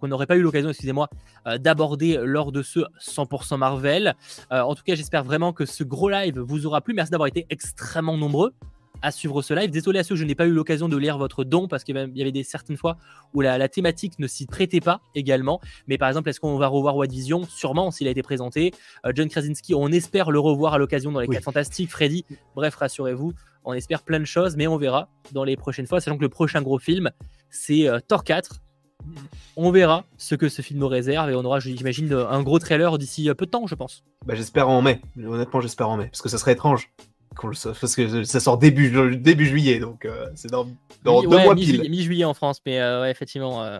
qu'on 0.00 0.08
n'aurait 0.08 0.26
pas 0.26 0.36
eu 0.36 0.42
l'occasion, 0.42 0.70
excusez-moi, 0.70 1.08
euh, 1.46 1.58
d'aborder 1.58 2.18
lors 2.22 2.52
de 2.52 2.62
ce 2.62 2.80
100% 3.00 3.58
Marvel. 3.58 4.14
Euh, 4.52 4.62
en 4.62 4.74
tout 4.74 4.82
cas, 4.82 4.94
j'espère 4.94 5.24
vraiment 5.24 5.52
que 5.52 5.66
ce 5.66 5.84
gros 5.84 6.08
live 6.08 6.38
vous 6.38 6.66
aura 6.66 6.80
plu. 6.80 6.94
Merci 6.94 7.10
d'avoir 7.10 7.26
été 7.26 7.46
extrêmement 7.50 8.16
nombreux 8.16 8.54
à 9.02 9.10
suivre 9.10 9.42
ce 9.42 9.52
live. 9.54 9.70
Désolé 9.70 9.98
à 9.98 10.04
ceux 10.04 10.14
que 10.14 10.20
je 10.20 10.24
n'ai 10.24 10.34
pas 10.34 10.46
eu 10.46 10.52
l'occasion 10.52 10.88
de 10.88 10.96
lire 10.96 11.18
votre 11.18 11.44
don 11.44 11.68
parce 11.68 11.84
qu'il 11.84 11.94
y 11.96 11.98
avait- 12.22 12.32
des 12.32 12.42
certaines 12.44 12.76
fois 12.76 12.96
où 13.34 13.40
la, 13.40 13.58
la 13.58 13.68
thématique 13.68 14.18
ne 14.18 14.26
s'y 14.26 14.46
prêtait 14.46 14.80
pas 14.80 15.00
également. 15.14 15.60
Mais 15.88 15.98
par 15.98 16.08
exemple, 16.08 16.28
est-ce 16.30 16.40
qu'on 16.40 16.56
va 16.56 16.68
revoir 16.68 16.96
What 16.96 17.06
Vision 17.08 17.44
Sûrement, 17.44 17.90
s'il 17.90 18.08
a 18.08 18.10
été 18.10 18.22
présenté. 18.22 18.72
Euh, 19.04 19.12
John 19.14 19.28
Krasinski, 19.28 19.74
on 19.74 19.88
espère 19.88 20.30
le 20.30 20.40
revoir 20.40 20.74
à 20.74 20.78
l'occasion 20.78 21.12
dans 21.12 21.20
les 21.20 21.26
Oui. 21.28 21.36
4 21.36 21.44
Fantastiques. 21.44 21.90
Freddy, 21.90 22.24
bref, 22.56 22.74
rassurez-vous, 22.76 23.32
on 23.64 23.72
espère 23.74 24.02
plein 24.02 24.20
de 24.20 24.24
choses, 24.24 24.56
mais 24.56 24.66
on 24.66 24.76
verra 24.78 25.08
dans 25.32 25.44
les 25.44 25.56
prochaines 25.56 25.86
fois, 25.86 26.00
sachant 26.00 26.16
que 26.16 26.22
le 26.22 26.28
prochain 26.28 26.62
gros 26.62 26.78
film, 26.78 27.10
c'est 27.50 27.88
euh, 27.88 27.98
Thor 28.06 28.24
4. 28.24 28.60
On 29.56 29.70
verra 29.70 30.04
ce 30.16 30.34
que 30.34 30.48
ce 30.48 30.62
film 30.62 30.80
nous 30.80 30.88
réserve 30.88 31.28
et 31.30 31.34
on 31.34 31.44
aura, 31.44 31.60
j'imagine, 31.60 32.10
un 32.12 32.42
gros 32.42 32.58
trailer 32.58 32.96
d'ici 32.96 33.28
euh, 33.28 33.34
peu 33.34 33.44
de 33.44 33.50
temps, 33.50 33.66
je 33.66 33.74
pense. 33.74 34.02
Bah, 34.24 34.34
j'espère 34.34 34.68
en 34.68 34.80
mai. 34.80 35.00
Honnêtement, 35.22 35.60
j'espère 35.60 35.88
en 35.90 35.96
mai. 35.98 36.06
Parce 36.06 36.22
que 36.22 36.28
ça 36.30 36.38
serait 36.38 36.52
étrange. 36.52 36.90
Qu'on 37.34 37.48
le 37.48 37.54
sache, 37.54 37.78
Parce 37.80 37.94
que 37.96 38.24
ça 38.24 38.40
sort 38.40 38.58
début, 38.58 38.88
ju- 38.92 39.16
début 39.16 39.46
juillet, 39.46 39.78
donc 39.78 40.04
euh, 40.04 40.26
c'est 40.34 40.50
dans, 40.50 40.66
dans 41.04 41.22
Mi- 41.22 41.28
deux 41.28 41.36
ouais, 41.36 41.44
mois 41.44 41.54
mi-juillet- 41.54 41.80
pile. 41.82 41.90
Mi-juillet 41.90 42.24
en 42.24 42.34
France, 42.34 42.60
mais 42.66 42.80
euh, 42.80 43.02
ouais, 43.02 43.10
effectivement. 43.10 43.62
euh, 43.62 43.78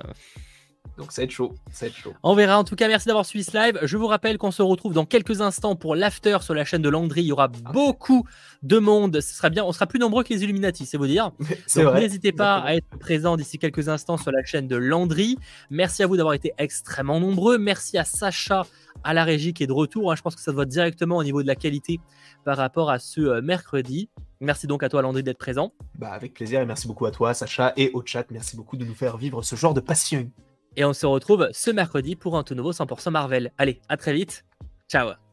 Donc 0.99 1.11
ça 1.11 1.23
va 1.23 1.25
être 1.25 1.31
chaud, 1.33 1.53
ça 1.73 1.87
va 1.87 1.91
être 1.91 1.97
chaud. 1.97 2.13
On 2.23 2.35
verra. 2.37 2.57
En 2.59 2.63
tout 2.65 2.77
cas, 2.77 2.87
merci 2.87 3.09
d'avoir 3.09 3.27
suivi 3.27 3.43
ce 3.45 3.57
live. 3.57 3.79
Je 3.83 3.97
vous 3.97 4.07
rappelle 4.07 4.39
qu'on 4.39 4.53
se 4.53 4.63
retrouve 4.63 4.93
dans 4.93 5.07
quelques 5.07 5.41
instants 5.41 5.75
pour 5.75 5.97
l'after 5.97 6.39
sur 6.43 6.55
la 6.55 6.65
chaîne 6.65 6.83
de 6.83 6.89
Landry. 6.89 7.23
Il 7.23 7.27
y 7.27 7.33
aura 7.33 7.51
Ah. 7.65 7.73
beaucoup 7.73 8.25
de 8.63 8.79
monde. 8.79 9.21
Ce 9.21 9.35
sera 9.35 9.51
bien. 9.51 9.65
On 9.65 9.73
sera 9.73 9.87
plus 9.87 9.99
nombreux 9.99 10.23
que 10.23 10.33
les 10.33 10.45
Illuminati, 10.45 10.87
c'est 10.87 10.97
vous 10.97 11.07
dire. 11.09 11.33
N'hésitez 11.77 12.31
pas 12.33 12.59
à 12.59 12.75
être 12.77 12.87
présent 13.01 13.37
d'ici 13.37 13.59
quelques 13.59 13.89
instants 13.89 14.19
sur 14.19 14.31
la 14.31 14.45
chaîne 14.45 14.69
de 14.69 14.77
Landry. 14.77 15.37
Merci 15.69 16.03
à 16.05 16.07
vous 16.07 16.17
d'avoir 16.17 16.35
été 16.35 16.53
extrêmement 16.59 17.19
nombreux. 17.19 17.59
Merci 17.59 17.99
à 17.99 18.05
Sacha 18.05 18.65
à 19.05 19.15
la 19.15 19.25
régie 19.25 19.53
qui 19.55 19.63
est 19.63 19.67
de 19.67 19.73
retour. 19.73 20.11
hein. 20.11 20.17
Je 20.17 20.23
pense 20.23 20.35
que 20.35 20.41
ça 20.41 20.51
se 20.51 20.57
voit 20.57 20.67
directement 20.67 21.17
au 21.17 21.23
niveau 21.25 21.43
de 21.43 21.47
la 21.47 21.55
qualité 21.55 22.01
par 22.45 22.57
rapport 22.57 22.91
à 22.91 22.99
ce 22.99 23.21
euh, 23.21 23.43
mercredi. 23.43 24.09
Merci 24.41 24.67
donc 24.67 24.83
à 24.83 24.89
toi 24.89 25.03
Landry 25.03 25.23
d'être 25.23 25.39
présent. 25.39 25.73
Bah, 25.99 26.11
avec 26.11 26.35
plaisir 26.35 26.61
et 26.61 26.67
merci 26.67 26.87
beaucoup 26.89 27.07
à 27.07 27.11
toi, 27.11 27.35
Sacha, 27.35 27.73
et 27.77 27.91
au 27.95 28.03
chat. 28.05 28.27
Merci 28.31 28.57
beaucoup 28.57 28.77
de 28.77 28.85
nous 28.85 28.95
faire 28.95 29.17
vivre 29.17 29.43
ce 29.43 29.57
genre 29.57 29.75
de 29.75 29.81
passion. 29.81 30.31
Et 30.77 30.85
on 30.85 30.93
se 30.93 31.07
retrouve 31.07 31.49
ce 31.53 31.71
mercredi 31.71 32.17
pour 32.17 32.37
un 32.37 32.43
tout 32.43 32.55
nouveau 32.55 32.73
100% 32.73 33.11
Marvel. 33.11 33.53
Allez, 33.59 33.81
à 33.89 33.97
très 33.97 34.13
vite. 34.13 34.45
Ciao 34.89 35.24